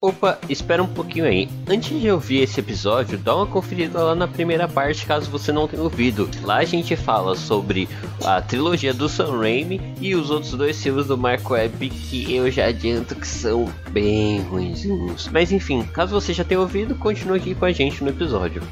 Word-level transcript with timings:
Opa, 0.00 0.38
espera 0.48 0.80
um 0.80 0.86
pouquinho 0.86 1.24
aí. 1.24 1.48
Antes 1.66 2.00
de 2.00 2.08
ouvir 2.08 2.42
esse 2.42 2.60
episódio, 2.60 3.18
dá 3.18 3.34
uma 3.34 3.48
conferida 3.48 4.00
lá 4.00 4.14
na 4.14 4.28
primeira 4.28 4.68
parte, 4.68 5.04
caso 5.04 5.28
você 5.28 5.50
não 5.50 5.66
tenha 5.66 5.82
ouvido. 5.82 6.30
Lá 6.44 6.58
a 6.58 6.64
gente 6.64 6.94
fala 6.94 7.34
sobre 7.34 7.88
a 8.24 8.40
trilogia 8.40 8.94
do 8.94 9.08
Sam 9.08 9.36
Raimi 9.36 9.80
e 10.00 10.14
os 10.14 10.30
outros 10.30 10.52
dois 10.52 10.80
filmes 10.80 11.06
do 11.06 11.18
Mark 11.18 11.50
Webb, 11.50 11.90
que 11.90 12.32
eu 12.32 12.48
já 12.48 12.66
adianto 12.66 13.16
que 13.16 13.26
são 13.26 13.68
bem 13.90 14.40
ruinzinhos. 14.42 15.28
Mas 15.32 15.50
enfim, 15.50 15.82
caso 15.82 16.14
você 16.14 16.32
já 16.32 16.44
tenha 16.44 16.60
ouvido, 16.60 16.94
continue 16.94 17.38
aqui 17.38 17.56
com 17.56 17.64
a 17.64 17.72
gente 17.72 18.04
no 18.04 18.10
episódio. 18.10 18.62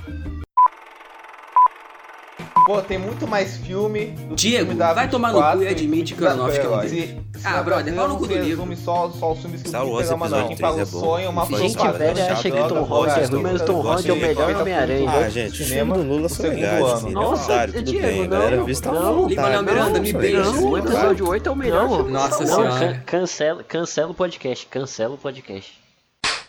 Pô, 2.67 2.83
tem 2.83 2.99
muito 2.99 3.29
mais 3.29 3.57
filme 3.59 4.07
do 4.07 4.35
que 4.35 4.35
Diego, 4.35 4.75
filme 4.75 4.93
vai 4.93 5.09
tomar 5.09 5.29
no 5.29 5.35
24 5.35 5.59
cu 5.59 5.65
e 5.65 5.69
admite 5.69 6.15
que 6.17 6.25
o 6.25 6.29
Aronofsky 6.29 6.67
é 6.67 6.69
um 6.69 6.81
Se- 6.83 6.89
deles. 6.89 7.11
se 7.37 7.47
Ah, 7.47 7.63
brother, 7.63 7.95
pau 7.95 8.09
no 8.09 8.17
cu 8.17 8.27
do 8.27 8.35
livro. 8.35 8.77
só, 8.77 9.09
só 9.11 9.33
os 9.33 9.39
filmes 9.41 9.63
que 9.63 9.69
Star 9.69 9.85
não 9.85 9.93
Wars 9.93 10.11
episódio 10.11 10.31
não. 10.33 10.49
Quem 10.49 10.57
paga 10.57 10.73
o 10.73 10.75
3 10.75 10.89
é 10.89 10.93
bom. 10.93 11.01
sonho 11.01 11.27
é 11.27 11.29
uma 11.29 11.47
Gente 11.47 11.77
velha 11.93 12.33
acha 12.33 12.51
que 12.51 12.57
Tom 12.69 12.83
Holland 12.83 13.21
é 13.21 13.27
ruim, 13.27 13.43
mas 13.43 13.63
Tom 13.63 13.81
Holland 13.81 14.11
é 14.11 14.13
o 14.13 14.17
melhor 14.17 14.57
Homem-Aranha. 14.57 15.11
Ah, 15.13 15.29
gente, 15.29 15.63
o 15.63 15.67
filme 15.67 15.93
do 15.93 16.03
Lula 16.03 16.29
são 16.29 16.37
segundo 16.45 16.55
legais, 16.57 16.85
ano. 16.85 16.93
assim, 16.95 17.11
Nossa, 17.13 17.67
Diego, 17.69 18.07
não. 18.93 19.27
Lin-Manuel 19.29 19.63
Miranda, 19.63 20.01
me 20.01 20.13
beija. 20.13 20.51
o 20.51 20.77
episódio 20.77 21.29
8 21.29 21.49
é 21.49 21.53
o 21.53 21.57
melhor. 21.57 22.09
Nossa 22.09 22.45
senhora. 22.47 22.79
can- 22.81 23.01
cancela, 23.07 23.63
cancela 23.63 24.11
o 24.11 24.15
podcast, 24.15 24.67
cancela 24.67 25.15
o 25.15 25.19
podcast. 25.19 25.73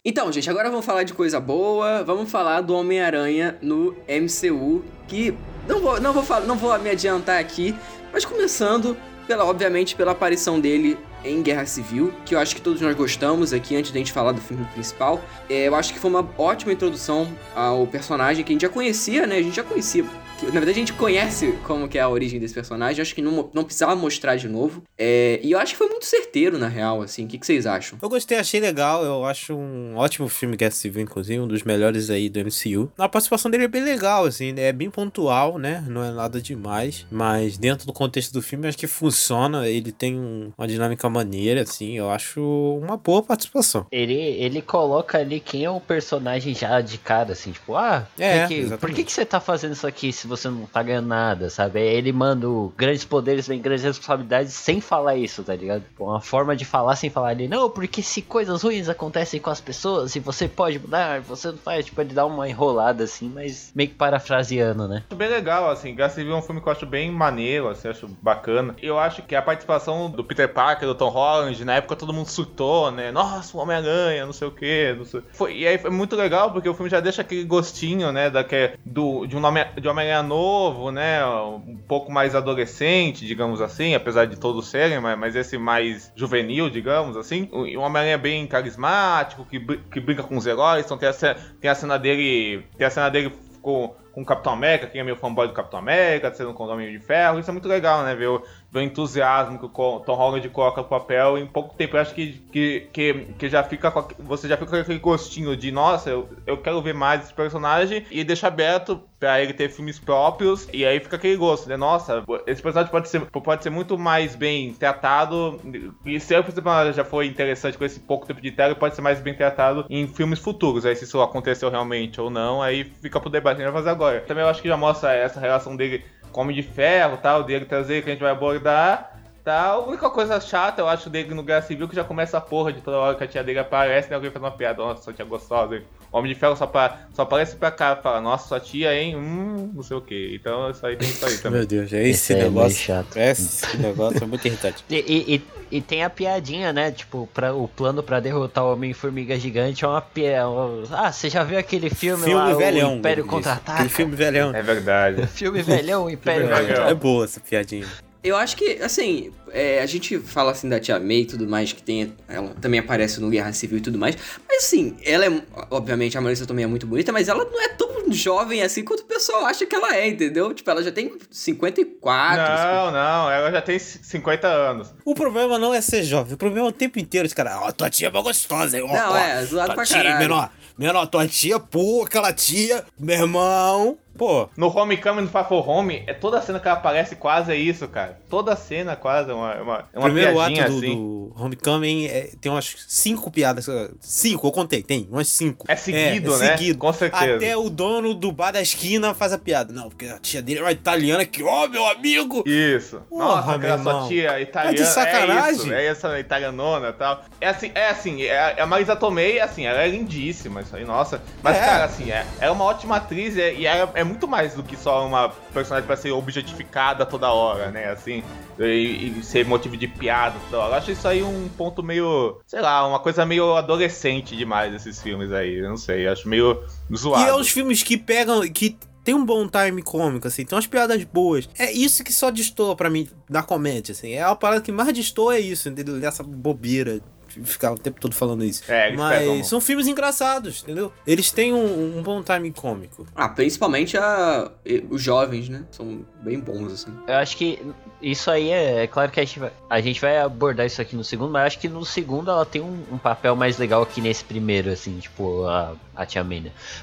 Então, 0.04 0.32
gente, 0.32 0.50
agora 0.50 0.70
vamos 0.72 0.86
falar 0.86 1.04
de 1.04 1.14
coisa 1.14 1.40
boa. 1.40 2.04
Vamos 2.04 2.32
falar 2.32 2.62
do 2.62 2.74
Homem-Aranha 2.74 3.56
no 3.62 3.94
MCU, 4.08 4.84
que 5.08 5.36
não 5.68 5.80
vou, 5.82 6.00
não 6.00 6.14
vou 6.14 6.24
falar, 6.24 6.46
não 6.46 6.58
vou 6.58 6.78
me 6.80 6.90
adiantar 6.90 7.40
aqui, 7.40 7.76
mas 8.12 8.26
começando 8.26 8.98
pela, 9.28 9.46
obviamente, 9.46 9.96
pela 9.96 10.14
aparição 10.14 10.60
dele 10.60 10.98
em 11.24 11.42
Guerra 11.42 11.66
Civil, 11.66 12.14
que 12.26 12.34
eu 12.34 12.40
acho 12.40 12.56
que 12.56 12.62
todos 12.62 12.82
nós 12.82 12.96
gostamos 12.96 13.52
aqui 13.52 13.76
antes 13.76 13.92
da 13.92 13.98
gente 13.98 14.14
falar 14.14 14.32
do 14.32 14.40
filme 14.40 14.66
principal. 14.74 15.22
É, 15.50 15.68
eu 15.68 15.76
acho 15.76 15.94
que 15.94 16.00
foi 16.00 16.10
uma 16.10 16.28
ótima 16.38 16.72
introdução 16.72 17.28
ao 17.54 17.86
personagem 17.86 18.44
que 18.44 18.52
a 18.52 18.54
gente 18.54 18.62
já 18.62 18.70
conhecia, 18.70 19.28
né? 19.28 19.38
A 19.38 19.44
gente 19.44 19.56
já 19.56 19.64
conhecia. 19.64 20.06
Na 20.44 20.52
verdade, 20.52 20.72
a 20.72 20.74
gente 20.74 20.94
conhece 20.94 21.52
como 21.66 21.88
que 21.88 21.98
é 21.98 22.02
a 22.02 22.08
origem 22.10 22.40
desse 22.40 22.54
personagem. 22.54 23.00
Eu 23.00 23.02
acho 23.02 23.16
que 23.16 23.22
não, 23.22 23.50
não 23.54 23.64
precisava 23.64 23.96
mostrar 23.96 24.36
de 24.36 24.48
novo. 24.48 24.84
É, 24.98 25.40
e 25.44 25.52
eu 25.52 25.60
acho 25.60 25.74
que 25.74 25.78
foi 25.78 25.88
muito 25.90 26.06
certeiro, 26.06 26.58
na 26.60 26.68
real, 26.68 27.02
assim. 27.02 27.26
O 27.26 27.28
que, 27.28 27.38
que 27.38 27.46
vocês 27.46 27.66
acham? 27.66 27.98
Eu 28.02 28.08
gostei, 28.10 28.38
achei 28.38 28.60
legal. 28.60 29.04
Eu 29.04 29.26
acho 29.26 29.56
um 29.56 29.96
ótimo 29.98 30.30
filme 30.30 30.56
Guerra 30.56 30.72
Civil, 30.72 31.02
inclusive, 31.02 31.40
um 31.40 31.48
dos 31.48 31.64
melhores 31.64 32.10
aí 32.10 32.30
do 32.30 32.40
MCU. 32.40 32.92
A 32.98 33.10
participação 33.10 33.50
dele 33.50 33.64
é 33.66 33.68
bem 33.68 33.84
legal, 33.84 34.26
assim, 34.26 34.54
é 34.58 34.72
bem 34.72 34.90
pontual, 34.92 35.58
né? 35.58 35.84
Não 35.88 36.04
é 36.04 36.12
nada 36.12 36.40
demais. 36.42 37.06
Mas 37.12 37.58
dentro 37.58 37.88
do 37.88 37.94
contexto 37.94 38.32
do 38.32 38.42
filme, 38.42 38.68
acho 38.68 38.78
que 38.78 38.88
funciona. 38.88 39.68
Ele 39.68 39.92
tem 39.92 40.18
um- 40.20 40.52
uma 40.58 40.68
dinâmica 40.68 41.10
maneira, 41.10 41.62
assim. 41.62 41.98
Eu 41.98 42.10
acho 42.12 42.42
uma 42.84 42.96
boa 42.96 43.24
participação. 43.24 43.86
Ele, 43.92 44.14
ele 44.14 44.62
coloca 44.62 45.18
ali 45.18 45.40
quem 45.40 45.66
é 45.66 45.70
o 45.70 45.80
personagem 45.80 46.54
já 46.54 46.80
de 46.80 46.98
cara, 47.00 47.34
assim, 47.34 47.52
tipo, 47.52 47.76
ah, 47.76 48.08
É, 48.20 48.48
que 48.48 48.78
por 48.78 48.92
que, 48.92 49.04
que 49.04 49.12
você 49.12 49.26
tá 49.26 49.40
fazendo 49.40 49.74
isso 49.74 49.88
aqui 49.88 50.14
se 50.14 50.27
você 50.28 50.50
não 50.50 50.66
tá 50.66 50.84
ganhando 50.84 51.08
nada, 51.08 51.50
sabe? 51.50 51.80
Ele 51.82 52.12
manda 52.12 52.48
grandes 52.76 53.04
poderes 53.06 53.48
vem 53.48 53.62
grandes 53.62 53.84
responsabilidades 53.84 54.54
sem 54.54 54.80
falar 54.82 55.16
isso, 55.16 55.44
tá 55.44 55.56
ligado? 55.56 55.82
Tipo, 55.84 56.06
Uma 56.06 56.22
forma 56.22 56.56
de 56.56 56.66
falar 56.66 56.96
sem 56.96 57.10
falar 57.10 57.30
ali, 57.30 57.48
não, 57.48 57.70
porque 57.70 58.02
se 58.02 58.22
coisas 58.22 58.62
ruins 58.62 58.90
acontecem 58.90 59.40
com 59.40 59.50
as 59.50 59.60
pessoas 59.62 60.16
e 60.16 60.20
você 60.20 60.48
pode 60.48 60.80
mudar, 60.80 61.22
você 61.22 61.48
não 61.52 61.58
faz, 61.58 61.86
tipo, 61.86 62.00
ele 62.02 62.14
dá 62.14 62.26
uma 62.26 62.48
enrolada 62.48 63.04
assim, 63.04 63.32
mas 63.34 63.72
meio 63.76 63.90
que 63.90 63.96
parafraseando, 63.96 64.88
né? 64.88 65.04
Acho 65.10 65.16
bem 65.18 65.30
legal, 65.30 65.70
assim. 65.70 65.96
Guerra 65.96 66.10
Civil 66.10 66.34
é 66.34 66.38
um 66.38 66.42
filme 66.42 66.62
que 66.62 66.68
eu 66.68 66.72
acho 66.72 66.86
bem 66.86 67.12
maneiro, 67.12 67.68
assim, 67.70 67.88
acho 67.88 68.08
bacana. 68.22 68.76
Eu 68.82 69.00
acho 69.00 69.22
que 69.24 69.36
a 69.36 69.42
participação 69.42 70.10
do 70.10 70.24
Peter 70.24 70.52
Parker, 70.52 70.88
do 70.88 70.96
Tom 70.96 71.10
Holland, 71.10 71.64
na 71.66 71.76
época 71.76 71.96
todo 71.96 72.14
mundo 72.14 72.28
surtou, 72.30 72.92
né? 72.92 73.12
Nossa, 73.12 73.56
o 73.56 73.60
Homem-Aranha, 73.62 74.26
não 74.26 74.34
sei 74.34 74.48
o 74.48 74.52
quê. 74.52 74.94
Não 74.98 75.06
sei... 75.06 75.22
Foi, 75.32 75.56
e 75.58 75.68
aí 75.68 75.78
foi 75.78 75.90
muito 75.90 76.16
legal, 76.16 76.52
porque 76.52 76.68
o 76.70 76.74
filme 76.74 76.90
já 76.90 77.00
deixa 77.00 77.22
aquele 77.22 77.44
gostinho, 77.44 78.12
né? 78.12 78.30
Da, 78.30 78.44
que, 78.44 78.72
do, 78.86 79.26
de 79.26 79.36
um 79.36 79.44
Homem- 79.46 79.66
de 79.80 79.88
Homem-Aranha 79.88 80.17
novo, 80.24 80.92
né? 80.92 81.26
Um 81.26 81.78
pouco 81.88 82.12
mais 82.12 82.36
adolescente, 82.36 83.26
digamos 83.26 83.62
assim, 83.62 83.96
apesar 83.96 84.26
de 84.26 84.38
todos 84.38 84.68
serem, 84.68 85.00
mas, 85.00 85.18
mas 85.18 85.36
esse 85.36 85.58
mais 85.58 86.12
juvenil, 86.16 86.70
digamos 86.70 87.18
assim. 87.18 87.50
Um 87.52 87.80
Homem-Aranha 87.80 88.18
bem 88.18 88.46
carismático, 88.48 89.46
que, 89.46 89.60
que 89.60 90.00
brinca 90.00 90.24
com 90.24 90.38
os 90.38 90.46
heróis. 90.46 90.86
Então 90.86 90.98
tem 90.98 91.10
a, 91.10 91.14
tem 91.14 91.70
a 91.70 91.76
cena 91.76 91.98
dele. 91.98 92.66
Tem 92.78 92.88
a 92.88 92.90
cena 92.90 93.10
dele 93.10 93.32
com, 93.62 93.94
com 94.14 94.22
o 94.22 94.26
Capitão 94.26 94.54
América, 94.54 94.88
quem 94.88 95.02
é 95.02 95.04
meu 95.04 95.18
fanboy 95.18 95.46
do 95.46 95.54
Capitão 95.54 95.78
América, 95.78 96.34
sendo 96.34 96.54
com 96.54 96.64
o 96.64 96.70
Homem 96.70 96.92
de 96.92 97.00
Ferro. 97.00 97.38
Isso 97.38 97.50
é 97.50 97.54
muito 97.54 97.68
legal, 97.68 98.02
né? 98.04 98.16
Ver 98.16 98.28
o, 98.28 98.42
ver 98.72 98.80
o 98.80 98.82
entusiasmo 98.82 99.60
que 99.60 99.66
o 99.66 100.00
Tom 100.00 100.16
Holland 100.16 100.48
coloca 100.50 100.82
no 100.82 100.88
papel. 100.88 101.38
Em 101.38 101.46
pouco 101.46 101.76
tempo, 101.76 101.98
eu 101.98 102.02
acho 102.02 102.16
que, 102.16 102.42
que, 102.52 102.88
que, 102.94 103.14
que 103.38 103.50
já 103.50 103.64
fica 103.64 103.92
você 104.20 104.48
já 104.48 104.56
fica 104.56 104.72
com 104.72 104.78
aquele 104.78 105.00
gostinho 105.00 105.56
de, 105.56 105.70
nossa, 105.70 106.10
eu, 106.10 106.30
eu 106.46 106.58
quero 106.58 106.82
ver 106.82 106.94
mais 106.94 107.26
esse 107.26 107.34
personagem 107.34 108.06
e 108.10 108.24
deixa 108.24 108.48
aberto 108.48 109.02
pra 109.20 109.42
ele 109.42 109.54
ter 109.54 109.70
filmes 109.70 110.00
próprios. 110.00 110.68
E 110.72 110.86
aí 110.86 111.00
fica 111.00 111.16
aquele 111.16 111.36
gosto, 111.36 111.68
né? 111.68 111.78
Nossa, 111.78 112.24
esse 112.46 112.62
personagem 112.62 112.92
pode 112.92 113.10
ser, 113.10 113.22
pode 113.22 113.64
ser 113.64 113.70
muito 113.70 113.98
mais 113.98 114.36
bem 114.36 114.74
tratado. 114.74 115.60
E 116.06 116.20
se 116.20 116.34
esse 116.36 116.44
personagem 116.44 116.94
já 116.94 117.04
foi 117.04 117.28
interessante 117.28 117.78
com 117.78 117.86
esse 117.86 118.00
pouco 118.00 118.26
tempo 118.26 118.42
de 118.42 118.52
tela, 118.52 118.76
pode 118.76 118.96
ser 118.96 119.02
mais 119.02 119.20
bem 119.20 119.34
tratado 119.34 119.86
em 119.90 120.08
filmes 120.08 120.40
futuros. 120.40 120.86
Aí 120.86 120.96
se 120.96 121.04
isso 121.04 121.22
aconteceu 121.22 121.70
realmente 121.70 122.20
ou 122.22 122.30
não, 122.30 122.62
aí 122.62 122.84
fica 123.02 123.20
pro 123.20 123.30
debate 123.30 123.62
a 123.62 123.66
gente 123.66 123.74
vai 123.74 123.82
fazer 123.82 123.92
agora. 123.92 124.22
Também 124.22 124.44
eu 124.44 124.50
acho 124.50 124.62
que 124.62 124.68
já 124.68 124.78
mostra 124.78 125.14
essa 125.14 125.40
relação 125.40 125.76
dele 125.76 126.04
com 126.32 126.42
Homem 126.42 126.56
de 126.56 126.64
Ferro, 126.64 127.18
tal, 127.18 127.44
dele 127.44 127.66
trazer 127.66 128.04
que 128.04 128.10
a 128.10 128.14
gente 128.14 128.22
vai 128.22 128.32
abordar. 128.32 129.16
Tá, 129.44 129.68
a 129.68 129.80
única 129.80 130.10
coisa 130.10 130.42
chata, 130.42 130.82
eu 130.82 130.90
acho, 130.90 131.10
dele 131.10 131.34
no 131.34 131.42
Guerra 131.42 131.62
Civil 131.62 131.88
que 131.88 131.96
já 131.96 132.04
começa 132.04 132.38
a 132.38 132.42
porra 132.42 132.74
de 132.74 132.82
toda 132.82 132.98
hora 132.98 133.16
que 133.16 133.24
a 133.24 133.28
tia 133.28 133.42
dele 133.42 133.60
aparece, 133.60 134.10
né? 134.10 134.16
Alguém 134.16 134.30
faz 134.30 134.44
uma 134.44 134.52
piada, 134.52 134.84
nossa, 134.84 135.14
tia 135.14 135.24
gostosa. 135.24 135.82
Homem 136.12 136.34
de 136.34 136.40
Ferro 136.40 136.56
só, 136.56 136.66
pa- 136.66 137.00
só 137.14 137.24
aparece 137.24 137.56
pra 137.58 137.70
cá 137.70 137.98
e 138.00 138.02
fala, 138.02 138.22
nossa, 138.22 138.48
sua 138.48 138.60
tia, 138.60 138.94
hein? 139.00 139.16
Hum, 139.16 139.72
não 139.76 139.84
sei 139.84 139.98
o 139.98 140.02
que. 140.02 140.34
Então 140.40 140.70
isso 140.72 140.86
aí 140.86 140.96
tem 140.96 141.10
isso 141.10 141.26
aí 141.26 141.38
também. 141.38 141.60
Meu 141.60 141.68
Deus, 141.68 141.92
é 141.94 142.02
Esse 142.08 142.10
esse, 142.10 142.34
é 142.34 142.44
negócio. 142.44 142.78
chato. 142.78 143.18
Esse 143.18 143.78
negócio 143.78 144.24
é 144.24 144.26
muito 144.28 144.46
irritante. 144.48 144.84
E, 144.90 144.96
e, 144.96 145.36
e- 145.36 145.58
e 145.70 145.82
tem 145.82 146.02
a 146.02 146.10
piadinha, 146.10 146.72
né? 146.72 146.92
Tipo, 146.92 147.28
pra, 147.34 147.54
o 147.54 147.68
plano 147.68 148.02
pra 148.02 148.22
derrotar 148.22 148.64
o 148.64 148.72
Homem-Formiga 148.72 149.38
Gigante 149.38 149.84
é 149.84 149.88
uma 149.88 150.02
piada. 150.02 150.48
Ah, 150.92 151.12
você 151.12 151.30
já 151.30 151.44
viu 151.44 151.60
aquele 151.60 151.90
filme, 151.90 152.24
Filme 152.24 152.40
lá, 152.40 152.54
velhão. 152.54 152.94
o 152.94 152.98
Império. 153.00 153.26
Contra-Ataca? 153.26 153.74
Aquele 153.74 153.90
filme 153.90 154.16
velhão. 154.16 154.56
É 154.56 154.62
verdade. 154.62 155.28
Filme 155.28 155.62
velhão, 155.62 156.10
Império 156.10 156.48
velhão. 156.48 156.58
Contra-Ataca. 156.60 156.90
É 156.92 156.94
boa 156.94 157.26
essa 157.26 157.42
piadinha. 157.42 157.86
Eu 158.28 158.38
acho 158.38 158.56
que, 158.58 158.80
assim, 158.82 159.32
é, 159.52 159.82
a 159.82 159.86
gente 159.86 160.20
fala 160.20 160.52
assim 160.52 160.68
da 160.68 160.80
Tia 160.80 161.00
May 161.00 161.20
e 161.20 161.26
tudo 161.26 161.48
mais, 161.48 161.72
que 161.72 161.82
tem, 161.82 162.14
ela 162.28 162.50
também 162.62 162.80
aparece 162.80 163.20
no 163.22 163.30
Guerra 163.30 163.54
Civil 163.54 163.78
e 163.78 163.82
tudo 163.82 163.98
mais. 163.98 164.18
Mas 164.48 164.66
assim, 164.66 164.98
ela 165.04 165.26
é, 165.26 165.42
obviamente, 165.72 166.18
a 166.18 166.22
Marisa 166.22 166.46
também 166.46 166.66
é 166.66 166.68
muito 166.68 166.86
bonita, 166.86 167.12
mas 167.12 167.28
ela 167.28 167.46
não 167.46 167.62
é 167.62 167.70
tão 167.70 168.12
jovem 168.12 168.62
assim 168.62 168.84
quanto 168.84 169.02
o 169.02 169.06
pessoal 169.06 169.46
acha 169.46 169.66
que 169.66 169.76
ela 169.76 169.96
é, 169.96 170.08
entendeu? 170.08 170.54
Tipo, 170.54 170.70
ela 170.70 170.84
já 170.84 170.92
tem 170.92 171.12
54. 171.30 172.38
Não, 172.38 172.92
não, 172.92 173.32
ela 173.32 173.52
já 173.52 173.62
tem 173.62 173.80
50 173.80 174.48
anos. 174.48 174.94
O 175.06 175.14
problema 175.14 175.58
não 175.58 175.74
é 175.74 175.82
ser 175.82 176.04
jovem, 176.04 176.34
o 176.34 176.38
problema 176.38 176.68
é 176.68 176.70
o 176.70 176.74
tempo 176.74 177.00
inteiro. 177.00 177.26
Esse 177.26 177.36
cara, 177.36 177.60
ó, 177.62 177.72
tua 177.72 177.90
tia 177.90 178.08
é 178.08 178.12
mó 178.12 178.22
gostosa, 178.22 178.78
hein? 178.78 178.86
Não, 178.88 179.12
ó, 179.12 179.18
é, 179.18 179.46
zoado 179.46 179.68
tua 179.68 179.76
pra 179.76 179.86
tia, 179.86 179.98
caralho. 179.98 180.20
Menor, 180.20 180.50
menor, 180.78 181.08
tua 181.08 181.28
tia, 181.28 181.60
pô, 181.60 182.04
aquela 182.04 182.34
tia, 182.34 182.84
meu 183.00 183.16
irmão. 183.16 183.98
Pô, 184.18 184.50
No 184.58 184.68
Homecoming 184.76 185.22
no 185.22 185.28
Far 185.28 185.48
From 185.48 185.60
Home, 185.68 186.04
é 186.08 186.14
toda 186.14 186.42
cena 186.42 186.60
que 186.60 186.68
ela 186.68 186.78
aparece 186.78 187.16
quase 187.16 187.52
é 187.52 187.56
isso, 187.56 187.88
cara. 187.88 188.20
Toda 188.30 188.56
cena 188.56 188.96
quase 188.96 189.30
é 189.32 189.34
uma, 189.34 189.54
é 189.54 189.62
uma, 189.62 189.76
é 189.94 189.98
o 189.98 190.00
uma 190.00 190.04
primeiro 190.10 190.40
ato 190.40 190.54
do, 190.54 190.62
assim. 190.62 190.96
do 190.96 191.34
Homecoming 191.38 192.06
é, 192.08 192.30
tem 192.42 192.52
umas 192.52 192.76
cinco 192.88 193.30
piadas. 193.32 193.68
uh, 193.68 193.96
Cinco, 194.00 194.48
eu 194.48 194.52
contei, 194.52 194.82
tem, 194.82 195.08
umas 195.12 195.28
cinco. 195.28 195.66
É 195.70 195.76
seguido, 195.76 196.38
né? 196.38 196.56
Com 196.78 196.94
certeza. 196.94 197.36
Até 197.36 197.56
o 197.56 197.70
dono 197.70 198.14
do 198.14 198.32
bar 198.32 198.52
da 198.52 198.62
esquina 198.62 199.14
faz 199.14 199.34
a 199.34 199.38
piada. 199.38 199.72
Não, 199.74 199.90
porque 199.90 200.06
a 200.08 200.18
tia 200.20 200.42
dele 200.42 200.60
é 200.60 200.64
uma 200.64 200.72
italiana 200.72 201.26
que, 201.26 201.44
ó, 201.44 201.68
meu 201.68 201.86
amigo. 201.88 202.44
Isso. 202.46 203.02
Porra, 203.10 203.26
Nossa, 203.26 203.52
aquela 203.56 203.78
sua 203.84 204.08
tia 204.08 204.40
italiana. 204.42 204.78
Tá 204.78 204.84
de 204.84 204.90
sacanagem? 204.90 205.52
É 205.52 205.52
isso, 205.52 205.74
é 205.74 205.86
essa 205.86 206.20
italianona 206.20 206.90
e 206.90 206.94
tal. 206.94 207.24
É 207.40 207.48
assim, 207.50 207.72
é 207.76 207.90
assim, 207.90 208.24
é, 208.24 208.60
a 208.62 208.66
Marisa 208.66 208.96
Tomei, 208.96 209.40
assim, 209.40 209.66
ela 209.66 209.82
é 209.82 209.88
lindíssima, 209.88 210.62
isso 210.62 210.76
aí, 210.76 210.86
nossa. 210.86 211.22
Mas, 211.44 211.58
É. 211.58 211.60
cara, 211.60 211.84
assim, 211.86 212.12
é, 212.12 212.26
é 212.40 212.50
uma 212.52 212.64
ótima 212.66 212.96
atriz 212.98 213.38
é- 213.38 213.54
e 213.54 213.66
ela 213.66 213.92
é 213.94 214.04
muito 214.08 214.28
mais 214.28 214.56
do 214.56 214.64
que 214.64 214.76
só 214.76 215.06
uma 215.06 215.30
personagem 215.54 215.86
pra 215.86 215.96
ser 215.96 216.12
objetificada 216.12 217.06
toda 217.06 217.32
hora, 217.32 217.70
né? 217.72 217.90
Assim, 217.92 218.24
e, 218.60 219.14
e 219.20 219.24
ser 219.24 219.46
motivo 219.46 219.78
de 219.78 219.88
piada 219.88 220.36
toda 220.50 220.64
hora. 220.64 220.74
Eu 220.74 220.78
acho 220.78 220.92
isso 220.92 221.08
aí 221.08 221.22
um 221.22 221.48
ponto 221.50 221.84
meio, 221.84 222.40
sei 222.48 222.62
lá, 222.62 222.88
uma 222.88 223.00
coisa 223.00 223.26
meio 223.26 223.56
adolescente 223.56 224.36
demais 224.36 224.74
esses 224.74 225.02
filmes 225.02 225.32
aí. 225.32 225.60
Eu 225.60 225.70
não 225.70 225.78
sei, 225.78 226.08
acho 226.08 226.28
meio 226.28 226.64
zoado. 226.96 227.24
E 227.24 227.28
é 227.28 227.36
os 227.36 227.50
filmes 227.50 227.84
que 227.84 227.98
pegam, 227.98 228.42
que 228.50 228.78
tem 229.04 229.16
um 229.16 229.26
bom 229.26 229.48
time 229.48 229.82
cômico, 229.82 230.28
assim, 230.28 230.44
tem 230.44 230.54
umas 230.54 230.68
piadas 230.68 231.02
boas. 231.06 231.48
É 231.58 231.72
isso 231.72 232.04
que 232.04 232.12
só 232.12 232.30
destoa 232.30 232.76
pra 232.76 232.90
mim 232.90 233.08
na 233.30 233.42
comédia, 233.42 233.94
assim. 233.94 234.12
É 234.12 234.24
a 234.24 234.36
parada 234.36 234.62
que 234.62 234.70
mais 234.70 234.92
destoa 234.92 235.38
é 235.38 235.40
isso, 235.40 235.70
entendeu? 235.70 235.98
Dessa 235.98 236.24
bobeira. 236.24 237.00
Ficar 237.44 237.72
o 237.72 237.78
tempo 237.78 238.00
todo 238.00 238.14
falando 238.14 238.44
isso. 238.44 238.64
É, 238.72 238.88
eles 238.88 239.00
Mas 239.00 239.20
pegam- 239.20 239.44
são 239.44 239.62
filmes 239.62 239.88
engraçados, 239.88 240.64
entendeu? 240.64 240.92
Eles 241.06 241.32
têm 241.32 241.54
um, 241.54 241.98
um 242.00 242.02
bom 242.04 242.22
timing 242.24 242.52
cômico. 242.52 243.06
Ah, 243.16 243.30
principalmente 243.30 243.98
a, 243.98 244.52
os 244.90 245.02
jovens, 245.02 245.50
né? 245.50 245.64
São 245.72 246.06
bem 246.22 246.40
bons, 246.40 246.72
assim. 246.74 246.92
Eu 247.08 247.16
acho 247.16 247.38
que 247.38 247.60
isso 248.02 248.30
aí 248.30 248.50
é, 248.50 248.84
é 248.84 248.88
claro 248.88 249.12
que 249.12 249.20
a 249.20 249.26
gente, 249.26 249.40
vai, 249.40 249.52
a 249.70 249.82
gente 249.82 250.00
vai 250.02 250.18
abordar 250.20 250.66
isso 250.66 250.82
aqui 250.82 250.96
no 250.96 251.04
segundo, 251.04 251.32
mas 251.32 251.42
eu 251.42 251.48
acho 251.48 251.60
que 251.60 251.68
no 251.68 251.86
segundo 251.86 252.30
ela 252.30 252.46
tem 252.46 252.62
um, 252.62 252.84
um 252.92 252.98
papel 252.98 253.36
mais 253.36 253.58
legal 253.58 253.86
que 253.86 254.02
nesse 254.02 254.24
primeiro, 254.24 254.70
assim, 254.70 255.00
tipo, 255.00 255.46
a, 255.46 255.74
a 255.96 256.06
Tia? 256.06 256.26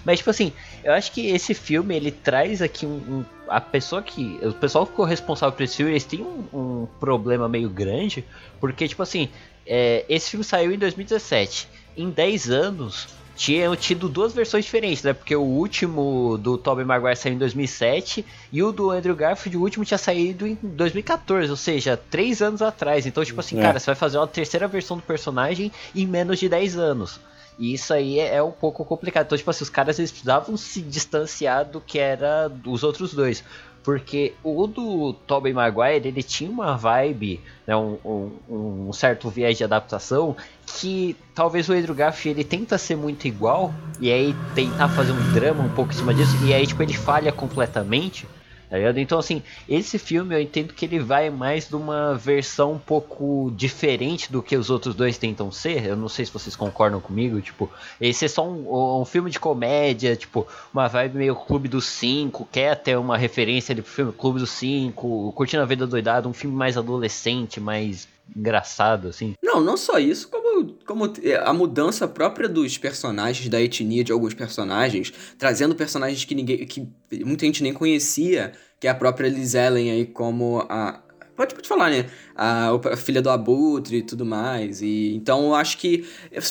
Mas, 0.05 0.19
tipo 0.19 0.31
assim, 0.31 0.53
eu 0.83 0.93
acho 0.93 1.13
que 1.13 1.29
esse 1.29 1.55
filme, 1.55 1.95
ele 1.95 2.11
traz 2.11 2.61
aqui 2.63 2.87
um... 2.87 2.91
um- 2.97 3.25
a 3.47 3.61
pessoa 3.61 4.03
que... 4.03 4.41
O 4.43 4.55
pessoal 4.55 4.87
que 4.87 4.93
ficou 4.93 5.05
responsável 5.05 5.55
por 5.55 5.63
esse 5.63 5.77
filme, 5.77 5.93
eles 5.93 6.05
têm 6.05 6.23
um, 6.23 6.45
um 6.53 6.89
problema 6.99 7.47
meio 7.47 7.69
grande, 7.69 8.25
porque, 8.59 8.89
tipo 8.89 9.03
assim, 9.03 9.29
é, 9.67 10.05
esse 10.09 10.31
filme 10.31 10.45
saiu 10.45 10.73
em 10.73 10.79
2017. 10.79 11.69
Em 11.97 12.11
10 12.11 12.51
anos, 12.51 13.09
tinham 13.37 13.75
tido 13.75 14.09
duas 14.09 14.33
versões 14.33 14.65
diferentes, 14.65 15.03
né? 15.03 15.13
Porque 15.13 15.35
o 15.35 15.43
último 15.43 16.39
do 16.39 16.57
Tobey 16.57 16.85
Maguire 16.85 17.17
saiu 17.17 17.35
em 17.35 17.39
2007 17.39 18.25
e 18.53 18.63
o 18.63 18.71
do 18.73 18.91
Andrew 18.91 19.15
Garfield, 19.15 19.57
o 19.57 19.61
último 19.61 19.85
tinha 19.85 19.99
saído 19.99 20.47
em 20.47 20.57
2014, 20.63 21.51
ou 21.51 21.57
seja, 21.57 21.97
três 21.97 22.41
anos 22.41 22.63
atrás. 22.63 23.07
Então, 23.07 23.25
tipo 23.25 23.41
assim, 23.41 23.59
É. 23.59 23.63
cara, 23.63 23.79
você 23.79 23.87
vai 23.87 23.95
fazer 23.95 24.19
uma 24.19 24.27
terceira 24.27 24.69
versão 24.69 24.97
do 24.97 25.03
personagem 25.03 25.73
em 25.95 26.07
menos 26.07 26.39
de 26.39 26.49
10 26.49 26.77
anos. 26.77 27.19
E 27.59 27.73
isso 27.73 27.93
aí 27.95 28.19
é, 28.19 28.37
é 28.37 28.43
um 28.43 28.51
pouco 28.51 28.85
complicado. 28.85 29.27
Então, 29.27 29.39
tipo 29.39 29.51
assim, 29.51 29.63
os 29.63 29.71
caras 29.71 29.99
eles 29.99 30.11
precisavam 30.11 30.57
se 30.57 30.81
distanciar 30.81 31.65
do 31.65 31.81
que 31.81 31.99
era 31.99 32.49
dos 32.49 32.83
outros 32.83 33.15
dois. 33.15 33.45
Porque 33.85 34.33
o 34.43 34.67
do 34.67 35.13
Tobey 35.13 35.53
Maguire, 35.53 36.09
ele 36.09 36.23
tinha 36.23 36.51
uma 36.51 36.75
vibe, 36.75 37.41
né, 37.67 37.77
um, 37.77 37.99
um, 38.03 38.87
um 38.89 38.93
certo 38.95 39.29
viés 39.29 39.59
de 39.59 39.63
adaptação, 39.63 40.35
que 40.67 41.15
talvez 41.35 41.69
o 41.69 41.75
Andrew 41.75 41.95
Garfield 41.95 42.41
ele 42.41 42.49
tenta 42.49 42.79
ser 42.79 42.97
muito 42.97 43.29
igual, 43.29 43.75
e 44.01 44.11
aí 44.11 44.35
tentar 44.55 44.89
fazer 44.89 45.13
um 45.13 45.33
drama 45.35 45.63
um 45.63 45.69
pouco 45.69 45.93
em 45.93 45.97
cima 45.97 46.15
disso, 46.15 46.35
e 46.47 46.55
aí 46.55 46.67
tipo, 46.67 46.83
ele 46.83 46.95
falha 46.95 47.31
completamente. 47.31 48.27
Tá 48.75 48.79
ligado? 48.79 48.99
Então, 48.99 49.21
assim, 49.21 49.41
esse 49.69 50.01
filme 50.01 50.35
eu 50.35 50.41
entendo 50.41 50.75
que 50.75 50.85
ele 50.85 50.99
vai 50.99 51.31
mais 51.31 51.69
de 51.69 51.77
uma 51.77 52.17
versão 52.17 52.73
um 52.73 52.79
pouco 52.79 53.53
diferente 53.55 54.33
do 54.33 54.43
que 54.43 54.57
os 54.57 54.69
outros 54.69 54.97
dois 54.97 55.17
tentam 55.17 55.53
ser. 55.53 55.87
Eu 55.87 55.95
não 55.95 56.09
sei 56.09 56.27
se 56.27 56.33
vocês 56.33 56.57
concordam 56.57 57.01
comigo. 57.01 57.41
Tipo, 57.41 57.71
esse 58.01 58.25
é 58.25 58.29
só 58.29 58.45
um, 58.45 59.01
um 59.01 59.05
filme 59.05 59.31
de 59.31 59.39
comédia, 59.39 60.17
tipo, 60.17 60.45
uma 60.73 60.89
vibe 60.89 61.19
meio 61.19 61.37
Clube 61.37 61.69
dos 61.69 61.85
Cinco, 61.85 62.49
quer 62.51 62.75
ter 62.75 62.99
uma 62.99 63.17
referência 63.17 63.73
ali 63.73 63.81
pro 63.81 63.93
filme 63.93 64.13
Clube 64.13 64.41
dos 64.41 64.51
Cinco, 64.51 65.33
Curtindo 65.37 65.63
a 65.63 65.67
Vida 65.67 65.87
Doidada, 65.87 66.29
um 66.29 66.33
filme 66.33 66.57
mais 66.57 66.77
adolescente, 66.77 67.61
mais 67.61 68.09
engraçado, 68.35 69.09
assim. 69.09 69.35
Não, 69.43 69.61
não 69.61 69.77
só 69.77 69.99
isso, 69.99 70.29
como, 70.29 70.75
como 70.87 71.13
a 71.45 71.53
mudança 71.53 72.07
própria 72.09 72.49
dos 72.49 72.79
personagens, 72.79 73.49
da 73.49 73.61
etnia 73.61 74.05
de 74.05 74.13
alguns 74.13 74.35
personagens, 74.35 75.13
trazendo 75.39 75.75
personagens 75.75 76.25
que 76.25 76.35
ninguém. 76.35 76.67
que 76.67 76.89
muita 77.25 77.47
gente 77.47 77.63
nem 77.63 77.73
conhecia, 77.73 78.53
que 78.81 78.87
é 78.87 78.91
a 78.91 78.95
própria 78.95 79.29
Liz 79.29 79.55
Ellen 79.55 79.91
aí 79.91 80.07
como 80.07 80.65
a. 80.69 81.01
Pode, 81.37 81.55
pode 81.55 81.67
falar, 81.67 81.91
né? 81.91 82.09
A, 82.37 82.71
a 82.93 82.97
filha 82.97 83.23
do 83.23 83.31
Abutre 83.31 83.99
e 83.99 84.03
tudo 84.03 84.25
mais. 84.25 84.83
E, 84.83 85.15
então 85.15 85.45
eu 85.47 85.55
acho 85.55 85.79
que 85.79 86.05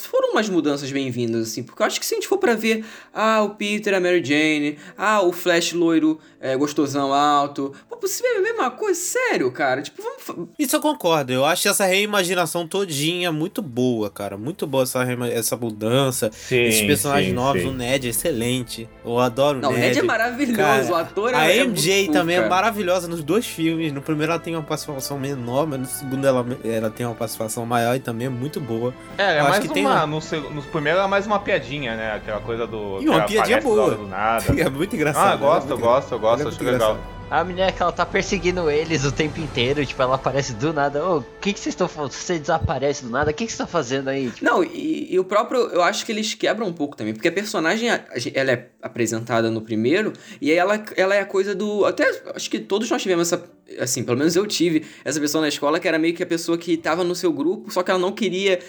foram 0.04 0.32
umas 0.32 0.48
mudanças 0.50 0.92
bem-vindas, 0.92 1.50
assim. 1.50 1.64
Porque 1.64 1.82
eu 1.82 1.86
acho 1.86 2.00
que 2.00 2.06
se 2.06 2.14
a 2.16 2.18
gente 2.18 2.28
for 2.28 2.38
pra 2.38 2.56
ver, 2.56 2.86
ah, 3.14 3.42
o 3.44 3.52
Peter, 3.56 3.94
a 3.94 4.00
Mary 4.00 4.24
Jane, 4.24 4.78
ah, 4.98 5.22
o 5.22 5.32
Flash 5.32 5.74
loiro, 5.74 6.20
é, 6.40 6.56
gostosão 6.56 7.14
alto. 7.14 7.74
Pô, 7.90 7.98
você 8.02 8.22
vê 8.22 8.38
a 8.38 8.42
mesma 8.42 8.72
coisa? 8.72 9.00
Sério, 9.00 9.52
cara? 9.52 9.82
Tipo, 9.82 10.02
vamos. 10.26 10.50
Isso 10.58 10.76
eu 10.76 10.82
concordo. 10.82 11.32
Eu 11.32 11.46
acho 11.46 11.68
essa 11.68 11.86
reimaginação 11.86 12.68
todinha 12.68 13.32
muito 13.32 13.62
boa, 13.62 14.10
cara. 14.10 14.38
Muito 14.38 14.66
boa 14.68 14.84
essa, 14.84 15.04
essa 15.32 15.56
mudança. 15.58 16.30
Sim, 16.34 16.64
Esses 16.64 16.86
personagens 16.86 17.30
sim, 17.30 17.36
novos. 17.36 17.62
sim. 17.62 17.68
O 17.68 17.74
Ned 17.74 18.08
é 18.08 18.10
excelente. 18.10 18.90
Eu 19.06 19.20
adoro 19.20 19.60
Não, 19.60 19.70
o 19.70 19.74
o 19.74 19.76
Ned. 19.76 19.88
Ned 19.88 20.00
é 20.00 20.04
maravilhoso, 20.04 20.58
Cara, 20.58 20.86
o 20.86 20.96
ator 20.96 21.34
é 21.34 21.36
A 21.36 21.52
é 21.52 21.64
MJ 21.64 22.04
muito 22.04 22.14
também 22.14 22.36
fofo, 22.38 22.46
é 22.48 22.50
maravilhosa 22.50 23.08
nos 23.08 23.24
dois 23.24 23.46
filmes. 23.46 23.92
No 23.94 24.02
primeiro 24.02 24.32
ela 24.34 24.42
tem 24.42 24.56
uma 24.56 24.64
participação 24.64 25.18
menor, 25.20 25.66
mas 25.74 25.80
no 25.82 25.86
segundo 25.88 26.26
ela, 26.28 26.46
ela 26.64 26.90
tem 26.90 27.06
uma 27.06 27.16
participação 27.16 27.66
maior 27.66 27.96
e 27.96 28.00
também 28.00 28.28
é 28.28 28.30
muito 28.30 28.60
boa. 28.60 28.94
É, 29.18 29.38
é 29.38 29.40
Eu 29.40 29.44
mais 29.46 29.60
que 29.60 29.70
tem 29.70 29.86
uma. 29.86 30.04
um- 30.04 30.08
No, 30.08 30.20
no 30.52 30.62
primeiro 30.64 31.00
é 31.00 31.08
mais 31.08 31.26
uma 31.26 31.40
piadinha, 31.40 31.96
né? 31.96 32.14
Aquela 32.16 32.40
coisa 32.40 32.68
do. 32.68 33.02
E 33.02 33.10
uma 33.10 33.24
piadinha 33.24 33.60
boa. 33.62 33.92
Do 33.96 34.08
nada. 34.08 34.44
É 34.64 34.70
muito 34.70 34.96
engraçado. 34.96 35.32
Ah, 35.32 35.34
é 35.34 35.38
gosto, 35.38 35.70
eu 35.70 35.78
gosto, 35.78 36.12
eu 36.14 36.20
gosto, 36.20 36.42
Ela 36.42 36.50
é 36.50 36.54
acho 36.54 36.64
legal. 36.64 36.98
A 37.34 37.44
menina 37.44 37.72
que 37.72 37.82
ela 37.82 37.92
tá 37.92 38.06
perseguindo 38.06 38.70
eles 38.70 39.04
o 39.06 39.12
tempo 39.12 39.40
inteiro, 39.40 39.84
tipo, 39.84 40.00
ela 40.00 40.14
aparece 40.14 40.54
do 40.54 40.72
nada. 40.72 41.04
Ô, 41.04 41.18
o 41.18 41.26
que 41.42 41.52
que 41.52 41.60
vocês 41.60 41.74
estão 41.74 41.88
falando? 41.88 42.12
Você 42.12 42.38
desaparece 42.38 43.06
do 43.06 43.10
nada, 43.10 43.32
o 43.32 43.34
que 43.34 43.48
que 43.48 43.52
você 43.52 43.58
tá 43.58 43.66
fazendo 43.66 44.08
aí? 44.10 44.30
Tipo, 44.30 44.46
Não, 44.46 44.64
e, 44.64 45.12
e 45.12 45.18
o 45.18 45.24
próprio, 45.24 45.62
eu 45.70 45.82
acho 45.82 46.06
que 46.06 46.12
eles 46.12 46.36
quebram 46.36 46.68
um 46.68 46.74
pouco 46.74 46.96
também, 46.96 47.12
porque 47.12 47.28
a 47.28 47.32
personagem, 47.32 47.90
ela 47.90 48.52
é 48.52 48.70
apresentada 48.80 49.50
no 49.50 49.62
primeiro, 49.62 50.14
e 50.40 50.52
aí 50.52 50.58
ela, 50.58 50.86
ela 50.96 51.16
é 51.16 51.22
a 51.22 51.26
coisa 51.26 51.56
do, 51.56 51.86
até, 51.86 52.06
acho 52.36 52.48
que 52.52 52.60
todos 52.60 52.88
nós 52.92 53.02
tivemos 53.02 53.34
essa, 53.34 53.44
assim, 53.80 54.04
pelo 54.04 54.20
menos 54.20 54.36
eu 54.36 54.46
tive, 54.46 54.86
essa 55.04 55.20
pessoa 55.20 55.42
na 55.42 55.48
escola 55.48 55.80
que 55.80 55.88
era 55.88 55.98
meio 55.98 56.14
que 56.14 56.22
a 56.22 56.28
pessoa 56.28 56.56
que 56.56 56.78
tava 56.78 57.04
no 57.04 57.16
seu 57.16 57.34
grupo, 57.34 57.74
só 57.74 57.82
que 57.82 57.90
ela 57.90 58.00
não 58.00 58.12
queria, 58.12 58.60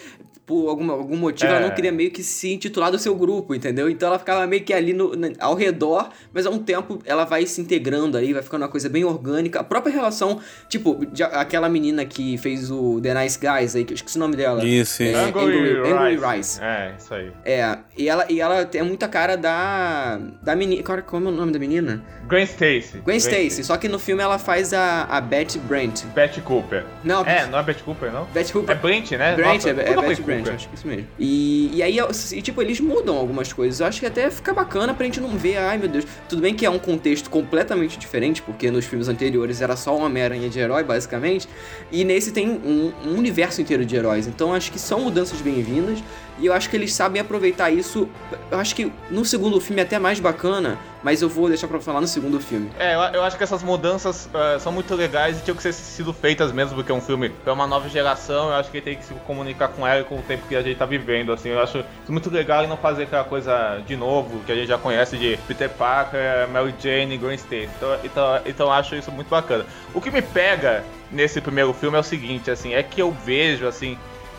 por 0.45 0.69
algum, 0.69 0.91
algum 0.91 1.17
motivo, 1.17 1.51
ela 1.51 1.65
É. 1.65 1.67
não 1.67 1.75
queria 1.75 1.91
meio 1.91 2.11
que 2.11 2.21
se 2.21 2.53
intitular 2.53 2.91
do 2.91 2.99
seu 2.99 3.15
grupo, 3.15 3.55
entendeu? 3.55 3.89
Então 3.89 4.07
ela 4.09 4.19
ficava 4.19 4.45
meio 4.45 4.63
que 4.63 4.73
ali 4.73 4.93
no, 4.93 5.11
ao 5.39 5.55
redor, 5.55 6.09
mas 6.33 6.45
a 6.45 6.49
um 6.49 6.59
tempo 6.59 6.99
ela 7.05 7.25
vai 7.25 7.45
se 7.45 7.59
integrando 7.61 8.17
aí, 8.17 8.31
vai 8.33 8.43
ficando 8.43 8.61
uma 8.61 8.67
coisa 8.69 8.87
bem 8.87 9.03
orgânica. 9.03 9.59
A 9.59 9.63
própria 9.63 9.91
relação, 9.91 10.39
tipo, 10.69 11.03
de- 11.11 11.23
aquela 11.23 11.67
menina 11.67 12.05
que 12.05 12.37
fez 12.37 12.69
o 12.69 12.99
The 13.01 13.13
Nice 13.13 13.39
Guys 13.39 13.75
aí, 13.75 13.83
que 13.85 13.93
eu 13.93 13.95
esqueci 13.95 14.17
o 14.17 14.19
nome 14.19 14.35
dela. 14.35 14.63
Isso, 14.63 15.01
isso. 15.03 15.15
É, 15.17 15.23
Angry 15.25 15.79
Angry 15.91 16.15
Rice. 16.15 16.25
Rice. 16.37 16.59
É, 16.61 16.93
isso 16.97 17.13
aí. 17.13 17.31
É, 17.43 17.77
e 17.97 18.07
ela, 18.07 18.25
e 18.29 18.39
ela 18.39 18.65
tem 18.65 18.83
muita 18.83 19.07
cara 19.07 19.35
da. 19.35 20.19
Da 20.43 20.55
menina. 20.55 20.83
Qual, 20.83 21.01
como 21.03 21.27
é 21.29 21.31
o 21.31 21.35
nome 21.35 21.51
da 21.51 21.59
menina? 21.59 22.03
Gwen 22.27 22.43
Stacy. 22.43 22.97
Gwen 23.03 23.17
Stacy, 23.17 23.63
só 23.63 23.77
que 23.77 23.87
no 23.87 23.99
filme 23.99 24.21
ela 24.21 24.37
faz 24.39 24.73
a, 24.73 25.03
a 25.05 25.21
Betty 25.21 25.59
Brant. 25.59 26.03
Betty 26.13 26.41
Cooper. 26.41 26.83
Não, 27.03 27.21
É, 27.25 27.45
não 27.47 27.59
é 27.59 27.63
Betty 27.63 27.83
Cooper, 27.83 28.11
não? 28.11 28.25
Betty 28.25 28.49
É 28.49 28.53
Cooper. 28.53 28.75
Brent, 28.79 29.11
né? 29.11 29.35
Brant, 29.35 29.53
Nossa, 29.55 29.69
é, 29.69 29.71
é 29.71 29.73
Betty 30.01 30.21
Brant, 30.21 30.34
Acho 30.41 30.67
que 30.67 30.73
é 30.73 30.77
isso 30.77 30.87
mesmo. 30.87 31.07
E, 31.19 31.71
e 31.73 31.83
aí, 31.83 31.97
e, 32.33 32.41
tipo, 32.41 32.61
eles 32.61 32.79
mudam 32.79 33.15
algumas 33.15 33.51
coisas. 33.51 33.79
Eu 33.79 33.87
acho 33.87 33.99
que 33.99 34.05
até 34.05 34.29
fica 34.29 34.53
bacana 34.53 34.93
pra 34.93 35.05
gente 35.05 35.19
não 35.19 35.29
ver, 35.29 35.57
ai 35.57 35.77
meu 35.77 35.87
Deus. 35.87 36.05
Tudo 36.27 36.41
bem 36.41 36.53
que 36.53 36.65
é 36.65 36.69
um 36.69 36.79
contexto 36.79 37.29
completamente 37.29 37.97
diferente, 37.97 38.41
porque 38.41 38.69
nos 38.71 38.85
filmes 38.85 39.07
anteriores 39.07 39.61
era 39.61 39.75
só 39.75 39.95
uma 39.95 40.05
Homem-Aranha 40.05 40.49
de 40.49 40.59
herói, 40.59 40.83
basicamente. 40.83 41.47
E 41.91 42.03
nesse 42.03 42.31
tem 42.31 42.49
um, 42.49 42.93
um 43.05 43.17
universo 43.17 43.61
inteiro 43.61 43.85
de 43.85 43.95
heróis. 43.95 44.27
Então 44.27 44.53
acho 44.53 44.71
que 44.71 44.79
são 44.79 45.01
mudanças 45.01 45.41
bem-vindas. 45.41 46.03
E 46.37 46.45
eu 46.45 46.53
acho 46.53 46.69
que 46.69 46.75
eles 46.75 46.93
sabem 46.93 47.21
aproveitar 47.21 47.71
isso. 47.71 48.09
Eu 48.51 48.59
acho 48.59 48.75
que 48.75 48.91
no 49.09 49.23
segundo 49.23 49.59
filme 49.61 49.81
é 49.81 49.85
até 49.85 49.97
mais 49.97 50.19
bacana, 50.19 50.77
mas 51.01 51.21
eu 51.21 51.29
vou 51.29 51.47
deixar 51.47 51.67
pra 51.67 51.79
falar 51.79 52.01
no 52.01 52.07
segundo 52.07 52.39
filme. 52.39 52.69
É, 52.77 52.95
eu, 52.95 52.99
eu 52.99 53.23
acho 53.23 53.37
que 53.37 53.43
essas 53.43 53.63
mudanças 53.63 54.29
eh, 54.33 54.59
são 54.59 54.71
muito 54.71 54.93
legais 54.95 55.39
e 55.39 55.43
tinham 55.43 55.55
que 55.55 55.63
ser 55.63 55.71
sido 55.71 56.11
feitas 56.11 56.51
mesmo, 56.51 56.75
porque 56.75 56.91
é 56.91 56.95
um 56.95 56.99
filme 56.99 57.29
pra 57.29 57.53
uma 57.53 57.67
nova 57.67 57.87
geração, 57.87 58.49
eu 58.49 58.55
acho 58.55 58.69
que 58.71 58.81
tem 58.81 58.97
que 58.97 59.05
se 59.05 59.13
comunicar 59.25 59.69
com 59.69 59.87
ela 59.87 60.01
e 60.01 60.03
com 60.03 60.17
o 60.17 60.21
tempo 60.23 60.47
que 60.47 60.55
a 60.55 60.61
gente 60.61 60.77
tá 60.77 60.85
vivendo, 60.85 61.31
assim, 61.31 61.49
eu 61.49 61.61
acho 61.61 61.83
muito 62.09 62.29
legal 62.29 62.63
e 62.63 62.67
não 62.67 62.75
fazer 62.75 63.03
aquela 63.03 63.23
coisa 63.23 63.81
de 63.85 63.95
novo, 63.95 64.39
que 64.45 64.51
a 64.51 64.55
gente 64.55 64.67
já 64.67 64.77
conhece 64.77 65.17
de 65.17 65.37
Peter 65.47 65.69
Parker, 65.69 66.49
Mary 66.51 66.73
Jane 66.81 67.17
Gwen 67.17 67.35
Stacy, 67.35 67.69
então, 67.77 67.97
então, 68.03 68.41
então 68.45 68.65
eu 68.67 68.71
acho 68.71 68.95
isso 68.95 69.11
muito 69.11 69.29
bacana. 69.29 69.65
O 69.93 70.01
que 70.01 70.09
me 70.09 70.21
pega 70.21 70.83
nesse 71.11 71.39
primeiro 71.39 71.71
filme 71.71 71.95
é 71.97 71.99
o 71.99 72.03
seguinte, 72.03 72.49
assim, 72.49 72.73
é 72.73 72.81
que 72.81 73.01
eu 73.01 73.11
vejo, 73.11 73.67
assim, 73.67 73.97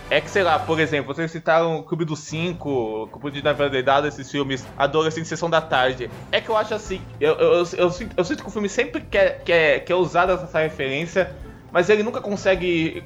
é 0.09 0.21
que, 0.21 0.31
sei 0.31 0.43
lá, 0.43 0.59
por 0.59 0.79
exemplo, 0.79 1.13
vocês 1.13 1.31
citaram 1.31 1.79
o 1.79 1.83
Clube 1.83 2.05
dos 2.05 2.21
Cinco, 2.21 3.09
Clube 3.09 3.31
de 3.31 3.43
Navidade, 3.43 4.07
esses 4.07 4.31
filmes, 4.31 4.67
Adolescente 4.77 5.27
Sessão 5.27 5.51
da 5.51 5.61
Tarde. 5.61 6.09
É 6.31 6.41
que 6.41 6.49
eu 6.49 6.57
acho 6.57 6.75
assim, 6.75 7.01
eu, 7.21 7.35
eu, 7.35 7.53
eu, 7.77 7.93
eu 8.17 8.25
sinto 8.25 8.43
que 8.43 8.49
o 8.49 8.53
filme 8.53 8.69
sempre 8.69 9.01
quer, 9.01 9.43
quer, 9.43 9.81
quer 9.81 9.95
usar 9.95 10.29
essa 10.31 10.61
referência, 10.61 11.35
mas 11.73 11.89
ele 11.89 12.03
nunca 12.03 12.21
consegue 12.21 13.03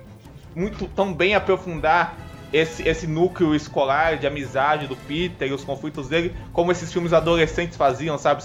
muito 0.55 0.87
tão 0.89 1.13
bem 1.13 1.35
aprofundar 1.35 2.15
esse, 2.53 2.87
esse 2.89 3.07
núcleo 3.07 3.55
escolar 3.55 4.17
de 4.19 4.27
amizade 4.27 4.87
do 4.87 4.97
Peter 4.97 5.49
e 5.49 5.53
os 5.53 5.65
conflitos 5.65 6.09
dele, 6.09 6.35
como 6.53 6.73
esses 6.73 6.93
filmes 6.93 7.13
adolescentes 7.13 7.77
faziam, 7.77 8.19
sabe? 8.19 8.41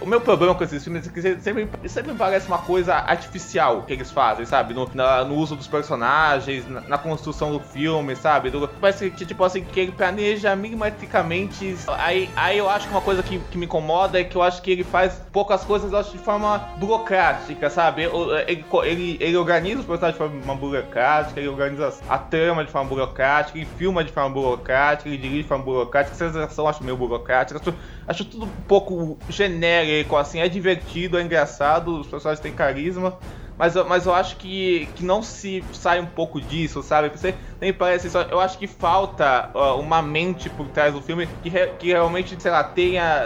O 0.00 0.06
meu 0.06 0.20
problema 0.20 0.54
com 0.54 0.64
esses 0.64 0.82
filmes 0.82 1.06
é 1.06 1.10
que 1.10 1.40
sempre, 1.40 1.68
sempre 1.88 2.14
parece 2.14 2.46
uma 2.48 2.58
coisa 2.58 2.94
artificial 2.94 3.82
que 3.82 3.92
eles 3.92 4.10
fazem, 4.10 4.44
sabe? 4.46 4.74
No, 4.74 4.88
na- 4.94 5.24
no 5.24 5.34
uso 5.36 5.56
dos 5.56 5.66
personagens, 5.66 6.66
na, 6.68 6.80
na 6.82 6.98
construção 6.98 7.50
do 7.52 7.60
filme, 7.60 8.14
sabe? 8.16 8.50
Do- 8.50 8.68
parece 8.68 9.10
que, 9.10 9.26
tipo 9.26 9.42
assim, 9.44 9.62
que 9.64 9.80
ele 9.80 9.92
planeja 9.92 10.54
milimetricamente. 10.56 11.76
Aí, 11.98 12.30
aí 12.36 12.58
eu 12.58 12.68
acho 12.68 12.86
que 12.86 12.92
uma 12.94 13.00
coisa 13.00 13.22
que, 13.22 13.38
que 13.38 13.58
me 13.58 13.66
incomoda 13.66 14.20
é 14.20 14.24
que 14.24 14.36
eu 14.36 14.42
acho 14.42 14.62
que 14.62 14.70
ele 14.70 14.84
faz 14.84 15.20
poucas 15.32 15.64
coisas, 15.64 15.92
acho, 15.92 16.12
de 16.12 16.18
forma 16.18 16.58
burocrática, 16.76 17.68
sabe? 17.70 18.02
Ele, 18.46 18.64
ele, 18.84 19.16
ele 19.20 19.36
organiza 19.36 19.80
os 19.80 19.86
personagens 19.86 20.18
de 20.18 20.18
forma 20.44 20.54
burocrática, 20.54 21.40
ele 21.40 21.48
organiza 21.48 21.92
a 22.08 22.18
trama 22.18 22.64
de 22.64 22.70
forma 22.70 22.88
burocrática, 22.88 23.15
ele 23.54 23.64
filma 23.64 24.04
de 24.04 24.12
forma 24.12 24.30
burocrática, 24.30 25.08
ele 25.08 25.18
dirige 25.18 25.42
de 25.42 25.48
forma 25.48 25.64
burocrática, 25.64 26.14
a 26.14 26.18
sensação 26.18 26.68
acho 26.68 26.82
meio 26.84 26.96
burocrática, 26.96 27.60
acho, 27.60 27.74
acho 28.06 28.24
tudo 28.24 28.46
um 28.46 28.62
pouco 28.68 29.18
genérico, 29.28 30.16
assim, 30.16 30.40
é 30.40 30.48
divertido, 30.48 31.18
é 31.18 31.22
engraçado, 31.22 32.00
os 32.00 32.06
personagens 32.06 32.40
têm 32.40 32.52
carisma, 32.52 33.18
Mas, 33.58 33.74
mas 33.74 34.04
eu 34.04 34.14
acho 34.14 34.36
que, 34.36 34.86
que 34.94 35.02
não 35.02 35.22
se 35.22 35.64
sai 35.72 35.98
um 35.98 36.06
pouco 36.06 36.40
disso, 36.40 36.82
sabe? 36.82 37.08
Você 37.08 37.34
nem 37.58 37.72
parece. 37.72 38.14
Eu 38.30 38.38
acho 38.38 38.58
que 38.58 38.66
falta 38.66 39.50
uh, 39.54 39.80
uma 39.80 40.02
mente 40.02 40.50
por 40.50 40.68
trás 40.68 40.92
do 40.92 41.00
filme 41.00 41.26
que, 41.42 41.48
re, 41.48 41.68
que 41.78 41.88
realmente, 41.88 42.36
sei 42.40 42.50
lá, 42.50 42.62
tenha. 42.62 43.24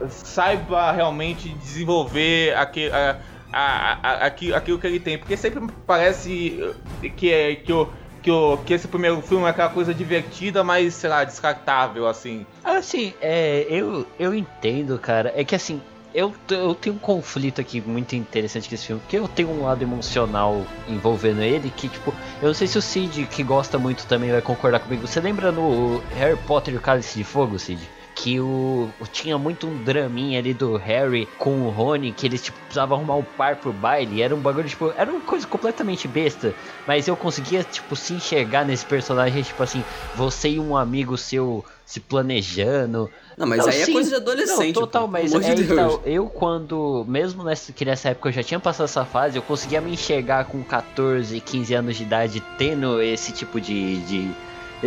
Uh, 0.00 0.08
saiba 0.08 0.90
realmente 0.90 1.48
desenvolver 1.48 2.56
aquele. 2.56 2.88
Uh, 2.88 3.16
a, 3.52 3.98
a, 4.02 4.26
aquilo, 4.26 4.56
aquilo 4.56 4.78
que 4.78 4.86
ele 4.86 4.98
tem. 4.98 5.18
Porque 5.18 5.36
sempre 5.36 5.62
parece 5.86 6.74
que, 7.16 7.32
é, 7.32 7.54
que, 7.54 7.72
o, 7.72 7.88
que, 8.22 8.30
o, 8.30 8.56
que 8.58 8.72
esse 8.72 8.86
primeiro 8.88 9.20
filme 9.20 9.44
é 9.44 9.48
aquela 9.48 9.68
coisa 9.68 9.92
divertida, 9.92 10.62
mas, 10.62 10.94
sei 10.94 11.10
lá, 11.10 11.24
descartável, 11.24 12.06
assim. 12.06 12.46
Assim, 12.64 13.12
é, 13.20 13.66
eu, 13.68 14.06
eu 14.18 14.34
entendo, 14.34 14.98
cara. 14.98 15.32
É 15.36 15.44
que 15.44 15.54
assim, 15.54 15.80
eu, 16.14 16.34
eu 16.50 16.74
tenho 16.74 16.96
um 16.96 16.98
conflito 16.98 17.60
aqui 17.60 17.80
muito 17.80 18.14
interessante 18.14 18.68
com 18.68 18.74
esse 18.74 18.86
filme, 18.86 19.00
porque 19.00 19.18
eu 19.18 19.26
tenho 19.26 19.50
um 19.50 19.64
lado 19.64 19.82
emocional 19.82 20.64
envolvendo 20.88 21.42
ele, 21.42 21.72
que 21.76 21.88
tipo, 21.88 22.14
eu 22.40 22.48
não 22.48 22.54
sei 22.54 22.66
se 22.66 22.78
o 22.78 22.82
Cid, 22.82 23.26
que 23.26 23.42
gosta 23.42 23.78
muito 23.78 24.06
também, 24.06 24.30
vai 24.30 24.42
concordar 24.42 24.80
comigo. 24.80 25.06
Você 25.06 25.20
lembra 25.20 25.50
no 25.50 26.02
Harry 26.16 26.38
Potter 26.46 26.74
e 26.74 26.76
o 26.76 26.80
Cálice 26.80 27.18
de 27.18 27.24
Fogo, 27.24 27.58
Cid? 27.58 27.80
Que 28.14 28.38
o, 28.40 28.90
tinha 29.12 29.38
muito 29.38 29.66
um 29.66 29.82
draminha 29.82 30.38
ali 30.38 30.52
do 30.52 30.76
Harry 30.76 31.28
com 31.38 31.62
o 31.62 31.70
Rony, 31.70 32.12
que 32.12 32.26
eles 32.26 32.42
tipo 32.42 32.58
precisavam 32.60 32.98
arrumar 32.98 33.16
um 33.16 33.22
par 33.22 33.56
pro 33.56 33.72
baile, 33.72 34.22
era 34.22 34.34
um 34.34 34.40
bagulho 34.40 34.68
tipo, 34.68 34.92
era 34.96 35.10
uma 35.10 35.20
coisa 35.20 35.46
completamente 35.46 36.06
besta, 36.06 36.54
mas 36.86 37.08
eu 37.08 37.16
conseguia 37.16 37.62
tipo 37.64 37.96
se 37.96 38.14
enxergar 38.14 38.64
nesse 38.64 38.84
personagem, 38.84 39.42
tipo 39.42 39.62
assim, 39.62 39.84
você 40.14 40.50
e 40.50 40.60
um 40.60 40.76
amigo 40.76 41.16
seu 41.16 41.64
se 41.84 42.00
planejando. 42.00 43.10
Não, 43.36 43.46
mas 43.46 43.58
não, 43.58 43.68
aí 43.68 43.80
é 43.80 43.84
sim, 43.84 43.90
é 43.90 43.94
coisa 43.94 44.10
de 44.10 44.16
adolescente. 44.16 44.74
Não, 44.74 44.82
total, 44.82 45.02
pô, 45.02 45.08
mas 45.08 45.34
é, 45.34 45.54
de 45.54 45.62
então, 45.62 46.00
eu 46.04 46.26
quando, 46.26 47.04
mesmo 47.06 47.42
nessa, 47.44 47.72
que 47.72 47.84
nessa 47.84 48.10
época 48.10 48.28
eu 48.28 48.32
já 48.32 48.42
tinha 48.42 48.60
passado 48.60 48.84
essa 48.84 49.04
fase, 49.04 49.36
eu 49.36 49.42
conseguia 49.42 49.80
me 49.80 49.92
enxergar 49.92 50.46
com 50.46 50.62
14, 50.62 51.38
15 51.40 51.74
anos 51.74 51.96
de 51.96 52.02
idade 52.02 52.42
tendo 52.56 53.02
esse 53.02 53.32
tipo 53.32 53.60
de, 53.60 53.96
de 54.02 54.30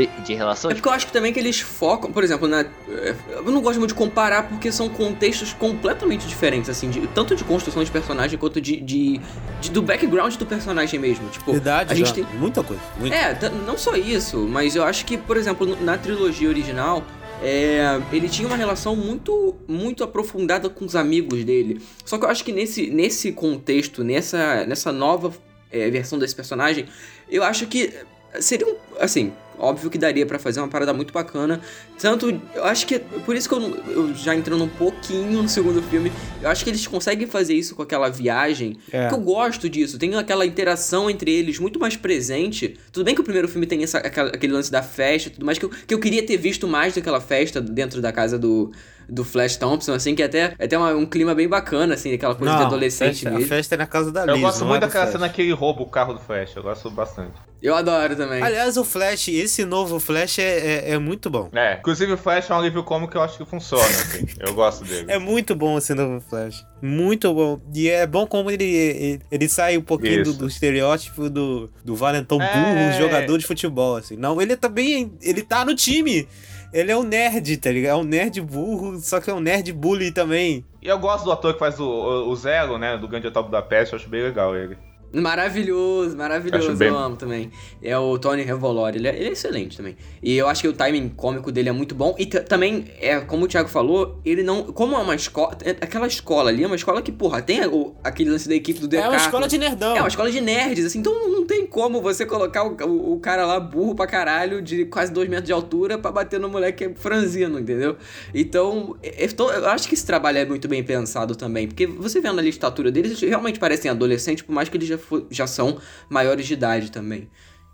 de 0.04 0.34
relação. 0.34 0.70
É 0.70 0.74
porque 0.74 0.88
eu 0.88 0.92
acho 0.92 1.08
que 1.08 1.14
também 1.14 1.32
que 1.32 1.40
eles 1.40 1.62
focam, 1.62 2.12
por 2.12 2.24
exemplo, 2.24 2.48
na, 2.48 2.62
é, 2.62 3.16
eu 3.30 3.52
não 3.52 3.62
gosto 3.62 3.80
muito 3.80 3.92
de 3.92 3.96
comparar 3.96 4.44
porque 4.50 4.72
são 4.72 4.90
contextos 4.90 5.54
completamente 5.54 6.28
diferentes, 6.28 6.70
assim, 6.70 6.90
de, 6.90 7.08
tanto 7.08 7.36
de 7.36 7.44
construção 7.44 7.84
de 7.84 7.90
personagem 7.90 8.38
quanto 8.38 8.60
de, 8.60 8.78
de, 8.82 9.22
de, 9.62 9.72
do 9.72 9.82
background 9.82 10.36
do 10.36 10.46
personagem 10.46 11.00
mesmo. 11.00 11.30
Tipo, 11.30 11.54
Verdade, 11.54 11.94
a 11.94 11.96
gente 11.96 12.14
tem 12.14 12.25
muita 12.38 12.62
coisa. 12.62 12.82
Muita. 13.00 13.16
É, 13.16 13.50
não 13.66 13.78
só 13.78 13.96
isso, 13.96 14.40
mas 14.40 14.75
eu 14.75 14.84
acho 14.84 15.06
que, 15.06 15.18
por 15.18 15.38
exemplo, 15.38 15.78
na 15.82 15.98
trilogia 15.98 16.50
original, 16.50 17.04
é, 17.42 18.02
ele 18.12 18.28
tinha 18.28 18.48
uma 18.48 18.58
relação 18.58 18.96
muito 18.96 19.56
muito 19.68 20.04
aprofundada 20.04 20.70
com 20.70 20.84
os 20.84 20.96
amigos 20.96 21.44
dele. 21.46 21.82
Só 22.04 22.18
que 22.18 22.25
eu 22.25 22.30
acho 22.30 22.44
que 22.44 22.52
nesse, 22.52 22.90
nesse 22.90 23.32
contexto, 23.32 24.04
nessa, 24.04 24.66
nessa 24.66 24.92
nova 24.92 25.34
é, 25.72 25.90
versão 25.90 26.20
desse 26.20 26.36
personagem, 26.36 26.86
eu 27.30 27.44
acho 27.44 27.66
que 27.68 27.94
seria 28.40 28.68
um. 28.68 28.75
Assim, 29.00 29.34
óbvio 29.59 29.89
que 29.89 29.97
daria 29.97 30.25
para 30.25 30.39
fazer 30.39 30.59
uma 30.59 30.67
parada 30.67 30.93
muito 30.93 31.13
bacana. 31.13 31.62
Tanto, 32.00 32.39
eu 32.53 32.63
acho 32.63 32.85
que 32.85 33.00
por 33.00 33.35
isso 33.35 33.47
que 33.47 33.55
eu, 33.55 33.75
eu, 33.88 34.15
já 34.15 34.35
entrando 34.35 34.63
um 34.63 34.69
pouquinho 34.69 35.43
no 35.43 35.50
segundo 35.50 35.81
filme, 35.83 36.12
eu 36.41 36.50
acho 36.50 36.63
que 36.63 36.69
eles 36.69 36.85
conseguem 36.88 37.27
fazer 37.27 37.53
isso 37.53 37.75
com 37.75 37.81
aquela 37.81 38.09
viagem. 38.09 38.77
É. 38.91 39.07
Que 39.07 39.13
eu 39.13 39.19
gosto 39.19 39.69
disso, 39.69 39.97
tem 39.97 40.15
aquela 40.15 40.45
interação 40.45 41.09
entre 41.09 41.31
eles 41.31 41.59
muito 41.59 41.79
mais 41.79 41.95
presente. 41.95 42.77
Tudo 42.91 43.05
bem 43.05 43.15
que 43.15 43.21
o 43.21 43.24
primeiro 43.24 43.47
filme 43.47 43.65
tem 43.65 43.83
essa, 43.83 44.00
aquele 44.00 44.53
lance 44.53 44.71
da 44.71 44.83
festa, 44.83 45.29
tudo 45.29 45.45
mais 45.45 45.57
que 45.57 45.65
eu, 45.65 45.69
que 45.69 45.93
eu 45.93 46.00
queria 46.00 46.25
ter 46.25 46.38
visto 46.38 46.67
mais 46.67 46.93
daquela 46.93 47.19
festa 47.19 47.62
dentro 47.62 48.01
da 48.01 48.12
casa 48.12 48.38
do 48.38 48.71
do 49.07 49.24
Flash 49.24 49.55
Thompson, 49.57 49.93
assim, 49.93 50.15
que 50.15 50.21
é 50.21 50.25
até, 50.25 50.55
é 50.57 50.65
até 50.65 50.77
uma, 50.77 50.93
um 50.93 51.05
clima 51.05 51.33
bem 51.35 51.47
bacana, 51.47 51.93
assim, 51.93 52.13
aquela 52.13 52.35
coisa 52.35 52.53
não, 52.53 52.59
de 52.59 52.65
adolescente 52.65 53.21
festa, 53.21 53.29
mesmo. 53.29 53.45
A 53.45 53.47
festa 53.47 53.75
é 53.75 53.77
na 53.77 53.88
casa 53.88 54.12
da 54.12 54.25
Liz, 54.25 54.35
Eu 54.35 54.41
gosto 54.41 54.65
muito 54.65 54.83
é 54.83 54.88
daquela 54.88 55.07
cena 55.07 55.29
que 55.29 55.41
ele 55.41 55.51
rouba 55.53 55.83
o 55.83 55.85
carro 55.85 56.13
do 56.13 56.19
Flash, 56.19 56.55
eu 56.55 56.63
gosto 56.63 56.89
bastante. 56.89 57.33
Eu 57.65 57.75
adoro 57.75 58.15
também. 58.15 58.43
Aliás, 58.43 58.77
o 58.77 58.84
Flash, 58.84 59.29
esse 59.29 59.65
novo 59.65 60.00
Flash 60.00 60.38
é, 60.38 60.43
é, 60.43 60.91
é 60.91 61.00
muito 61.00 61.31
bom. 61.31 61.50
É, 61.51 61.79
inclusive 61.79 62.13
o 62.13 62.17
Flash 62.17 62.51
é 62.51 62.53
um 62.53 62.62
livro 62.62 62.84
como 62.84 63.07
que 63.07 63.17
eu 63.17 63.24
acho 63.24 63.39
que 63.39 63.45
funciona, 63.45 63.84
assim. 63.84 64.24
eu 64.39 64.53
gosto 64.53 64.86
dele. 64.86 65.12
É 65.12 65.17
muito 65.17 65.55
bom 65.55 65.75
esse 65.75 65.95
novo 65.95 66.22
Flash. 66.22 66.63
Muito 66.79 67.34
bom. 67.34 67.60
E 67.74 67.89
é 67.89 68.05
bom 68.05 68.27
como 68.27 68.51
ele, 68.51 68.63
ele, 68.63 69.22
ele 69.31 69.50
sai 69.50 69.77
um 69.77 69.81
pouquinho 69.81 70.24
do, 70.24 70.34
do, 70.34 70.48
estereótipo 70.48 71.27
do, 71.27 71.67
do 71.84 71.95
valentão 71.95 72.39
é... 72.39 72.53
burro, 72.53 73.01
jogador 73.01 73.36
de 73.39 73.48
futebol, 73.48 73.95
assim. 73.95 74.15
Não, 74.15 74.39
ele 74.39 74.55
também, 74.55 75.12
ele 75.19 75.41
tá 75.41 75.65
no 75.65 75.74
time. 75.74 76.27
Ele 76.72 76.91
é 76.91 76.95
um 76.95 77.03
nerd, 77.03 77.57
tá 77.57 77.72
ligado? 77.72 77.93
É 77.93 78.00
um 78.00 78.03
nerd 78.03 78.41
burro, 78.41 79.00
só 79.00 79.19
que 79.19 79.31
é 79.31 79.34
um 79.34 79.39
nerd 79.39 79.74
bully 79.74 80.12
também. 80.12 80.63
E 80.84 80.88
eu 80.88 81.00
gosto 81.00 81.25
do 81.25 81.31
ator 81.31 81.53
que 81.53 81.60
faz 81.60 81.79
o, 81.79 81.84
o, 81.84 82.29
o 82.29 82.36
Zero, 82.36 82.77
né? 82.77 82.95
Do 82.95 83.07
Grande 83.07 83.25
Hotel 83.25 83.41
da 83.43 83.63
Peste, 83.63 83.93
eu 83.93 83.98
acho 83.98 84.07
bem 84.07 84.22
legal 84.22 84.55
ele. 84.55 84.77
Maravilhoso, 85.13 86.17
maravilhoso, 86.17 86.71
eu, 86.71 86.75
bem... 86.75 86.88
eu 86.89 86.97
amo 86.97 87.15
também. 87.15 87.51
É 87.81 87.97
o 87.97 88.17
Tony 88.17 88.43
Revolori, 88.43 88.97
ele, 88.97 89.07
é, 89.07 89.15
ele 89.15 89.29
é, 89.29 89.31
excelente 89.31 89.77
também. 89.77 89.95
E 90.21 90.35
eu 90.35 90.47
acho 90.47 90.62
que 90.62 90.67
o 90.67 90.74
timing 90.74 91.09
cômico 91.09 91.51
dele 91.51 91.69
é 91.69 91.71
muito 91.71 91.95
bom. 91.95 92.15
E 92.17 92.25
também, 92.25 92.85
é 93.00 93.19
como 93.19 93.45
o 93.45 93.47
Thiago 93.47 93.69
falou, 93.69 94.19
ele 94.25 94.43
não. 94.43 94.63
Como 94.63 94.95
é 94.95 95.00
uma 95.00 95.15
escola. 95.15 95.57
É, 95.63 95.71
aquela 95.71 96.07
escola 96.07 96.50
ali 96.50 96.63
é 96.63 96.67
uma 96.67 96.75
escola 96.75 97.01
que, 97.01 97.12
porra, 97.12 97.41
tem 97.41 97.65
o, 97.65 97.95
aquele 98.03 98.29
lance 98.29 98.50
da 98.50 98.55
equipe 98.55 98.79
do 98.79 98.88
DK. 98.88 98.97
É 98.97 99.07
uma 99.07 99.17
escola 99.17 99.47
de 99.47 99.57
nerdão. 99.57 99.95
É 99.95 100.00
uma 100.00 100.07
escola 100.07 100.29
de 100.29 100.41
nerds, 100.41 100.85
assim. 100.85 101.00
Então 101.00 101.29
não 101.29 101.45
tem 101.45 101.65
como 101.65 102.01
você 102.01 102.25
colocar 102.25 102.63
o, 102.63 102.75
o, 102.85 103.13
o 103.13 103.19
cara 103.19 103.45
lá 103.45 103.59
burro 103.59 103.95
pra 103.95 104.07
caralho, 104.07 104.62
de 104.62 104.85
quase 104.85 105.12
dois 105.12 105.29
metros 105.29 105.47
de 105.47 105.53
altura, 105.53 105.97
pra 105.97 106.12
bater 106.12 106.39
no 106.39 106.50
moleque 106.50 106.91
franzino, 106.95 107.59
entendeu? 107.59 107.95
Então, 108.33 108.97
eu, 109.01 109.50
eu 109.50 109.69
acho 109.69 109.88
que 109.88 109.93
esse 109.93 110.05
trabalho 110.05 110.39
é 110.39 110.45
muito 110.45 110.67
bem 110.67 110.83
pensado 110.83 111.35
também. 111.35 111.67
Porque 111.67 111.88
você 111.88 112.19
vendo 112.19 112.39
ali 112.39 112.47
a 112.47 112.50
estatura 112.50 112.91
deles, 112.91 113.12
eles 113.12 113.29
realmente 113.29 113.59
parecem 113.59 113.89
adolescentes, 113.89 114.43
por 114.43 114.53
mais 114.53 114.69
que 114.69 114.77
eles 114.77 114.88
já 114.88 114.95
já 115.30 115.48
são 115.48 115.80
maiores 116.10 116.46
de 116.48 116.54
idade 116.54 116.92
também. 116.92 117.30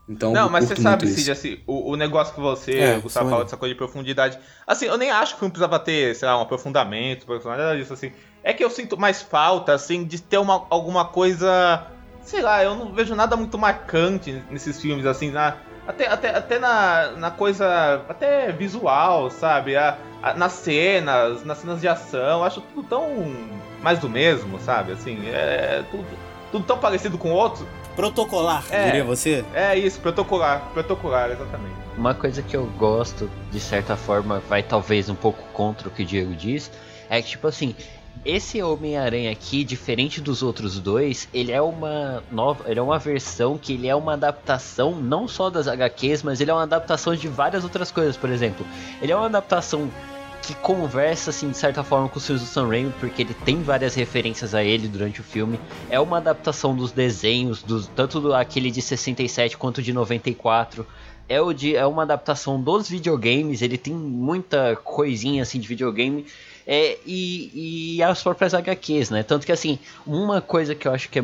Então, 0.10 0.34
não, 0.34 0.50
mas 0.50 0.66
você 0.66 0.76
sabe, 0.76 1.08
Cid, 1.08 1.32
assim, 1.32 1.60
o, 1.66 1.92
o 1.92 1.96
negócio 1.96 2.34
que 2.34 2.42
você, 2.42 2.78
é, 2.80 3.00
Gustavo, 3.00 3.30
fala 3.30 3.44
dessa 3.44 3.56
coisa 3.56 3.74
de 3.74 3.78
profundidade. 3.78 4.38
Assim, 4.68 4.86
eu 4.86 4.98
nem 4.98 5.10
acho 5.10 5.34
que 5.34 5.38
o 5.38 5.40
filme 5.40 5.54
precisava 5.54 5.80
ter, 5.80 6.16
sei 6.16 6.28
lá, 6.28 6.38
um 6.38 6.42
aprofundamento, 6.42 7.26
nada 7.46 7.78
disso, 7.78 7.94
assim. 7.94 8.12
É 8.44 8.54
que 8.54 8.64
eu 8.64 8.70
sinto 8.70 8.98
mais 8.98 9.22
falta, 9.22 9.74
assim, 9.74 10.04
de 10.04 10.22
ter 10.22 10.38
uma, 10.38 10.66
alguma 10.70 11.06
coisa. 11.06 11.88
Sei 12.24 12.42
lá, 12.42 12.64
eu 12.64 12.76
não 12.76 12.92
vejo 12.92 13.16
nada 13.16 13.38
muito 13.38 13.58
marcante 13.58 14.44
nesses 14.50 14.82
filmes, 14.82 15.06
assim, 15.06 15.32
na, 15.32 15.56
até, 15.88 16.08
até, 16.08 16.36
até 16.36 16.60
na, 16.60 17.12
na 17.12 17.32
coisa. 17.32 18.04
Até 18.10 18.52
visual, 18.52 19.30
sabe? 19.30 19.78
A, 19.78 19.98
a, 20.22 20.34
nas 20.34 20.54
cenas, 20.54 21.44
nas 21.46 21.60
cenas 21.60 21.80
de 21.80 21.88
ação, 21.88 22.44
acho 22.44 22.62
tudo 22.62 22.88
tão 22.88 23.34
mais 23.82 24.00
do 24.00 24.10
mesmo, 24.10 24.60
sabe? 24.60 24.92
Assim, 24.92 25.28
é 25.30 25.84
tudo 25.90 26.06
tudo 26.52 26.66
tão 26.66 26.78
parecido 26.78 27.18
com 27.18 27.32
o 27.32 27.34
outro. 27.34 27.68
Protocolar, 27.96 28.64
é, 28.70 28.86
diria 28.86 29.04
você? 29.04 29.44
É 29.54 29.78
isso, 29.78 30.00
protocolar, 30.00 30.70
protocolar, 30.74 31.32
exatamente. 31.32 31.76
Uma 31.98 32.14
coisa 32.14 32.42
que 32.42 32.56
eu 32.56 32.66
gosto, 32.78 33.30
de 33.52 33.60
certa 33.60 33.98
forma, 33.98 34.42
vai 34.48 34.64
talvez 34.64 35.10
um 35.10 35.16
pouco 35.16 35.44
contra 35.54 35.90
o 35.90 35.92
que 35.92 36.04
o 36.04 36.06
Diego 36.06 36.34
diz, 36.34 36.72
é 37.10 37.22
que, 37.22 37.30
tipo 37.32 37.48
assim, 37.48 37.76
esse 38.24 38.62
Homem-Aranha 38.62 39.32
aqui, 39.32 39.64
diferente 39.64 40.22
dos 40.22 40.44
outros 40.44 40.80
dois, 40.80 41.28
ele 41.34 41.52
é 41.52 41.62
uma 41.62 42.24
nova, 42.32 42.70
ele 42.70 42.80
é 42.80 42.84
uma 42.84 43.00
versão 43.00 43.58
que 43.58 43.74
ele 43.74 43.88
é 43.88 43.96
uma 43.96 44.14
adaptação 44.14 44.96
não 44.96 45.28
só 45.28 45.50
das 45.50 45.68
HQs, 45.68 46.22
mas 46.22 46.40
ele 46.40 46.52
é 46.52 46.54
uma 46.54 46.64
adaptação 46.64 47.16
de 47.16 47.28
várias 47.28 47.64
outras 47.64 47.92
coisas, 47.92 48.16
por 48.16 48.30
exemplo. 48.30 48.66
Ele 49.02 49.12
é 49.12 49.16
uma 49.16 49.26
adaptação 49.26 49.90
que 50.42 50.56
conversa, 50.56 51.30
assim, 51.30 51.50
de 51.50 51.58
certa 51.58 51.84
forma 51.84 52.10
com 52.10 52.18
os 52.18 52.26
filmes 52.26 52.44
do 52.44 52.48
Sam 52.48 52.68
Raimi, 52.68 52.94
porque 53.00 53.22
ele 53.22 53.34
tem 53.34 53.62
várias 53.62 53.94
referências 53.94 54.56
a 54.56 54.64
ele 54.64 54.88
durante 54.88 55.22
o 55.22 55.24
filme. 55.24 55.60
É 55.90 56.00
uma 56.00 56.18
adaptação 56.18 56.76
dos 56.76 56.92
desenhos, 56.92 57.62
dos, 57.62 57.88
tanto 57.88 58.20
do, 58.20 58.34
aquele 58.34 58.72
de 58.72 58.82
67 58.82 59.58
quanto 59.58 59.82
de 59.82 59.94
94. 59.94 60.86
É, 61.30 61.40
o 61.40 61.54
de, 61.54 61.76
é 61.76 61.86
uma 61.86 62.04
adaptação 62.04 62.62
dos 62.62 62.90
videogames, 62.90 63.62
ele 63.62 63.78
tem 63.78 63.94
muita 63.94 64.76
coisinha 64.76 65.44
assim 65.44 65.60
de 65.60 65.68
videogame. 65.68 66.26
É, 66.66 66.98
e, 67.06 67.96
e 67.98 68.04
as 68.04 68.22
próprias 68.22 68.54
HQs, 68.54 69.10
né? 69.10 69.24
Tanto 69.24 69.46
que 69.46 69.52
assim, 69.52 69.80
uma 70.06 70.42
coisa 70.42 70.76
que 70.76 70.88
eu 70.88 70.94
acho 70.94 71.10
que 71.10 71.20
é 71.20 71.24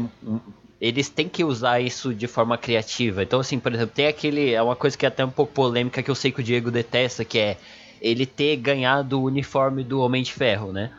eles 0.80 1.10
têm 1.10 1.28
que 1.28 1.44
usar 1.44 1.80
isso 1.80 2.14
de 2.14 2.28
forma 2.28 2.58
criativa. 2.58 3.24
Então, 3.24 3.40
assim, 3.40 3.60
por 3.60 3.74
exemplo, 3.74 3.94
tem 3.96 4.08
aquele. 4.08 4.54
É 4.54 4.62
uma 4.62 4.76
coisa 4.76 4.96
que 4.96 5.06
é 5.06 5.10
até 5.10 5.26
um 5.26 5.30
pouco 5.30 5.52
polêmica 5.52 6.04
que 6.04 6.12
eu 6.12 6.16
sei 6.16 6.32
que 6.32 6.40
o 6.40 6.44
Diego 6.44 6.70
detesta, 6.70 7.26
que 7.26 7.40
é 7.40 7.58
ele 8.02 8.26
ter 8.26 8.56
ganhado 8.58 9.20
o 9.20 9.24
uniforme 9.24 9.84
do 9.84 10.00
Homem 10.00 10.24
de 10.24 10.34
Ferro, 10.34 10.72
né? 10.72 10.92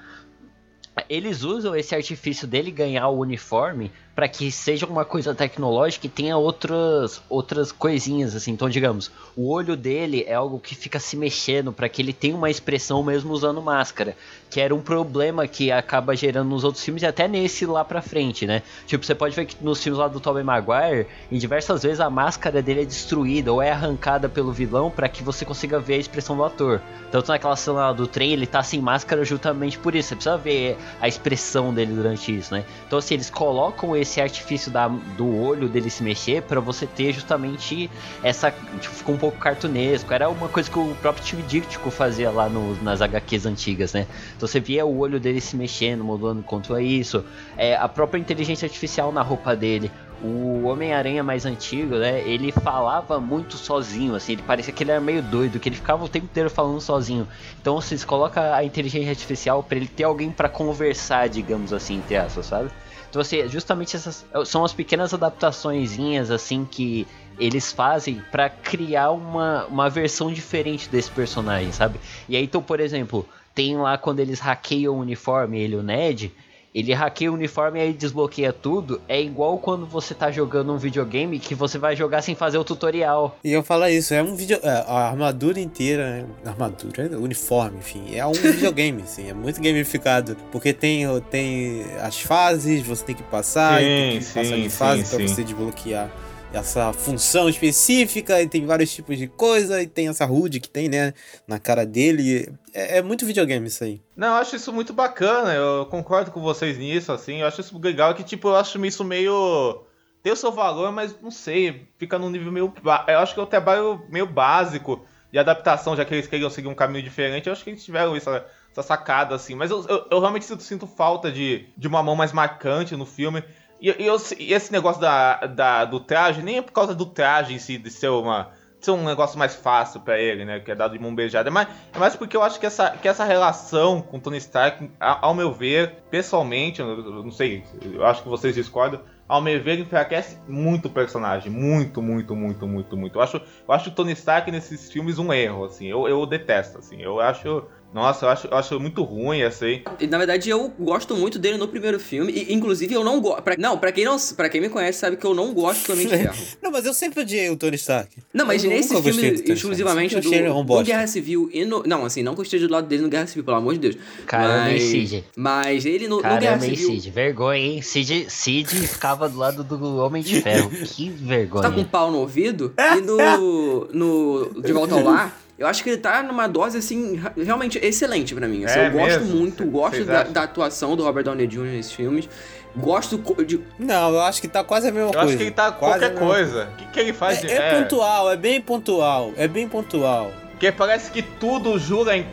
Eles 1.09 1.43
usam 1.45 1.77
esse 1.77 1.95
artifício 1.95 2.47
dele 2.47 2.71
ganhar 2.71 3.09
o 3.09 3.21
uniforme 3.21 3.93
para 4.15 4.29
que 4.29 4.51
seja 4.51 4.85
uma 4.85 5.05
coisa 5.05 5.33
tecnológica 5.33 6.07
e 6.07 6.11
tenha 6.11 6.37
outras 6.37 7.23
outras 7.29 7.71
coisinhas 7.71 8.35
assim. 8.35 8.51
Então, 8.51 8.69
digamos, 8.69 9.13
o 9.37 9.49
olho 9.49 9.77
dele 9.77 10.25
é 10.27 10.35
algo 10.35 10.59
que 10.59 10.75
fica 10.75 10.99
se 10.99 11.17
mexendo 11.17 11.73
para 11.73 11.89
que 11.89 12.03
ele 12.03 12.13
tenha 12.13 12.35
uma 12.35 12.51
expressão 12.51 13.03
mesmo 13.03 13.33
usando 13.33 13.63
máscara, 13.63 14.17
que 14.51 14.61
era 14.61 14.75
um 14.75 14.81
problema 14.81 15.47
que 15.47 15.71
acaba 15.71 16.17
gerando 16.17 16.49
nos 16.49 16.65
outros 16.65 16.83
filmes 16.83 17.03
e 17.03 17.07
até 17.07 17.29
nesse 17.29 17.67
lá 17.67 17.85
pra 17.85 18.01
frente, 18.01 18.47
né? 18.47 18.63
Tipo, 18.87 19.05
você 19.05 19.15
pode 19.15 19.35
ver 19.37 19.45
que 19.47 19.57
nos 19.63 19.83
filmes 19.83 19.99
lá 19.99 20.09
do 20.09 20.21
Tobey 20.21 20.43
Maguire, 20.43 21.07
em 21.31 21.39
diversas 21.39 21.83
vezes 21.83 22.01
a 22.01 22.09
máscara 22.09 22.63
dele 22.63 22.83
é 22.83 22.85
destruída 22.85 23.53
ou 23.53 23.61
é 23.61 23.71
arrancada 23.71 24.29
pelo 24.29 24.53
vilão 24.53 24.91
para 24.91 25.09
que 25.09 25.23
você 25.23 25.45
consiga 25.45 25.79
ver 25.79 25.95
a 25.95 25.99
expressão 25.99 26.37
do 26.37 26.45
ator. 26.45 26.81
Tanto 27.11 27.29
naquela 27.29 27.57
cena 27.57 27.79
lá 27.79 27.93
do 27.93 28.07
trem, 28.07 28.33
ele 28.33 28.47
tá 28.47 28.63
sem 28.63 28.81
máscara 28.81 29.25
justamente 29.25 29.79
por 29.79 29.95
isso. 29.95 30.09
Você 30.09 30.15
precisa 30.15 30.37
ver 30.37 30.77
a 31.01 31.09
expressão 31.09 31.73
dele 31.73 31.95
durante 31.95 32.37
isso, 32.37 32.53
né? 32.53 32.65
Então, 32.87 32.99
assim, 32.99 33.15
eles 33.15 33.31
colocam 33.31 33.97
esse 33.97 34.21
artifício 34.21 34.71
da, 34.71 34.89
do 34.89 35.35
olho 35.43 35.69
dele 35.69 35.91
se 35.91 36.03
mexer 36.03 36.43
para 36.43 36.61
você 36.61 36.87
ter 36.87 37.13
justamente 37.13 37.91
essa. 38.23 38.51
Tipo, 38.51 38.95
ficou 38.95 39.15
um 39.15 39.19
pouco 39.19 39.39
cartunesco. 39.39 40.13
Era 40.13 40.29
uma 40.29 40.49
coisa 40.49 40.71
que 40.71 40.79
o 40.79 40.95
próprio 41.01 41.25
Steve 41.25 41.43
Ditko 41.43 41.91
fazia 41.91 42.31
lá 42.31 42.49
no, 42.49 42.75
nas 42.83 43.01
HQs 43.01 43.47
antigas, 43.47 43.93
né? 43.93 44.07
Então 44.39 44.47
você 44.47 44.61
via 44.61 44.87
o 44.87 44.99
olho 44.99 45.19
dele 45.19 45.41
se 45.41 45.57
mexendo, 45.57 46.05
mudando 46.05 46.45
quanto 46.45 46.73
a 46.73 46.81
isso. 46.81 47.25
É, 47.57 47.75
a 47.75 47.89
própria 47.89 48.21
inteligência 48.21 48.67
artificial 48.67 49.11
na 49.11 49.21
roupa 49.21 49.57
dele. 49.57 49.91
O 50.23 50.65
Homem-Aranha 50.65 51.25
mais 51.25 51.45
antigo, 51.45 51.97
né? 51.97 52.21
Ele 52.21 52.53
falava 52.53 53.19
muito 53.19 53.57
sozinho, 53.57 54.15
assim. 54.15 54.33
Ele 54.33 54.43
parecia 54.43 54.73
que 54.73 54.85
ele 54.85 54.93
era 54.93 55.01
meio 55.01 55.23
doido, 55.23 55.59
que 55.59 55.69
ele 55.69 55.75
ficava 55.75 56.05
o 56.05 56.09
tempo 56.09 56.27
inteiro 56.27 56.49
falando 56.49 56.81
sozinho. 56.81 57.27
Então 57.61 57.75
vocês 57.81 58.05
colocam 58.05 58.55
a 58.55 58.63
inteligência 58.63 59.11
artificial 59.11 59.61
para 59.61 59.77
ele 59.77 59.89
ter 59.89 60.05
alguém 60.05 60.31
para 60.31 60.49
conversar, 60.49 61.29
digamos 61.29 61.73
assim, 61.73 61.97
entre 61.97 62.17
aspas, 62.17 62.47
sabe? 62.47 62.71
Então, 63.11 63.23
assim, 63.23 63.49
justamente 63.49 63.97
essas 63.97 64.25
são 64.45 64.65
as 64.65 64.73
pequenas 64.73 65.15
adaptaçõezinhas, 65.15 66.31
assim, 66.31 66.65
que 66.65 67.07
eles 67.39 67.73
fazem 67.73 68.23
para 68.31 68.51
criar 68.51 69.13
uma, 69.13 69.65
uma 69.67 69.89
versão 69.89 70.33
diferente 70.33 70.89
desse 70.89 71.11
personagem, 71.11 71.73
sabe? 71.73 72.01
E 72.29 72.37
aí, 72.37 72.45
então, 72.45 72.63
por 72.63 72.81
exemplo, 72.81 73.27
tem 73.59 73.77
lá 73.77 73.99
quando 73.99 74.21
eles 74.21 74.39
hackeiam 74.39 74.95
o 74.95 75.01
uniforme, 75.01 75.59
ele 75.59 75.75
e 75.75 75.77
o 75.77 75.83
Ned, 75.83 76.33
ele 76.73 76.95
hackeia 76.95 77.29
o 77.29 77.35
uniforme 77.35 77.81
e 77.81 77.83
aí 77.83 77.93
desbloqueia 77.93 78.53
tudo. 78.53 79.01
É 79.09 79.21
igual 79.21 79.59
quando 79.59 79.85
você 79.85 80.15
tá 80.15 80.31
jogando 80.31 80.73
um 80.73 80.77
videogame 80.77 81.41
que 81.41 81.57
você 81.57 81.77
vai 81.77 81.97
jogar 81.97 82.23
sem 82.23 82.37
fazer 82.37 82.57
o 82.57 82.63
tutorial. 82.63 83.37
E 83.43 83.51
eu 83.51 83.65
falo 83.65 83.89
isso, 83.89 84.15
é 84.15 84.23
um 84.23 84.37
vídeo. 84.37 84.61
É, 84.63 84.85
a 84.87 85.09
armadura 85.09 85.59
inteira, 85.59 86.09
né? 86.09 86.27
armadura, 86.47 87.19
uniforme, 87.19 87.79
enfim, 87.79 88.15
é 88.15 88.25
um 88.25 88.31
videogame, 88.39 89.03
assim, 89.03 89.29
é 89.29 89.35
muito 89.35 89.61
gamificado. 89.61 90.37
Porque 90.53 90.73
tem, 90.73 91.05
tem 91.29 91.83
as 92.01 92.21
fases, 92.21 92.87
você 92.87 93.07
tem 93.07 93.17
que 93.17 93.25
passar, 93.25 93.81
Sim, 93.81 93.87
tem 93.87 94.19
que 94.19 94.25
sim, 94.25 94.35
passar 94.35 94.57
de 94.57 94.63
sim, 94.63 94.69
fase 94.71 95.03
pra 95.03 95.19
sim. 95.19 95.27
você 95.27 95.43
desbloquear 95.43 96.09
essa 96.53 96.93
função 96.93 97.49
específica, 97.49 98.41
e 98.41 98.49
tem 98.49 98.65
vários 98.65 98.93
tipos 98.93 99.19
de 99.19 99.27
coisa, 99.27 99.83
e 99.83 99.87
tem 99.87 100.09
essa 100.09 100.25
HUD 100.25 100.61
que 100.61 100.69
tem, 100.69 100.89
né, 100.89 101.13
na 101.47 101.59
cara 101.59 101.85
dele. 101.85 102.53
É, 102.73 102.99
é 102.99 103.03
muito 103.03 103.27
videogame 103.27 103.67
isso 103.67 103.85
aí. 103.85 104.01
Não, 104.17 104.29
eu 104.29 104.35
acho 104.35 104.57
isso 104.57 104.73
muito 104.73 104.93
bacana, 104.93 105.53
eu 105.53 105.87
concordo 105.87 106.31
com 106.31 106.41
vocês 106.41 106.79
nisso, 106.79 107.13
assim, 107.13 107.41
eu 107.41 107.47
acho 107.47 107.61
isso 107.61 107.79
legal 107.79 108.15
que, 108.15 108.25
tipo, 108.25 108.49
eu 108.49 108.57
acho 108.57 108.85
isso 108.85 109.05
meio... 109.05 109.85
Tem 110.23 110.33
o 110.33 110.37
seu 110.37 110.51
valor, 110.51 110.91
mas 110.91 111.15
não 111.23 111.31
sei, 111.31 111.87
fica 111.97 112.19
num 112.19 112.31
nível 112.31 112.51
meio... 112.51 112.73
Eu 113.07 113.19
acho 113.21 113.35
que 113.35 113.41
é 113.41 113.43
um 113.43 113.47
trabalho 113.47 114.03
meio 114.11 114.27
básico 114.27 115.05
de 115.31 115.39
adaptação, 115.39 115.95
já 115.95 116.05
que 116.05 116.15
eles 116.15 116.27
queriam 116.27 116.51
seguir 116.51 116.69
um 116.69 116.75
caminho 116.75 117.05
diferente, 117.05 117.47
eu 117.47 117.53
acho 117.53 117.63
que 117.63 117.71
eles 117.71 117.85
tiveram 117.85 118.17
essa, 118.17 118.45
essa 118.73 118.83
sacada, 118.83 119.35
assim, 119.35 119.55
mas 119.55 119.71
eu, 119.71 119.85
eu, 119.87 120.07
eu 120.11 120.21
realmente 120.21 120.47
sinto, 120.47 120.63
sinto 120.63 120.87
falta 120.87 121.31
de, 121.31 121.67
de 121.77 121.87
uma 121.87 122.03
mão 122.03 122.17
mais 122.17 122.33
marcante 122.33 122.97
no 122.97 123.05
filme, 123.05 123.45
e, 123.81 123.91
e 124.03 124.07
eu- 124.07 124.17
e 124.39 124.53
esse 124.53 124.73
negócio 124.73 125.01
da, 125.01 125.37
da- 125.47 125.85
do 125.85 126.01
traje, 126.01 126.43
nem 126.43 126.59
é 126.59 126.63
por 126.63 126.73
causa 126.73 126.95
do 126.95 127.07
traje 127.07 127.55
em 127.55 127.59
si, 127.59 127.79
de 127.79 127.91
ser 127.91 128.09
uma 128.09 128.51
ser 128.81 128.93
um 128.93 129.05
negócio 129.05 129.37
mais 129.37 129.57
fácil 129.57 129.99
pra 130.01 130.21
ele, 130.21 130.45
né? 130.45 130.61
Que 130.61 130.71
é 130.71 130.75
dado 130.75 130.93
de 130.93 131.01
mão 131.01 131.13
beijada. 131.13 131.49
É 131.49 131.51
mais, 131.51 131.67
é 131.93 131.99
mais 131.99 132.15
porque 132.15 132.37
eu 132.37 132.45
acho 132.45 132.61
que 132.61 132.67
essa, 132.67 132.91
que 132.91 133.09
essa 133.09 133.25
relação 133.25 134.01
com 134.01 134.21
Tony 134.21 134.37
Stark, 134.39 134.89
ao 135.01 135.35
meu 135.35 135.53
ver, 135.53 135.95
pessoalmente, 136.09 136.81
eu 136.81 136.97
não 137.25 137.33
sei, 137.33 137.65
eu 137.93 138.07
acho 138.07 138.23
que 138.23 138.29
vocês 138.29 138.55
discordam, 138.55 139.01
ao 139.27 139.41
meu 139.41 139.61
ver, 139.61 139.81
enfraquece 139.81 140.39
muito 140.47 140.87
o 140.87 140.91
personagem. 140.93 141.51
Muito, 141.51 142.01
muito, 142.01 142.37
muito, 142.37 142.69
muito, 142.69 142.97
muito. 142.97 143.19
Eu 143.19 143.23
acho, 143.23 143.39
eu 143.39 143.75
acho 143.75 143.91
o 143.91 143.93
Tony 143.93 144.13
Stark 144.13 144.49
nesses 144.53 144.93
filmes 144.93 145.19
um 145.19 145.33
erro, 145.33 145.65
assim. 145.65 145.89
Eu, 145.89 146.07
eu 146.07 146.25
detesto, 146.25 146.79
assim. 146.79 147.03
Eu 147.03 147.19
acho. 147.21 147.65
Nossa, 147.93 148.27
eu 148.27 148.31
acho, 148.31 148.47
eu 148.49 148.57
acho 148.57 148.81
muito 148.81 149.03
ruim 149.03 149.41
essa 149.41 149.65
aí. 149.65 149.83
Na 150.09 150.19
verdade, 150.19 150.51
eu 150.51 150.69
gosto 150.79 151.17
muito 151.17 151.39
dele 151.39 151.57
no 151.57 151.67
primeiro 151.67 151.99
filme. 151.99 152.33
E, 152.33 152.53
inclusive, 152.53 152.95
eu 152.95 153.03
não 153.03 153.21
gosto. 153.21 153.43
Não, 153.59 153.79
pra 153.79 153.91
quem, 153.91 154.05
não, 154.05 154.17
pra 154.37 154.49
quem 154.49 154.61
me 154.61 154.69
conhece, 154.69 154.99
sabe 154.99 155.17
que 155.17 155.25
eu 155.25 155.35
não 155.35 155.55
gosto 155.55 155.87
do 155.87 155.93
Homem 155.95 156.07
de 156.07 156.17
Ferro. 156.17 156.37
Não, 156.63 156.71
mas 156.71 156.85
eu 156.85 156.93
sempre 156.93 157.21
odiei 157.21 157.49
o 157.51 157.57
Tony 157.57 157.77
Stark. 157.77 158.17
Não, 158.33 158.45
mas 158.45 158.63
Eu 158.63 158.71
nesse 158.71 158.93
gostei 158.93 159.13
filme, 159.13 159.43
do 159.43 159.53
exclusivamente 159.53 160.21
do, 160.21 160.29
um 160.29 160.59
do 160.59 160.65
bosta. 160.65 160.85
Guerra 160.85 161.07
Civil 161.07 161.49
e 161.53 161.65
no. 161.65 161.83
Não, 161.85 162.05
assim, 162.05 162.23
não 162.23 162.35
que 162.35 162.41
eu 162.41 162.45
esteja 162.45 162.67
do 162.67 162.73
lado 162.73 162.87
dele 162.87 163.03
no 163.03 163.09
Guerra 163.09 163.27
Civil, 163.27 163.45
pelo 163.45 163.57
amor 163.57 163.75
de 163.75 163.81
Deus. 163.81 163.97
Caramba, 164.27 164.71
mas, 164.71 164.83
hein, 164.83 165.07
Cid? 165.07 165.25
Mas 165.37 165.87
ele 165.87 166.09
no, 166.09 166.17
no 166.17 166.23
Caramba, 166.23 166.41
Guerra 166.41 166.67
hein, 166.67 166.77
Civil. 166.77 166.91
Cid? 166.91 167.11
Vergonha, 167.11 167.59
hein? 167.59 167.83
Cid, 167.83 168.27
Cid 168.29 168.87
ficava 168.87 169.29
do 169.29 169.39
lado 169.39 169.65
do 169.65 169.97
Homem 169.99 170.23
de 170.23 170.41
Ferro. 170.41 170.71
Que 170.71 171.09
vergonha. 171.11 171.63
tá 171.63 171.71
com 171.71 171.85
pau 171.85 172.11
no 172.11 172.19
ouvido. 172.19 172.75
E 172.77 173.01
no, 173.01 173.87
no 173.93 174.63
De 174.63 174.73
Volta 174.73 174.95
ao 174.95 175.03
Lar, 175.03 175.39
eu 175.59 175.67
acho 175.67 175.83
que 175.83 175.91
ele 175.91 175.99
tá 175.99 176.23
numa 176.23 176.47
dose, 176.47 176.79
assim, 176.79 177.21
realmente 177.37 177.79
excelente 177.85 178.35
pra 178.35 178.47
mim. 178.47 178.65
Assim, 178.65 178.79
É 178.79 178.87
eu 178.87 178.93
gosto 178.93 179.21
mesmo? 179.21 179.37
muito, 179.37 179.65
gosto 179.67 180.05
da, 180.05 180.23
da 180.23 180.43
atuação 180.45 180.95
do 180.97 181.03
Robert 181.05 181.25
Downey 181.25 181.47
Jr. 181.47 181.63
nesses 181.65 181.93
filmes. 181.93 182.29
Gosto 182.77 183.19
de. 183.45 183.61
Não, 183.79 184.13
eu 184.15 184.21
acho 184.21 184.41
que 184.41 184.47
tá 184.47 184.63
quase 184.63 184.89
a 184.89 184.93
mesma 184.93 185.09
Eu 185.09 185.13
coisa. 185.15 185.27
acho 185.29 185.37
que 185.37 185.43
ele 185.43 185.51
tá 185.51 185.73
Quase 185.73 185.95
a 185.95 185.99
qualquer 185.99 186.11
mesma 186.13 186.27
coisa. 186.27 186.69
O 186.73 186.77
que, 186.77 186.85
que 186.87 187.01
ele 187.01 187.13
faz 187.13 187.41
de. 187.41 187.49
É, 187.49 187.55
é 187.75 187.81
pontual, 187.83 188.31
é 188.31 188.37
bem 188.37 188.61
pontual, 188.61 189.33
é 189.37 189.49
bem 189.49 189.67
pontual. 189.69 190.31
Porque 190.53 190.71
parece 190.73 191.11
que 191.11 191.23
tudo 191.23 191.79
jura, 191.79 192.17
em- 192.17 192.27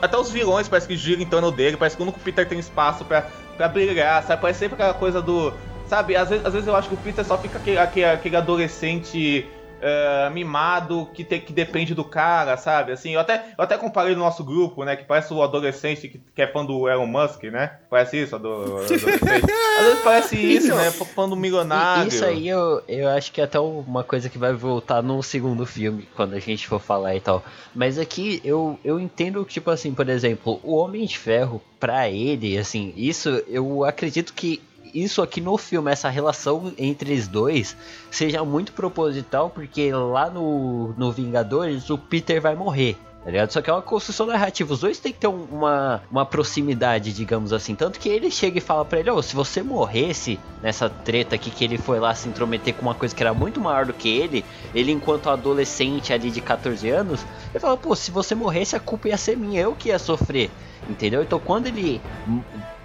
até 0.00 0.16
os 0.16 0.30
vilões 0.30 0.68
parece 0.68 0.86
que 0.88 0.96
giram 0.96 1.20
em 1.22 1.26
torno 1.26 1.50
dele, 1.50 1.76
parece 1.76 1.96
que 1.96 2.02
o 2.02 2.04
único 2.04 2.18
Peter 2.20 2.48
tem 2.48 2.58
espaço 2.58 3.04
pra, 3.04 3.26
pra 3.56 3.68
brilhar, 3.68 4.22
sabe? 4.24 4.40
Parece 4.40 4.60
sempre 4.60 4.74
aquela 4.74 4.94
coisa 4.94 5.20
do. 5.20 5.52
Sabe, 5.88 6.16
às 6.16 6.28
vezes, 6.30 6.46
às 6.46 6.52
vezes 6.52 6.66
eu 6.68 6.74
acho 6.74 6.88
que 6.88 6.94
o 6.94 6.98
Peter 6.98 7.24
só 7.24 7.36
fica 7.36 7.58
aquele, 7.58 7.78
aquele, 7.78 8.06
aquele 8.06 8.36
adolescente 8.36 9.46
eh, 9.82 10.30
mimado 10.32 11.08
que, 11.12 11.24
tem, 11.24 11.40
que 11.40 11.52
depende 11.52 11.94
do 11.94 12.04
cara, 12.04 12.56
sabe? 12.56 12.92
Assim, 12.92 13.14
eu 13.14 13.20
até, 13.20 13.46
eu 13.58 13.64
até 13.64 13.76
comparei 13.76 14.14
no 14.14 14.20
nosso 14.20 14.44
grupo, 14.44 14.84
né? 14.84 14.94
Que 14.96 15.04
parece 15.04 15.34
o 15.34 15.42
adolescente 15.42 16.08
que, 16.08 16.20
que 16.34 16.40
é 16.42 16.46
fã 16.46 16.64
do 16.64 16.88
Elon 16.88 17.06
Musk, 17.06 17.42
né? 17.44 17.78
Parece 17.90 18.22
isso, 18.22 18.36
ado- 18.36 18.52
adolescente. 18.52 19.20
Às 19.78 19.84
vezes 19.86 20.02
parece 20.04 20.36
isso, 20.36 20.74
né? 20.74 20.90
Fã 20.90 21.28
do 21.28 21.34
milionário. 21.36 22.04
E 22.04 22.08
Isso 22.08 22.24
aí 22.24 22.48
eu, 22.48 22.82
eu 22.86 23.08
acho 23.08 23.32
que 23.32 23.40
é 23.40 23.44
até 23.44 23.58
uma 23.58 24.04
coisa 24.04 24.28
que 24.28 24.38
vai 24.38 24.52
voltar 24.52 25.02
no 25.02 25.22
segundo 25.22 25.66
filme, 25.66 26.08
quando 26.14 26.34
a 26.34 26.38
gente 26.38 26.68
for 26.68 26.78
falar 26.80 27.16
e 27.16 27.20
tal. 27.20 27.42
Mas 27.74 27.98
aqui 27.98 28.40
eu, 28.44 28.78
eu 28.84 29.00
entendo 29.00 29.44
que, 29.44 29.54
tipo 29.54 29.70
assim, 29.70 29.92
por 29.92 30.08
exemplo, 30.08 30.60
o 30.62 30.76
Homem 30.76 31.04
de 31.06 31.18
Ferro, 31.18 31.60
pra 31.80 32.08
ele, 32.08 32.56
assim, 32.56 32.92
isso 32.96 33.28
eu 33.48 33.84
acredito 33.84 34.32
que 34.32 34.62
isso 34.94 35.22
aqui 35.22 35.40
no 35.40 35.56
filme, 35.58 35.90
essa 35.90 36.08
relação 36.08 36.72
entre 36.78 37.14
os 37.14 37.26
dois, 37.28 37.76
seja 38.10 38.44
muito 38.44 38.72
proposital, 38.72 39.50
porque 39.50 39.92
lá 39.92 40.28
no, 40.30 40.94
no 40.96 41.10
Vingadores 41.12 41.88
o 41.90 41.98
Peter 41.98 42.40
vai 42.40 42.54
morrer. 42.54 42.96
Tá 43.24 43.30
ligado? 43.30 43.52
Só 43.52 43.62
que 43.62 43.70
é 43.70 43.72
uma 43.72 43.80
construção 43.80 44.26
narrativa. 44.26 44.72
Os 44.74 44.80
dois 44.80 44.98
têm 44.98 45.12
que 45.12 45.20
ter 45.20 45.28
um- 45.28 45.44
uma, 45.52 46.02
uma 46.10 46.26
proximidade, 46.26 47.12
digamos 47.12 47.52
assim. 47.52 47.72
Tanto 47.72 48.00
que 48.00 48.08
ele 48.08 48.32
chega 48.32 48.58
e 48.58 48.60
fala 48.60 48.84
pra 48.84 48.98
ele: 48.98 49.12
Ô, 49.12 49.22
se 49.22 49.36
você 49.36 49.62
morresse 49.62 50.40
nessa 50.60 50.90
treta 50.90 51.36
aqui, 51.36 51.48
que 51.48 51.62
ele 51.62 51.78
foi 51.78 52.00
lá 52.00 52.12
se 52.16 52.28
intrometer 52.28 52.74
com 52.74 52.82
uma 52.82 52.96
coisa 52.96 53.14
que 53.14 53.22
era 53.22 53.32
muito 53.32 53.60
maior 53.60 53.86
do 53.86 53.92
que 53.92 54.08
ele, 54.08 54.44
ele, 54.74 54.90
enquanto 54.90 55.30
adolescente 55.30 56.12
ali 56.12 56.32
de 56.32 56.40
14 56.40 56.90
anos, 56.90 57.24
ele 57.52 57.60
fala: 57.60 57.76
pô, 57.76 57.94
se 57.94 58.10
você 58.10 58.34
morresse, 58.34 58.74
a 58.74 58.80
culpa 58.80 59.06
ia 59.06 59.16
ser 59.16 59.36
minha, 59.36 59.60
eu 59.60 59.72
que 59.76 59.90
ia 59.90 60.00
sofrer. 60.00 60.50
Entendeu? 60.90 61.22
Então 61.22 61.38
quando 61.38 61.68
ele. 61.68 62.00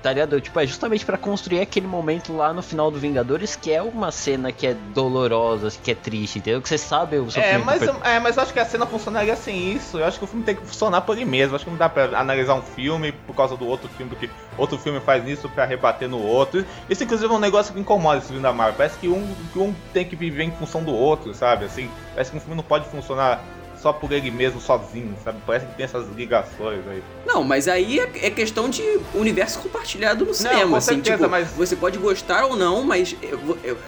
Tá 0.02 0.14
ligado? 0.14 0.40
Tipo, 0.40 0.60
é 0.60 0.68
justamente 0.68 1.04
pra 1.06 1.18
construir 1.18 1.60
aquele 1.60 1.88
momento 1.88 2.32
lá 2.36 2.54
no 2.54 2.62
final 2.62 2.92
do 2.92 3.00
Vingadores, 3.00 3.56
que 3.56 3.72
é 3.72 3.82
uma 3.82 4.12
cena 4.12 4.52
que 4.52 4.68
é 4.68 4.74
dolorosa, 4.94 5.72
que 5.84 5.92
é 5.92 5.96
triste, 5.96 6.38
entendeu? 6.38 6.62
Que 6.62 6.70
você 6.70 6.78
sabe 6.78 7.18
o 7.18 7.28
É 7.28 7.32
sofrimento 7.32 7.66
mas, 7.66 7.82
do 7.82 7.94
per- 7.96 8.08
é, 8.12 8.20
mas 8.20 8.38
eu 8.38 8.44
acho 8.44 8.54
que 8.54 8.60
a 8.60 8.66
cena 8.66 8.86
funcionaria 8.86 9.36
sem 9.36 9.74
isso. 9.74 9.98
Eu 9.98 10.06
acho 10.06 10.20
que 10.20 10.24
o 10.24 10.28
filme 10.28 10.46
tem 10.46 10.56
que 10.56 10.66
funcionar 10.66 11.02
por 11.02 11.16
ele 11.16 11.26
mesmo. 11.26 11.54
Eu 11.54 11.56
acho 11.56 11.66
que 11.66 11.72
não 11.72 11.78
dá 11.78 11.90
pra 11.90 12.06
analisar 12.18 12.54
um 12.54 12.62
filme 12.62 13.12
por 13.12 13.36
causa 13.36 13.58
do 13.58 13.68
outro 13.68 13.90
filme, 13.90 14.10
porque 14.12 14.30
outro 14.58 14.78
filme 14.78 15.00
faz 15.00 15.28
isso 15.28 15.50
pra 15.50 15.66
rebater 15.66 16.08
no 16.08 16.22
outro. 16.22 16.64
Isso, 16.90 17.04
inclusive, 17.04 17.34
é 17.34 17.36
um 17.36 17.40
negócio 17.40 17.74
que 17.74 17.80
incomoda 17.80 18.20
esse 18.20 18.28
filme 18.28 18.42
da 18.44 18.54
Marvel. 18.54 18.76
Parece 18.78 18.98
que 19.00 19.08
um, 19.08 19.28
que 19.52 19.58
um 19.60 19.74
tem 19.94 20.06
que 20.06 20.16
viver 20.16 20.44
em 20.44 20.52
função 20.52 20.84
do 20.84 20.94
outro, 20.94 21.34
sabe? 21.34 21.66
Assim, 21.66 21.90
parece 22.14 22.30
que 22.32 22.38
um 22.38 22.40
filme 22.40 22.56
não 22.56 22.64
pode 22.64 22.86
funcionar 22.90 23.42
só 23.82 23.94
por 23.94 24.12
ele 24.12 24.32
mesmo, 24.32 24.60
sozinho, 24.60 25.16
sabe? 25.24 25.40
Parece 25.46 25.66
que 25.68 25.76
tem 25.76 25.86
essas 25.86 26.08
ligações 26.16 26.80
aí. 26.88 27.02
Não, 27.26 27.44
mas 27.44 27.68
aí 27.68 28.00
é, 28.00 28.10
é 28.24 28.30
questão 28.30 28.70
de 28.70 28.82
universo 29.14 29.60
compartilhado 29.60 30.26
no 30.26 30.34
cinema. 30.34 30.70
com 30.72 30.76
assim, 30.76 30.96
certeza, 30.96 31.18
tipo, 31.18 31.30
mas- 31.30 31.52
você 31.52 31.76
pode 31.76 31.98
gostar 31.98 32.46
ou 32.46 32.56
não, 32.56 32.84
mas 32.84 33.16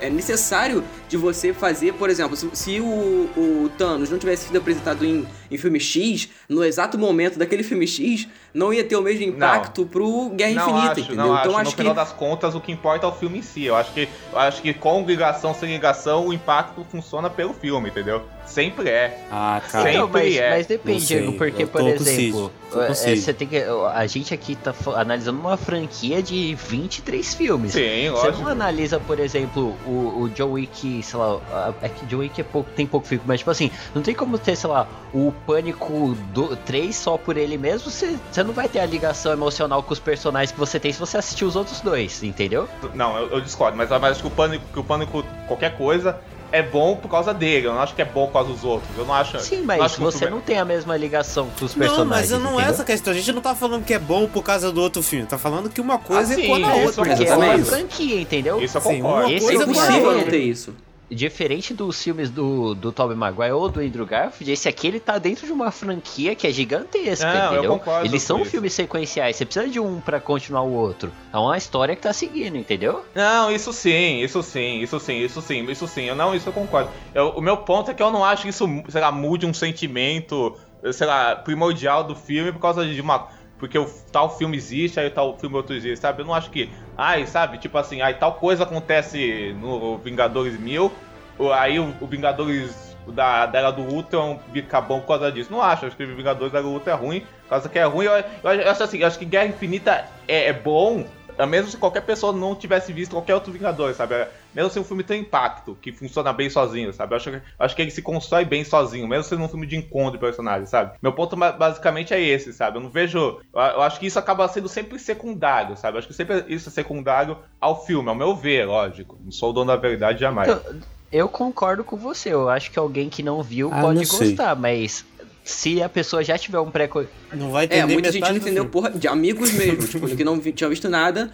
é 0.02 0.10
necessário 0.10 0.84
de 1.08 1.18
você 1.18 1.54
fazer, 1.54 1.94
por 1.94 2.10
exemplo, 2.10 2.36
se, 2.36 2.50
se 2.54 2.80
o, 2.80 2.86
o 2.86 3.72
Thanos 3.78 4.10
não 4.10 4.18
tivesse 4.18 4.48
sido 4.48 4.58
apresentado 4.58 5.06
em, 5.06 5.28
em 5.50 5.58
filme 5.58 5.80
X, 5.80 6.30
no 6.48 6.64
exato 6.64 6.98
momento 6.98 7.38
daquele 7.40 7.64
filme 7.64 7.88
X, 7.88 8.28
não 8.54 8.74
ia 8.74 8.84
ter 8.84 8.96
o 8.96 9.02
mesmo 9.02 9.24
impacto 9.24 9.86
pro 9.86 10.30
Guerra 10.30 10.54
não 10.54 10.70
Infinita, 10.70 10.92
acho, 10.92 11.00
entendeu? 11.02 11.26
não 11.26 11.34
acho. 11.34 11.42
então 11.42 11.52
No 11.54 11.58
acho 11.60 11.72
que 11.72 11.78
final 11.78 11.94
das 11.94 12.12
contas, 12.12 12.56
o 12.56 12.62
que 12.62 12.72
importa 12.72 13.06
é 13.06 13.10
o 13.10 13.12
filme 13.14 13.40
em 13.40 13.42
si. 13.42 13.66
Eu 13.66 13.76
acho 13.76 13.94
que, 13.94 14.08
eu 14.32 14.40
acho 14.40 14.62
que 14.62 14.74
com 14.74 15.04
ligação, 15.06 15.54
sem 15.54 15.70
ligação, 15.72 16.28
o 16.28 16.34
impacto 16.34 16.86
funciona 16.92 17.30
pelo 17.30 17.54
filme, 17.54 17.90
entendeu? 17.90 18.24
Sempre 18.46 18.90
é. 18.90 19.26
Ah, 19.32 19.62
cara. 19.70 19.84
cara. 19.84 19.94
Então, 19.94 20.10
mas, 20.12 20.24
Sempre 20.24 20.38
é. 20.40 20.50
mas 20.50 20.68
Não 20.68 20.78
depende, 20.78 21.02
sei, 21.02 21.18
Diego, 21.20 21.38
porque, 21.38 21.66
por 21.68 21.82
exemplo, 21.88 22.52
é, 22.74 22.94
Cid. 22.96 23.22
você 23.22 23.34
tem 23.34 23.48
que. 23.48 23.64
A 23.94 24.08
gente 24.08 24.34
aqui 24.34 24.56
tá 24.56 24.74
analisando 24.96 25.40
uma 25.40 25.56
franquia 25.56 26.22
de 26.24 26.56
23 26.56 27.34
filmes. 27.36 27.74
Sim, 27.74 28.10
Você 28.10 28.26
lógico. 28.28 28.44
não 28.44 28.48
analisa, 28.52 29.00
por 29.00 29.20
exemplo, 29.20 29.78
o, 29.86 30.24
o 30.24 30.30
John 30.30 30.54
Wick, 30.54 31.04
sei 31.04 31.20
lá, 31.20 31.76
é 31.84 31.90
que 31.90 32.06
John 32.08 32.18
Wick 32.18 32.42
é 32.42 32.44
pouco, 32.44 32.72
tem 32.72 32.88
pouco 32.88 33.06
filme, 33.06 33.24
mas 33.28 33.40
tipo 33.40 33.52
assim, 33.52 33.70
não 33.94 34.02
tem 34.02 34.16
como 34.16 34.38
ter, 34.40 34.56
sei 34.56 34.70
lá, 34.70 34.88
o 35.14 35.32
Pânico 35.46 36.16
do, 36.34 36.56
3 36.56 36.96
só 36.96 37.18
por 37.18 37.38
ele 37.38 37.56
mesmo, 37.58 37.92
você, 37.92 38.18
você 38.40 38.44
não 38.44 38.54
vai 38.54 38.70
ter 38.70 38.80
a 38.80 38.86
ligação 38.86 39.34
emocional 39.34 39.84
com 39.84 39.92
os 39.92 40.00
personagens 40.00 40.52
que 40.52 40.58
você 40.60 40.80
tem 40.80 40.94
se 40.94 41.00
você 41.00 41.18
assistir 41.18 41.44
os 41.44 41.58
outros 41.58 41.82
dois, 41.82 42.24
entendeu? 42.24 42.70
Não, 42.94 43.18
eu, 43.18 43.28
eu 43.32 43.42
discordo, 43.42 43.76
mas, 43.78 43.90
mas 43.90 44.04
acho 44.04 44.22
que 44.22 44.28
o 44.28 44.32
pânico, 44.32 44.64
que 44.72 44.80
o 44.80 44.84
pânico, 44.84 45.26
qualquer 45.46 45.76
coisa, 45.78 46.18
é 46.50 46.64
bom 46.64 46.96
por 46.96 47.10
causa 47.10 47.34
dele. 47.34 47.68
Eu 47.68 47.74
não 47.74 47.82
acho 47.82 47.94
que 47.94 48.02
é 48.02 48.06
bom 48.06 48.28
por 48.28 48.34
causa 48.34 48.50
dos 48.50 48.64
outros. 48.64 48.90
Eu 48.98 49.06
não 49.06 49.14
acho. 49.14 49.38
Sim, 49.42 49.58
não 49.58 49.66
mas 49.66 49.82
acho 49.82 50.02
você 50.02 50.30
não 50.30 50.40
tem 50.40 50.58
a 50.58 50.64
mesma 50.64 50.96
ligação 50.96 51.50
com 51.60 51.66
os 51.66 51.76
Não, 51.76 51.86
personagens. 51.86 52.32
mas 52.32 52.42
não 52.42 52.60
é 52.60 52.64
essa 52.64 52.86
questão. 52.86 53.12
A 53.12 53.16
gente 53.16 53.32
não 53.34 53.42
tá 53.42 53.54
falando 53.54 53.84
que 53.84 53.94
é 53.94 54.00
bom 54.00 54.26
por 54.26 54.42
causa 54.42 54.72
do 54.72 54.82
outro 54.82 55.04
filme. 55.04 55.26
Tá 55.26 55.38
falando 55.38 55.70
que 55.70 55.82
uma 55.82 55.98
coisa 56.00 56.32
Ah, 56.32 56.34
é 56.34 56.42
sim, 56.42 56.48
quando 56.48 56.66
a 56.66 56.78
isso 56.78 56.86
outra. 56.88 57.02
eu 57.12 57.18
Porque 57.18 57.30
é 57.30 57.36
uma 57.36 57.66
franquia, 57.66 58.22
entendeu? 58.22 58.62
Isso 58.64 58.78
eu 58.78 58.82
Sim, 58.82 59.02
concordo. 59.02 59.28
uma 59.28 59.32
Esse 59.34 59.46
coisa 59.46 59.64
É 59.64 59.66
é 59.66 59.70
impossível 59.70 60.00
problema. 60.02 60.22
não 60.24 60.30
ter 60.32 60.38
isso. 60.40 60.74
Diferente 61.10 61.74
dos 61.74 62.02
filmes 62.04 62.30
do, 62.30 62.76
do 62.76 62.92
Tobey 62.92 63.16
Maguire 63.16 63.52
ou 63.52 63.68
do 63.68 63.80
Andrew 63.80 64.06
Garfield, 64.06 64.52
esse 64.52 64.70
aqui 64.70 64.88
ele 64.88 65.00
tá 65.00 65.18
dentro 65.18 65.46
de 65.48 65.52
uma 65.52 65.72
franquia 65.72 66.36
que 66.36 66.46
é 66.46 66.52
gigantesca, 66.52 67.26
Não, 67.26 67.40
eu 67.46 67.52
entendeu? 67.54 67.72
concordo 67.80 68.06
Eles 68.06 68.22
são 68.22 68.46
filmes 68.46 68.74
sequenciais, 68.74 69.36
você 69.36 69.44
precisa 69.46 69.68
de 69.68 69.80
um 69.80 70.00
pra 70.00 70.20
continuar 70.20 70.62
o 70.62 70.72
outro. 70.72 71.12
É 71.34 71.38
uma 71.38 71.58
história 71.58 71.96
que 71.96 72.02
tá 72.04 72.14
seguindo, 72.14 72.58
entendeu? 72.58 73.04
Não, 73.16 73.52
isso 73.52 73.74
sim, 73.74 74.22
isso 74.22 74.44
sim, 74.44 74.82
isso 74.82 75.00
sim, 75.00 75.18
isso 75.24 75.42
sim, 75.42 75.66
isso 75.70 75.88
sim. 75.88 76.04
Eu 76.04 76.16
não, 76.16 76.36
isso 76.36 76.48
eu 76.50 76.54
concordo. 76.54 76.90
Eu- 77.14 77.30
o 77.30 77.42
meu 77.42 77.58
ponto 77.58 77.90
é 77.90 77.94
que 77.94 78.04
eu 78.04 78.12
não 78.12 78.24
acho 78.24 78.44
que 78.44 78.50
isso, 78.50 78.66
sei 78.88 79.02
lá, 79.02 79.12
mude 79.12 79.46
um 79.48 79.54
sentimento, 79.54 80.56
sei 80.94 81.08
lá, 81.08 81.36
primordial 81.36 82.04
do 82.04 82.16
filme 82.16 82.52
por 82.52 82.60
causa 82.62 82.86
de 82.86 83.02
uma. 83.02 83.28
Porque 83.60 83.78
o 83.78 83.86
tal 84.12 84.36
filme 84.38 84.56
existe, 84.56 85.00
aí 85.00 85.10
tal 85.10 85.38
filme 85.38 85.56
outro 85.58 85.76
existe, 85.76 86.02
sabe? 86.02 86.22
Eu 86.22 86.26
não 86.26 86.34
acho 86.34 86.50
que. 86.50 86.72
Ai, 86.98 87.28
sabe, 87.28 87.58
tipo 87.58 87.78
assim, 87.78 88.02
aí 88.02 88.14
tal 88.14 88.34
coisa 88.34 88.64
acontece 88.64 89.54
no 89.60 89.98
Vingadores 89.98 90.58
1000, 90.60 90.92
o- 91.38 91.52
aí 91.52 91.78
o, 91.80 91.94
o 92.00 92.08
Vingadores 92.08 92.96
da, 93.08 93.46
da 93.46 93.60
Era 93.60 93.72
do 93.72 93.82
Ultron 93.82 94.40
fica 94.54 94.80
bom 94.80 95.00
por 95.02 95.08
causa 95.08 95.32
disso. 95.32 95.52
Não 95.52 95.62
acho, 95.62 95.86
acho 95.86 95.96
que 95.98 96.06
Vingadores 96.06 96.52
da 96.54 96.60
Era 96.60 96.68
do 96.68 96.74
Ultron 96.74 96.94
é 96.94 96.96
ruim, 96.96 97.20
por 97.44 97.50
causa 97.50 97.70
que 97.70 97.78
é 97.80 97.84
ruim. 97.84 98.06
Eu, 98.06 98.14
eu, 98.14 98.52
eu 98.62 98.72
acho 98.72 98.84
assim, 98.84 99.00
eu 99.00 99.08
acho 99.08 99.20
que 99.20 99.26
Guerra 99.26 99.48
Infinita 99.48 100.06
é, 100.28 100.48
é 100.48 100.54
bom, 100.54 101.06
mesmo 101.46 101.70
se 101.72 101.78
qualquer 101.78 102.02
pessoa 102.02 102.34
não 102.34 102.56
tivesse 102.56 102.92
visto 102.94 103.12
qualquer 103.12 103.34
outro 103.36 103.52
Vingador, 103.52 103.94
sabe? 103.94 104.16
É, 104.16 104.32
Mesmo 104.54 104.72
se 104.72 104.80
um 104.80 104.84
filme 104.84 105.04
tem 105.04 105.22
impacto, 105.22 105.78
que 105.82 105.92
funciona 105.92 106.34
bem 106.34 106.50
sozinho, 106.50 106.92
sabe? 106.92 107.14
Eu 107.14 107.18
acho, 107.18 107.30
que- 107.32 107.38
eu 107.38 107.42
acho 107.60 107.76
que 107.76 107.82
ele 107.84 107.92
se 107.92 108.02
constrói 108.02 108.44
bem 108.46 108.64
sozinho, 108.64 109.08
mesmo 109.08 109.24
sendo 109.24 109.44
um 109.44 109.48
filme 109.48 109.68
de 109.68 109.76
encontro 109.78 110.14
de 110.14 110.18
personagens, 110.18 110.70
sabe? 110.70 110.98
Meu 111.02 111.14
ponto 111.14 111.36
ba- 111.36 111.52
basicamente 111.52 112.14
é 112.14 112.20
esse, 112.22 112.52
sabe? 112.52 112.78
Eu 112.78 112.82
não 112.82 112.90
vejo. 112.90 113.18
Eu, 113.20 113.42
eu 113.54 113.82
acho 113.82 114.00
que 114.00 114.08
isso 114.08 114.18
acaba 114.18 114.48
sendo 114.48 114.68
sempre 114.68 114.98
secundário, 114.98 115.78
sabe? 115.78 115.96
Eu 115.96 116.00
acho 116.00 116.08
que 116.08 116.14
sempre 116.14 116.44
isso 116.48 116.70
é 116.70 116.72
secundário 116.72 117.38
ao 117.62 117.86
filme, 117.86 118.10
ao 118.10 118.16
meu 118.16 118.36
ver, 118.36 118.66
lógico. 118.66 119.18
Não 119.24 119.32
sou 119.32 119.52
o 119.52 119.54
dono 119.54 119.68
da 119.68 119.76
verdade 119.78 120.20
jamais. 120.20 120.50
Então, 120.50 120.80
eu 121.12 121.28
concordo 121.30 121.84
com 121.84 121.96
você, 121.98 122.34
eu 122.34 122.50
acho 122.50 122.72
que 122.72 122.78
alguém 122.80 123.10
que 123.10 123.24
não 123.24 123.42
viu 123.42 123.70
Ah, 123.72 123.82
pode 123.82 124.00
não 124.00 124.06
sei. 124.06 124.30
gostar, 124.32 124.56
mas 124.56 125.06
se 125.50 125.82
a 125.82 125.90
pessoa 125.90 126.24
já 126.24 126.38
tiver 126.38 126.60
um 126.60 126.70
pré 126.70 126.88
Não 127.34 127.52
vai 127.52 127.66
entender 127.66 127.82
É, 127.82 127.86
muita 127.86 128.12
gente 128.12 128.22
não 128.22 128.38
entendeu 128.38 128.64
filme. 128.64 128.70
porra 128.70 128.92
de 128.92 129.08
amigos 129.08 129.52
mesmo, 129.52 129.86
tipo, 129.88 130.08
que 130.08 130.24
não 130.24 130.40
vi- 130.40 130.52
tinham 130.54 130.70
visto 130.70 130.88
nada. 130.88 131.32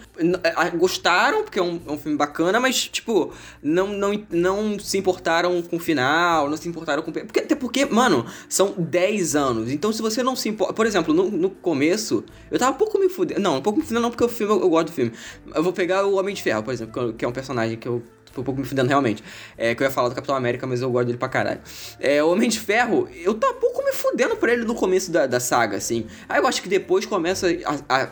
A- 0.54 0.70
Gostaram, 0.70 1.42
porque 1.44 1.58
é 1.58 1.62
um, 1.62 1.80
é 1.86 1.92
um 1.92 1.98
filme 1.98 2.16
bacana, 2.16 2.58
mas, 2.58 2.88
tipo, 2.88 3.32
não, 3.62 3.88
não, 3.88 4.24
não 4.30 4.78
se 4.78 4.96
importaram 4.98 5.60
com 5.62 5.76
o 5.76 5.78
final, 5.78 6.48
não 6.48 6.56
se 6.56 6.68
importaram 6.68 7.02
com. 7.02 7.12
Porque, 7.12 7.40
até 7.40 7.54
porque, 7.54 7.84
mano, 7.84 8.24
são 8.48 8.74
10 8.78 9.36
anos. 9.36 9.70
Então, 9.70 9.92
se 9.92 10.00
você 10.00 10.22
não 10.22 10.34
se 10.34 10.48
importa. 10.48 10.72
Por 10.72 10.86
exemplo, 10.86 11.12
no, 11.12 11.30
no 11.30 11.50
começo, 11.50 12.24
eu 12.50 12.58
tava 12.58 12.72
um 12.74 12.78
pouco 12.78 12.98
me 12.98 13.08
fudendo. 13.08 13.40
Não, 13.40 13.58
um 13.58 13.62
pouco 13.62 13.78
me 13.78 13.84
fudendo, 13.84 14.00
não, 14.02 14.10
porque 14.10 14.24
o 14.24 14.28
filme 14.28 14.52
eu, 14.54 14.60
eu 14.62 14.68
gosto 14.68 14.86
do 14.88 14.92
filme. 14.92 15.12
Eu 15.54 15.62
vou 15.62 15.72
pegar 15.72 16.04
o 16.06 16.14
Homem 16.16 16.34
de 16.34 16.42
Ferro, 16.42 16.62
por 16.62 16.72
exemplo, 16.72 17.12
que 17.12 17.24
é 17.24 17.28
um 17.28 17.32
personagem 17.32 17.76
que 17.76 17.86
eu. 17.86 18.02
Tô 18.36 18.42
um 18.42 18.44
pouco 18.44 18.60
me 18.60 18.66
fudendo 18.66 18.86
realmente. 18.88 19.24
É 19.56 19.74
que 19.74 19.82
eu 19.82 19.86
ia 19.86 19.90
falar 19.90 20.10
do 20.10 20.14
Capitão 20.14 20.36
América, 20.36 20.66
mas 20.66 20.82
eu 20.82 20.90
gosto 20.90 21.06
dele 21.06 21.16
pra 21.16 21.28
caralho. 21.28 21.60
É, 21.98 22.22
o 22.22 22.30
Homem 22.30 22.50
de 22.50 22.60
Ferro, 22.60 23.08
eu 23.14 23.32
um 23.32 23.38
pouco 23.60 23.82
me 23.82 23.92
fudendo 23.92 24.36
por 24.36 24.50
ele 24.50 24.64
no 24.66 24.74
começo 24.74 25.10
da, 25.10 25.26
da 25.26 25.40
saga, 25.40 25.78
assim. 25.78 26.06
Aí 26.28 26.38
eu 26.38 26.46
acho 26.46 26.60
que 26.60 26.68
depois 26.68 27.06
começa 27.06 27.46
a, 27.64 27.94
a- 28.02 28.10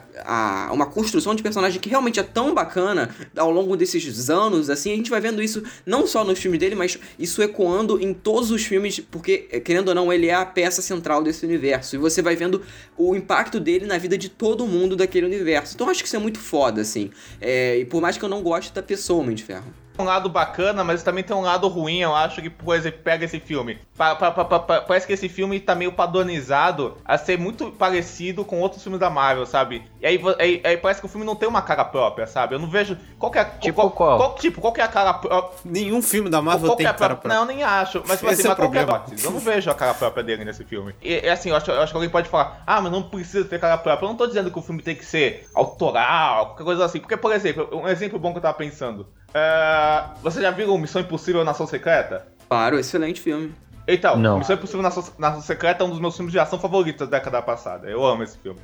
a- 0.69 0.73
uma 0.73 0.87
construção 0.87 1.35
de 1.35 1.43
personagem 1.43 1.79
que 1.79 1.91
realmente 1.91 2.19
é 2.19 2.23
tão 2.23 2.55
bacana 2.55 3.15
ao 3.37 3.51
longo 3.51 3.77
desses 3.77 4.31
anos, 4.31 4.71
assim. 4.71 4.93
A 4.93 4.97
gente 4.97 5.11
vai 5.11 5.21
vendo 5.21 5.43
isso 5.43 5.63
não 5.85 6.07
só 6.07 6.25
nos 6.25 6.39
filmes 6.39 6.59
dele, 6.59 6.75
mas 6.75 6.99
isso 7.19 7.43
ecoando 7.43 8.01
em 8.03 8.15
todos 8.15 8.51
os 8.51 8.65
filmes, 8.65 8.99
porque, 8.99 9.47
eh, 9.53 9.61
querendo 9.61 9.89
ou 9.89 9.95
não, 9.95 10.11
ele 10.11 10.29
é 10.29 10.35
a 10.35 10.47
peça 10.47 10.81
central 10.81 11.23
desse 11.23 11.45
universo. 11.45 11.97
E 11.97 11.99
você 11.99 12.23
vai 12.23 12.35
vendo 12.35 12.63
o 12.97 13.15
impacto 13.15 13.61
dele 13.61 13.85
na 13.85 13.99
vida 13.99 14.17
de 14.17 14.31
todo 14.31 14.67
mundo 14.67 14.97
daquele 14.97 15.27
universo. 15.27 15.75
Então 15.75 15.87
eu 15.87 15.91
acho 15.91 16.01
que 16.03 16.07
isso 16.07 16.17
é 16.17 16.21
muito 16.21 16.39
foda, 16.39 16.81
assim. 16.81 17.11
É, 17.41 17.77
e 17.79 17.85
por 17.85 18.01
mais 18.01 18.17
que 18.17 18.25
eu 18.25 18.29
não 18.29 18.43
goste 18.43 18.73
da 18.73 18.83
pessoa, 18.83 19.21
Homem 19.23 19.35
de 19.35 19.43
Ferro. 19.45 19.84
Um 19.98 20.04
lado 20.04 20.28
bacana, 20.28 20.83
mas 20.83 21.02
também 21.02 21.22
tem 21.22 21.37
um 21.37 21.40
lado 21.42 21.68
ruim, 21.68 21.98
eu 22.00 22.14
acho 22.14 22.42
que, 22.42 22.50
por 22.50 22.74
exemplo, 22.74 23.00
pega 23.04 23.24
esse 23.24 23.38
filme. 23.38 23.78
Pa- 23.96 24.16
pa- 24.16 24.30
pa- 24.33 24.44
pa- 24.44 24.59
pa- 24.59 24.80
parece 24.80 25.07
que 25.07 25.12
esse 25.12 25.28
filme 25.28 25.61
tá 25.61 25.74
meio 25.74 25.92
padronizado 25.92 26.96
a 27.04 27.16
ser 27.16 27.38
muito 27.38 27.70
parecido 27.70 28.44
com 28.44 28.61
outros 28.61 28.83
filmes 28.83 28.98
da 29.00 29.09
Marvel, 29.09 29.46
sabe? 29.46 29.85
E 30.00 30.07
aí, 30.07 30.20
aí- 30.38 30.61
aí 30.64 30.76
parece 30.76 31.00
que 31.00 31.07
o 31.07 31.09
filme 31.09 31.24
não 31.24 31.37
tem 31.37 31.48
uma 31.48 31.62
cara 31.62 31.85
própria, 31.85 32.26
sabe? 32.26 32.54
Eu 32.54 32.59
não 32.59 32.68
vejo. 32.68 32.96
Qual 33.18 33.30
que 33.30 33.38
é, 33.38 33.44
Tipo 33.44 33.88
qual? 33.90 34.35
Tipo, 34.35 34.61
qual 34.61 34.72
que 34.72 34.80
é 34.80 34.85
a 34.85 34.88
cara 34.88 35.14
própria? 35.14 35.59
Nenhum 35.64 36.02
filme 36.02 36.28
da 36.28 36.42
Marvel 36.42 36.68
Qual 36.70 36.76
tem 36.76 36.87
é 36.87 36.88
a 36.88 36.94
cara 36.94 37.14
própria-. 37.14 37.35
Não, 37.38 37.44
nem 37.46 37.62
acho. 37.62 38.02
Mas, 38.07 38.18
tipo 38.18 38.30
Esse 38.33 38.40
assim, 38.40 38.48
é 38.48 38.50
mas 38.50 38.59
o 38.59 38.62
qual 38.62 38.70
que 38.70 38.78
é-. 39.22 39.26
Eu 39.26 39.30
não 39.30 39.38
vejo 39.40 39.70
a 39.70 39.74
cara 39.74 39.94
própria 39.94 40.24
dele 40.24 40.44
nesse 40.44 40.64
filme. 40.64 40.94
E, 41.00 41.14
é 41.14 41.30
assim, 41.30 41.50
eu 41.50 41.57
acho, 41.57 41.70
eu 41.70 41.80
acho 41.80 41.92
que 41.92 41.96
alguém 41.96 42.11
pode 42.11 42.28
falar, 42.28 42.62
ah, 42.66 42.80
mas 42.80 42.90
não 42.90 43.02
precisa 43.02 43.44
ter 43.44 43.61
cara 43.61 43.78
própria. 43.78 44.07
Eu 44.07 44.11
não 44.11 44.16
tô 44.16 44.26
dizendo 44.26 44.50
que 44.50 44.59
o 44.59 44.62
filme 44.62 44.83
tem 44.83 44.96
que 44.96 45.04
ser 45.04 45.46
autoral, 45.54 46.46
qualquer 46.46 46.64
coisa 46.64 46.85
assim. 46.85 46.98
Porque, 47.00 47.16
por 47.16 47.33
exemplo, 47.33 47.68
um 47.72 47.88
exemplo 47.88 48.18
bom 48.18 48.33
que 48.33 48.38
eu 48.38 48.42
tava 48.42 48.54
pensando. 48.54 49.07
É, 49.35 50.05
você 50.23 50.40
já 50.40 50.51
viu 50.51 50.77
Missão 50.79 51.03
Impossível 51.03 51.44
Nação 51.44 51.66
Secreta? 51.66 52.27
Claro, 52.49 52.79
excelente 52.79 53.20
filme. 53.20 53.53
Então, 53.87 54.16
Não. 54.16 54.38
Missão 54.38 54.55
Impossível 54.55 54.83
Nação, 54.83 55.05
Nação 55.18 55.42
Secreta 55.42 55.83
é 55.83 55.87
um 55.87 55.90
dos 55.90 55.99
meus 56.01 56.14
filmes 56.16 56.33
de 56.33 56.38
ação 56.38 56.59
favoritos 56.59 57.09
da 57.09 57.18
década 57.18 57.42
passada. 57.42 57.88
Eu 57.90 58.05
amo 58.07 58.23
esse 58.23 58.38
filme. 58.38 58.61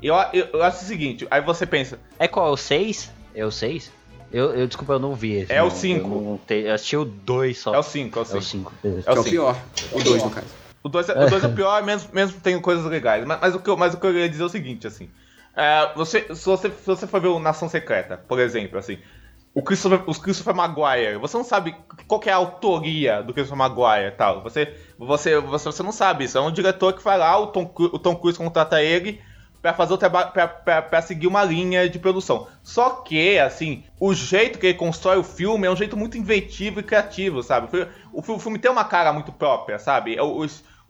E 0.00 0.06
eu, 0.06 0.14
eu, 0.32 0.46
eu 0.52 0.62
acho 0.62 0.82
o 0.82 0.86
seguinte, 0.86 1.26
aí 1.30 1.40
você 1.40 1.66
pensa, 1.66 1.98
É 2.18 2.26
qual? 2.28 2.46
É 2.48 2.50
o 2.50 2.56
6? 2.56 3.10
É 3.34 3.44
o 3.44 3.50
6? 3.50 3.90
Eu, 4.32 4.54
eu 4.54 4.66
desculpa, 4.66 4.94
eu 4.94 4.98
não 4.98 5.14
vi 5.14 5.32
esse. 5.34 5.52
É 5.52 5.60
o 5.60 5.66
não, 5.66 5.70
cinco. 5.70 6.08
Eu, 6.14 6.20
não 6.22 6.38
te- 6.38 6.54
eu 6.66 6.74
assisti 6.74 6.96
o 6.96 7.04
2 7.04 7.58
só. 7.58 7.74
é 7.74 7.78
o 7.78 7.82
5, 7.82 8.18
é 8.18 8.22
o 8.22 8.24
É 8.24 8.24
o 8.24 8.28
5. 8.28 8.42
5, 8.42 8.72
beleza. 8.82 9.02
Que 9.02 9.08
É 9.10 9.12
é 9.12 9.16
o 9.16 9.20
o 9.20 9.24
5. 9.24 9.30
pior. 9.30 9.56
O 9.92 10.02
2, 10.02 10.24
no 10.24 10.30
caso. 10.30 10.46
O 10.82 10.88
2 10.88 11.08
é, 11.10 11.12
o 11.12 11.36
é 11.36 11.48
pior, 11.54 11.82
mesmo, 11.84 12.08
mesmo 12.14 12.40
tendo 12.42 12.60
coisas 12.62 12.84
legais. 12.86 13.24
Mas, 13.26 13.40
mas 13.40 13.54
o 13.54 13.58
que 13.60 13.68
eu, 13.68 13.76
mas 13.76 13.92
o 13.94 13.98
que 13.98 14.06
eu 14.06 14.16
ia 14.18 14.28
dizer 14.28 14.42
é 14.42 14.46
o 14.46 14.48
seguinte, 14.48 14.86
assim. 14.86 15.10
é, 15.54 15.92
você, 15.94 16.22
se, 16.34 16.46
você, 16.46 16.70
se 16.70 16.86
você 16.86 17.06
for 17.06 17.20
ver 17.20 17.28
o 17.28 17.38
Nação 17.38 17.68
Secreta, 17.68 18.16
por 18.26 18.40
exemplo, 18.40 18.78
assim. 18.78 18.98
O 19.54 19.62
Christopher, 19.62 20.02
os 20.08 20.16
Christopher 20.16 20.54
Maguire, 20.54 21.18
você 21.18 21.36
não 21.36 21.44
sabe 21.44 21.76
qual 22.08 22.22
é 22.24 22.30
a 22.30 22.36
autoria 22.36 23.22
do 23.22 23.34
Christopher 23.34 23.58
Maguire 23.58 24.16
tal. 24.16 24.42
Você, 24.42 24.74
você, 24.98 25.38
você, 25.40 25.64
você 25.66 25.82
não 25.82 25.92
sabe 25.92 26.24
isso. 26.24 26.38
É 26.38 26.40
um 26.40 26.50
diretor 26.50 26.94
que 26.94 27.02
vai 27.02 27.18
lá, 27.18 27.38
o 27.38 27.48
Tom, 27.48 27.70
o 27.76 27.98
Tom 27.98 28.16
Cruise 28.16 28.38
contrata 28.38 28.82
ele 28.82 29.20
pra 29.60 29.74
fazer 29.74 29.92
o 29.92 29.98
trabalho, 29.98 30.32
pra 30.32 31.02
seguir 31.02 31.26
uma 31.26 31.44
linha 31.44 31.88
de 31.88 31.98
produção. 31.98 32.48
Só 32.62 33.02
que, 33.02 33.38
assim, 33.38 33.84
o 34.00 34.14
jeito 34.14 34.58
que 34.58 34.66
ele 34.68 34.78
constrói 34.78 35.18
o 35.18 35.22
filme 35.22 35.66
é 35.66 35.70
um 35.70 35.76
jeito 35.76 35.96
muito 35.98 36.16
inventivo 36.16 36.80
e 36.80 36.82
criativo, 36.82 37.42
sabe? 37.42 37.66
O 37.66 37.70
fi- 37.70 37.88
O, 38.12 38.22
fi- 38.22 38.32
o 38.32 38.38
filme 38.38 38.58
tem 38.58 38.70
uma 38.70 38.84
cara 38.84 39.12
muito 39.12 39.32
própria, 39.32 39.78
sabe? 39.78 40.16
É 40.16 40.22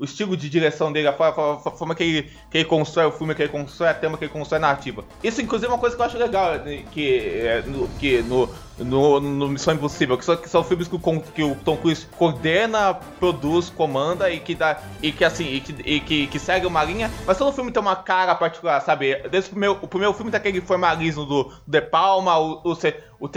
O, 0.03 0.05
o, 0.05 0.07
es- 0.07 0.21
o 0.21 0.23
estilo 0.23 0.37
de 0.37 0.49
direção 0.49 0.93
dele, 0.93 1.09
a 1.09 1.12
forma, 1.12 1.55
a 1.55 1.71
forma 1.71 1.95
que, 1.95 2.03
ele, 2.03 2.23
que 2.51 2.59
ele 2.59 2.65
constrói 2.65 3.07
o 3.07 3.12
filme, 3.12 3.35
que 3.35 3.43
ele 3.43 3.53
constrói 3.53 3.91
a 3.91 3.95
tema, 3.95 4.19
que 4.19 4.25
ele 4.25 4.33
constrói 4.33 4.59
a 4.59 4.61
narrativa. 4.61 5.05
Isso, 5.23 5.41
inclusive, 5.41 5.71
é 5.71 5.75
uma 5.75 5.79
coisa 5.79 5.97
que 5.97 6.03
eu 6.03 6.07
acho 6.07 6.19
legal, 6.19 6.59
né, 6.65 6.85
que, 6.91 7.19
é, 7.47 7.62
no, 7.67 7.88
que 7.97 8.23
no, 8.23 8.55
no, 8.85 9.21
no 9.21 9.49
Missão 9.49 9.75
Impossível, 9.75 10.16
que 10.18 10.25
são, 10.25 10.37
que 10.37 10.49
são 10.49 10.64
filmes 10.64 10.88
que 10.88 10.95
o, 10.95 11.21
que 11.21 11.42
o 11.42 11.55
Tom 11.57 11.77
Cruise 11.77 12.07
coordena, 12.18 12.95
produz, 13.18 13.71
comanda 13.71 14.31
e 14.31 14.40
que 14.40 14.55
dá. 14.55 14.81
E 15.03 15.12
que 15.12 15.25
assim, 15.25 15.45
e 15.45 15.61
que, 15.61 15.75
e 15.85 16.01
que, 16.01 16.27
que 16.27 16.38
segue 16.38 16.66
uma 16.66 16.83
linha, 16.85 17.11
mas 17.27 17.38
todo 17.38 17.53
filme 17.53 17.71
tem 17.71 17.81
uma 17.81 17.97
cara 17.97 18.35
particular, 18.35 18.81
sabe? 18.81 19.16
Desde 19.29 19.49
o 19.49 19.53
primeiro, 19.53 19.79
o 19.81 19.88
primeiro 19.88 20.14
filme 20.14 20.31
tem 20.31 20.38
aquele 20.38 20.61
formalismo 20.61 21.25
do, 21.25 21.45
do 21.45 21.55
De 21.66 21.81
Palma, 21.81 22.38
o, 22.38 22.61
o, 22.64 22.73
o, 23.21 23.29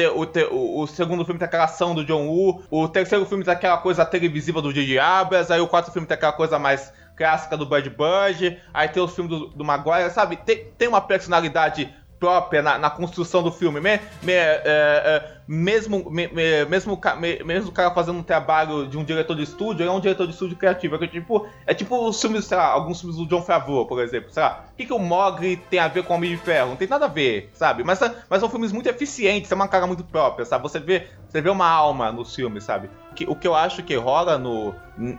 o, 0.52 0.82
o, 0.82 0.88
segundo 0.88 1.26
filme 1.26 1.40
tem 1.40 1.46
aquela 1.46 1.66
ação 1.66 1.94
do 1.94 2.04
John 2.04 2.28
Woo, 2.28 2.64
o 2.70 2.88
terceiro 2.88 3.26
filme 3.26 3.44
tem 3.44 3.54
aquela 3.54 3.78
coisa 3.78 4.06
televisiva 4.06 4.62
do 4.62 4.74
J.J. 4.74 5.00
Abrams, 5.00 5.52
aí 5.52 5.60
o 5.60 5.68
quarto 5.68 5.92
filme 5.92 6.08
tem 6.08 6.16
aquela 6.16 6.34
coisa 6.34 6.60
mais 6.60 6.92
clássica 7.16 7.56
do 7.56 7.66
Bud 7.66 7.90
Bird, 7.90 8.60
aí 8.74 8.90
tem 8.90 9.02
os 9.02 9.16
filmes 9.16 9.32
do, 9.32 9.48
do 9.48 9.64
Maguire, 9.64 10.10
sabe? 10.12 10.36
Tem, 10.38 10.66
tem 10.78 10.88
uma 10.88 11.02
personalidade 11.02 11.94
própria 12.20 12.62
na, 12.62 12.78
na 12.78 12.90
construção 12.90 13.44
do 13.44 13.52
filme. 13.52 13.80
Me, 13.80 14.00
me, 14.24 14.34
é, 14.34 14.62
é, 14.66 15.32
mesmo, 15.48 16.10
me, 16.10 16.28
mesmo, 16.28 17.00
mesmo 17.46 17.70
o 17.70 17.72
cara 17.72 17.92
fazendo 17.92 18.20
um 18.20 18.24
trabalho 18.24 18.88
de 18.88 18.98
um 18.98 19.04
diretor 19.04 19.36
de 19.36 19.44
estúdio, 19.44 19.84
ele 19.84 19.90
é 19.90 19.92
um 19.92 20.00
diretor 20.00 20.26
de 20.26 20.34
estúdio 20.34 20.58
criativo. 20.58 20.96
É 20.96 21.08
tipo, 21.08 21.48
é 21.68 21.74
tipo 21.74 22.08
os 22.08 22.20
filmes, 22.20 22.46
sei 22.46 22.58
lá, 22.58 22.66
alguns 22.68 23.00
filmes 23.00 23.18
do 23.18 23.28
John 23.28 23.42
Favreau, 23.42 23.86
por 23.86 24.02
exemplo. 24.02 24.32
Sei 24.32 24.42
lá, 24.42 24.66
o 24.72 24.76
que, 24.76 24.86
que 24.86 24.94
o 24.94 25.00
Mogli 25.00 25.58
tem 25.58 25.80
a 25.80 25.88
ver 25.88 26.04
com 26.04 26.14
o 26.14 26.16
Homem 26.18 26.32
de 26.32 26.38
Ferro? 26.38 26.70
Não 26.70 26.76
tem 26.76 26.88
nada 26.88 27.06
a 27.06 27.10
ver, 27.10 27.50
sabe? 27.54 27.84
Mas, 27.84 28.00
mas 28.30 28.40
são 28.40 28.50
filmes 28.50 28.72
muito 28.72 28.88
eficientes, 28.88 29.52
é 29.52 29.56
uma 29.56 29.68
cara 29.68 29.88
muito 29.88 30.04
própria, 30.04 30.46
sabe? 30.46 30.64
Você 30.64 30.80
vê, 30.80 31.08
você 31.28 31.42
vê 31.42 31.50
uma 31.50 31.68
alma 31.68 32.12
nos 32.12 32.34
filmes, 32.34 32.64
sabe? 32.64 32.90
Que, 33.16 33.26
o 33.26 33.36
que 33.36 33.48
eu 33.48 33.56
acho 33.56 33.84
que 33.84 33.96
rola 33.96 34.38
no, 34.38 34.76
em, 34.98 35.18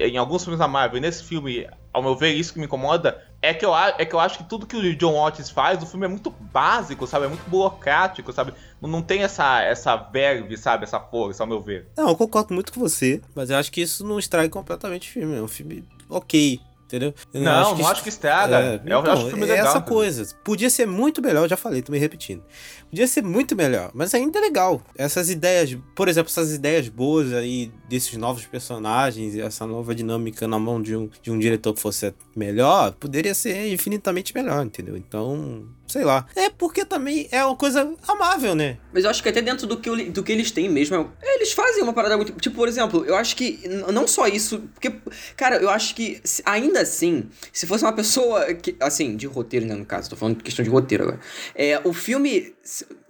em 0.00 0.16
alguns 0.16 0.42
filmes 0.42 0.58
da 0.58 0.68
Marvel, 0.68 1.00
nesse 1.00 1.24
filme, 1.24 1.66
ao 1.92 2.02
meu 2.02 2.16
ver, 2.16 2.32
isso 2.32 2.52
que 2.52 2.58
me 2.58 2.64
incomoda, 2.64 3.22
é 3.40 3.52
que, 3.52 3.64
eu, 3.64 3.76
é 3.76 4.04
que 4.04 4.14
eu 4.14 4.20
acho 4.20 4.38
que 4.38 4.44
tudo 4.44 4.66
que 4.66 4.76
o 4.76 4.96
John 4.96 5.14
Watts 5.14 5.50
faz, 5.50 5.82
o 5.82 5.86
filme 5.86 6.06
é 6.06 6.08
muito 6.08 6.30
básico, 6.30 7.06
sabe? 7.06 7.26
É 7.26 7.28
muito 7.28 7.48
burocrático, 7.48 8.32
sabe? 8.32 8.54
Não 8.80 9.02
tem 9.02 9.22
essa, 9.22 9.60
essa 9.62 9.96
verve, 9.96 10.56
sabe? 10.56 10.84
Essa 10.84 11.00
força, 11.00 11.42
ao 11.42 11.46
meu 11.46 11.60
ver. 11.60 11.88
Não, 11.96 12.08
eu 12.08 12.16
concordo 12.16 12.54
muito 12.54 12.72
com 12.72 12.80
você, 12.80 13.20
mas 13.34 13.50
eu 13.50 13.56
acho 13.56 13.70
que 13.70 13.80
isso 13.80 14.06
não 14.06 14.18
estraga 14.18 14.48
completamente 14.48 15.10
o 15.10 15.12
filme. 15.12 15.36
É 15.36 15.42
um 15.42 15.48
filme 15.48 15.84
ok, 16.08 16.60
entendeu? 16.84 17.14
Eu 17.34 17.40
não, 17.40 17.52
não, 17.52 17.60
acho 17.60 17.74
que, 17.74 17.82
não 17.82 17.88
acho 17.90 18.02
que 18.04 18.08
estraga. 18.08 18.58
É, 18.58 18.74
então, 18.76 19.04
eu 19.04 19.12
acho 19.12 19.24
que 19.24 19.30
filme 19.30 19.44
é 19.44 19.48
legal, 19.48 19.66
essa 19.66 19.80
coisa. 19.80 20.36
Podia 20.44 20.70
ser 20.70 20.86
muito 20.86 21.20
melhor, 21.20 21.44
eu 21.44 21.48
já 21.48 21.56
falei, 21.56 21.82
tô 21.82 21.90
me 21.90 21.98
repetindo. 21.98 22.44
Podia 22.92 23.06
ser 23.06 23.22
muito 23.22 23.56
melhor, 23.56 23.90
mas 23.94 24.14
ainda 24.14 24.38
é 24.38 24.42
legal. 24.42 24.82
Essas 24.94 25.30
ideias, 25.30 25.74
por 25.94 26.08
exemplo, 26.08 26.30
essas 26.30 26.52
ideias 26.52 26.90
boas 26.90 27.32
aí 27.32 27.72
desses 27.88 28.14
novos 28.18 28.44
personagens 28.44 29.34
e 29.34 29.40
essa 29.40 29.66
nova 29.66 29.94
dinâmica 29.94 30.46
na 30.46 30.58
mão 30.58 30.80
de 30.82 30.94
um, 30.94 31.08
de 31.22 31.30
um 31.30 31.38
diretor 31.38 31.72
que 31.72 31.80
fosse 31.80 32.12
melhor, 32.36 32.92
poderia 32.92 33.34
ser 33.34 33.72
infinitamente 33.72 34.34
melhor, 34.34 34.62
entendeu? 34.62 34.94
Então, 34.94 35.66
sei 35.86 36.04
lá. 36.04 36.26
É 36.36 36.50
porque 36.50 36.84
também 36.84 37.28
é 37.30 37.42
uma 37.44 37.56
coisa 37.56 37.94
amável, 38.06 38.54
né? 38.54 38.78
Mas 38.92 39.04
eu 39.04 39.10
acho 39.10 39.22
que 39.22 39.28
até 39.28 39.40
dentro 39.40 39.66
do 39.66 39.78
que, 39.78 40.10
do 40.10 40.22
que 40.22 40.32
eles 40.32 40.50
têm 40.50 40.68
mesmo, 40.68 41.10
eles 41.22 41.52
fazem 41.52 41.82
uma 41.82 41.94
parada 41.94 42.16
muito. 42.16 42.32
Tipo, 42.32 42.56
por 42.56 42.68
exemplo, 42.68 43.04
eu 43.06 43.16
acho 43.16 43.34
que 43.36 43.60
não 43.90 44.06
só 44.06 44.26
isso. 44.26 44.68
Porque, 44.74 44.92
cara, 45.36 45.56
eu 45.56 45.70
acho 45.70 45.94
que 45.94 46.20
ainda 46.44 46.80
assim, 46.80 47.28
se 47.52 47.66
fosse 47.66 47.84
uma 47.84 47.92
pessoa. 47.92 48.52
Que, 48.54 48.76
assim, 48.80 49.16
de 49.16 49.26
roteiro, 49.26 49.64
né, 49.64 49.74
no 49.74 49.84
caso, 49.86 50.10
tô 50.10 50.16
falando 50.16 50.36
de 50.36 50.42
questão 50.42 50.62
de 50.62 50.70
roteiro 50.70 51.04
agora. 51.04 51.20
É, 51.54 51.80
o 51.84 51.92
filme. 51.92 52.54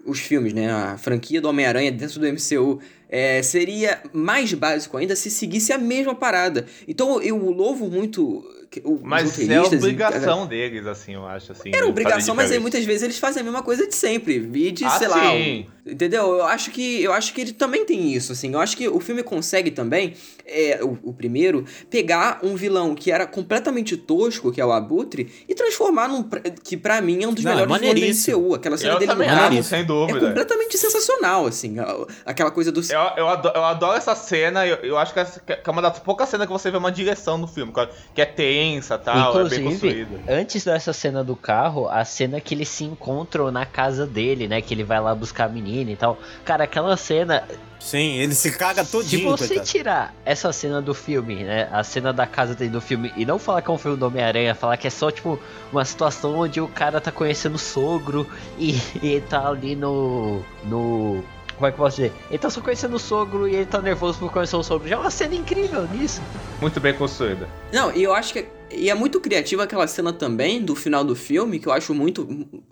Os 0.04 0.18
filmes, 0.18 0.52
né? 0.52 0.70
A 0.70 0.98
franquia 0.98 1.40
do 1.40 1.48
Homem-Aranha 1.48 1.92
dentro 1.92 2.18
do 2.18 2.26
MCU 2.26 2.80
é, 3.08 3.42
seria 3.42 4.00
mais 4.12 4.52
básico 4.54 4.96
ainda 4.96 5.14
se 5.14 5.30
seguisse 5.30 5.72
a 5.72 5.78
mesma 5.78 6.14
parada. 6.14 6.66
Então 6.88 7.20
eu 7.22 7.36
louvo 7.36 7.88
muito 7.88 8.44
o, 8.84 9.00
mas 9.02 9.38
é 9.38 9.60
obrigação 9.60 10.44
e, 10.44 10.48
deles, 10.48 10.86
assim, 10.86 11.14
eu 11.14 11.26
acho. 11.26 11.52
Assim, 11.52 11.70
Era 11.74 11.86
obrigação, 11.86 12.34
mas 12.34 12.50
aí 12.50 12.58
muitas 12.58 12.84
vezes 12.84 13.02
eles 13.02 13.18
fazem 13.18 13.40
a 13.40 13.44
mesma 13.44 13.62
coisa 13.62 13.86
de 13.86 13.94
sempre. 13.94 14.38
Vide, 14.38 14.84
ah, 14.84 14.90
sei 14.90 15.08
sim. 15.08 15.14
lá. 15.14 15.32
Um, 15.32 15.92
entendeu? 15.92 16.36
Eu 16.36 16.44
acho 16.44 16.70
que 16.70 17.02
eu 17.02 17.12
acho 17.12 17.34
que 17.34 17.40
ele 17.40 17.52
também 17.52 17.84
tem 17.84 18.12
isso, 18.12 18.32
assim. 18.32 18.52
Eu 18.52 18.60
acho 18.60 18.76
que 18.76 18.88
o 18.88 19.00
filme 19.00 19.22
consegue 19.22 19.70
também, 19.70 20.14
é, 20.46 20.80
o, 20.82 20.98
o 21.02 21.12
primeiro, 21.12 21.64
pegar 21.90 22.40
um 22.42 22.54
vilão 22.54 22.94
que 22.94 23.10
era 23.10 23.26
completamente 23.26 23.96
tosco, 23.96 24.50
que 24.52 24.60
é 24.60 24.64
o 24.64 24.72
Abutre, 24.72 25.30
e 25.48 25.54
transformar 25.54 26.08
num. 26.08 26.22
que 26.62 26.76
pra 26.76 27.00
mim 27.00 27.22
é 27.22 27.28
um 27.28 27.34
dos 27.34 27.44
Não, 27.44 27.52
melhores 27.52 27.74
é 27.74 27.94
vilões 27.94 28.24
do 28.24 28.32
MCU. 28.32 28.54
Aquela 28.54 28.76
cena 28.76 28.94
eu 28.94 28.98
dele 28.98 29.14
no 29.14 29.24
carro. 29.24 29.62
Sem 29.62 29.84
dúvida. 29.84 30.18
É 30.18 30.20
completamente 30.28 30.78
sensacional, 30.78 31.46
assim. 31.46 31.76
Aquela 32.24 32.50
coisa 32.50 32.70
do. 32.72 32.80
Eu, 32.80 33.00
eu, 33.16 33.28
adoro, 33.28 33.56
eu 33.56 33.64
adoro 33.64 33.98
essa 33.98 34.14
cena, 34.14 34.66
eu, 34.66 34.76
eu 34.76 34.98
acho 34.98 35.12
que, 35.12 35.20
é 35.20 35.70
uma 35.70 35.82
das 35.82 35.98
poucas 35.98 36.28
cenas 36.28 36.46
que 36.46 36.52
você 36.52 36.70
vê 36.70 36.76
uma 36.76 36.92
direção 36.92 37.38
no 37.38 37.46
filme, 37.46 37.72
que 38.14 38.20
é 38.20 38.26
tensa 38.62 38.96
tal, 38.96 39.30
Inclusive, 39.30 39.54
é 39.54 39.58
bem 39.58 39.68
construído. 39.70 40.20
Antes 40.28 40.64
dessa 40.64 40.92
cena 40.92 41.24
do 41.24 41.34
carro, 41.34 41.88
a 41.88 42.04
cena 42.04 42.40
que 42.40 42.54
eles 42.54 42.68
se 42.68 42.84
encontram 42.84 43.50
na 43.50 43.66
casa 43.66 44.06
dele, 44.06 44.46
né? 44.46 44.62
Que 44.62 44.72
ele 44.72 44.84
vai 44.84 45.00
lá 45.00 45.14
buscar 45.14 45.46
a 45.46 45.48
menina 45.48 45.90
e 45.90 45.96
tal. 45.96 46.18
Cara, 46.44 46.64
aquela 46.64 46.96
cena. 46.96 47.42
Sim, 47.80 48.18
ele 48.18 48.34
se 48.34 48.52
caga 48.56 48.84
todinho. 48.84 49.22
Se 49.22 49.24
você 49.24 49.48
coitado. 49.48 49.68
tirar 49.68 50.14
essa 50.24 50.52
cena 50.52 50.80
do 50.80 50.94
filme, 50.94 51.42
né? 51.42 51.68
A 51.72 51.82
cena 51.82 52.12
da 52.12 52.26
casa 52.26 52.54
dele 52.54 52.70
do 52.70 52.80
filme, 52.80 53.12
e 53.16 53.26
não 53.26 53.38
falar 53.38 53.60
que 53.62 53.70
é 53.70 53.74
um 53.74 53.78
filme 53.78 53.96
do 53.96 54.06
Homem-Aranha, 54.06 54.54
falar 54.54 54.76
que 54.76 54.86
é 54.86 54.90
só, 54.90 55.10
tipo, 55.10 55.38
uma 55.72 55.84
situação 55.84 56.38
onde 56.38 56.60
o 56.60 56.68
cara 56.68 57.00
tá 57.00 57.10
conhecendo 57.10 57.56
o 57.56 57.58
sogro 57.58 58.26
e, 58.58 58.78
e 59.02 59.20
tá 59.22 59.48
ali 59.48 59.74
no. 59.74 60.42
no 60.64 61.24
como 61.62 61.68
é 61.68 61.70
que 61.70 61.78
eu 61.78 61.84
posso 61.84 61.96
dizer? 61.96 62.12
Ele 62.28 62.38
tá 62.38 62.50
só 62.50 62.60
conhecendo 62.60 62.96
o 62.96 62.98
sogro 62.98 63.46
e 63.46 63.54
ele 63.54 63.66
tá 63.66 63.80
nervoso 63.80 64.18
por 64.18 64.32
conhecer 64.32 64.56
o 64.56 64.62
sogro. 64.64 64.88
Já 64.88 64.96
é 64.96 64.98
uma 64.98 65.10
cena 65.10 65.36
incrível 65.36 65.86
nisso. 65.92 66.20
Muito 66.60 66.80
bem 66.80 66.92
construída. 66.92 67.48
Não, 67.72 67.92
e 67.92 68.02
eu 68.02 68.12
acho 68.12 68.32
que 68.32 68.48
e 68.76 68.90
é 68.90 68.94
muito 68.94 69.20
criativa 69.20 69.64
aquela 69.64 69.86
cena 69.86 70.12
também 70.12 70.62
do 70.62 70.74
final 70.74 71.04
do 71.04 71.14
filme, 71.14 71.58
que 71.58 71.66
eu 71.66 71.72
acho 71.72 71.94
muito. 71.94 72.26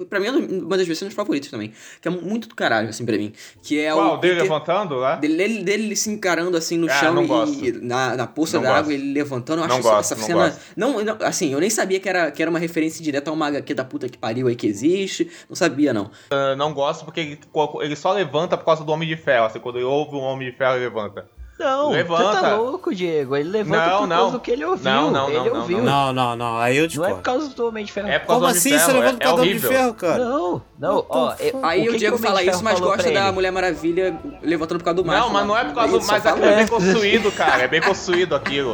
Pra 0.09 0.19
mim 0.19 0.27
é 0.27 0.31
uma 0.31 0.77
das 0.77 0.99
cenas 0.99 1.15
favoritas 1.15 1.51
também. 1.51 1.73
Que 2.01 2.09
é 2.09 2.11
muito 2.11 2.49
do 2.49 2.55
caralho, 2.55 2.89
assim, 2.89 3.05
pra 3.05 3.17
mim. 3.17 3.33
Que 3.63 3.81
é 3.81 3.93
Qual? 3.93 4.15
O 4.15 4.17
dele 4.19 4.35
Peter, 4.35 4.51
levantando 4.51 4.95
lá? 4.97 5.17
Dele, 5.17 5.63
dele, 5.63 5.97
se 5.97 6.11
encarando 6.11 6.57
assim 6.57 6.77
no 6.77 6.89
ah, 6.89 6.95
chão 6.95 7.47
e, 7.63 7.73
na, 7.73 8.17
na 8.17 8.27
poça 8.27 8.59
da 8.59 8.77
água, 8.77 8.93
ele 8.93 9.13
levantando. 9.13 9.61
Eu 9.61 9.65
acho 9.65 9.75
não 9.75 9.83
gosto, 9.83 10.13
essa 10.13 10.17
não 10.17 10.27
cena. 10.27 10.59
Não, 10.77 11.05
não, 11.05 11.17
assim, 11.21 11.53
eu 11.53 11.61
nem 11.61 11.71
sabia 11.71 12.01
que 12.01 12.09
era, 12.09 12.31
que 12.31 12.43
era 12.43 12.51
uma 12.51 12.59
referência 12.59 13.03
direta 13.03 13.31
a 13.31 13.35
uma 13.35 13.47
HQ 13.47 13.75
da 13.75 13.85
puta 13.85 14.09
que 14.09 14.19
pariu 14.19 14.49
aí 14.49 14.57
que 14.57 14.67
existe. 14.67 15.31
Não 15.49 15.57
sabia, 15.57 15.93
não. 15.93 16.11
Uh, 16.33 16.57
não 16.57 16.73
gosto 16.73 17.05
porque 17.05 17.21
ele, 17.21 17.41
ele 17.81 17.97
só 17.97 18.13
levanta 18.13 18.57
por 18.57 18.65
causa 18.65 18.85
do 18.85 18.93
Homem 18.93 19.09
de 19.09 19.17
Ferro. 19.17 19.47
Assim, 19.47 19.61
quando 19.61 19.77
ele 19.77 19.85
ouve 19.85 20.15
um 20.17 20.21
Homem 20.21 20.51
de 20.51 20.57
Ferro, 20.57 20.75
ele 20.77 20.85
levanta. 20.85 21.29
Não, 21.61 21.90
levanta. 21.90 22.23
você 22.23 22.40
tá 22.40 22.57
louco, 22.57 22.94
Diego. 22.94 23.37
Ele 23.37 23.51
levanta 23.51 23.87
não, 23.87 23.99
por 23.99 24.07
não. 24.07 24.16
causa 24.16 24.33
do 24.33 24.40
que 24.40 24.51
ele 24.51 24.64
ouviu. 24.64 24.90
Não, 24.90 25.11
não, 25.11 25.29
ele 25.29 25.51
não, 25.51 25.61
ouviu. 25.61 25.83
Não, 25.83 26.12
não, 26.12 26.35
não. 26.35 26.57
Aí 26.57 26.79
eu 26.79 26.87
discordo. 26.87 27.11
Não 27.11 27.18
é 27.18 27.20
por 27.20 27.25
causa 27.25 27.55
do 27.55 27.68
Homem 27.68 27.85
de 27.85 27.92
Ferro. 27.92 28.09
É 28.09 28.18
por 28.18 28.29
causa 28.29 28.40
Como 28.40 28.51
assim 28.51 28.79
você 28.79 28.92
levanta 28.92 29.12
por 29.12 29.20
causa 29.20 29.37
do 29.37 29.42
Homem 29.42 29.55
de 29.55 29.61
Ferro, 29.61 29.94
cara? 29.94 30.25
Não, 30.25 30.62
não. 30.79 31.07
Ó, 31.07 31.35
aí 31.62 31.87
o, 31.87 31.99
Diego 31.99 32.16
fala 32.16 32.42
isso, 32.42 32.64
mas 32.64 32.81
gosta 32.81 33.11
da 33.11 33.31
Mulher 33.31 33.51
Maravilha 33.51 34.18
levantando 34.42 34.79
por 34.79 34.85
causa 34.85 35.03
do 35.03 35.05
Macho. 35.05 35.20
Não, 35.20 35.31
mas 35.31 35.46
não 35.46 35.59
é 35.59 35.64
por 35.66 35.75
causa 35.75 35.99
do... 35.99 36.07
Mas 36.07 36.27
aquilo 36.27 36.46
é 36.46 36.57
bem 36.57 36.66
construído, 36.66 37.33
cara. 37.33 37.62
É 37.62 37.68
bem 37.68 37.81
construído 37.83 38.35
aquilo. 38.35 38.73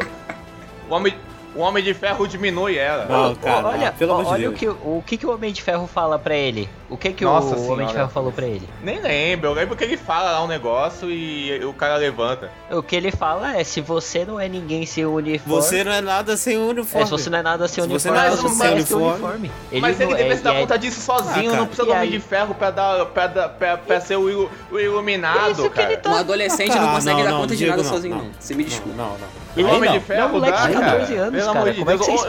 O 0.89 0.95
Homem 0.95 1.13
o 1.57 1.61
Homem 1.61 1.83
de 1.83 1.95
Ferro 1.95 2.29
diminui 2.29 2.77
ela. 2.77 3.07
Não, 3.07 3.35
cara, 3.35 3.69
olha, 3.69 3.91
pelo 3.91 4.13
amor 4.13 4.27
olha 4.27 4.51
de 4.51 4.55
Deus. 4.55 4.55
o 4.55 4.59
que 4.59 4.89
o 4.89 5.03
que, 5.05 5.17
que 5.17 5.27
o 5.27 5.33
Homem 5.33 5.53
de 5.53 5.63
Ferro 5.63 5.87
fala 5.87 6.19
para 6.19 6.37
ele. 6.37 6.69
O 6.89 6.97
que 6.97 7.13
que 7.13 7.25
Nossa 7.25 7.55
o 7.55 7.59
senhora. 7.59 7.73
Homem 7.73 7.87
de 7.87 7.93
Ferro 7.93 8.09
falou 8.09 8.33
para 8.33 8.47
ele? 8.47 8.69
Nem 8.83 9.01
lembro. 9.01 9.49
Eu 9.49 9.55
lembro 9.55 9.77
que 9.77 9.83
ele 9.83 9.97
fala 9.97 10.31
lá 10.31 10.45
um 10.45 10.47
negócio 10.47 11.11
e 11.11 11.65
o 11.65 11.73
cara 11.73 11.97
levanta. 11.97 12.51
O 12.71 12.83
que 12.83 12.95
ele 12.95 13.11
fala 13.11 13.57
é: 13.57 13.65
se 13.65 13.81
você 13.81 14.25
não 14.25 14.39
é 14.39 14.49
ninguém 14.49 14.87
sem 14.87 15.05
uniforme. 15.05 15.63
Você 15.63 15.83
não 15.83 15.93
é 15.93 16.01
nada 16.01 16.37
sem 16.37 16.57
uniforme. 16.57 17.03
É, 17.03 17.07
se 17.07 17.11
você 17.11 17.31
não 17.31 17.39
é 17.39 17.43
nada 17.43 17.67
sem 17.67 17.83
se 17.83 17.91
uniforme, 17.91 18.01
você 18.01 18.11
não 18.11 18.17
é 18.17 18.37
sem 18.55 18.73
uniforme. 18.73 19.11
uniforme. 19.11 19.51
Ele 19.73 19.81
mas 19.81 20.01
ele 20.01 20.15
deve 20.15 20.33
é, 20.33 20.37
dar 20.37 20.55
conta 20.55 20.79
disso 20.79 21.01
sozinho, 21.01 21.53
ah, 21.53 21.57
não 21.57 21.67
precisa 21.67 21.87
do 21.87 21.93
Homem 21.93 22.11
de 22.11 22.21
Ferro 22.21 22.55
pra, 22.55 22.71
dar, 22.71 23.07
pra, 23.07 23.29
pra, 23.29 23.49
pra, 23.49 23.77
pra 23.77 24.01
ser 24.01 24.17
o, 24.17 24.49
o 24.71 24.79
iluminado, 24.79 25.69
cara. 25.71 25.97
Tá... 25.97 26.11
Um 26.11 26.17
adolescente 26.17 26.73
ah, 26.73 26.81
não 26.81 26.95
consegue 26.95 27.23
não, 27.23 27.31
dar 27.31 27.37
conta 27.37 27.57
de 27.57 27.67
nada 27.67 27.85
sozinho, 27.85 28.17
não. 28.17 28.31
Você 28.39 28.55
me 28.55 28.65
desculpa. 28.65 28.97
Não, 28.97 29.11
não. 29.11 29.47
E 29.57 29.65
o 29.65 29.75
Homem 29.75 29.91
de 29.91 30.01
Ferro 30.01 30.41
dá, 30.41 30.53
cara. 30.53 30.73
14 30.73 31.15
anos, 31.17 31.41
Pelo 31.41 31.51
amor 31.51 31.73
de 31.73 31.85
Deus. 31.85 32.27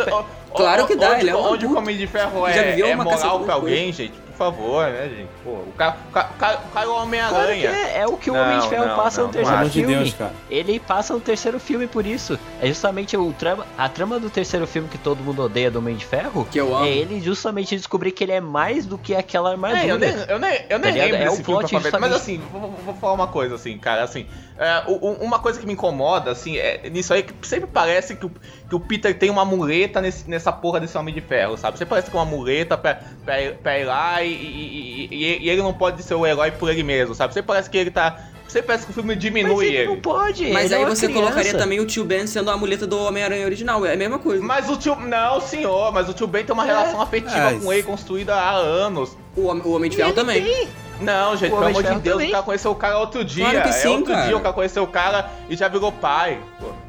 Claro 0.56 0.88
que 0.88 0.96
dá, 0.96 1.20
ele 1.20 1.30
é 1.30 1.36
um 1.36 1.52
Onde 1.52 1.66
o 1.66 1.78
Homem 1.78 1.96
de 1.96 2.08
Ferro 2.08 2.48
é, 2.48 2.80
é 2.80 2.96
moral 2.96 3.42
pra 3.42 3.54
alguém, 3.56 3.94
gente? 3.94 4.27
Favor, 4.38 4.88
né, 4.88 5.10
gente? 5.10 5.30
Pô, 5.44 5.52
o 5.52 5.74
cara, 5.76 5.98
o 6.10 6.12
cara, 6.12 6.62
o 6.74 6.80
é 6.80 6.88
o 6.88 6.96
Homem-Aranha. 6.96 7.70
Claro 7.70 7.88
é, 7.88 8.00
é, 8.00 8.08
o 8.08 8.16
que 8.16 8.30
o 8.30 8.34
não, 8.34 8.42
Homem 8.42 8.60
de 8.60 8.70
Ferro 8.70 8.88
não, 8.88 8.96
passa 8.96 9.22
não, 9.22 9.28
no 9.28 9.34
terceiro 9.34 9.70
filme. 9.70 9.88
De 9.88 10.00
Deus, 10.00 10.14
cara. 10.14 10.34
Ele 10.50 10.80
passa 10.80 11.14
no 11.14 11.20
terceiro 11.20 11.60
filme 11.60 11.88
por 11.88 12.06
isso. 12.06 12.40
É 12.62 12.68
justamente 12.68 13.18
o 13.18 13.34
trama, 13.34 13.66
a 13.78 13.90
trama 13.90 14.20
do 14.20 14.30
terceiro 14.30 14.68
filme 14.68 14.88
que 14.88 14.98
todo 14.98 15.24
mundo 15.24 15.42
odeia 15.42 15.72
do 15.72 15.80
Homem 15.80 15.96
de 15.96 16.06
Ferro. 16.06 16.48
Que 16.50 16.60
eu 16.60 16.76
amo. 16.76 16.86
É 16.86 16.90
ele 16.90 17.20
justamente 17.20 17.76
descobrir 17.76 18.12
que 18.12 18.24
ele 18.24 18.34
é 18.34 18.42
mais 18.42 18.86
do 18.86 18.98
que 18.98 19.16
aquela 19.16 19.52
armadura. 19.52 19.82
É, 19.82 19.92
eu 19.92 19.98
nem, 19.98 20.10
eu 20.10 20.40
nem, 20.40 20.66
eu 20.70 20.80
nem 20.80 20.94
tá 20.94 21.00
lembro 21.00 21.16
é 21.16 21.26
desse 21.26 21.44
filme 21.44 21.62
justamente... 21.68 22.00
Mas 22.00 22.14
assim, 22.14 22.42
vou, 22.52 22.72
vou, 22.86 22.94
falar 22.96 23.14
uma 23.14 23.28
coisa 23.28 23.56
assim, 23.56 23.78
cara, 23.78 24.04
assim, 24.04 24.28
é, 24.58 24.84
uma 25.20 25.40
coisa 25.40 25.60
que 25.60 25.66
me 25.66 25.74
incomoda, 25.74 26.32
assim, 26.32 26.58
é 26.58 26.90
nisso 26.90 27.14
aí, 27.14 27.24
que 27.24 27.48
sempre 27.48 27.68
parece 27.68 28.16
que 28.16 28.26
o, 28.26 28.32
que 28.70 28.76
o 28.76 28.80
Peter 28.80 29.18
tem 29.18 29.30
uma 29.30 29.46
muleta 29.46 30.02
nesse, 30.02 30.30
nessa 30.30 30.52
porra 30.52 30.80
desse 30.80 30.98
Homem 30.98 31.14
de 31.14 31.22
Ferro, 31.22 31.58
sabe? 31.58 31.78
Sempre 31.78 31.92
parece 31.92 32.12
que 32.12 32.18
é 32.18 32.20
uma 32.20 32.26
muleta 32.26 32.78
pra, 32.78 33.00
pra, 33.24 33.36
pra 33.62 33.80
ir 33.80 33.86
lá 33.86 34.22
e, 34.22 34.34
e, 34.34 35.08
e, 35.12 35.46
e, 35.46 35.50
ele 35.50 35.62
não 35.62 35.74
pode 35.74 36.04
ser 36.04 36.16
o 36.16 36.26
herói 36.26 36.52
por 36.52 36.70
ele 36.70 36.84
mesmo, 36.84 37.16
sabe? 37.16 37.34
Você 37.34 37.42
parece 37.42 37.70
que 37.70 37.78
ele 37.78 37.92
tá. 37.92 38.18
Você 38.46 38.62
parece 38.62 38.86
que 38.86 38.92
o 38.92 38.94
filme 38.94 39.16
diminui 39.16 39.56
Mas 39.56 39.68
ele. 39.68 39.78
ele. 39.78 39.88
não 39.88 40.00
pode. 40.00 40.52
Mas 40.52 40.72
aí 40.72 40.82
é 40.82 40.86
você 40.86 41.08
criança. 41.08 41.26
colocaria 41.26 41.58
também 41.58 41.80
o 41.82 41.86
tio 41.86 42.06
Ben 42.06 42.26
sendo 42.26 42.50
a 42.50 42.58
muleta 42.58 42.88
do 42.88 42.98
Homem-Aranha 42.98 43.46
original. 43.46 43.86
É 43.86 43.94
a 43.94 43.98
mesma 43.98 44.20
coisa. 44.20 44.42
Mas 44.44 44.70
o 44.70 44.78
tio. 44.78 44.96
Não, 44.96 45.42
senhor, 45.42 45.92
mas 45.94 46.10
o 46.10 46.14
tio 46.14 46.28
Ben 46.28 46.46
tem 46.46 46.54
uma 46.54 46.64
é. 46.64 46.68
relação 46.68 47.02
afetiva 47.02 47.52
é. 47.52 47.60
com 47.60 47.72
ele 47.72 47.84
construída 47.84 48.36
há 48.36 48.52
anos. 48.52 49.18
O, 49.36 49.42
o 49.42 49.72
Homem 49.72 49.90
de 49.90 49.98
Ferro 49.98 50.14
também. 50.14 50.44
Tem. 50.44 50.68
Não, 51.00 51.38
gente, 51.38 51.52
pelo 51.52 51.64
amor 51.64 51.84
de 51.84 51.90
Deus, 52.00 52.16
também. 52.16 52.30
o 52.30 52.32
cara 52.32 52.44
conheceu 52.44 52.72
o 52.72 52.76
cara 52.76 52.98
outro 52.98 53.24
dia. 53.24 53.50
Claro 53.50 53.68
que 53.68 53.74
sim, 53.74 53.88
é 53.88 53.92
outro 53.92 54.14
cara. 54.14 54.26
dia 54.28 54.38
o 54.38 54.40
cara 54.40 54.54
conheceu 54.54 54.84
o 54.84 54.88
cara 54.88 55.30
e 55.50 55.56
já 55.56 55.68
virou 55.68 55.92
pai. 55.92 56.40
Pô. 56.60 56.87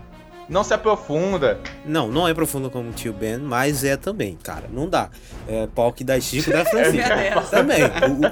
Não 0.49 0.65
se 0.65 0.73
aprofunda. 0.73 1.61
Não, 1.85 2.09
não 2.09 2.27
é 2.27 2.33
profundo 2.33 2.71
como 2.71 2.89
o 2.89 2.93
tio 2.93 3.13
Ben, 3.13 3.39
mas 3.39 3.85
é 3.85 3.97
também, 3.97 4.37
cara. 4.43 4.65
Não 4.73 4.89
dá. 4.89 5.11
É 5.47 5.67
pau 5.67 5.93
que 5.93 6.03
dá 6.03 6.19
Chico 6.19 6.51
da 6.51 6.65
Francisco. 6.67 7.13
É 7.13 7.31
também. 7.51 7.83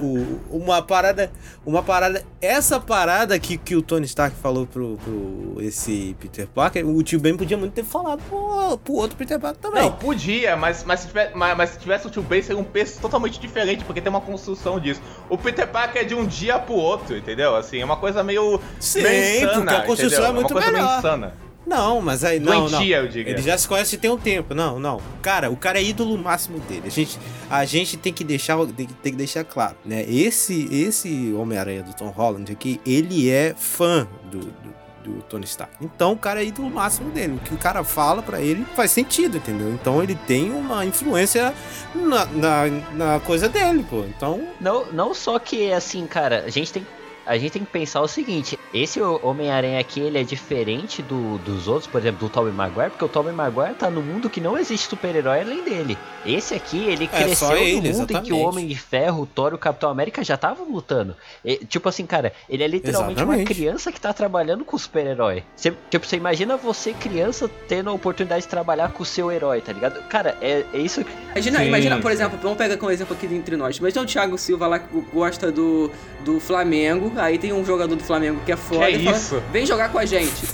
O, 0.01 0.55
o, 0.55 0.57
uma 0.59 0.81
parada. 0.81 1.31
Uma 1.65 1.83
parada. 1.83 2.25
Essa 2.41 2.81
parada 2.81 3.39
que, 3.39 3.59
que 3.59 3.77
o 3.77 3.83
Tony 3.83 4.07
Stark 4.07 4.35
falou 4.37 4.67
pro, 4.67 4.97
pro 4.97 5.57
esse 5.61 6.17
Peter 6.19 6.47
Parker, 6.47 6.89
o 6.89 7.03
tio 7.03 7.21
Ben 7.21 7.37
podia 7.37 7.57
muito 7.57 7.73
ter 7.73 7.85
falado 7.85 8.23
pro, 8.29 8.79
pro 8.79 8.95
outro 8.95 9.17
Peter 9.17 9.39
Parker 9.39 9.61
também. 9.61 9.83
Não, 9.83 9.93
podia, 9.93 10.57
mas, 10.57 10.85
mas, 10.85 11.01
se, 11.01 11.09
tivesse, 11.09 11.37
mas, 11.37 11.57
mas 11.57 11.71
se 11.71 11.79
tivesse 11.79 12.07
o 12.07 12.11
tio 12.11 12.23
Ben, 12.23 12.41
seria 12.41 12.61
um 12.61 12.65
peso 12.65 12.99
totalmente 13.01 13.39
diferente, 13.39 13.85
porque 13.85 14.01
tem 14.01 14.09
uma 14.09 14.21
construção 14.21 14.81
disso. 14.81 15.03
O 15.29 15.37
Peter 15.37 15.67
Parker 15.67 16.03
é 16.03 16.05
de 16.05 16.15
um 16.15 16.25
dia 16.25 16.59
pro 16.59 16.75
outro, 16.75 17.17
entendeu? 17.17 17.55
Assim, 17.57 17.81
é 17.81 17.85
uma 17.85 17.97
coisa 17.97 18.25
meio. 18.25 18.59
Sim, 18.81 19.03
meio 19.03 19.45
insana, 19.45 19.61
porque 19.61 19.75
a 19.75 19.83
construção 19.83 20.07
entendeu? 20.07 20.31
é 20.31 20.33
muito 20.33 20.51
uma 20.53 20.63
coisa 20.63 20.73
melhor. 20.73 20.89
meio 20.89 20.99
insana. 20.99 21.46
Não, 21.67 22.01
mas 22.01 22.23
aí 22.25 22.39
não, 22.39 22.67
Doentia, 22.67 22.99
não. 22.99 23.05
eu 23.07 23.11
digo. 23.11 23.29
Ele 23.29 23.43
já 23.43 23.59
se 23.59 23.67
conhece 23.67 23.99
tem 23.99 24.11
um 24.11 24.17
tempo. 24.17 24.55
Não, 24.55 24.79
não. 24.79 25.01
Cara, 25.21 25.51
o 25.51 25.57
cara 25.57 25.79
é 25.81 25.83
ídolo 25.83 26.17
máximo 26.17 26.61
dele. 26.61 26.83
A 26.87 26.91
gente, 26.91 27.19
a 27.51 27.65
gente 27.65 27.97
tem 27.97 28.13
que 28.13 28.23
deixar, 28.23 28.57
tem, 28.69 28.87
que- 28.87 28.95
tem 28.95 29.13
que 29.13 29.19
deixar 29.19 29.43
claro, 29.45 29.77
né? 29.85 30.05
Esse, 30.09 30.69
esse 30.73 31.33
Homem-Aranha 31.33 31.83
do 31.83 31.93
Tom 31.95 32.09
Holland 32.11 32.51
aqui, 32.53 32.81
ele 32.87 33.29
é 33.29 33.53
fã 33.59 34.07
do, 34.31 34.39
do, 34.39 34.77
do 35.05 35.23
Tony 35.23 35.45
Stark. 35.45 35.73
Então 35.81 36.13
o 36.13 36.17
cara 36.17 36.41
é 36.41 36.47
ídolo 36.47 36.71
máximo 36.71 37.11
dele. 37.11 37.35
O 37.35 37.39
que 37.39 37.53
o 37.55 37.59
cara 37.59 37.83
fala 37.83 38.23
pra 38.23 38.41
ele 38.41 38.65
faz 38.77 38.93
sentido, 38.93 39.37
entendeu? 39.39 39.71
Então 39.73 40.01
ele 40.03 40.15
tem 40.27 40.51
uma 40.53 40.85
influência 40.85 41.53
na, 41.95 42.27
na, 42.27 42.67
na 42.95 43.21
coisa 43.21 43.49
dele, 43.49 43.85
pô. 43.91 44.05
Então 44.17 44.47
Não, 44.61 44.87
não 44.93 45.13
só 45.15 45.39
que, 45.39 45.73
assim, 45.73 46.07
cara, 46.07 46.45
a 46.47 46.51
gente 46.51 46.73
tem, 46.73 46.87
a 47.27 47.37
gente 47.37 47.53
tem 47.53 47.65
que 47.65 47.71
pensar 47.71 48.01
o 48.01 48.09
seguinte: 48.09 48.59
esse 48.73 49.01
Homem-Aranha 49.01 49.81
aqui, 49.81 50.01
ele 50.01 50.19
é 50.19 50.23
diferente 50.23 51.03
do, 51.03 51.39
dos 51.39 51.67
outros, 51.69 51.87
por 51.87 52.01
exemplo, 52.01 52.21
do 52.21 52.33
Tobey 52.33 52.53
Maguire, 52.53 52.91
porque 52.91 53.05
o 53.05 53.09
Tobey 53.09 53.33
Maguire 53.33 53.75
tá 53.75 53.91
no 53.91 54.01
mundo 54.03 54.31
que 54.31 54.41
não 54.41 54.57
existe 54.57 54.89
super-herói 54.89 55.41
além 55.41 55.63
dele. 55.65 55.99
Esse 56.25 56.55
aqui, 56.55 56.85
ele 56.89 57.05
É, 57.13 57.23
cresceu 57.23 57.49
no 57.51 57.57
ele, 57.57 57.75
mundo 57.77 57.77
em 57.79 57.83
que 57.83 57.91
exatamente. 57.91 58.33
o 58.33 58.39
Homem 58.39 58.67
de 58.67 58.75
Ferro, 58.77 59.23
o 59.23 59.27
Thor 59.27 59.53
e 59.53 59.55
o 59.55 59.59
Capitão 59.59 59.91
América 59.91 60.23
já 60.25 60.35
estavam 60.35 60.69
lutando. 60.71 61.17
E, 61.45 61.57
tipo 61.57 61.89
assim, 61.89 62.07
cara, 62.07 62.33
ele 62.49 62.63
é 62.65 62.69
literalmente 62.69 63.23
uma 63.23 63.35
Exatamente. 63.35 63.55
criança 63.55 63.93
que 63.93 64.01
tá 64.01 64.13
trabalhando 64.13 64.65
com 64.65 64.77
o 64.77 64.79
super-herói. 64.79 65.43
Você- 65.55 65.73
Tipo, 65.91 66.07
você 66.07 66.17
imagina 66.17 66.57
você, 66.57 66.93
criança, 66.93 67.49
tendo 67.69 67.91
a 67.91 67.93
oportunidade 67.93 68.43
de 68.43 68.49
trabalhar 68.49 68.91
com 68.93 69.03
o 69.03 69.07
seu 69.07 69.31
herói, 69.31 69.61
tá 69.61 69.73
ligado? 69.73 70.01
Cara, 70.09 70.37
é, 70.41 70.65
é 70.73 70.79
isso 70.79 71.05
que. 71.05 71.11
Imagina, 71.33 71.59
Sim, 71.61 71.67
imagina, 71.67 71.99
por 72.01 72.11
exemplo, 72.11 72.39
vamos 72.43 72.57
pegar 72.59 72.77
como 72.77 72.91
exemplo 72.91 73.15
aqui 73.17 73.27
entre 73.27 73.57
nós. 73.57 73.77
Imagina 73.77 74.03
o 74.03 74.07
Thiago 74.07 74.37
Silva 74.39 74.67
lá 74.67 74.79
que 74.79 75.01
gosta 75.13 75.51
do, 75.53 75.91
do 76.25 76.41
Flamengo, 76.41 77.13
aí 77.19 77.39
tem 77.39 77.53
um 77.53 77.65
jogador 77.65 77.95
do 77.97 78.05
Flamengo 78.05 78.41
que 78.45 78.53
é 78.53 78.57
foda. 78.57 78.87
Que 78.87 78.97
e 78.99 79.05
fala, 79.05 79.17
isso? 79.17 79.43
Vem 79.53 79.67
jogar 79.67 79.91
com 79.91 79.99
a 79.99 80.05
gente. 80.05 80.47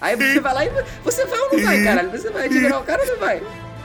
Aí 0.00 0.16
você 0.16 0.40
vai 0.40 0.54
lá 0.54 0.64
e 0.64 0.70
você 1.04 1.24
vai 1.26 1.38
ou 1.40 1.52
não 1.52 1.62
vai, 1.64 1.84
caralho? 1.84 2.10
Você 2.10 2.30
vai 2.30 2.46
admirar 2.46 2.80
o 2.80 2.84
cara 2.84 3.02
ou 3.02 3.08
não 3.08 3.16
vai? 3.18 3.42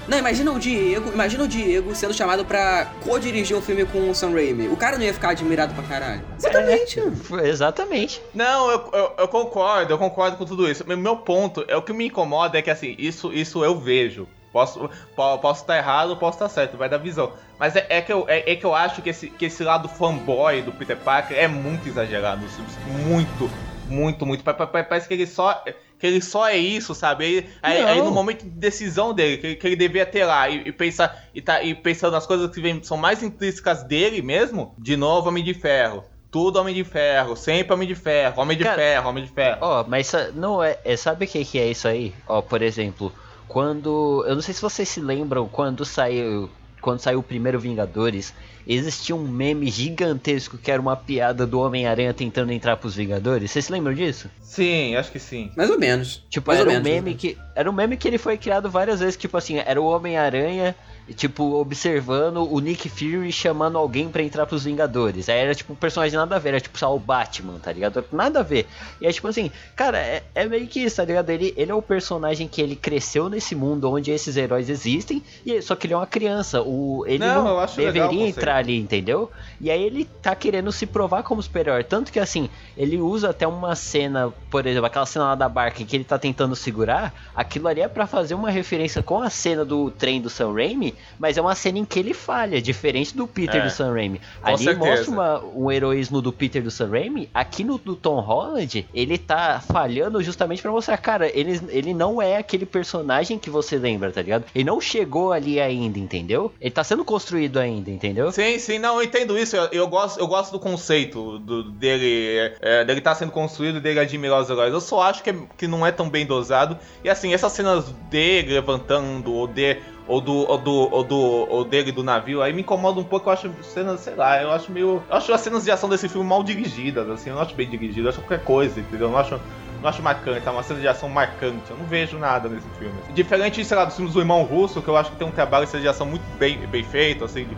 Não, 0.07 0.19
imagina 0.19 0.51
o 0.51 0.59
Diego, 0.59 1.11
imagina 1.11 1.43
o 1.43 1.47
Diego 1.47 1.95
sendo 1.95 2.13
chamado 2.13 2.45
pra 2.45 2.87
co-dirigir 3.03 3.57
um 3.57 3.61
filme 3.61 3.85
com 3.85 4.07
o 4.09 4.13
Sam 4.13 4.33
Raimi. 4.33 4.67
O 4.67 4.77
cara 4.77 4.97
não 4.97 5.03
ia 5.03 5.11
ficar 5.13 5.29
admirado 5.29 5.73
pra 5.73 5.83
caralho. 5.83 6.21
Exatamente. 6.37 7.01
Foi 7.23 7.49
Exatamente. 7.49 8.21
Não, 8.31 8.69
eu, 8.69 8.89
eu, 8.93 9.11
eu 9.17 9.27
concordo, 9.27 9.91
eu 9.93 9.97
concordo 9.97 10.37
com 10.37 10.45
tudo 10.45 10.69
isso. 10.69 10.87
Meu- 10.87 10.95
Meu 10.97 11.17
ponto 11.17 11.65
é 11.67 11.75
o 11.75 11.81
que 11.81 11.91
me 11.91 12.05
incomoda 12.05 12.57
é 12.59 12.61
que 12.61 12.69
assim, 12.69 12.95
isso, 12.99 13.33
isso 13.33 13.63
eu 13.65 13.79
vejo. 13.79 14.27
Posso 14.55 14.89
po- 15.17 15.37
posso 15.39 15.61
estar 15.63 15.75
errado, 15.75 16.15
posso 16.15 16.37
estar 16.37 16.47
certo, 16.47 16.77
vai 16.77 16.87
dar 16.87 16.97
visão. 16.97 17.33
Mas 17.59 17.75
é, 17.75 17.85
é 17.89 18.01
que, 18.01 18.13
eu, 18.13 18.23
é, 18.25 18.53
é 18.53 18.55
que 18.55 18.65
eu 18.65 18.73
acho 18.73 19.01
que 19.01 19.09
esse, 19.09 19.29
que 19.29 19.47
esse 19.47 19.61
lado 19.65 19.89
fanboy 19.89 20.61
do 20.61 20.71
Peter 20.71 20.95
Parker 20.95 21.37
é 21.37 21.45
muito 21.45 21.89
exagerado 21.89 22.41
nos 22.41 22.55
filmes. 22.55 22.77
Muito, 23.05 23.51
muito, 23.89 24.25
muito. 24.25 24.45
Pa- 24.45 24.53
pa- 24.53 24.65
pa- 24.65 24.81
Parece 24.85 25.09
que 25.09 25.13
ele 25.13 25.27
só. 25.27 25.61
Que 25.99 26.07
ele 26.07 26.21
só 26.21 26.47
é 26.47 26.55
isso, 26.55 26.95
sabe? 26.95 27.49
Aí, 27.61 27.83
aí, 27.83 28.01
no 28.01 28.11
momento 28.11 28.43
de 28.43 28.49
decisão 28.49 29.13
dele, 29.13 29.37
que, 29.39 29.47
ele- 29.47 29.55
que 29.57 29.67
ele 29.67 29.75
devia 29.75 30.05
ter 30.05 30.23
lá 30.23 30.47
e, 30.47 30.69
e 30.69 30.71
pensar 30.71 31.25
e, 31.33 31.41
tá, 31.41 31.61
e 31.61 31.75
pensando 31.75 32.13
nas 32.13 32.25
coisas 32.25 32.49
que 32.49 32.61
vem- 32.61 32.81
são 32.81 32.95
mais 32.95 33.21
intrínsecas 33.21 33.83
dele 33.83 34.21
mesmo, 34.21 34.73
de 34.77 34.95
novo 34.95 35.27
Homem 35.27 35.43
de 35.43 35.53
Ferro. 35.53 36.05
Tudo 36.31 36.59
Homem 36.61 36.73
de 36.73 36.85
Ferro, 36.85 37.35
sempre 37.35 37.73
Homem 37.73 37.87
de 37.89 37.95
Ferro, 37.95 38.41
Homem 38.41 38.57
de 38.57 38.63
Cara, 38.63 38.77
Ferro, 38.77 39.09
Homem 39.09 39.23
de 39.25 39.31
Ferro. 39.31 39.57
Ó, 39.59 39.83
mas 39.85 40.13
não 40.33 40.63
é, 40.63 40.77
é- 40.85 40.95
sabe 40.95 41.25
o 41.25 41.27
que, 41.27 41.43
que 41.43 41.59
é 41.59 41.67
isso 41.67 41.89
aí? 41.89 42.13
Ó, 42.25 42.41
por 42.41 42.61
exemplo, 42.61 43.11
quando. 43.47 44.23
Eu 44.27 44.35
não 44.35 44.41
sei 44.41 44.53
se 44.53 44.61
vocês 44.61 44.87
se 44.87 44.99
lembram 44.99 45.47
quando 45.47 45.85
saiu. 45.85 46.49
Quando 46.81 46.99
saiu 46.99 47.17
o 47.17 47.23
primeiro 47.23 47.59
Vingadores, 47.59 48.31
existia 48.67 49.15
um 49.15 49.27
meme 49.27 49.71
gigantesco 49.71 50.55
que 50.55 50.69
era 50.69 50.79
uma 50.79 50.95
piada 50.95 51.45
do 51.47 51.59
Homem-Aranha 51.59 52.13
tentando 52.13 52.51
entrar 52.51 52.77
pros 52.77 52.95
Vingadores. 52.95 53.49
Vocês 53.49 53.65
se 53.65 53.71
lembram 53.71 53.93
disso? 53.93 54.29
Sim, 54.39 54.95
acho 54.95 55.11
que 55.11 55.17
sim. 55.17 55.51
Mais 55.57 55.71
ou 55.71 55.79
menos. 55.79 56.23
Tipo, 56.29 56.51
mais 56.51 56.59
era 56.59 56.69
ou 56.69 56.75
um 56.75 56.79
menos, 56.79 56.89
meme 56.89 57.09
mais 57.11 57.21
que. 57.21 57.37
Era 57.55 57.69
um 57.71 57.73
meme 57.73 57.97
que 57.97 58.07
ele 58.07 58.19
foi 58.19 58.37
criado 58.37 58.69
várias 58.69 58.99
vezes, 58.99 59.17
tipo 59.17 59.35
assim, 59.35 59.57
era 59.57 59.81
o 59.81 59.85
Homem-Aranha, 59.85 60.75
tipo, 61.13 61.55
observando 61.55 62.51
o 62.51 62.59
Nick 62.59 62.89
Fury 62.89 63.31
chamando 63.31 63.77
alguém 63.77 64.09
pra 64.09 64.23
entrar 64.23 64.45
pros 64.45 64.63
Vingadores. 64.63 65.29
Aí 65.29 65.37
era 65.37 65.53
tipo 65.53 65.73
um 65.73 65.75
personagem 65.75 66.17
nada 66.17 66.35
a 66.35 66.39
ver, 66.39 66.49
era 66.49 66.61
tipo 66.61 66.77
só 66.77 66.95
o 66.95 66.99
Batman, 66.99 67.59
tá 67.59 67.71
ligado? 67.71 68.03
Nada 68.11 68.39
a 68.39 68.43
ver. 68.43 68.65
E 68.99 69.05
é 69.05 69.11
tipo 69.11 69.27
assim, 69.27 69.51
cara, 69.75 69.99
é, 69.99 70.23
é 70.33 70.45
meio 70.45 70.67
que 70.67 70.79
isso, 70.79 70.95
tá 70.95 71.05
ligado? 71.05 71.29
Ele, 71.29 71.53
ele 71.55 71.71
é 71.71 71.75
o 71.75 71.81
personagem 71.81 72.47
que 72.47 72.61
ele 72.61 72.75
cresceu 72.75 73.29
nesse 73.29 73.55
mundo 73.55 73.91
onde 73.91 74.11
esses 74.11 74.35
heróis 74.35 74.69
existem, 74.69 75.21
e 75.45 75.61
só 75.61 75.75
que 75.75 75.85
ele 75.85 75.93
é 75.93 75.97
uma 75.97 76.07
criança. 76.07 76.61
O, 76.61 77.03
ele 77.05 77.19
Não, 77.19 77.43
não, 77.43 77.65
deveria 77.75 78.27
entrar 78.27 78.57
ali, 78.57 78.77
entendeu? 78.77 79.31
E 79.61 79.69
aí 79.69 79.83
ele 79.83 80.05
tá 80.05 80.35
querendo 80.35 80.71
se 80.71 80.85
provar 80.85 81.23
como 81.23 81.41
super-herói. 81.41 81.83
Tanto 81.83 82.11
que 82.11 82.19
assim, 82.19 82.49
ele 82.75 82.97
usa 82.97 83.29
até 83.29 83.47
uma 83.47 83.75
cena, 83.75 84.33
por 84.49 84.65
exemplo, 84.65 84.87
aquela 84.87 85.05
cena 85.05 85.25
lá 85.25 85.35
da 85.35 85.47
barca 85.47 85.83
em 85.83 85.85
que 85.85 85.95
ele 85.95 86.03
tá 86.03 86.17
tentando 86.17 86.55
segurar, 86.55 87.13
aquilo 87.35 87.67
ali 87.67 87.81
é 87.81 87.87
pra 87.87 88.07
fazer 88.07 88.33
uma 88.33 88.49
referência 88.49 89.03
com 89.03 89.21
a 89.21 89.29
cena 89.29 89.63
do 89.63 89.91
trem 89.91 90.19
do 90.21 90.29
Sam 90.29 90.53
Raimi, 90.53 90.94
mas 91.19 91.37
é 91.37 91.41
uma 91.41 91.55
cena 91.55 91.79
em 91.79 91.85
que 91.85 91.99
ele 91.99 92.13
falha, 92.13 92.61
diferente 92.61 93.15
do 93.15 93.27
Peter 93.27 93.61
É, 93.61 93.65
do 93.65 93.69
Sam 93.69 93.93
Raimi. 93.93 94.21
Ali 94.43 94.63
certeza. 94.65 94.85
mostra 94.89 95.11
uma- 95.11 95.43
um 95.55 95.71
heroísmo 95.71 96.21
do 96.21 96.31
Peter 96.31 96.61
do 96.63 96.71
Sam 96.71 96.89
Raimi, 96.91 97.29
aqui 97.33 97.63
no 97.63 97.77
do 97.77 97.95
Tom 97.95 98.19
Holland, 98.19 98.87
ele 98.93 99.17
tá 99.17 99.61
falhando 99.71 100.21
justamente 100.23 100.61
pra 100.61 100.71
mostrar, 100.71 100.97
cara, 100.97 101.29
ele, 101.37 101.59
ele 101.69 101.93
não 101.93 102.21
é 102.21 102.37
aquele 102.37 102.65
personagem 102.65 103.37
que 103.39 103.49
você 103.49 103.77
lembra, 103.77 104.11
tá 104.11 104.21
ligado? 104.21 104.45
Ele 104.53 104.63
não 104.63 104.79
chegou 104.81 105.31
ali 105.31 105.59
ainda, 105.59 105.99
entendeu? 105.99 106.51
Ele 106.59 106.71
tá 106.71 106.83
sendo 106.83 107.03
construído 107.05 107.57
ainda, 107.59 107.89
entendeu? 107.91 108.31
Sim, 108.31 108.57
sim, 108.59 108.79
não, 108.79 108.97
eu 108.97 109.03
entendo 109.03 109.37
isso. 109.37 109.55
Eu, 109.55 109.65
eu 109.71 109.87
gosto, 109.87 110.19
eu 110.19 110.27
gosto 110.27 110.51
do 110.51 110.59
conceito 110.59 111.39
do, 111.39 111.63
dele 111.71 112.53
é, 112.61 112.83
dele 112.85 113.01
tá 113.01 113.13
sendo 113.15 113.31
construído, 113.31 113.79
dele 113.81 113.99
admirar 113.99 114.41
os 114.41 114.49
heróis. 114.49 114.73
Eu 114.73 114.81
só 114.81 115.01
acho 115.03 115.23
que, 115.23 115.29
é- 115.29 115.35
que 115.57 115.67
não 115.67 115.85
é 115.85 115.91
tão 115.91 116.09
bem 116.09 116.25
dosado. 116.25 116.77
E 117.03 117.09
assim, 117.09 117.33
essas 117.33 117.51
cenas 117.51 117.85
dele 118.09 118.53
levantando, 118.53 119.33
ou 119.33 119.47
de. 119.47 119.77
Ou 120.07 120.21
do, 120.21 120.33
ou 120.33 120.57
do, 120.57 120.93
ou 120.93 121.03
do, 121.03 121.17
ou 121.17 121.65
dele 121.65 121.91
do 121.91 122.03
navio, 122.03 122.41
aí 122.41 122.53
me 122.53 122.61
incomoda 122.61 122.99
um 122.99 123.03
pouco, 123.03 123.29
eu 123.29 123.33
acho 123.33 123.51
cenas, 123.63 124.01
sei 124.01 124.13
lá, 124.13 124.41
eu 124.41 124.51
acho 124.51 124.71
meio. 124.71 125.03
Eu 125.09 125.15
acho 125.15 125.33
as 125.33 125.41
cenas 125.41 125.63
de 125.63 125.71
ação 125.71 125.89
desse 125.89 126.07
filme 126.07 126.27
mal 126.27 126.43
dirigidas, 126.43 127.09
assim, 127.09 127.29
eu 127.29 127.35
não 127.35 127.41
acho 127.41 127.55
bem 127.55 127.67
dirigido, 127.67 128.07
eu 128.07 128.09
acho 128.09 128.21
qualquer 128.21 128.43
coisa, 128.43 128.79
entendeu? 128.79 129.07
Eu 129.07 129.11
não 129.11 129.17
acho. 129.17 129.39
Não 129.81 129.89
acho 129.89 130.01
marcante, 130.01 130.47
é 130.47 130.51
uma 130.51 130.63
cena 130.63 130.79
de 130.79 130.87
ação 130.87 131.09
marcante. 131.09 131.69
Eu 131.69 131.77
não 131.77 131.85
vejo 131.85 132.17
nada 132.17 132.47
nesse 132.49 132.67
filme. 132.79 132.95
Diferente, 133.13 133.63
sei 133.63 133.77
lá, 133.77 133.85
dos 133.85 133.95
filmes 133.95 134.13
do 134.13 134.19
Irmão 134.19 134.41
Russo, 134.43 134.81
que 134.81 134.87
eu 134.87 134.95
acho 134.95 135.11
que 135.11 135.17
tem 135.17 135.27
um 135.27 135.31
trabalho 135.31 135.65
de 135.65 135.71
cena 135.71 135.81
de 135.83 135.89
ação 135.89 136.07
muito 136.07 136.23
bem, 136.39 136.65
bem 136.65 136.83
feito, 136.83 137.23
assim, 137.23 137.45
de 137.45 137.55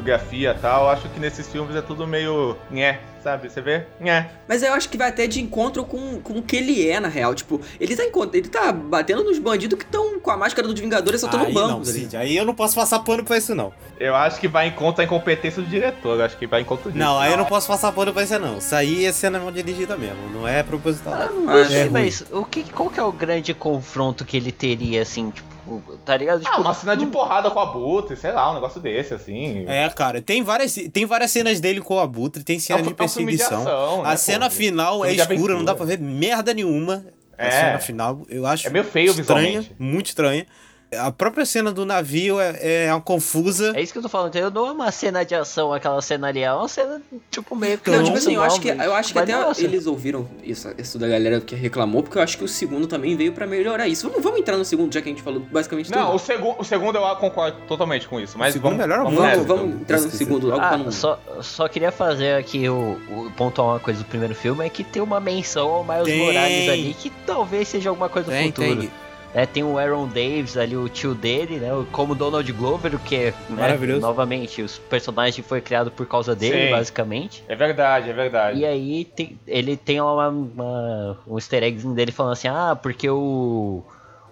coreografia 0.00 0.54
e 0.56 0.60
tal. 0.60 0.84
Eu 0.84 0.90
acho 0.90 1.08
que 1.08 1.18
nesses 1.18 1.46
filmes 1.48 1.74
é 1.74 1.80
tudo 1.82 2.06
meio. 2.06 2.56
nhé, 2.70 3.00
sabe? 3.22 3.48
Você 3.48 3.60
vê? 3.60 3.84
Nhé. 4.00 4.30
Mas 4.46 4.62
eu 4.62 4.72
acho 4.74 4.88
que 4.88 4.96
vai 4.98 5.08
até 5.08 5.26
de 5.26 5.40
encontro 5.40 5.84
com, 5.84 6.20
com 6.20 6.34
o 6.34 6.42
que 6.42 6.56
ele 6.56 6.88
é, 6.88 7.00
na 7.00 7.08
real. 7.08 7.34
Tipo, 7.34 7.60
ele 7.80 7.96
tá, 7.96 8.02
ele 8.32 8.48
tá 8.48 8.72
batendo 8.72 9.24
nos 9.24 9.38
bandidos 9.38 9.78
que 9.78 9.84
estão 9.84 10.20
com 10.20 10.30
a 10.30 10.36
máscara 10.36 10.68
dos 10.68 10.78
Vingadores 10.78 11.20
só 11.20 11.26
estão 11.26 11.40
no 11.44 11.52
banco. 11.52 11.68
não, 11.68 11.78
tá? 11.80 11.86
Cid, 11.86 12.16
aí 12.16 12.36
eu 12.36 12.44
não 12.44 12.54
posso 12.54 12.74
passar 12.74 12.98
pano 13.00 13.24
pra 13.24 13.38
isso 13.38 13.54
não. 13.54 13.72
Eu 13.98 14.14
acho 14.14 14.38
que 14.38 14.48
vai 14.48 14.68
em 14.68 14.72
conta 14.72 15.02
a 15.02 15.04
incompetência 15.04 15.62
do 15.62 15.68
diretor. 15.68 16.18
Eu 16.18 16.24
acho 16.24 16.36
que 16.36 16.46
vai 16.46 16.60
em 16.60 16.64
conta 16.64 16.90
disso. 16.90 16.98
Não, 16.98 17.18
aí 17.18 17.30
eu 17.32 17.38
não 17.38 17.46
posso 17.46 17.66
passar 17.66 17.90
pano 17.92 18.12
pra 18.12 18.22
isso 18.22 18.38
não. 18.38 18.58
Isso 18.58 18.74
aí 18.74 19.06
é 19.06 19.12
cena 19.12 19.38
mal 19.38 19.50
dirigida 19.50 19.96
mesmo, 19.96 20.28
não 20.32 20.46
é 20.46 20.62
proposital. 20.62 21.14
Ah, 21.14 21.30
não 21.32 21.44
Não 21.46 21.52
acho. 21.54 21.70
sei, 21.70 21.80
É 21.82 21.88
mas 21.88 22.24
o 22.30 22.44
que, 22.44 22.64
qual 22.70 22.90
que 22.90 23.00
é 23.00 23.02
o 23.02 23.12
grande 23.12 23.54
confronto 23.54 24.24
que 24.24 24.36
ele 24.36 24.52
teria, 24.52 25.02
assim, 25.02 25.30
tipo, 25.30 25.55
tá 26.04 26.16
ligado? 26.16 26.42
Ah, 26.44 26.50
Tipo, 26.50 26.62
uma 26.62 26.74
cena 26.74 26.96
de 26.96 27.06
porrada 27.06 27.50
com 27.50 27.60
a 27.60 27.66
Butre, 27.66 28.16
sei 28.16 28.32
lá, 28.32 28.50
um 28.50 28.54
negócio 28.54 28.80
desse, 28.80 29.14
assim. 29.14 29.64
É, 29.66 29.88
cara, 29.90 30.20
tem 30.22 30.42
várias, 30.42 30.74
tem 30.92 31.04
várias 31.06 31.30
cenas 31.30 31.60
dele 31.60 31.80
com 31.80 31.94
o 31.96 32.00
Abutre, 32.00 32.42
tem 32.44 32.58
cena 32.58 32.80
É 32.80 32.82
de 32.82 32.94
perseguição. 32.94 33.64
né, 33.64 33.70
a 34.04 34.10
pô? 34.12 34.16
cena 34.16 34.50
final 34.50 35.04
é 35.04 35.12
escura, 35.14 35.54
não 35.54 35.64
dá 35.64 35.74
pra 35.74 35.84
ver 35.86 35.98
merda 35.98 36.52
nenhuma. 36.54 37.04
A 37.38 37.46
É. 37.46 37.50
cena 37.50 37.78
final, 37.78 38.22
eu 38.30 38.46
acho 38.46 38.66
É 38.66 38.70
meio 38.70 38.84
feio 38.84 39.10
estranha, 39.10 39.60
visualmente. 39.60 39.76
muito 39.78 40.06
estranha. 40.06 40.46
A 40.94 41.10
própria 41.10 41.44
cena 41.44 41.72
do 41.72 41.84
navio 41.84 42.38
é, 42.40 42.84
é 42.86 42.94
uma 42.94 43.00
confusa. 43.00 43.72
É 43.74 43.82
isso 43.82 43.92
que 43.92 43.98
eu 43.98 44.02
tô 44.02 44.08
falando, 44.08 44.28
entendeu? 44.28 44.50
Não 44.52 44.68
é 44.68 44.70
uma 44.70 44.92
cena 44.92 45.24
de 45.24 45.34
ação, 45.34 45.72
aquela 45.72 46.00
cena 46.00 46.28
ali, 46.28 46.42
é 46.42 46.52
uma 46.52 46.68
cena, 46.68 47.02
tipo, 47.28 47.56
meio 47.56 47.76
que. 47.76 47.90
Não, 47.90 48.04
tipo 48.04 48.16
assim, 48.16 48.36
eu 48.36 48.42
acho 48.42 48.60
que, 48.60 48.68
eu 48.68 48.94
acho 48.94 49.12
que 49.12 49.18
até 49.18 49.32
nossa. 49.36 49.64
eles 49.64 49.86
ouviram 49.86 50.28
isso, 50.44 50.72
isso 50.78 50.96
da 50.96 51.08
galera 51.08 51.40
que 51.40 51.56
reclamou, 51.56 52.04
porque 52.04 52.16
eu 52.18 52.22
acho 52.22 52.38
que 52.38 52.44
o 52.44 52.48
segundo 52.48 52.86
também 52.86 53.16
veio 53.16 53.32
pra 53.32 53.48
melhorar 53.48 53.88
isso. 53.88 54.08
Vamos, 54.08 54.22
vamos 54.22 54.38
entrar 54.38 54.56
no 54.56 54.64
segundo, 54.64 54.94
já 54.94 55.02
que 55.02 55.08
a 55.08 55.12
gente 55.12 55.22
falou 55.22 55.40
basicamente 55.40 55.90
Não, 55.90 56.08
o, 56.08 56.10
tudo. 56.12 56.18
segu 56.20 56.54
o 56.56 56.64
segundo 56.64 56.96
eu 56.98 57.16
concordo 57.16 57.58
totalmente 57.66 58.06
com 58.06 58.20
isso. 58.20 58.38
Mas 58.38 58.54
vamos, 58.56 58.78
melhor 58.78 59.02
vamos 59.02 59.18
Vamos, 59.18 59.46
vamos 59.46 59.80
entrar 59.80 60.00
no 60.00 60.10
segundo 60.10 60.46
logo 60.46 60.58
pra 60.58 60.70
Ah, 60.70 60.76
não... 60.78 60.92
só, 60.92 61.18
só 61.42 61.66
queria 61.68 61.90
fazer 61.90 62.36
aqui 62.36 62.68
o, 62.68 62.92
o 63.10 63.32
pontuar 63.36 63.68
uma 63.68 63.80
coisa 63.80 63.98
do 64.00 64.06
primeiro 64.06 64.36
filme, 64.36 64.64
é 64.64 64.68
que 64.68 64.84
tem 64.84 65.02
uma 65.02 65.18
menção 65.18 65.68
ao 65.68 65.84
Miles 65.84 66.04
Tem. 66.04 66.18
Morales 66.18 66.68
ali, 66.68 66.94
que 66.94 67.10
talvez 67.26 67.66
seja 67.66 67.90
alguma 67.90 68.08
coisa 68.08 68.30
do 68.30 68.32
Tem, 68.32 68.46
futuro. 68.52 68.76
tem. 68.82 68.90
É, 69.38 69.44
tem 69.44 69.62
o 69.62 69.76
Aaron 69.78 70.06
Davis 70.08 70.56
ali, 70.56 70.74
o 70.74 70.88
tio 70.88 71.14
dele, 71.14 71.58
né? 71.58 71.68
Como 71.92 72.14
Donald 72.14 72.50
Glover, 72.54 72.98
que 73.00 73.14
é, 73.16 73.24
né, 73.50 73.60
Maravilhoso. 73.60 74.00
novamente, 74.00 74.62
os 74.62 74.78
personagens 74.78 75.46
foi 75.46 75.60
criado 75.60 75.90
por 75.90 76.06
causa 76.06 76.34
dele, 76.34 76.68
Sim. 76.68 76.70
basicamente. 76.70 77.44
É 77.46 77.54
verdade, 77.54 78.08
é 78.08 78.12
verdade. 78.14 78.58
E 78.60 78.64
aí 78.64 79.04
tem- 79.04 79.38
ele 79.46 79.76
tem 79.76 80.00
uma, 80.00 80.28
uma- 80.30 81.18
um 81.26 81.36
easter 81.36 81.62
eggzinho 81.64 81.92
dele 81.94 82.12
falando 82.12 82.32
assim, 82.32 82.48
ah, 82.48 82.74
porque 82.80 83.10
o. 83.10 83.82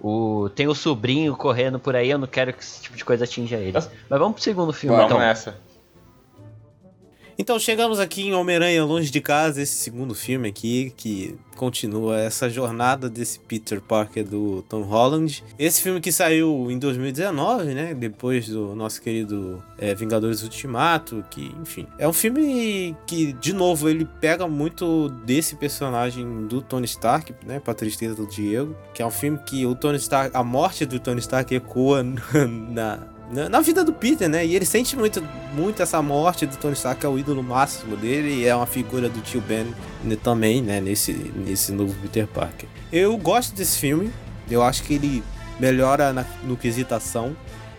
O, 0.01 0.51
tem 0.55 0.67
o 0.69 0.75
sobrinho 0.75 1.35
correndo 1.37 1.79
por 1.79 1.95
aí, 1.97 2.11
eu 2.11 2.19
não 2.19 2.27
quero 2.27 2.53
que 2.53 2.63
esse 2.63 2.81
tipo 2.83 2.97
de 2.97 3.05
coisa 3.05 3.25
atinja 3.25 3.57
ele. 3.57 3.73
Mas 3.73 3.89
vamos 4.09 4.35
pro 4.35 4.43
segundo 4.43 4.73
filme, 4.73 4.97
Vamos 4.97 5.11
então. 5.13 5.19
nessa. 5.19 5.55
Então 7.39 7.59
chegamos 7.59 7.99
aqui 7.99 8.23
em 8.23 8.33
Homem-Aranha 8.33 8.85
Longe 8.85 9.11
de 9.11 9.21
Casa, 9.21 9.61
esse 9.61 9.75
segundo 9.75 10.15
filme 10.15 10.49
aqui, 10.49 10.93
que 10.97 11.37
continua 11.57 12.21
essa 12.21 12.49
jornada 12.49 13.09
desse 13.09 13.39
Peter 13.39 13.81
Parker 13.81 14.25
do 14.25 14.63
Tom 14.69 14.83
Holland. 14.83 15.43
Esse 15.59 15.83
filme 15.83 16.01
que 16.01 16.13
saiu 16.13 16.71
em 16.71 16.79
2019, 16.79 17.75
né? 17.75 17.95
Depois 17.95 18.49
do 18.49 18.75
nosso 18.75 19.01
querido 19.01 19.63
é, 19.79 19.95
Vingadores 19.95 20.43
Ultimato, 20.43 21.25
que, 21.31 21.53
enfim. 21.61 21.87
É 21.99 22.07
um 22.07 22.13
filme 22.13 22.97
que, 23.07 23.33
de 23.33 23.53
novo, 23.53 23.89
ele 23.89 24.05
pega 24.21 24.47
muito 24.47 25.09
desse 25.25 25.57
personagem 25.57 26.47
do 26.47 26.61
Tony 26.61 26.87
Stark, 26.87 27.35
né? 27.45 27.61
Pra 27.61 27.75
tristeza 27.75 28.15
do 28.15 28.27
Diego. 28.27 28.77
Que 28.93 29.03
é 29.03 29.07
um 29.07 29.11
filme 29.11 29.39
que 29.39 29.67
o 29.67 29.75
Tony 29.75 29.99
Stark, 29.99 30.37
a 30.37 30.45
morte 30.45 30.87
do 30.87 31.01
Tony 31.01 31.21
Stark 31.21 31.53
ecoa 31.55 32.03
na, 32.71 33.01
na, 33.31 33.49
na 33.49 33.61
vida 33.61 33.83
do 33.85 33.93
Peter, 33.93 34.29
né? 34.29 34.45
E 34.45 34.55
ele 34.55 34.65
sente 34.65 34.97
muito, 34.97 35.23
muito 35.55 35.83
essa 35.83 36.01
morte 36.03 36.47
do 36.47 36.57
Tony 36.57 36.75
Stark, 36.75 37.01
que 37.01 37.07
é 37.07 37.09
o 37.09 37.19
ídolo 37.19 37.43
máximo 37.43 37.97
dele, 37.97 38.43
e 38.43 38.47
é 38.47 38.55
uma 38.55 38.67
figura 38.67 39.09
do 39.09 39.21
tio 39.21 39.41
Ben 39.41 39.67
né, 40.03 40.17
também, 40.23 40.61
né? 40.63 40.81
Nesse, 40.81 41.13
nesse 41.13 41.73
novo 41.73 41.95
Peter 42.03 42.27
Parker. 42.27 42.69
Eu 42.93 43.17
gosto 43.17 43.55
desse 43.55 43.79
filme, 43.79 44.11
eu 44.51 44.63
acho 44.63 44.83
que 44.83 44.95
ele 44.95 45.23
melhora 45.59 46.13
na- 46.13 46.25
no 46.45 46.57
quesito 46.57 46.95
ação. 46.95 47.37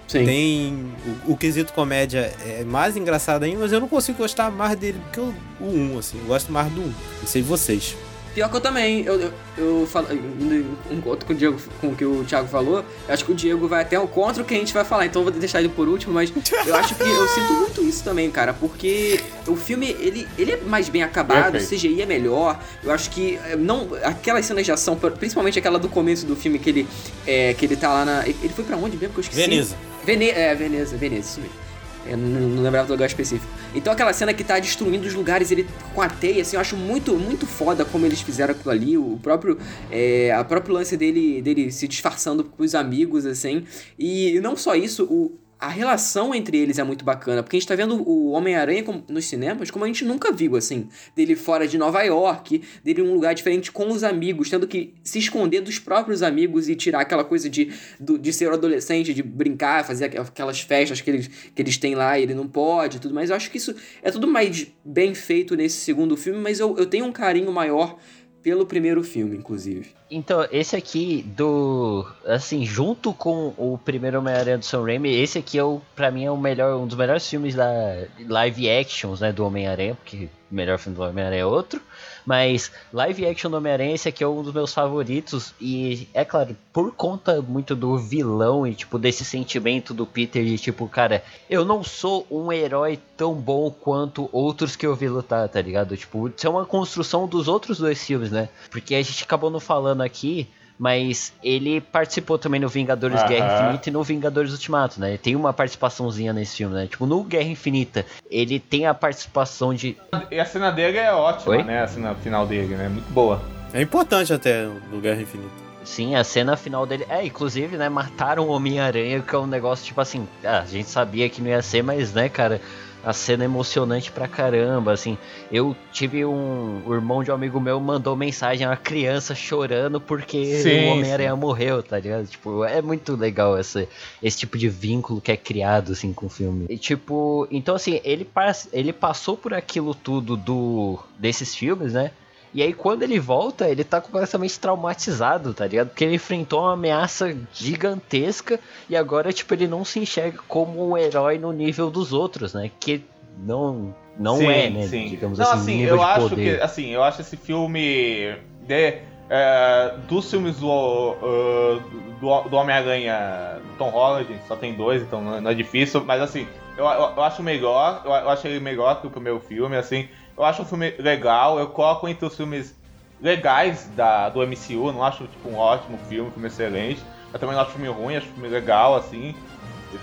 Sim. 0.08 0.24
Tem. 0.26 0.86
O, 1.28 1.32
o 1.34 1.38
quesito 1.38 1.74
comédia 1.74 2.32
é 2.46 2.64
mais 2.64 2.96
engraçado 2.96 3.43
ainda, 3.43 3.60
mas 3.62 3.72
eu 3.72 3.80
não 3.80 3.88
consigo 3.88 4.20
gostar 4.20 4.52
mais 4.52 4.76
dele 4.78 5.00
que 5.12 5.20
o, 5.20 5.34
o 5.60 5.66
1, 5.96 5.98
assim. 6.00 6.20
Eu 6.20 6.26
gosto 6.26 6.52
mais 6.52 6.72
do 6.72 6.82
1. 6.82 6.84
Não 6.84 6.93
sei 7.28 7.41
vocês. 7.41 7.96
Pior 8.36 8.50
que 8.50 8.58
eu 8.58 8.62
também, 8.62 9.06
eu, 9.06 9.18
eu, 9.18 9.34
eu 9.58 9.88
falo, 9.88 10.10
indo 10.12 10.78
um 10.92 11.02
outro 11.08 11.26
com 11.26 11.32
o 11.32 11.36
Diego, 11.36 11.58
com 11.80 11.88
o 11.88 11.96
que 11.96 12.04
o 12.04 12.26
Thiago 12.26 12.50
falou, 12.50 12.84
eu 13.08 13.14
acho 13.14 13.24
que 13.24 13.32
o 13.32 13.36
Diego 13.36 13.66
vai 13.66 13.82
até 13.82 13.98
o 13.98 14.10
contra 14.10 14.44
o 14.44 14.46
que 14.46 14.54
a 14.54 14.58
gente 14.58 14.74
vai 14.74 14.84
falar, 14.84 15.06
então 15.06 15.22
eu 15.22 15.32
vou 15.32 15.40
deixar 15.40 15.60
ele 15.60 15.70
por 15.70 15.88
último, 15.88 16.14
mas 16.14 16.34
eu 16.68 16.76
acho 16.76 16.96
que 16.96 17.02
eu 17.02 17.28
sinto 17.30 17.54
muito 17.54 17.82
isso 17.82 18.04
também, 18.04 18.30
cara, 18.30 18.54
porque 18.54 19.22
o 19.48 19.56
filme, 19.56 19.96
ele, 20.02 20.28
ele 20.38 20.52
é 20.52 20.58
mais 20.58 20.90
bem 20.90 21.02
acabado, 21.02 21.56
o. 21.56 21.66
CGI 21.66 22.02
é 22.02 22.06
melhor, 22.06 22.60
eu 22.84 22.92
acho 22.92 23.10
que 23.10 23.40
eh, 23.46 23.56
não, 23.56 23.88
aquelas 24.04 24.46
cenas 24.46 24.66
de 24.66 24.72
ação, 24.74 24.98
principalmente 25.18 25.58
aquela 25.58 25.80
do 25.80 25.88
começo 25.88 26.26
do 26.26 26.36
filme 26.36 26.60
que 26.60 26.70
ele, 26.70 26.88
é, 27.26 27.54
que 27.54 27.66
ele 27.66 27.78
tá 27.78 27.88
lá 27.88 28.04
na, 28.04 28.28
ele 28.28 28.52
foi 28.54 28.66
pra 28.66 28.76
onde 28.76 28.98
mesmo 28.98 29.14
que 29.14 29.20
eu 29.20 29.22
esqueci? 29.22 29.40
Veneza. 29.40 29.78
Vene 30.04 30.30
é, 30.30 30.54
Veneza, 30.54 30.98
Veneza, 30.98 31.30
isso 31.30 31.40
mesmo. 31.40 31.64
Eu 32.08 32.18
não, 32.18 32.62
lembrava 32.62 32.88
do 32.88 32.93
lugar 32.93 33.08
específico. 33.08 33.51
Então 33.74 33.91
aquela 33.91 34.14
cena 34.14 34.34
que 34.34 34.43
tá 34.43 34.60
destruindo 34.60 35.08
os 35.08 35.14
lugares, 35.14 35.51
ele 35.51 35.68
com 35.93 36.01
a 36.01 36.10
teia, 36.10 36.41
assim, 36.41 36.56
eu 36.56 36.62
acho 36.62 36.78
muito, 36.78 37.16
muito 37.16 37.45
foda 37.45 37.84
como 37.84 38.06
eles 38.06 38.22
fizeram 38.22 38.53
aquilo 38.53 38.72
ali. 38.72 38.97
O 38.97 39.20
próprio. 39.22 39.58
É, 39.91 40.32
a 40.32 40.43
próprio 40.43 40.74
lance 40.74 40.95
dele, 40.95 41.41
dele 41.41 41.72
se 41.72 41.88
disfarçando 41.88 42.43
com 42.43 42.64
os 42.64 42.76
amigos, 42.76 43.26
assim. 43.26 43.66
E 43.97 44.39
não 44.41 44.56
só 44.56 44.76
isso, 44.76 45.06
o. 45.06 45.39
A 45.58 45.70
relação 45.70 46.36
entre 46.36 46.58
eles 46.58 46.78
é 46.78 46.84
muito 46.84 47.06
bacana, 47.06 47.41
porque 47.41 47.56
a 47.56 47.60
gente 47.60 47.68
tá 47.68 47.76
vendo 47.76 48.08
o 48.08 48.32
Homem-Aranha 48.32 48.84
nos 49.08 49.26
cinemas 49.26 49.72
como 49.72 49.86
a 49.86 49.88
gente 49.88 50.03
nunca 50.03 50.32
viu, 50.32 50.58
assim. 50.58 50.89
Dele 51.16 51.34
fora 51.34 51.66
de 51.66 51.78
Nova 51.78 52.03
York, 52.03 52.62
dele 52.84 53.01
em 53.01 53.06
um 53.06 53.14
lugar 53.14 53.34
diferente 53.34 53.72
com 53.72 53.88
os 53.89 54.03
amigos, 54.03 54.49
tendo 54.49 54.68
que 54.68 54.93
se 55.01 55.18
esconder 55.18 55.62
dos 55.62 55.80
próprios 55.80 56.22
amigos 56.22 56.68
e 56.68 56.76
tirar 56.76 56.99
aquela 56.99 57.24
coisa 57.24 57.49
de, 57.49 57.72
de 57.99 58.34
ser 58.34 58.51
adolescente, 58.51 59.14
de 59.14 59.24
brincar, 59.24 59.86
fazer 59.86 60.06
aqu- 60.06 60.20
aquelas 60.28 60.60
festas 60.60 60.99
que 60.99 61.10
eles, 61.10 61.28
que 61.28 61.62
eles 61.62 61.78
têm 61.78 61.95
lá 61.95 62.20
e 62.20 62.24
ele 62.24 62.34
não 62.34 62.49
pode 62.49 62.97
e 62.97 62.99
tudo 62.99 63.16
mais. 63.16 63.30
Eu 63.30 63.36
acho 63.38 63.49
que 63.49 63.58
isso 63.58 63.74
é 64.03 64.12
tudo 64.12 64.28
mais 64.28 64.68
bem 64.84 65.16
feito 65.16 65.56
nesse 65.56 65.78
segundo 65.78 66.18
filme, 66.18 66.39
mas 66.39 66.60
eu, 66.60 66.76
eu 66.78 66.86
tenho 66.86 67.06
um 67.06 67.14
carinho 67.14 67.51
maior 67.51 67.97
pelo 68.46 68.64
primeiro 68.64 69.04
filme, 69.04 69.36
inclusive. 69.36 69.89
Então, 70.10 70.48
esse 70.52 70.76
aqui 70.76 71.24
do. 71.36 72.06
Assim, 72.28 72.64
junto 72.64 73.12
com 73.12 73.56
o 73.58 73.76
primeiro 73.84 74.20
Homem-Aranha 74.20 74.60
do 74.60 74.64
Sam 74.64 74.84
Raimi, 74.84 75.10
esse 75.12 75.39
aqui 75.39 75.58
é 75.58 75.64
o, 75.64 75.82
pra 75.96 76.12
mim 76.12 76.26
é 76.26 76.30
o 76.30 76.38
melhor, 76.38 76.80
um 76.80 76.86
dos 76.86 76.96
melhores 76.96 77.28
filmes 77.28 77.56
da 77.56 78.06
live 78.20 78.70
actions, 78.70 79.20
né, 79.20 79.34
do 79.34 79.43
Homem-Aranha, 79.43 79.96
porque 79.96 80.30
melhor 80.50 80.78
filme 80.78 80.98
do 80.98 81.04
Homem-Aranha 81.04 81.41
é 81.41 81.46
outro. 81.46 81.82
Mas 82.26 82.72
live 82.91 83.26
action 83.28 83.52
do 83.52 83.58
Homem-Aranha, 83.58 83.93
esse 83.93 84.10
aqui 84.10 84.24
é 84.24 84.28
um 84.28 84.41
dos 84.41 84.54
meus 84.54 84.74
favoritos. 84.74 85.54
E 85.62 86.08
é 86.14 86.26
claro, 86.26 86.58
por 86.74 86.91
conta 86.91 87.41
muito 87.41 87.76
do 87.76 87.98
vilão 87.98 88.66
e 88.66 88.74
tipo 88.74 88.98
desse 88.98 89.24
sentimento 89.24 89.93
do 89.93 90.06
Peter 90.06 90.43
de 90.43 90.58
tipo, 90.58 90.88
cara, 90.88 91.24
eu 91.50 91.64
não 91.64 91.84
sou 91.84 92.26
um 92.30 92.52
herói 92.52 93.00
tão 93.16 93.34
bom 93.34 93.70
quanto 93.70 94.30
outros 94.32 94.76
que 94.76 94.86
eu 94.86 94.96
vi 94.96 95.08
lutar, 95.08 95.48
tá 95.48 95.62
ligado? 95.62 95.96
Tipo, 95.96 96.28
isso 96.28 96.48
é 96.48 96.50
uma 96.50 96.66
construção 96.66 97.28
dos 97.28 97.48
outros 97.48 97.78
dois 97.78 98.04
filmes, 98.04 98.32
né? 98.32 98.50
Porque 98.72 98.96
a 98.96 99.02
gente 99.02 99.24
acabou 99.24 99.50
não 99.50 99.60
falando 99.60 100.02
aqui. 100.02 100.50
Mas 100.78 101.34
ele 101.43 101.80
participou 101.80 102.38
também 102.38 102.59
no 102.59 102.67
Vingadores. 102.67 103.23
Guerra 103.23 103.63
Infinita 103.63 103.89
e 103.89 103.93
no 103.93 104.03
Vingadores 104.03 104.51
Ultimato, 104.51 104.99
né? 104.99 105.09
Ele 105.09 105.17
tem 105.17 105.36
uma 105.36 105.53
participaçõezinha 105.53 106.34
nesse 106.34 106.57
filme, 106.57 106.76
né? 106.76 106.88
Tipo, 106.88 107.05
no 107.05 107.23
Guerra 107.23 107.47
Infinita, 107.49 108.05
ele 108.30 108.59
tem 108.59 108.86
a 108.86 108.93
participação 108.93 109.73
de 109.73 109.95
E 110.30 110.39
a 110.39 110.45
cena 110.45 110.71
dele 110.71 110.97
é 110.97 111.13
ótima, 111.13 111.55
Oi? 111.55 111.63
né? 111.63 111.84
A 111.84 111.88
cena 111.88 112.13
final 112.15 112.45
dele, 112.45 112.76
né? 112.76 112.89
Muito 112.89 113.09
boa. 113.11 113.41
É 113.73 113.82
importante 113.82 114.34
até 114.34 114.65
do 114.65 114.99
Guerra 115.01 115.21
Infinita. 115.21 115.65
Sim, 115.84 116.15
a 116.15 116.23
cena 116.23 116.57
final 116.57 116.86
dele. 116.86 117.05
É, 117.09 117.23
inclusive, 117.26 117.78
né? 117.78 117.88
Mataram 117.88 118.47
o 118.47 118.49
Homem-Aranha, 118.49 119.21
que 119.21 119.36
é 119.36 119.38
um 119.38 119.45
negócio 119.47 119.86
tipo 119.86 120.01
assim. 120.01 120.28
Ah, 120.43 120.59
a 120.61 120.65
gente 120.65 120.89
sabia 120.89 121.30
que 121.30 121.41
não 121.41 121.49
ia 121.49 121.61
ser, 121.61 121.84
mas, 121.84 122.11
né, 122.13 122.28
cara. 122.28 122.59
A 123.06 123.14
cena 123.14 123.45
emocionante 123.45 124.12
pra 124.12 124.28
caramba, 124.28 124.91
assim. 124.91 125.18
Eu 125.51 125.76
tive 125.91 126.26
um. 126.26 126.82
O 126.86 126.93
irmão 126.93 127.24
de 127.24 127.30
um 127.30 127.36
amigo 127.36 127.60
meu 127.62 127.80
mandou 127.80 128.16
mensagem 128.16 128.66
a 128.66 128.72
uma 128.72 128.78
criança 128.78 129.36
chorando 129.36 130.01
porque 130.01 130.62
Sim, 130.62 130.89
o 130.89 130.93
Homem-Aranha 130.93 131.36
morreu, 131.36 131.84
tá 131.84 131.99
ligado? 131.99 132.26
Tipo, 132.26 132.66
é 132.66 132.82
muito 132.82 133.16
legal 133.16 133.58
essa, 133.58 133.88
esse 134.24 134.39
tipo 134.39 134.58
de 134.58 134.68
vínculo 134.68 135.22
que 135.22 135.32
é 135.32 135.38
criado, 135.38 135.91
assim, 135.91 136.12
com 136.12 136.26
o 136.26 136.30
filme. 136.30 136.66
E, 136.68 136.78
tipo, 136.78 137.47
então, 137.51 137.76
assim, 137.76 138.01
ele, 138.03 138.28
ele 138.74 138.91
passou 138.91 139.38
por 139.38 139.53
aquilo 139.53 139.93
tudo 139.93 140.36
do 140.36 140.99
desses 141.20 141.56
filmes, 141.56 141.93
né? 141.93 142.12
E 142.56 142.62
aí, 142.64 142.72
quando 142.72 143.03
ele 143.03 143.20
volta, 143.20 143.68
ele 143.68 143.84
tá 143.84 143.99
completamente 143.99 144.58
traumatizado, 144.58 145.53
tá 145.53 145.68
ligado? 145.68 145.89
Porque 145.89 146.06
ele 146.06 146.16
enfrentou 146.16 146.62
uma 146.62 146.72
ameaça 146.72 147.36
gigantesca 147.53 148.58
e 148.89 148.95
agora, 148.95 149.34
tipo, 149.34 149.53
ele 149.53 149.68
não 149.68 149.84
se 149.84 149.99
enxerga 149.99 150.39
como 150.47 150.89
um 150.91 150.97
herói 150.97 151.38
no 151.38 151.51
nível 151.51 151.91
dos 151.91 152.14
outros, 152.14 152.53
né? 152.53 152.72
Que 152.80 153.03
não, 153.38 153.93
não 154.18 154.38
Sim, 154.38 154.47
é, 154.47 154.70
né? 154.70 154.88
sim. 154.88 155.10
Digamos 155.10 155.38
Não, 155.38 155.51
assim, 155.51 155.60
assim, 155.60 155.76
nível 155.80 155.95
eu 155.95 155.97
de 155.97 156.03
acho 156.06 156.30
poder. 156.30 156.58
que, 156.58 156.64
assim, 156.64 156.89
eu 156.91 157.03
acho 157.03 157.20
esse 157.20 157.36
filme 157.36 158.38
de, 158.66 158.99
é, 159.30 159.93
dos 160.08 160.32
filmes 160.32 160.56
do, 160.56 160.70
uh, 160.70 161.82
do, 162.22 162.49
do 162.49 162.56
Homem-Aranha 162.56 163.60
Tom 163.78 163.89
Holland, 163.89 164.34
só 164.47 164.56
tem 164.56 164.74
dois, 164.74 165.01
então 165.01 165.22
não 165.22 165.51
é, 165.51 165.53
difícil, 165.53 166.06
mas 166.06 166.22
assim, 166.22 166.47
eu, 166.78 166.86
eu, 166.86 167.12
eu 167.18 167.24
acho 167.24 167.43
melhor, 167.43 168.01
eu, 168.06 168.12
eu 168.12 168.30
acho 168.30 168.47
ele 168.47 168.62
melhor 168.62 169.01
que 169.01 169.08
o 169.08 169.10
primeiro 169.10 169.41
filme, 169.41 169.76
assim, 169.76 170.08
eu 170.38 170.44
acho 170.44 170.62
um 170.62 170.66
filme 170.66 170.94
legal, 171.00 171.60
eu 171.60 171.68
coloco 171.68 172.08
entre 172.08 172.26
os 172.26 172.36
filmes 172.36 172.76
legais 173.22 173.90
da, 173.96 174.30
do 174.30 174.46
MCU, 174.46 174.92
não 174.92 175.04
acho 175.04 175.28
tipo 175.28 175.50
um 175.50 175.56
ótimo 175.56 175.98
filme, 176.10 176.30
um 176.30 176.32
filme 176.32 176.48
excelente, 176.48 177.02
eu 177.34 177.40
também 177.40 177.56
não 177.56 177.62
acho 177.62 177.72
filme 177.72 177.88
ruim, 177.88 178.16
acho 178.16 178.28
filme 178.28 178.50
legal, 178.50 178.96
assim, 178.96 179.36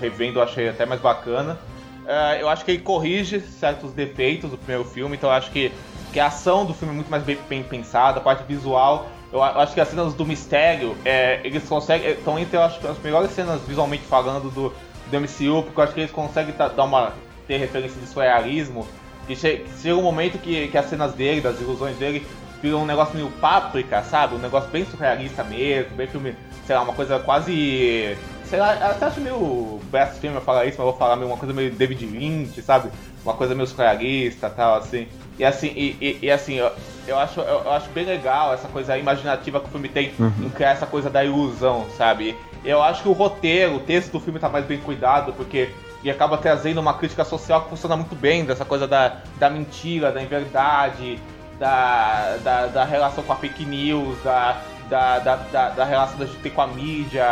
revendo 0.01 0.39
eu 0.39 0.43
achei 0.43 0.69
até 0.69 0.87
mais 0.87 1.01
bacana. 1.01 1.59
É, 2.07 2.43
eu 2.43 2.49
acho 2.49 2.65
que 2.65 2.73
ele 2.73 2.83
corrige 2.83 3.41
certos 3.41 3.93
defeitos 3.93 4.51
do 4.51 4.59
primeiro 4.59 4.85
filme, 4.85 5.17
então 5.17 5.31
eu 5.31 5.35
acho 5.35 5.51
que, 5.51 5.73
que 6.13 6.19
a 6.19 6.27
ação 6.27 6.65
do 6.65 6.75
filme 6.75 6.93
é 6.93 6.97
muito 6.97 7.11
mais 7.11 7.23
bem, 7.23 7.39
bem 7.49 7.63
pensada, 7.63 8.19
a 8.19 8.23
parte 8.23 8.43
visual. 8.45 9.09
Eu, 9.33 9.43
acho 9.43 9.73
que 9.73 9.81
as 9.81 9.89
cenas 9.89 10.13
do 10.13 10.27
mistério, 10.27 10.95
é, 11.07 11.41
eles 11.43 11.67
conseguem. 11.67 12.11
Estão 12.11 12.39
entre 12.39 12.57
eu 12.57 12.63
acho, 12.63 12.87
as 12.87 12.99
melhores 12.99 13.31
cenas 13.31 13.63
visualmente 13.63 14.05
falando 14.05 14.51
do, 14.51 14.75
do 15.11 15.21
MCU, 15.21 15.63
porque 15.63 15.81
eu 15.81 15.85
acho 15.85 15.95
que 15.95 16.01
eles 16.01 16.13
conseguem 16.13 16.55
dar 16.55 16.85
uma. 16.85 17.15
ter 17.47 17.57
referência 17.57 17.99
de 17.99 18.07
surrealismo. 18.07 18.87
Que, 19.27 19.37
che, 19.37 19.59
que 19.59 19.71
chega 19.81 19.97
um 19.97 20.03
momento 20.03 20.39
que, 20.39 20.69
que 20.69 20.77
as 20.79 20.87
cenas 20.87 21.13
dele, 21.15 21.41
das 21.41 21.61
ilusões 21.61 21.97
dele, 21.97 22.27
viram 22.61 22.83
um 22.83 22.87
negócio 22.87 23.15
meio 23.15 23.31
páprica, 23.41 24.03
sabe? 24.03 24.35
Um 24.35 24.39
negócio 24.39 24.69
bem 24.71 24.85
surrealista 24.85 25.43
mesmo, 25.45 25.95
bem 25.97 26.07
filme, 26.07 26.35
sei 26.67 26.75
lá, 26.77 26.83
uma 26.83 26.93
coisa 26.93 27.19
quase. 27.19 28.17
Sei 28.45 28.59
lá, 28.59 28.73
até 28.73 29.07
acho 29.07 29.21
meio 29.21 29.81
blasfêmia 29.91 30.41
falar 30.41 30.67
isso, 30.67 30.77
mas 30.79 30.85
vou 30.91 30.97
falar 30.97 31.17
meio 31.17 31.29
uma 31.29 31.37
coisa 31.37 31.55
meio 31.55 31.71
David 31.73 32.05
Lynch, 32.05 32.61
sabe? 32.63 32.91
Uma 33.25 33.35
coisa 33.35 33.55
meio 33.55 33.67
surrealista 33.67 34.51
tal, 34.51 34.75
assim. 34.77 35.07
E 35.39 35.45
assim, 35.45 35.69
e, 35.75 35.97
e- 36.01 36.19
e, 36.23 36.31
assim, 36.31 36.55
eu, 36.57 36.71
eu, 37.07 37.19
acho, 37.19 37.41
eu, 37.41 37.63
eu 37.65 37.73
acho 37.73 37.89
bem 37.91 38.05
legal 38.05 38.53
essa 38.53 38.69
coisa 38.69 38.97
imaginativa 38.99 39.59
que 39.61 39.67
o 39.69 39.71
filme 39.71 39.89
tem 39.89 40.13
em 40.41 40.51
criar 40.51 40.71
essa 40.73 40.87
coisa 40.87 41.09
da 41.09 41.25
ilusão, 41.25 41.87
sabe? 41.97 42.37
Eu 42.65 42.83
acho 42.83 43.03
que 43.03 43.09
o 43.09 43.13
roteiro, 43.13 43.77
o 43.77 43.81
texto 43.81 44.13
do 44.13 44.21
filme 44.21 44.39
tá 44.39 44.49
mais 44.49 44.65
bem 44.67 44.79
cuidado, 44.79 45.33
porque 45.33 45.71
e 46.03 46.11
acaba 46.11 46.37
trazendo 46.37 46.81
uma 46.81 46.95
crítica 46.95 47.25
social 47.25 47.63
que 47.63 47.71
funciona 47.71 47.97
muito 47.97 48.15
bem, 48.15 48.45
dessa 48.45 48.65
coisa 48.65 48.87
da, 48.87 49.19
da 49.39 49.49
mentira, 49.49 50.11
da 50.11 50.23
inverdade, 50.23 51.19
da, 51.59 52.37
da, 52.43 52.67
da 52.67 52.85
relação 52.85 53.23
com 53.23 53.33
a 53.33 53.37
fake 53.37 53.65
news, 53.65 54.19
da, 54.23 54.61
da, 54.89 55.19
da, 55.21 55.37
da, 55.37 55.69
da 55.71 55.85
relação 55.85 56.19
da 56.19 56.27
gente 56.27 56.51
com 56.51 56.61
a 56.61 56.67
mídia, 56.67 57.25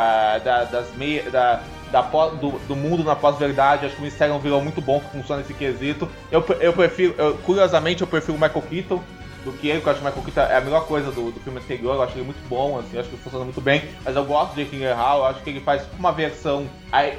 da, 0.45 0.64
das 0.64 0.95
meias. 0.95 1.31
Da, 1.33 1.61
da, 1.91 2.03
do, 2.03 2.53
do, 2.68 2.77
mundo 2.77 3.03
na 3.03 3.16
pós-verdade, 3.16 3.85
acho 3.85 3.97
que 3.97 4.01
o 4.01 4.05
Mistério 4.05 4.33
é 4.33 4.37
um 4.37 4.41
vilão 4.41 4.62
muito 4.62 4.81
bom 4.81 5.01
que 5.01 5.11
funciona 5.11 5.43
nesse 5.43 5.55
quesito. 5.55 6.09
Eu, 6.31 6.45
eu 6.61 6.73
prefiro, 6.73 7.14
eu, 7.18 7.37
curiosamente, 7.39 8.03
eu 8.03 8.07
prefiro 8.07 8.39
o 8.39 8.41
Michael 8.41 8.62
Keaton 8.62 9.03
do 9.45 9.53
que 9.53 9.68
ele, 9.68 9.80
porque 9.80 9.88
eu 9.88 9.93
acho 9.93 10.01
que 10.01 10.07
o 10.07 10.09
Michael 10.09 10.24
Keaton 10.24 10.53
é 10.53 10.57
a 10.57 10.61
melhor 10.61 10.86
coisa 10.86 11.11
do, 11.11 11.30
do 11.30 11.41
filme 11.41 11.59
anterior, 11.59 11.95
eu 11.95 12.03
acho 12.03 12.14
ele 12.14 12.24
muito 12.24 12.49
bom, 12.49 12.78
assim, 12.78 12.99
acho 12.99 13.09
que 13.09 13.14
ele 13.14 13.22
funciona 13.22 13.45
muito 13.45 13.61
bem, 13.61 13.82
mas 14.05 14.14
eu 14.16 14.24
gosto 14.24 14.55
de 14.55 14.64
Jake 14.64 14.84
Hall, 14.84 15.18
eu 15.18 15.26
acho 15.26 15.43
que 15.43 15.51
ele 15.51 15.61
faz 15.61 15.82
uma 15.99 16.12
versão 16.12 16.68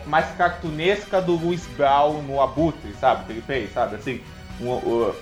mais 0.06 0.26
cartunesca 0.36 1.22
do 1.22 1.36
Louis 1.36 1.66
Brown 1.78 2.22
no 2.22 2.42
Abutre, 2.42 2.94
sabe, 3.00 3.26
que 3.26 3.32
ele 3.32 3.42
fez, 3.42 3.74
sabe, 3.74 3.96
assim, 3.96 4.22
um, 4.62 4.74
um, 4.74 5.14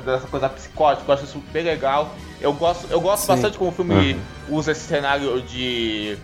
dessa 0.00 0.26
coisa 0.28 0.48
psicótica, 0.48 1.10
eu 1.10 1.14
acho 1.14 1.24
isso 1.24 1.42
bem 1.52 1.64
legal. 1.64 2.14
Eu 2.40 2.52
gosto, 2.52 2.86
eu 2.90 3.00
gosto 3.00 3.26
bastante 3.26 3.58
como 3.58 3.70
o 3.70 3.72
filme 3.72 4.12
uhum. 4.12 4.20
usa 4.56 4.72
esse 4.72 4.82
cenário 4.82 5.40
de, 5.42 6.16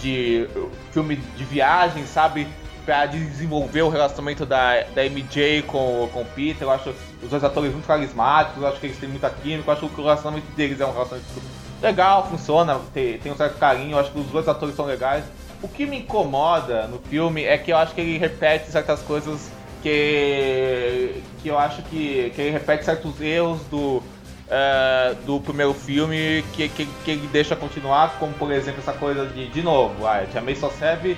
de 0.00 0.48
filme 0.92 1.16
de 1.16 1.44
viagem, 1.44 2.04
sabe? 2.06 2.46
Pra 2.90 3.06
desenvolver 3.06 3.82
o 3.82 3.88
relacionamento 3.88 4.44
da, 4.44 4.82
da 4.82 5.04
MJ 5.04 5.62
com, 5.62 6.10
com 6.12 6.22
o 6.22 6.24
Peter. 6.24 6.62
Eu 6.62 6.72
acho 6.72 6.92
os 7.22 7.30
dois 7.30 7.44
atores 7.44 7.70
muito 7.70 7.86
carismáticos, 7.86 8.60
eu 8.60 8.68
acho 8.68 8.80
que 8.80 8.86
eles 8.86 8.98
têm 8.98 9.08
muita 9.08 9.30
química, 9.30 9.70
eu 9.70 9.72
acho 9.74 9.88
que 9.88 10.00
o 10.00 10.02
relacionamento 10.02 10.50
deles 10.56 10.80
é 10.80 10.84
um 10.84 10.90
relacionamento 10.90 11.40
legal, 11.80 12.28
funciona, 12.28 12.80
tem, 12.92 13.16
tem 13.18 13.30
um 13.30 13.36
certo 13.36 13.60
carinho, 13.60 13.92
eu 13.92 14.00
acho 14.00 14.10
que 14.10 14.18
os 14.18 14.26
dois 14.26 14.48
atores 14.48 14.74
são 14.74 14.86
legais. 14.86 15.22
O 15.62 15.68
que 15.68 15.86
me 15.86 16.00
incomoda 16.00 16.88
no 16.88 16.98
filme 16.98 17.44
é 17.44 17.56
que 17.56 17.70
eu 17.70 17.76
acho 17.76 17.94
que 17.94 18.00
ele 18.00 18.18
repete 18.18 18.72
certas 18.72 19.00
coisas 19.02 19.52
que, 19.84 21.22
que 21.40 21.48
eu 21.48 21.56
acho 21.56 21.82
que, 21.82 22.32
que 22.34 22.42
ele 22.42 22.50
repete 22.50 22.84
certos 22.84 23.20
erros 23.20 23.60
do, 23.70 23.98
uh, 23.98 25.14
do 25.24 25.38
primeiro 25.38 25.74
filme 25.74 26.44
que, 26.54 26.68
que, 26.68 26.86
que, 26.86 27.10
ele 27.12 27.28
deixa 27.28 27.54
continuar, 27.54 28.16
como 28.18 28.32
por 28.32 28.50
exemplo 28.50 28.80
essa 28.80 28.94
coisa 28.94 29.26
de, 29.26 29.46
de 29.46 29.62
novo, 29.62 30.04
ah, 30.04 30.16
a 30.16 30.26
Tia 30.26 30.40
May 30.40 30.56
só 30.56 30.68
serve 30.70 31.16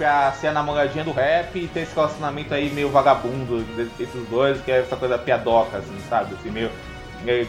pra 0.00 0.32
ser 0.32 0.46
a 0.46 0.52
namoradinha 0.52 1.04
do 1.04 1.12
rap 1.12 1.54
e 1.56 1.68
ter 1.68 1.80
esse 1.80 1.94
relacionamento 1.94 2.54
aí 2.54 2.70
meio 2.70 2.88
vagabundo 2.88 3.62
desses 3.98 4.26
dois, 4.30 4.58
que 4.62 4.72
é 4.72 4.80
essa 4.80 4.96
coisa 4.96 5.18
piadoca, 5.18 5.76
assim, 5.76 5.94
sabe? 6.08 6.34
Assim, 6.34 6.50
meio 6.50 6.70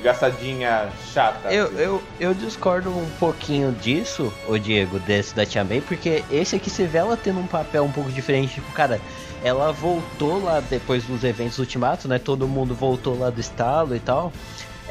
gastadinha 0.03 0.89
chata. 1.13 1.49
Eu, 1.49 1.67
assim. 1.67 1.77
eu, 1.77 2.03
eu 2.19 2.33
discordo 2.33 2.89
um 2.89 3.09
pouquinho 3.11 3.71
disso, 3.71 4.33
o 4.49 4.59
Diego, 4.59 4.99
desse 4.99 5.33
da 5.33 5.45
Tia 5.45 5.63
May, 5.63 5.79
porque 5.79 6.25
esse 6.29 6.57
aqui 6.57 6.69
se 6.69 6.83
vê 6.83 6.97
ela 6.97 7.15
tendo 7.15 7.39
um 7.39 7.47
papel 7.47 7.85
um 7.85 7.91
pouco 7.91 8.11
diferente, 8.11 8.55
tipo, 8.55 8.69
cara, 8.73 8.99
ela 9.41 9.71
voltou 9.71 10.43
lá 10.43 10.59
depois 10.59 11.05
dos 11.05 11.23
eventos 11.23 11.57
Ultimato, 11.57 12.05
né? 12.09 12.19
Todo 12.19 12.49
mundo 12.49 12.75
voltou 12.75 13.17
lá 13.17 13.29
do 13.29 13.39
estalo 13.39 13.95
e 13.95 13.99
tal. 14.01 14.33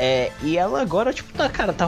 É, 0.03 0.32
e 0.42 0.57
ela 0.57 0.80
agora, 0.80 1.12
tipo, 1.12 1.30
tá, 1.34 1.46
cara, 1.46 1.74
tá 1.74 1.86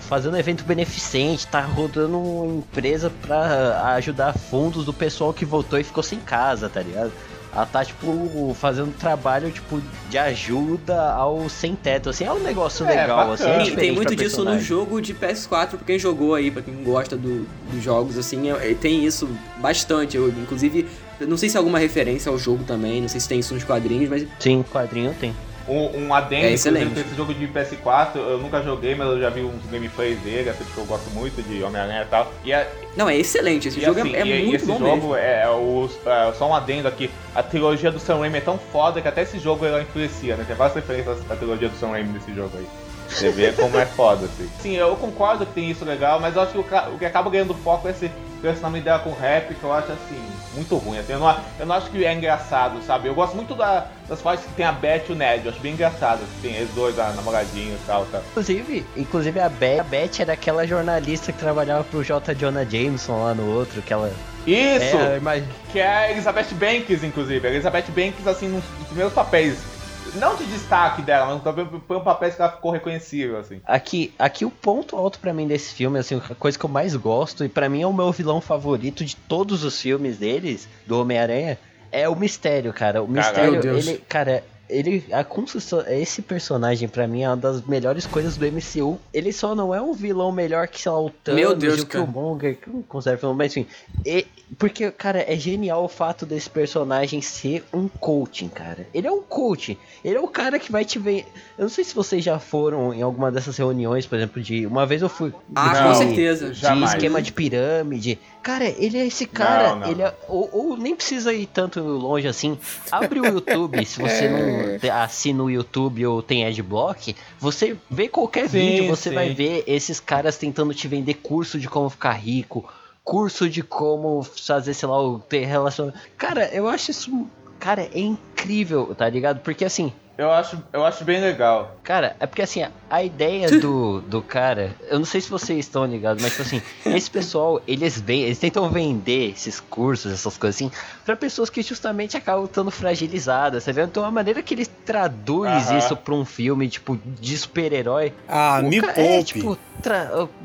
fazendo 0.00 0.36
evento 0.36 0.64
beneficente, 0.64 1.46
tá 1.46 1.60
rodando 1.60 2.18
uma 2.18 2.56
empresa 2.56 3.12
pra 3.22 3.92
ajudar 3.94 4.36
fundos 4.36 4.84
do 4.84 4.92
pessoal 4.92 5.32
que 5.32 5.44
voltou 5.44 5.78
e 5.78 5.84
ficou 5.84 6.02
sem 6.02 6.18
casa, 6.18 6.68
tá 6.68 6.82
ligado? 6.82 7.12
Ela 7.54 7.64
tá, 7.64 7.84
tipo, 7.84 8.52
fazendo 8.58 8.92
trabalho, 8.98 9.52
tipo, 9.52 9.80
de 10.10 10.18
ajuda 10.18 11.12
ao 11.12 11.48
sem-teto, 11.48 12.10
assim, 12.10 12.24
é 12.24 12.32
um 12.32 12.40
negócio 12.40 12.84
é, 12.86 13.02
legal, 13.02 13.30
assim. 13.30 13.44
É 13.44 13.70
tem 13.70 13.92
muito 13.92 14.16
disso 14.16 14.44
no 14.44 14.58
jogo 14.58 15.00
de 15.00 15.14
PS4, 15.14 15.68
pra 15.68 15.78
quem 15.86 15.96
jogou 15.96 16.34
aí, 16.34 16.50
pra 16.50 16.60
quem 16.60 16.82
gosta 16.82 17.16
do, 17.16 17.46
dos 17.70 17.80
jogos, 17.80 18.18
assim, 18.18 18.50
é, 18.50 18.74
tem 18.74 19.04
isso 19.04 19.28
bastante. 19.58 20.16
Eu, 20.16 20.28
inclusive, 20.28 20.88
não 21.20 21.36
sei 21.36 21.48
se 21.48 21.56
é 21.56 21.58
alguma 21.58 21.78
referência 21.78 22.32
ao 22.32 22.36
jogo 22.36 22.64
também, 22.64 23.00
não 23.00 23.08
sei 23.08 23.20
se 23.20 23.28
tem 23.28 23.38
isso 23.38 23.54
nos 23.54 23.62
quadrinhos, 23.62 24.10
mas. 24.10 24.26
Sim, 24.40 24.64
quadrinho 24.72 25.14
tem. 25.20 25.32
Um, 25.66 26.06
um 26.06 26.14
adendo, 26.14 26.46
é 26.46 26.52
excelente. 26.52 27.00
esse 27.00 27.14
jogo 27.14 27.32
de 27.32 27.48
PS4, 27.48 28.16
eu 28.16 28.38
nunca 28.38 28.62
joguei, 28.62 28.94
mas 28.94 29.08
eu 29.08 29.20
já 29.20 29.30
vi 29.30 29.40
uns 29.40 29.64
gameplays 29.70 30.18
dele, 30.20 30.50
assim, 30.50 30.62
porque 30.64 30.80
eu 30.80 30.84
gosto 30.84 31.08
muito 31.10 31.42
de 31.42 31.62
Homem-Aranha 31.62 32.02
e 32.02 32.06
tal. 32.06 32.32
E 32.44 32.52
é, 32.52 32.70
Não, 32.94 33.08
é 33.08 33.16
excelente, 33.16 33.68
esse 33.68 33.80
jogo 33.80 33.98
é 33.98 34.02
assim, 34.02 34.14
é, 34.14 34.20
é 34.20 34.26
e, 34.26 34.42
muito 34.42 34.52
e 34.52 34.56
esse 34.56 34.66
bom 34.66 34.78
jogo 34.78 34.94
mesmo. 34.94 35.16
É, 35.16 35.48
o, 35.48 35.88
é, 36.04 36.32
só 36.34 36.48
um 36.50 36.54
adendo 36.54 36.86
aqui, 36.86 37.10
a 37.34 37.42
trilogia 37.42 37.90
do 37.90 37.98
Sam 37.98 38.18
Raimi 38.18 38.38
é 38.38 38.42
tão 38.42 38.58
foda 38.58 39.00
que 39.00 39.08
até 39.08 39.22
esse 39.22 39.38
jogo 39.38 39.64
ela 39.64 39.80
influencia, 39.80 40.36
né? 40.36 40.44
Tem 40.46 40.54
várias 40.54 40.76
referências 40.76 41.18
à 41.30 41.34
trilogia 41.34 41.68
do 41.68 41.76
Sam 41.76 41.88
Raimi 41.88 42.12
nesse 42.12 42.34
jogo 42.34 42.50
aí. 42.58 42.66
Você 43.08 43.30
vê 43.30 43.52
como 43.52 43.78
é 43.78 43.86
foda, 43.86 44.26
assim. 44.26 44.48
Sim, 44.60 44.76
eu 44.76 44.94
concordo 44.96 45.46
que 45.46 45.52
tem 45.52 45.70
isso 45.70 45.84
legal, 45.84 46.20
mas 46.20 46.36
eu 46.36 46.42
acho 46.42 46.52
que 46.52 46.58
o, 46.58 46.94
o 46.94 46.98
que 46.98 47.04
acaba 47.04 47.30
ganhando 47.30 47.54
foco 47.54 47.86
é 47.88 47.90
esse 47.90 48.10
relacionamento 48.44 48.84
dela 48.84 48.98
com 48.98 49.10
o 49.10 49.14
rap, 49.14 49.54
que 49.54 49.64
eu 49.64 49.72
acho, 49.72 49.92
assim, 49.92 50.22
muito 50.54 50.76
ruim. 50.76 50.98
Assim, 50.98 51.12
eu, 51.12 51.18
não, 51.18 51.36
eu 51.58 51.66
não 51.66 51.74
acho 51.74 51.90
que 51.90 52.04
é 52.04 52.12
engraçado, 52.12 52.82
sabe? 52.82 53.08
Eu 53.08 53.14
gosto 53.14 53.34
muito 53.34 53.54
da, 53.54 53.88
das 54.08 54.20
partes 54.20 54.44
que 54.46 54.52
tem 54.52 54.64
a 54.64 54.72
Beth 54.72 55.04
e 55.08 55.12
o 55.12 55.14
Ned, 55.14 55.44
eu 55.44 55.52
acho 55.52 55.60
bem 55.60 55.72
engraçado. 55.72 56.22
Assim, 56.22 56.40
tem 56.42 56.54
eles 56.54 56.70
dois, 56.74 56.98
a 56.98 57.10
namoradinha 57.10 57.74
e 57.74 57.80
tal, 57.86 58.06
tal. 58.06 58.22
Inclusive, 58.30 58.86
inclusive 58.96 59.40
a 59.40 59.48
Beth, 59.48 59.80
a 59.80 59.84
Beth 59.84 60.20
era 60.20 60.32
aquela 60.32 60.66
jornalista 60.66 61.32
que 61.32 61.38
trabalhava 61.38 61.84
pro 61.84 62.02
J. 62.02 62.34
Jonah 62.34 62.64
Jameson 62.64 63.22
lá 63.22 63.34
no 63.34 63.54
outro, 63.54 63.82
que 63.82 63.92
ela... 63.92 64.12
Isso! 64.46 64.96
É, 64.96 65.18
mas... 65.20 65.42
Que 65.72 65.80
é 65.80 65.86
a 65.88 66.10
Elizabeth 66.10 66.52
Banks, 66.52 67.02
inclusive. 67.02 67.46
A 67.46 67.50
Elizabeth 67.50 67.86
Banks, 67.88 68.26
assim, 68.26 68.48
nos 68.48 68.64
primeiros 68.86 69.14
papéis 69.14 69.73
não 70.14 70.36
de 70.36 70.44
destaque 70.46 71.02
dela, 71.02 71.34
mas 71.34 71.42
também 71.42 71.68
foi 71.86 71.96
um 71.96 72.04
papel 72.04 72.30
que 72.30 72.40
ela 72.40 72.52
ficou 72.52 72.70
reconhecível, 72.70 73.38
assim. 73.38 73.60
Aqui, 73.64 74.12
aqui 74.18 74.44
o 74.44 74.50
ponto 74.50 74.96
alto 74.96 75.18
para 75.18 75.32
mim 75.32 75.46
desse 75.46 75.74
filme, 75.74 75.98
assim, 75.98 76.20
a 76.30 76.34
coisa 76.34 76.58
que 76.58 76.64
eu 76.64 76.70
mais 76.70 76.94
gosto, 76.96 77.44
e 77.44 77.48
para 77.48 77.68
mim 77.68 77.82
é 77.82 77.86
o 77.86 77.92
meu 77.92 78.10
vilão 78.12 78.40
favorito 78.40 79.04
de 79.04 79.16
todos 79.16 79.64
os 79.64 79.80
filmes 79.80 80.18
deles, 80.18 80.68
do 80.86 81.00
Homem-Aranha, 81.00 81.58
é 81.90 82.08
o 82.08 82.16
mistério, 82.16 82.72
cara. 82.72 83.02
O 83.02 83.08
mistério, 83.08 83.60
Caralho, 83.60 83.78
ele, 83.78 84.04
cara, 84.08 84.44
ele 84.68 85.04
a 85.12 85.22
construção 85.22 85.84
esse 85.86 86.22
personagem 86.22 86.88
para 86.88 87.06
mim 87.06 87.22
é 87.22 87.28
uma 87.28 87.36
das 87.36 87.62
melhores 87.62 88.06
coisas 88.06 88.36
do 88.36 88.46
MCU 88.46 88.98
ele 89.12 89.32
só 89.32 89.54
não 89.54 89.74
é 89.74 89.80
um 89.80 89.92
vilão 89.92 90.32
melhor 90.32 90.68
que 90.68 90.80
sei 90.80 90.90
lá 90.90 91.00
o 91.00 91.10
Thanos 91.10 91.40
Meu 91.40 91.54
Deus, 91.54 91.82
o 91.82 91.86
Killmonger 91.86 92.56
que 92.56 92.70
não 92.70 92.82
conserva 92.82 93.20
vilão 93.20 93.34
mas 93.34 93.56
enfim. 93.56 93.66
E, 94.04 94.26
porque 94.58 94.90
cara 94.90 95.24
é 95.26 95.36
genial 95.36 95.84
o 95.84 95.88
fato 95.88 96.24
desse 96.24 96.48
personagem 96.48 97.20
ser 97.20 97.64
um 97.72 97.88
coaching 97.88 98.48
cara. 98.48 98.86
Ele 98.94 99.06
é 99.06 99.10
um 99.10 99.22
coach 99.22 99.78
ele 100.04 100.16
é 100.16 100.20
o 100.20 100.28
cara 100.28 100.58
que 100.58 100.70
vai 100.70 100.84
te 100.84 100.98
ver. 100.98 101.26
Eu 101.58 101.62
não 101.62 101.68
sei 101.68 101.84
se 101.84 101.94
vocês 101.94 102.22
já 102.22 102.38
foram 102.38 102.92
em 102.92 103.02
alguma 103.02 103.30
dessas 103.30 103.56
reuniões 103.56 104.06
por 104.06 104.16
exemplo 104.16 104.42
de 104.42 104.66
uma 104.66 104.86
vez 104.86 105.02
eu 105.02 105.08
fui 105.08 105.32
ah 105.54 105.74
não, 105.74 105.88
com 105.88 105.94
certeza. 105.94 106.50
de 106.50 106.60
jamais. 106.60 106.92
esquema 106.92 107.20
de 107.20 107.32
pirâmide 107.32 108.18
Cara, 108.44 108.66
ele 108.66 108.98
é 108.98 109.06
esse 109.06 109.26
cara. 109.26 109.70
Não, 109.70 109.76
não. 109.76 109.90
Ele 109.90 110.02
é, 110.02 110.14
ou, 110.28 110.50
ou, 110.52 110.76
nem 110.76 110.94
precisa 110.94 111.32
ir 111.32 111.46
tanto 111.46 111.80
longe 111.80 112.28
assim. 112.28 112.58
Abre 112.92 113.18
o 113.18 113.24
YouTube, 113.24 113.82
se 113.86 113.98
você 113.98 114.28
não 114.28 114.92
assina 115.02 115.42
o 115.42 115.50
YouTube 115.50 116.06
ou 116.06 116.22
tem 116.22 116.44
adblock, 116.44 117.16
você 117.40 117.74
vê 117.90 118.06
qualquer 118.06 118.50
sim, 118.50 118.58
vídeo, 118.58 118.88
você 118.88 119.08
sim. 119.08 119.14
vai 119.14 119.32
ver 119.32 119.64
esses 119.66 119.98
caras 119.98 120.36
tentando 120.36 120.74
te 120.74 120.86
vender 120.86 121.14
curso 121.14 121.58
de 121.58 121.70
como 121.70 121.88
ficar 121.88 122.12
rico, 122.12 122.68
curso 123.02 123.48
de 123.48 123.62
como 123.62 124.22
fazer, 124.22 124.74
sei 124.74 124.90
lá, 124.90 124.98
ter 125.26 125.46
relação. 125.46 125.90
Cara, 126.18 126.46
eu 126.52 126.68
acho 126.68 126.90
isso. 126.90 127.26
Cara, 127.58 127.88
é 127.92 128.00
incrível, 128.00 128.94
tá 128.94 129.08
ligado? 129.08 129.40
Porque 129.40 129.64
assim, 129.64 129.92
eu 130.16 130.30
acho, 130.30 130.62
eu 130.72 130.84
acho 130.84 131.04
bem 131.04 131.20
legal. 131.20 131.76
Cara, 131.82 132.14
é 132.20 132.26
porque 132.26 132.42
assim, 132.42 132.64
a 132.88 133.02
ideia 133.02 133.50
do, 133.58 134.00
do 134.00 134.22
cara, 134.22 134.72
eu 134.88 134.96
não 134.96 135.04
sei 135.04 135.20
se 135.20 135.28
vocês 135.28 135.58
estão 135.58 135.84
ligados, 135.84 136.22
mas 136.22 136.30
tipo 136.32 136.42
assim, 136.42 136.62
esse 136.86 137.10
pessoal, 137.10 137.60
eles 137.66 138.00
vêm, 138.00 138.22
eles 138.22 138.38
tentam 138.38 138.70
vender 138.70 139.30
esses 139.30 139.58
cursos, 139.58 140.12
essas 140.12 140.36
coisas 140.38 140.54
assim, 140.54 140.70
para 141.04 141.16
pessoas 141.16 141.50
que 141.50 141.62
justamente 141.62 142.16
acabam 142.16 142.44
estando 142.44 142.70
fragilizadas, 142.70 143.64
tá 143.64 143.72
vendo? 143.72 143.88
Então 143.88 144.04
a 144.04 144.10
maneira 144.10 144.40
que 144.40 144.54
ele 144.54 144.66
traduz 144.66 145.68
uh 145.68 145.72
-huh. 145.72 145.78
isso 145.78 145.96
pra 145.96 146.14
um 146.14 146.24
filme, 146.24 146.68
tipo, 146.68 146.96
de 147.20 147.36
super-herói. 147.36 148.12
Ah, 148.28 148.62
me 148.62 148.80
cara, 148.80 148.92
poupe. 148.92 149.10
É, 149.10 149.22
tipo, 149.24 149.58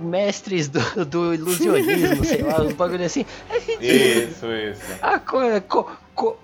mestres 0.01 0.67
do, 0.67 1.05
do 1.05 1.33
ilusionismo, 1.35 2.25
sei 2.25 2.41
lá, 2.41 2.59
um 2.61 2.73
bagulho 2.73 3.05
assim. 3.05 3.23
É 3.51 3.85
isso, 3.85 4.47
isso. 4.47 4.81
A 4.99 5.19
coisa. 5.19 5.61
Co, 5.61 5.87
co, 6.15 6.39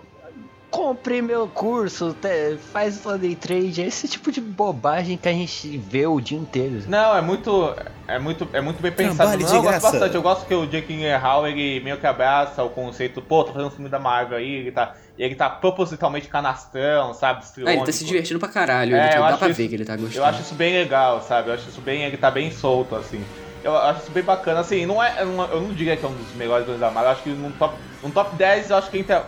compre 0.75 1.21
meu 1.21 1.47
curso, 1.47 2.13
te, 2.13 2.57
faz 2.57 3.01
day 3.17 3.33
trade, 3.33 3.81
esse 3.81 4.09
tipo 4.09 4.29
de 4.29 4.41
bobagem 4.41 5.15
que 5.15 5.29
a 5.29 5.31
gente 5.31 5.77
vê 5.77 6.05
o 6.05 6.19
dia 6.19 6.37
inteiro. 6.37 6.83
Não, 6.85 7.15
é 7.15 7.21
muito, 7.21 7.73
é 8.05 8.19
muito, 8.19 8.47
é 8.51 8.59
muito 8.59 8.81
bem 8.81 8.91
pensado. 8.91 9.39
Não, 9.39 9.55
eu 9.55 9.63
gosto 9.63 9.81
bastante, 9.81 10.15
eu 10.15 10.21
gosto 10.21 10.45
que 10.45 10.53
o 10.53 10.67
Jake 10.67 10.93
Gyllenhaal, 10.93 11.47
ele 11.47 11.79
meio 11.79 11.97
que 11.97 12.05
abraça 12.05 12.61
o 12.61 12.69
conceito, 12.69 13.21
pô, 13.21 13.45
tô 13.45 13.53
fazendo 13.53 13.69
um 13.69 13.71
filme 13.71 13.89
da 13.89 13.97
Marvel 13.97 14.37
aí, 14.37 14.51
ele 14.55 14.71
tá, 14.71 14.95
ele 15.17 15.33
tá 15.33 15.49
propositalmente 15.49 16.27
canastrão, 16.27 17.13
sabe, 17.13 17.45
ah, 17.65 17.73
ele 17.73 17.85
tá 17.85 17.91
se 17.93 18.03
divertindo 18.03 18.39
pra 18.39 18.49
caralho, 18.49 18.97
é, 18.97 19.17
dá 19.17 19.37
pra 19.37 19.47
isso, 19.47 19.57
ver 19.57 19.69
que 19.69 19.75
ele 19.75 19.85
tá 19.85 19.95
gostando. 19.95 20.17
Eu 20.17 20.25
acho 20.25 20.41
isso 20.41 20.55
bem 20.55 20.73
legal, 20.73 21.21
sabe, 21.21 21.49
eu 21.49 21.53
acho 21.53 21.69
isso 21.69 21.79
bem, 21.79 22.03
ele 22.03 22.17
tá 22.17 22.29
bem 22.29 22.51
solto, 22.51 22.97
assim. 22.97 23.23
Eu 23.63 23.75
acho 23.75 24.01
isso 24.01 24.11
bem 24.11 24.23
bacana, 24.23 24.59
assim, 24.59 24.85
não 24.85 25.01
é, 25.01 25.21
eu 25.21 25.61
não 25.61 25.73
diria 25.73 25.95
que 25.95 26.05
é 26.05 26.07
um 26.09 26.13
dos 26.13 26.35
melhores 26.35 26.65
dois 26.65 26.81
da 26.81 26.91
Marvel, 26.91 27.11
eu 27.11 27.13
acho 27.13 27.23
que 27.23 27.29
no 27.29 27.49
top, 27.51 27.75
no 28.03 28.11
top 28.11 28.35
10 28.35 28.69
eu 28.71 28.75
acho 28.75 28.91
que 28.91 28.99
entra 28.99 29.25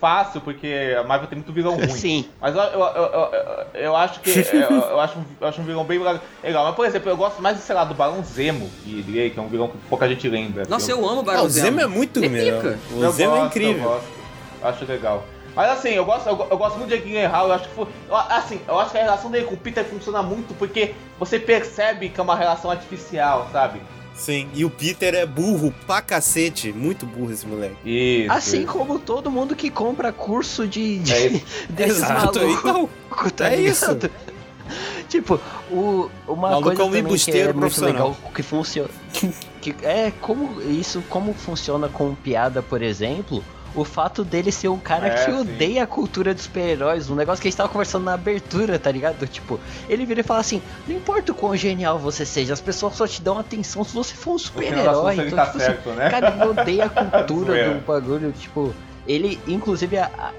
fácil, 0.00 0.40
porque 0.40 0.96
a 0.98 1.04
Marvel 1.04 1.28
tem 1.28 1.36
muito 1.36 1.52
vilão 1.52 1.76
ruim. 1.76 1.88
Sim. 1.90 2.28
Mas 2.40 2.56
eu, 2.56 2.62
eu, 2.62 2.80
eu, 2.80 3.30
eu 3.74 3.96
acho 3.96 4.20
que. 4.20 4.30
eu, 4.56 5.00
acho, 5.00 5.18
eu 5.40 5.46
acho 5.46 5.60
um 5.60 5.64
vilão 5.64 5.84
bem 5.84 5.98
legal. 6.42 6.64
Mas, 6.64 6.74
por 6.74 6.86
exemplo, 6.86 7.10
eu 7.10 7.16
gosto 7.16 7.42
mais, 7.42 7.58
sei 7.58 7.74
lá, 7.74 7.84
do 7.84 7.94
Barão 7.94 8.24
Zemo, 8.24 8.68
que, 8.82 9.30
que 9.30 9.38
é 9.38 9.42
um 9.42 9.48
vilão 9.48 9.68
que 9.68 9.76
pouca 9.88 10.08
gente 10.08 10.28
lembra. 10.28 10.64
Nossa, 10.68 10.90
eu, 10.90 11.06
amo 11.08 11.20
o 11.20 11.22
Barão 11.22 11.48
Zemo. 11.48 11.66
O 11.66 11.70
Zemo 11.70 11.80
é 11.80 11.86
muito 11.86 12.20
melhor. 12.20 12.76
O 12.90 13.10
Zemo 13.10 13.36
é 13.36 13.40
incrível. 13.40 13.82
Eu 13.82 13.90
gosto, 13.90 14.08
acho 14.62 14.84
legal. 14.86 15.24
Mas 15.54 15.70
assim, 15.70 15.90
eu 15.90 16.04
gosto, 16.04 16.28
eu, 16.28 16.46
eu 16.50 16.56
gosto 16.56 16.78
muito 16.78 16.90
de 16.90 16.96
Jake 16.96 17.26
Hall, 17.26 17.48
eu 17.48 17.54
acho 17.54 17.68
que 17.68 17.74
foi, 17.74 17.86
eu, 18.08 18.16
assim, 18.16 18.60
eu 18.68 18.78
acho 18.78 18.92
que 18.92 18.98
a 18.98 19.02
relação 19.02 19.30
dele 19.30 19.46
com 19.46 19.54
o 19.54 19.58
Peter 19.58 19.84
funciona 19.84 20.22
muito 20.22 20.54
porque 20.54 20.94
você 21.18 21.38
percebe 21.40 22.08
que 22.08 22.20
é 22.20 22.22
uma 22.22 22.36
relação 22.36 22.70
artificial, 22.70 23.48
sabe? 23.52 23.80
Sim, 24.20 24.50
e 24.52 24.66
o 24.66 24.70
Peter 24.70 25.14
é 25.14 25.24
burro 25.24 25.72
pra 25.86 26.02
cacete. 26.02 26.74
Muito 26.74 27.06
burro 27.06 27.32
esse 27.32 27.46
moleque. 27.46 27.76
Isso. 27.86 28.30
Assim 28.30 28.66
como 28.66 28.98
todo 28.98 29.30
mundo 29.30 29.56
que 29.56 29.70
compra 29.70 30.12
curso 30.12 30.68
de, 30.68 30.98
de 30.98 31.12
É 31.14 31.28
desses 31.72 31.96
Exato, 32.02 32.38
malucos, 32.38 32.58
então. 32.60 32.90
tá 33.34 33.50
é 33.50 33.60
isso. 33.62 33.98
Tipo, 35.08 35.40
o, 35.70 36.10
uma 36.28 36.50
Maluco 36.50 36.64
coisa 36.64 36.82
é 36.82 36.84
um 36.84 36.88
também 36.88 36.90
que 36.90 36.96
é 36.96 37.10
embusteiro 37.10 37.46
muito 37.48 37.60
profissional. 37.60 38.08
legal 38.10 38.32
que 38.34 38.42
funciona. 38.42 38.90
Que 39.62 39.74
é 39.82 40.12
como 40.20 40.60
isso 40.62 41.02
como 41.08 41.32
funciona 41.32 41.88
com 41.88 42.14
piada, 42.14 42.62
por 42.62 42.82
exemplo. 42.82 43.42
O 43.74 43.84
fato 43.84 44.24
dele 44.24 44.50
ser 44.50 44.68
um 44.68 44.78
cara 44.78 45.06
É, 45.06 45.10
que 45.10 45.20
sim. 45.20 45.32
odeia 45.40 45.84
a 45.84 45.86
cultura 45.86 46.34
dos 46.34 46.42
super-heróis, 46.44 47.08
um 47.08 47.14
negócio 47.14 47.40
que 47.40 47.46
a 47.46 47.50
gente 47.50 47.56
tava 47.56 47.68
conversando 47.68 48.04
na 48.04 48.14
abertura, 48.14 48.78
tá 48.78 48.90
ligado? 48.90 49.26
Tipo, 49.28 49.60
ele 49.88 50.04
vira 50.04 50.20
e 50.20 50.24
fala 50.24 50.40
assim: 50.40 50.60
Não 50.88 50.96
importa 50.96 51.30
o 51.30 51.34
quão 51.34 51.56
genial 51.56 51.98
você 51.98 52.26
seja, 52.26 52.52
as 52.52 52.60
pessoas 52.60 52.94
só 52.96 53.06
te 53.06 53.22
dão 53.22 53.38
atenção 53.38 53.84
se 53.84 53.94
você 53.94 54.14
for 54.14 54.30
um 54.32 54.34
das 54.34 54.42
super-herói. 54.42 55.14
Então, 55.14 55.36
tá 55.36 55.46
tipo 55.46 55.56
assim, 55.58 55.58
certo, 55.66 55.90
né? 55.90 56.10
Cara, 56.10 56.30
ele 56.30 56.44
odeia 56.44 56.84
a 56.86 56.88
cultura 56.90 57.46
Zoeira. 57.52 57.74
do 57.74 57.80
bagulho, 57.86 58.32
tipo, 58.32 58.74
ele, 59.06 59.38
inclusive, 59.46 59.98
a- 59.98 60.10
a- 60.18 60.32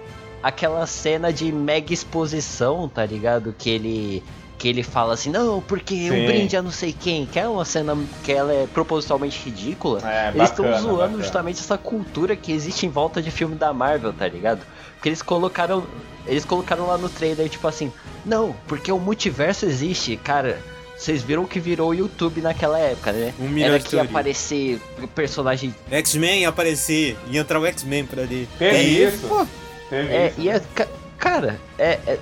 aquela 0.43 0.85
cena 0.85 1.31
de 1.31 1.51
mega 1.53 1.93
exposição, 1.93 2.89
tá 2.89 3.05
ligado? 3.05 3.55
Que 3.57 3.69
ele. 3.69 4.23
Que 4.61 4.67
ele 4.69 4.83
fala 4.83 5.15
assim, 5.15 5.31
não, 5.31 5.59
porque 5.59 5.95
Sim. 5.95 6.11
um 6.11 6.25
brinde 6.27 6.55
a 6.55 6.61
não 6.61 6.69
sei 6.69 6.93
quem, 6.93 7.25
que 7.25 7.39
é 7.39 7.47
uma 7.47 7.65
cena 7.65 7.97
que 8.23 8.31
ela 8.31 8.53
é 8.53 8.67
propositalmente 8.71 9.39
ridícula. 9.43 9.99
É, 10.07 10.29
Eles 10.35 10.49
estão 10.51 10.65
zoando 10.79 10.97
bacana. 10.97 11.17
justamente 11.23 11.59
essa 11.59 11.79
cultura 11.79 12.35
que 12.35 12.51
existe 12.51 12.85
em 12.85 12.89
volta 12.89 13.23
de 13.23 13.31
filme 13.31 13.55
da 13.55 13.73
Marvel, 13.73 14.13
tá 14.13 14.27
ligado? 14.27 14.61
Porque 14.93 15.09
eles 15.09 15.23
colocaram. 15.23 15.83
Eles 16.27 16.45
colocaram 16.45 16.85
lá 16.85 16.95
no 16.95 17.09
trailer, 17.09 17.49
tipo 17.49 17.67
assim, 17.67 17.91
não, 18.23 18.55
porque 18.67 18.91
o 18.91 18.99
multiverso 18.99 19.65
existe, 19.65 20.15
cara. 20.17 20.59
Vocês 20.95 21.23
viram 21.23 21.43
que 21.45 21.59
virou 21.59 21.89
o 21.89 21.93
YouTube 21.95 22.39
naquela 22.41 22.77
época, 22.77 23.11
né? 23.11 23.33
Um 23.39 23.49
milhão 23.49 23.69
Era 23.73 23.79
que 23.79 23.95
ia 23.95 24.03
aparecer 24.03 24.79
personagem 25.15 25.73
X-Men 25.89 26.41
ia 26.41 26.49
aparecer, 26.49 27.17
ia 27.31 27.41
entrar 27.41 27.59
o 27.59 27.65
X-Men 27.65 28.05
por 28.05 28.19
ali. 28.19 28.47
Teve 28.59 28.75
É 28.77 28.83
isso. 28.83 29.27
pô. 29.27 29.43
Teve 29.89 30.13
É, 30.13 30.27
isso. 30.27 30.35
e 30.41 30.49
é, 30.49 30.61
ca- 30.75 30.87
cara, 31.17 31.59
é, 31.79 31.97
é- 32.05 32.19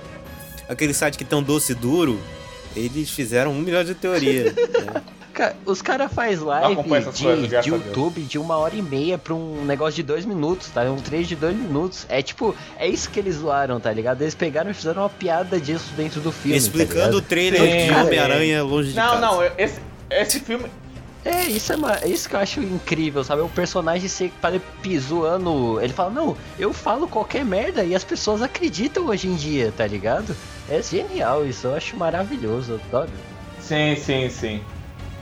Aquele 0.70 0.94
site 0.94 1.18
que 1.18 1.24
tem 1.24 1.36
um 1.36 1.42
doce 1.42 1.74
duro, 1.74 2.20
eles 2.76 3.10
fizeram 3.10 3.50
um 3.50 3.60
milhão 3.60 3.82
de 3.82 3.92
teorias. 3.92 4.54
né? 4.54 5.02
os 5.66 5.82
caras 5.82 6.12
fazem 6.12 6.44
live 6.44 6.76
de, 6.82 6.88
coisas, 6.88 7.14
de. 7.64 7.70
YouTube 7.70 8.20
de 8.22 8.38
uma 8.38 8.56
hora 8.56 8.76
e 8.76 8.82
meia 8.82 9.18
pra 9.18 9.34
um 9.34 9.64
negócio 9.64 9.94
de 9.94 10.02
dois 10.04 10.24
minutos, 10.24 10.68
tá? 10.68 10.82
Um 10.82 10.96
três 10.96 11.26
de 11.26 11.34
dois 11.34 11.56
minutos. 11.56 12.06
É 12.08 12.22
tipo, 12.22 12.54
é 12.78 12.86
isso 12.86 13.10
que 13.10 13.18
eles 13.18 13.36
zoaram, 13.36 13.80
tá 13.80 13.92
ligado? 13.92 14.22
Eles 14.22 14.34
pegaram 14.34 14.70
e 14.70 14.74
fizeram 14.74 15.02
uma 15.02 15.08
piada 15.08 15.58
disso 15.58 15.90
dentro 15.96 16.20
do 16.20 16.30
filme. 16.30 16.56
Explicando 16.56 17.16
o 17.16 17.20
tá 17.20 17.28
trailer 17.28 17.60
Sim, 17.60 17.86
de. 17.86 18.00
Homem-Aranha 18.00 18.62
longe 18.62 18.90
de 18.90 18.96
Não, 18.96 19.08
casa. 19.08 19.20
não, 19.20 19.42
esse, 19.58 19.80
esse 20.10 20.38
filme. 20.38 20.66
É, 21.22 21.44
isso 21.44 21.72
é, 21.72 21.76
uma- 21.76 21.96
é 21.96 22.08
isso 22.08 22.28
que 22.28 22.34
eu 22.34 22.40
acho 22.40 22.60
incrível, 22.60 23.22
sabe? 23.22 23.42
O 23.42 23.48
personagem 23.48 24.08
ser 24.08 24.32
para 24.40 24.58
zoando. 24.98 25.78
Ele 25.80 25.92
fala, 25.92 26.10
não, 26.10 26.34
eu 26.58 26.72
falo 26.72 27.06
qualquer 27.06 27.44
merda 27.44 27.84
e 27.84 27.94
as 27.94 28.02
pessoas 28.02 28.40
acreditam 28.40 29.06
hoje 29.06 29.28
em 29.28 29.34
dia, 29.34 29.72
tá 29.76 29.86
ligado? 29.86 30.34
É 30.70 30.82
genial 30.82 31.44
isso, 31.44 31.66
eu 31.66 31.74
acho 31.74 31.96
maravilhoso, 31.96 32.72
eu 32.72 32.80
adoro. 32.88 33.10
Sim, 33.60 33.96
sim, 33.96 34.28
sim. 34.30 34.62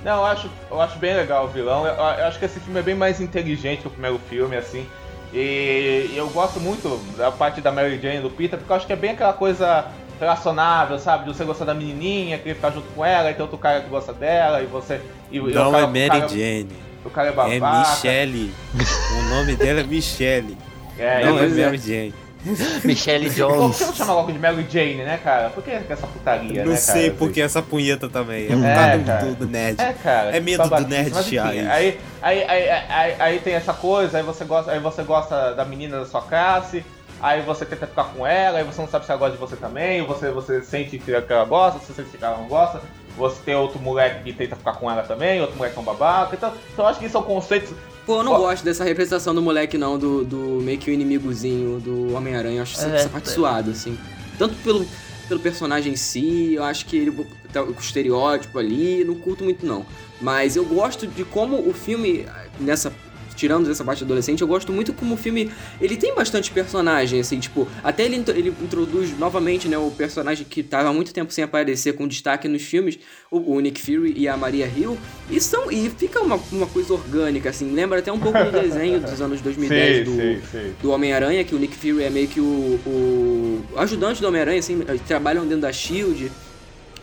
Não, 0.04 0.18
eu 0.18 0.24
acho, 0.26 0.50
eu 0.70 0.80
acho 0.80 0.98
bem 0.98 1.14
legal 1.14 1.46
o 1.46 1.48
vilão. 1.48 1.86
Eu, 1.86 1.94
eu 1.94 2.04
acho 2.26 2.38
que 2.38 2.44
esse 2.44 2.60
filme 2.60 2.78
é 2.78 2.82
bem 2.82 2.94
mais 2.94 3.20
inteligente 3.20 3.80
que 3.80 3.88
o 3.88 3.90
primeiro 3.90 4.18
filme, 4.28 4.56
assim. 4.56 4.86
E, 5.32 6.10
e 6.12 6.14
eu 6.16 6.28
gosto 6.28 6.60
muito 6.60 7.00
da 7.16 7.30
parte 7.30 7.60
da 7.60 7.70
Mary 7.72 7.98
Jane 8.00 8.18
e 8.18 8.20
do 8.20 8.30
Peter, 8.30 8.58
porque 8.58 8.70
eu 8.72 8.76
acho 8.76 8.86
que 8.86 8.92
é 8.92 8.96
bem 8.96 9.10
aquela 9.10 9.32
coisa 9.32 9.86
relacionável, 10.20 10.98
sabe? 10.98 11.24
De 11.24 11.34
você 11.36 11.44
gostar 11.44 11.64
da 11.64 11.74
menininha, 11.74 12.38
querer 12.38 12.54
ficar 12.54 12.70
junto 12.70 12.86
com 12.94 13.04
ela, 13.04 13.30
e 13.30 13.34
tem 13.34 13.42
outro 13.42 13.58
cara 13.58 13.80
que 13.80 13.88
gosta 13.88 14.12
dela, 14.12 14.62
e 14.62 14.66
você. 14.66 15.00
E, 15.30 15.36
e 15.36 15.40
o 15.40 15.48
Não 15.50 15.72
cara- 15.72 15.82
é 15.82 15.86
o 15.86 15.88
Mary 15.88 16.08
cara- 16.08 16.28
Jane. 16.28 16.68
O 17.04 17.10
cara 17.10 17.28
é 17.28 17.30
É 17.30 17.34
babaca. 17.60 17.90
Michelle. 17.90 18.54
o 19.18 19.22
nome 19.34 19.56
dela 19.56 19.80
é 19.80 19.84
Michelle. 19.84 20.56
É, 20.98 21.24
não 21.24 21.36
e- 21.38 21.40
é 21.40 21.44
é. 21.44 21.64
Mary 21.64 21.78
Jane. 21.78 22.14
Michelle 22.84 23.26
Por 23.26 23.34
que 23.34 23.40
Jones. 23.40 23.80
não 23.80 23.94
chama 23.94 24.12
logo 24.14 24.32
de 24.32 24.38
Mary 24.38 24.66
Jane, 24.68 24.96
né, 25.04 25.18
cara? 25.22 25.50
Por 25.50 25.62
que 25.62 25.70
essa 25.70 26.06
putaria, 26.06 26.64
não 26.64 26.72
né, 26.72 26.76
sei 26.76 27.10
por 27.10 27.30
que 27.30 27.40
essa 27.40 27.60
punheta 27.62 28.08
também. 28.08 28.44
É 28.46 28.48
por 28.48 28.64
É, 28.64 28.98
do- 28.98 29.04
cara. 29.04 29.24
do, 29.34 29.46
nerd. 29.46 29.80
É, 29.80 29.92
cara. 29.92 30.36
É 30.36 30.40
medo 30.40 30.62
do 30.68 30.88
nerd 30.88 31.10
mas, 31.14 31.26
enfim, 31.26 31.38
aí, 31.38 31.98
aí, 32.22 32.44
aí, 32.44 32.70
aí, 32.88 33.14
aí 33.18 33.38
tem 33.40 33.54
essa 33.54 33.72
coisa, 33.72 34.18
aí 34.18 34.24
você 34.24 34.44
gosta, 34.44 34.72
aí 34.72 34.78
você 34.80 35.02
gosta 35.02 35.54
da 35.54 35.64
menina 35.64 35.98
da 36.00 36.06
sua 36.06 36.22
classe, 36.22 36.84
aí 37.22 37.42
você 37.42 37.64
tenta 37.64 37.86
ficar 37.86 38.04
com 38.04 38.26
ela, 38.26 38.58
aí 38.58 38.64
você 38.64 38.80
não 38.80 38.88
sabe 38.88 39.04
se 39.04 39.10
ela 39.10 39.18
gosta 39.18 39.34
de 39.34 39.40
você 39.40 39.56
também, 39.56 40.04
você, 40.06 40.30
você 40.30 40.62
sente 40.62 40.98
que 40.98 41.12
ela 41.12 41.44
gosta, 41.44 41.78
você 41.78 41.92
sente 41.92 42.16
que 42.16 42.24
ela 42.24 42.36
não 42.38 42.46
gosta, 42.48 42.80
você 43.16 43.40
tem 43.44 43.54
outro 43.54 43.80
moleque 43.80 44.22
que 44.22 44.32
tenta 44.32 44.54
ficar 44.56 44.74
com 44.74 44.90
ela 44.90 45.02
também, 45.02 45.40
outro 45.40 45.56
moleque 45.56 45.76
é 45.76 45.80
um 45.80 45.84
babaca, 45.84 46.36
então, 46.36 46.52
então 46.72 46.84
eu 46.84 46.88
acho 46.88 46.98
que 47.00 47.06
isso 47.06 47.12
são 47.12 47.22
conceitos. 47.22 47.70
Pô, 48.08 48.20
eu 48.20 48.22
não 48.22 48.32
Ó. 48.32 48.38
gosto 48.38 48.64
dessa 48.64 48.84
representação 48.84 49.34
do 49.34 49.42
moleque, 49.42 49.76
não, 49.76 49.98
do, 49.98 50.24
do 50.24 50.38
meio 50.62 50.78
que 50.78 50.90
o 50.90 50.94
inimigozinho 50.94 51.78
do 51.78 52.14
Homem-Aranha. 52.14 52.56
Eu 52.56 52.62
acho 52.62 52.74
essa, 52.78 52.88
É, 52.88 52.96
essa 52.96 53.08
parte 53.10 53.28
é. 53.28 53.32
suada, 53.32 53.70
assim. 53.70 53.98
Tanto 54.38 54.54
pelo, 54.64 54.86
pelo 55.28 55.38
personagem 55.40 55.92
em 55.92 55.96
si, 55.96 56.54
eu 56.54 56.64
acho 56.64 56.86
que 56.86 56.96
ele 56.96 57.26
tá 57.52 57.62
com 57.62 57.70
o 57.70 57.78
estereótipo 57.78 58.58
ali, 58.58 59.04
não 59.04 59.14
curto 59.14 59.44
muito, 59.44 59.66
não. 59.66 59.84
Mas 60.22 60.56
eu 60.56 60.64
gosto 60.64 61.06
de 61.06 61.22
como 61.22 61.58
o 61.68 61.74
filme, 61.74 62.24
nessa. 62.58 62.90
Tirando 63.38 63.70
essa 63.70 63.84
parte 63.84 64.02
adolescente, 64.02 64.42
eu 64.42 64.48
gosto 64.48 64.72
muito 64.72 64.92
como 64.92 65.14
o 65.14 65.16
filme. 65.16 65.48
Ele 65.80 65.96
tem 65.96 66.12
bastante 66.12 66.50
personagem, 66.50 67.20
assim, 67.20 67.38
tipo. 67.38 67.68
Até 67.84 68.04
ele, 68.04 68.20
ele 68.34 68.52
introduz 68.60 69.16
novamente, 69.16 69.68
né, 69.68 69.78
o 69.78 69.92
personagem 69.92 70.44
que 70.44 70.60
tava 70.60 70.88
há 70.88 70.92
muito 70.92 71.14
tempo 71.14 71.32
sem 71.32 71.44
aparecer 71.44 71.92
com 71.92 72.08
destaque 72.08 72.48
nos 72.48 72.62
filmes, 72.62 72.98
o, 73.30 73.54
o 73.54 73.60
Nick 73.60 73.80
Fury 73.80 74.12
e 74.16 74.26
a 74.26 74.36
Maria 74.36 74.66
Hill. 74.66 74.98
E, 75.30 75.40
são, 75.40 75.70
e 75.70 75.88
fica 75.88 76.20
uma, 76.20 76.34
uma 76.50 76.66
coisa 76.66 76.92
orgânica, 76.92 77.50
assim. 77.50 77.72
Lembra 77.72 78.00
até 78.00 78.10
um 78.10 78.18
pouco 78.18 78.42
do 78.42 78.50
desenho 78.50 78.98
dos 78.98 79.20
anos 79.20 79.40
2010 79.40 80.04
do, 80.04 80.10
Sim, 80.10 80.40
sim. 80.50 80.74
do 80.82 80.90
Homem-Aranha, 80.90 81.44
que 81.44 81.54
o 81.54 81.58
Nick 81.60 81.76
Fury 81.76 82.02
é 82.02 82.10
meio 82.10 82.26
que 82.26 82.40
o, 82.40 82.44
o 82.44 83.64
ajudante 83.76 84.20
do 84.20 84.26
Homem-Aranha, 84.26 84.58
assim, 84.58 84.80
trabalham 85.06 85.44
dentro 85.44 85.62
da 85.62 85.72
SHIELD, 85.72 86.32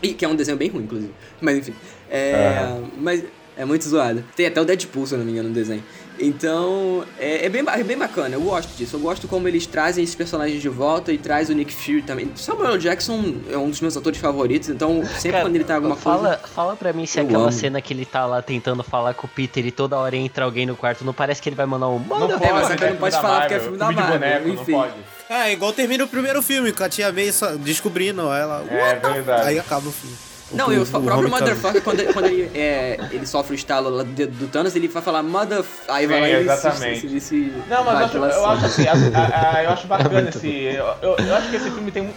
e, 0.03 0.13
que 0.13 0.25
é 0.25 0.27
um 0.27 0.35
desenho 0.35 0.57
bem 0.57 0.67
ruim, 0.67 0.83
inclusive. 0.83 1.13
Mas 1.39 1.57
enfim, 1.57 1.73
é, 2.09 2.77
mas 2.97 3.23
é 3.57 3.65
muito 3.65 3.87
zoado. 3.87 4.23
Tem 4.35 4.45
até 4.45 4.59
o 4.61 4.65
Deadpool, 4.65 5.07
se 5.07 5.13
eu 5.13 5.19
não 5.19 5.25
me 5.25 5.31
engano, 5.31 5.49
no 5.49 5.55
desenho. 5.55 5.83
Então, 6.19 7.03
é, 7.19 7.45
é 7.45 7.49
bem, 7.49 7.63
é 7.67 7.83
bem 7.83 7.97
bacana, 7.97 8.35
eu 8.35 8.41
gosto 8.41 8.75
disso. 8.75 8.95
Eu 8.95 8.99
gosto 8.99 9.27
como 9.27 9.47
eles 9.47 9.65
trazem 9.65 10.03
esses 10.03 10.15
personagens 10.15 10.61
de 10.61 10.69
volta 10.69 11.11
e 11.11 11.17
traz 11.17 11.49
o 11.49 11.53
Nick 11.53 11.73
Fury 11.73 12.01
também. 12.01 12.31
Samuel. 12.35 12.77
Jackson 12.77 13.35
é 13.49 13.57
um 13.57 13.69
dos 13.69 13.81
meus 13.81 13.95
atores 13.97 14.19
favoritos, 14.19 14.69
então 14.69 15.03
sempre 15.05 15.31
Cara, 15.31 15.43
quando 15.45 15.55
ele 15.55 15.63
tá 15.63 15.75
alguma 15.75 15.95
fala, 15.95 16.37
coisa... 16.37 16.53
Fala 16.53 16.75
pra 16.75 16.93
mim 16.93 17.05
se 17.05 17.19
aquela 17.19 17.43
amo. 17.43 17.51
cena 17.51 17.81
que 17.81 17.93
ele 17.93 18.05
tá 18.05 18.25
lá 18.25 18.41
tentando 18.41 18.83
falar 18.83 19.13
com 19.13 19.27
o 19.27 19.29
Peter 19.29 19.65
e 19.65 19.71
toda 19.71 19.97
hora 19.97 20.15
entra 20.15 20.45
alguém 20.45 20.65
no 20.65 20.75
quarto, 20.75 21.03
não 21.03 21.13
parece 21.13 21.41
que 21.41 21.49
ele 21.49 21.55
vai 21.55 21.65
mandar 21.65 21.87
um 21.87 21.99
Não 21.99 22.19
manda 22.19 22.37
pode, 22.37 22.53
mas 22.53 22.67
só 22.67 22.75
que 22.75 22.83
é 22.83 22.89
não 22.89 22.97
pode 22.97 23.15
falar 23.15 23.39
porque 23.41 23.53
é 23.53 23.59
filme 23.59 23.77
da 23.77 23.89
de 23.89 23.95
Marvel, 23.95 24.19
boneco, 24.19 24.49
enfim. 24.49 24.71
não 24.71 24.79
pode. 24.81 24.93
Ah, 25.29 25.51
igual 25.51 25.73
termina 25.73 26.03
o 26.03 26.07
primeiro 26.07 26.41
filme, 26.41 26.71
com 26.71 26.83
a 26.83 26.89
tia 26.89 27.13
só 27.33 27.55
descobrindo 27.55 28.21
ela. 28.31 28.63
É 28.69 28.95
verdade. 28.95 29.47
Aí 29.47 29.59
acaba 29.59 29.87
o 29.87 29.91
filme. 29.91 30.15
Não, 30.55 30.71
e 30.73 30.79
o, 30.79 30.85
próprio 30.85 31.13
Homecoming. 31.13 31.29
Motherfucker, 31.29 31.81
quando, 31.83 31.99
ele- 31.99 32.13
quando 32.13 32.25
ele, 32.25 32.51
é, 32.57 32.99
ele 33.11 33.25
sofre 33.25 33.53
o 33.53 33.55
estalo 33.55 33.89
lá 33.89 34.03
do 34.03 34.11
dedo 34.11 34.31
do 34.37 34.47
Thanos, 34.47 34.75
ele 34.75 34.87
vai 34.87 35.01
falar 35.01 35.21
Mother... 35.23 35.63
Aí 35.87 36.07
vai 36.07 36.21
lá 36.21 36.27
e 36.29 36.31
se- 36.31 36.41
exatamente. 36.41 36.99
se- 37.01 37.09
se- 37.09 37.19
se 37.21 37.53
Não, 37.69 37.83
mas 37.83 38.13
eu 38.13 38.23
acho, 38.23 38.35
eu 38.37 38.45
acho 38.45 38.65
assim. 38.65 38.87
assim, 38.87 39.11
a- 39.13 39.19
a- 39.19 39.57
a- 39.57 39.63
eu 39.63 39.69
acho 39.71 39.87
bacana 39.87 40.29
esse. 40.29 40.47
Eu, 40.47 40.85
eu- 41.01 41.15
eu 41.17 41.35
acho 41.35 41.49
que 41.49 41.55
esse 41.55 41.69
filme 41.71 41.91
tem. 41.91 42.09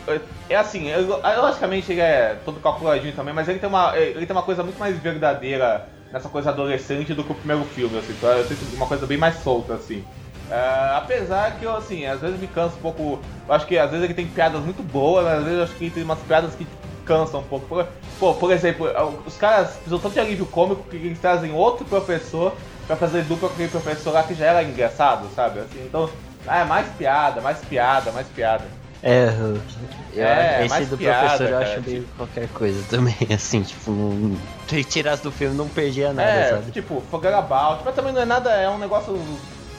É 0.48 0.56
assim, 0.56 0.88
eu- 0.88 1.20
logicamente 1.42 1.92
ele 1.92 2.00
é 2.00 2.36
todo 2.44 2.60
calculadinho 2.60 3.12
também, 3.14 3.34
mas 3.34 3.48
ele 3.48 3.58
tem 3.58 3.68
uma, 3.68 3.96
ele 3.96 4.24
tem 4.26 4.34
uma 4.36 4.42
coisa 4.42 4.62
muito 4.62 4.78
mais 4.78 4.96
verdadeira 4.98 5.86
nessa 6.12 6.28
coisa 6.28 6.50
adolescente 6.50 7.12
do 7.12 7.22
que 7.22 7.32
o 7.32 7.34
primeiro 7.34 7.64
filme, 7.64 7.98
assim. 7.98 8.12
então 8.16 8.30
Eu 8.30 8.44
sinto 8.46 8.60
uma 8.74 8.86
coisa 8.86 9.06
bem 9.06 9.18
mais 9.18 9.42
solta, 9.42 9.74
assim. 9.74 10.02
É, 10.50 10.96
apesar 10.96 11.56
que 11.58 11.64
eu, 11.66 11.76
assim, 11.76 12.06
às 12.06 12.20
vezes 12.20 12.40
me 12.40 12.46
canso 12.46 12.74
um 12.76 12.80
pouco. 12.80 13.20
Eu 13.46 13.54
acho 13.54 13.66
que 13.66 13.76
às 13.76 13.90
vezes 13.90 14.02
ele 14.04 14.14
tem 14.14 14.26
piadas 14.26 14.62
muito 14.62 14.82
boas, 14.82 15.26
às 15.26 15.44
vezes 15.44 15.58
eu 15.58 15.64
acho 15.64 15.74
que 15.74 15.84
ele 15.84 15.90
tem 15.90 16.02
umas 16.02 16.18
piadas 16.20 16.54
que 16.54 16.66
cansam 17.08 17.40
um 17.40 17.44
pouco. 17.44 17.66
Por, 17.66 17.86
pô, 18.20 18.34
por 18.34 18.52
exemplo, 18.52 18.86
os 19.26 19.36
caras 19.36 19.70
precisam 19.70 19.98
tanto 19.98 20.12
de 20.12 20.20
alívio 20.20 20.46
cômico 20.46 20.84
que 20.88 20.96
eles 20.96 21.18
trazem 21.18 21.52
outro 21.52 21.86
professor 21.86 22.54
pra 22.86 22.94
fazer 22.94 23.22
dupla 23.22 23.48
com 23.48 23.54
aquele 23.54 23.70
professor 23.70 24.12
lá 24.12 24.22
que 24.22 24.34
já 24.34 24.46
era 24.46 24.62
engraçado, 24.62 25.26
sabe? 25.34 25.60
Assim, 25.60 25.82
então, 25.84 26.08
ah, 26.46 26.58
é 26.58 26.64
mais 26.64 26.86
piada, 26.96 27.40
mais 27.40 27.58
piada, 27.58 28.12
mais 28.12 28.26
piada. 28.28 28.64
É, 29.02 29.28
eu, 30.12 30.24
É, 30.24 30.60
esse 30.64 30.68
mais 30.68 30.88
do 30.88 30.98
piada, 30.98 31.20
professor 31.20 31.44
eu 31.44 31.58
cara, 31.58 31.72
acho 31.72 31.88
meio 31.88 32.08
qualquer 32.16 32.48
coisa 32.48 32.84
também, 32.90 33.16
assim, 33.32 33.62
tipo, 33.62 33.92
não, 33.92 34.36
se 34.66 34.82
tirasse 34.84 35.22
do 35.22 35.30
filme 35.30 35.56
não 35.56 35.68
perdia 35.68 36.12
nada, 36.12 36.28
é, 36.28 36.50
sabe? 36.50 36.72
tipo, 36.72 37.00
forget 37.08 37.32
about, 37.32 37.82
mas 37.84 37.94
também 37.94 38.12
não 38.12 38.20
é 38.20 38.24
nada, 38.24 38.50
é 38.50 38.68
um 38.68 38.78
negócio 38.78 39.16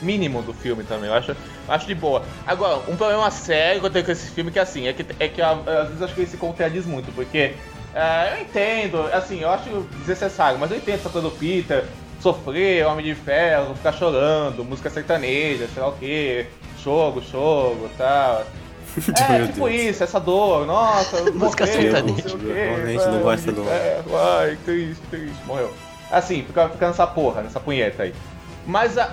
mínimo 0.02 0.42
do 0.42 0.54
filme 0.54 0.84
também, 0.84 1.10
eu 1.10 1.14
acho, 1.16 1.32
eu 1.32 1.38
acho 1.68 1.86
de 1.88 1.96
boa. 1.96 2.24
Agora, 2.46 2.82
um 2.88 2.96
problema 2.96 3.30
sério 3.32 3.80
que 3.80 3.86
eu 3.88 3.90
tenho 3.90 4.06
com 4.06 4.12
esse 4.12 4.30
filme 4.32 4.52
que 4.52 4.60
assim, 4.60 4.88
é 4.88 4.94
que, 4.94 5.06
é 5.20 5.28
que 5.28 5.42
às 5.42 5.58
vezes 5.88 6.00
eu 6.00 6.06
acho 6.06 6.14
que 6.16 6.22
ele 6.22 6.30
se 6.30 6.38
contradiz 6.38 6.86
muito, 6.86 7.14
porque 7.14 7.54
é, 7.94 8.34
eu 8.36 8.42
entendo, 8.42 9.02
assim, 9.14 9.42
eu 9.42 9.50
acho 9.50 9.70
desnecessário, 10.00 10.60
mas 10.60 10.72
eu 10.72 10.78
entendo 10.78 10.96
essa 10.96 11.10
coisa 11.10 11.30
do 11.30 11.36
Peter 11.36 11.86
sofrer, 12.22 12.86
Homem 12.86 13.06
de 13.06 13.16
Ferro, 13.16 13.76
ficar 13.76 13.94
chorando, 13.94 14.64
música 14.64 14.90
sertaneja, 14.90 15.68
sei 15.74 15.82
lá 15.82 15.90
o 15.90 15.94
que, 15.94 16.46
jogo, 16.84 17.22
jogo 17.22 17.90
e 17.94 17.98
tal. 17.98 18.44
É, 19.30 19.38
Meu 19.38 19.48
tipo 19.48 19.70
Deus. 19.70 19.82
isso, 19.82 20.04
essa 20.04 20.20
dor, 20.20 20.66
nossa, 20.66 21.22
Música 21.32 21.68
sertaneja. 21.68 22.30
não 22.30 22.40
quê, 22.40 22.54
Realmente 22.54 23.06
não 23.06 23.14
ai, 23.18 23.22
gosta 23.22 23.54
Ferro, 23.54 24.18
Ai, 24.18 24.58
triste, 24.66 25.02
triste, 25.12 25.46
morreu. 25.46 25.72
Assim, 26.12 26.44
fica, 26.44 26.70
fica 26.70 26.88
nessa 26.88 27.06
porra, 27.06 27.44
nessa 27.44 27.60
punheta 27.60 28.02
aí. 28.04 28.14
Mas, 28.66 28.98
a, 28.98 29.12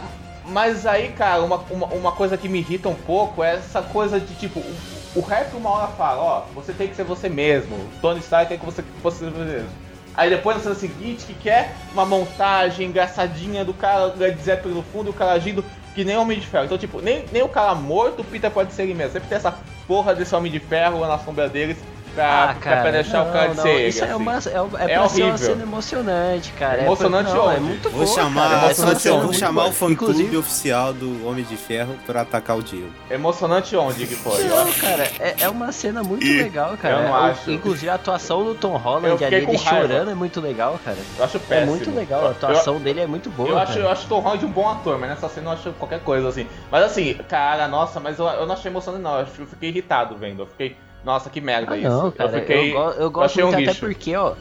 mas 0.48 0.86
aí, 0.86 1.08
cara, 1.08 1.42
uma, 1.42 1.56
uma, 1.70 1.86
uma 1.88 2.12
coisa 2.12 2.36
que 2.36 2.48
me 2.48 2.58
irrita 2.58 2.88
um 2.88 2.94
pouco 2.94 3.42
é 3.42 3.54
essa 3.56 3.82
coisa 3.82 4.20
de 4.20 4.34
tipo. 4.34 4.60
O, 4.60 4.76
o 5.16 5.20
rap 5.20 5.54
uma 5.54 5.70
hora 5.70 5.88
fala, 5.88 6.22
ó, 6.22 6.40
você 6.54 6.72
tem 6.72 6.88
que 6.88 6.94
ser 6.94 7.04
você 7.04 7.28
mesmo. 7.28 7.78
Tony 8.00 8.20
Stark 8.20 8.48
tem 8.48 8.58
que 8.58 8.64
você, 8.64 8.84
você 9.02 9.24
ser 9.24 9.30
você 9.30 9.44
mesmo. 9.44 9.70
Aí 10.14 10.30
depois 10.30 10.56
na 10.56 10.62
cena 10.62 10.74
seguinte 10.74 11.26
que 11.26 11.34
quer 11.34 11.74
uma 11.92 12.06
montagem 12.06 12.88
engraçadinha 12.88 13.64
do 13.64 13.74
cara 13.74 14.14
Led 14.16 14.40
Zeppelin 14.40 14.74
no 14.74 14.82
fundo 14.82 15.08
e 15.08 15.10
o 15.10 15.14
cara 15.14 15.32
agindo 15.32 15.64
que 15.94 16.04
nem 16.04 16.16
Homem 16.16 16.38
de 16.38 16.46
Ferro. 16.46 16.64
Então, 16.64 16.78
tipo, 16.78 17.00
nem, 17.00 17.24
nem 17.32 17.42
o 17.42 17.48
cara 17.48 17.74
morto, 17.74 18.20
o 18.20 18.24
Peter 18.24 18.50
pode 18.50 18.72
ser 18.72 18.84
ele 18.84 18.94
mesmo. 18.94 19.12
Sempre 19.12 19.28
tem 19.28 19.36
essa 19.36 19.58
porra 19.86 20.14
desse 20.14 20.34
Homem 20.34 20.50
de 20.50 20.60
Ferro 20.60 21.00
na 21.06 21.18
sombra 21.18 21.48
deles 21.48 21.78
pra, 22.16 22.50
Ah, 22.50 22.54
cara, 22.54 22.80
pra 22.82 22.90
deixar 22.90 23.18
não, 23.24 23.30
o 23.30 23.32
cara 23.32 23.48
de 23.50 23.56
não, 23.56 23.62
ser 23.62 23.68
ele. 23.70 23.88
Isso 23.88 24.02
é, 24.04 24.06
assim. 24.08 24.14
uma, 24.14 24.32
é, 24.32 24.36
é, 24.36 24.38
É 24.38 24.40
pra 24.40 25.08
ser 25.08 25.22
uma 25.22 25.28
horrível. 25.30 25.38
cena 25.38 25.62
emocionante, 25.62 26.52
cara. 26.52 26.82
Emocionante 26.82 27.28
é, 27.30 27.32
pra- 27.32 27.42
não, 27.42 27.50
é 27.50 27.54
onde? 27.54 27.60
muito 27.64 27.90
Vou 27.90 28.04
boa, 28.04 28.14
chamar, 28.14 28.50
cara. 28.50 28.70
é 28.70 28.74
chamar, 28.74 28.94
cena 28.96 29.20
vou 29.20 29.32
chamar 29.32 29.66
o 29.66 29.72
fã 29.72 29.94
clube 29.94 30.36
oficial 30.36 30.92
do 30.92 31.26
Homem 31.28 31.44
de 31.44 31.56
Ferro 31.56 31.94
pra 32.06 32.22
atacar 32.22 32.56
o 32.56 32.62
Diego. 32.62 32.90
Emocionante 33.10 33.76
onde 33.76 34.06
que 34.06 34.14
foi? 34.16 34.44
Não, 34.44 34.72
cara, 34.72 35.04
é, 35.20 35.36
é 35.40 35.48
uma 35.48 35.70
cena 35.72 36.02
muito 36.02 36.26
legal, 36.26 36.76
cara. 36.76 36.96
Eu 36.96 37.02
não 37.08 37.14
acho. 37.16 37.50
Inclusive 37.50 37.88
a 37.88 37.94
atuação 37.94 38.44
do 38.44 38.54
Tom 38.54 38.72
Eu 38.72 38.78
Holland 38.78 39.24
ali, 39.24 39.36
ele 39.36 39.58
chorando 39.58 40.10
é 40.10 40.14
muito 40.14 40.40
legal, 40.40 40.78
cara. 40.84 40.96
Eu 41.18 41.24
acho 41.24 41.36
É 41.36 41.40
péssimo. 41.40 41.70
muito 41.72 41.90
legal, 41.94 42.20
a 42.20 42.24
Eu- 42.24 42.30
atuação 42.30 42.78
dele 42.80 43.00
é 43.00 43.06
muito 43.06 43.30
boa. 43.30 43.48
Eu 43.48 43.58
acho, 43.58 43.72
cara. 43.74 43.84
eu 43.84 43.90
acho 43.90 44.06
Tom 44.08 44.20
Holland 44.20 44.44
um 44.44 44.50
bom 44.50 44.68
ator, 44.68 44.98
mas 44.98 45.10
nessa 45.10 45.28
cena 45.28 45.48
eu 45.50 45.52
acho 45.52 45.70
qualquer 45.72 46.00
coisa, 46.00 46.28
assim. 46.28 46.46
Mas 46.70 46.84
assim, 46.84 47.14
cara, 47.28 47.68
nossa, 47.68 48.00
mas 48.00 48.18
eu, 48.18 48.26
eu 48.26 48.46
não 48.46 48.54
achei 48.54 48.70
emocionante, 48.70 49.02
não. 49.02 49.14
Eu 49.16 49.22
acho- 49.22 49.40
eu 49.40 49.46
fiquei 49.46 49.68
irritado 49.68 50.16
vendo. 50.16 50.42
Eu 50.42 50.46
fiquei, 50.46 50.76
nossa, 51.06 51.30
que 51.30 51.40
merda 51.40 51.72
Ah, 51.72 51.78
isso. 51.78 51.88
não, 51.88 52.10
cara, 52.10 52.30
eu 52.36 52.40
fiquei. 52.40 52.70
eu, 52.70 52.74
go- 52.74 52.90
eu 53.04 53.10
gosto 53.10 53.32
achei 53.32 53.44
um 53.44 53.52
muito 53.52 53.70
até 53.70 53.78
porque, 53.78 54.14
ó. 54.16 54.34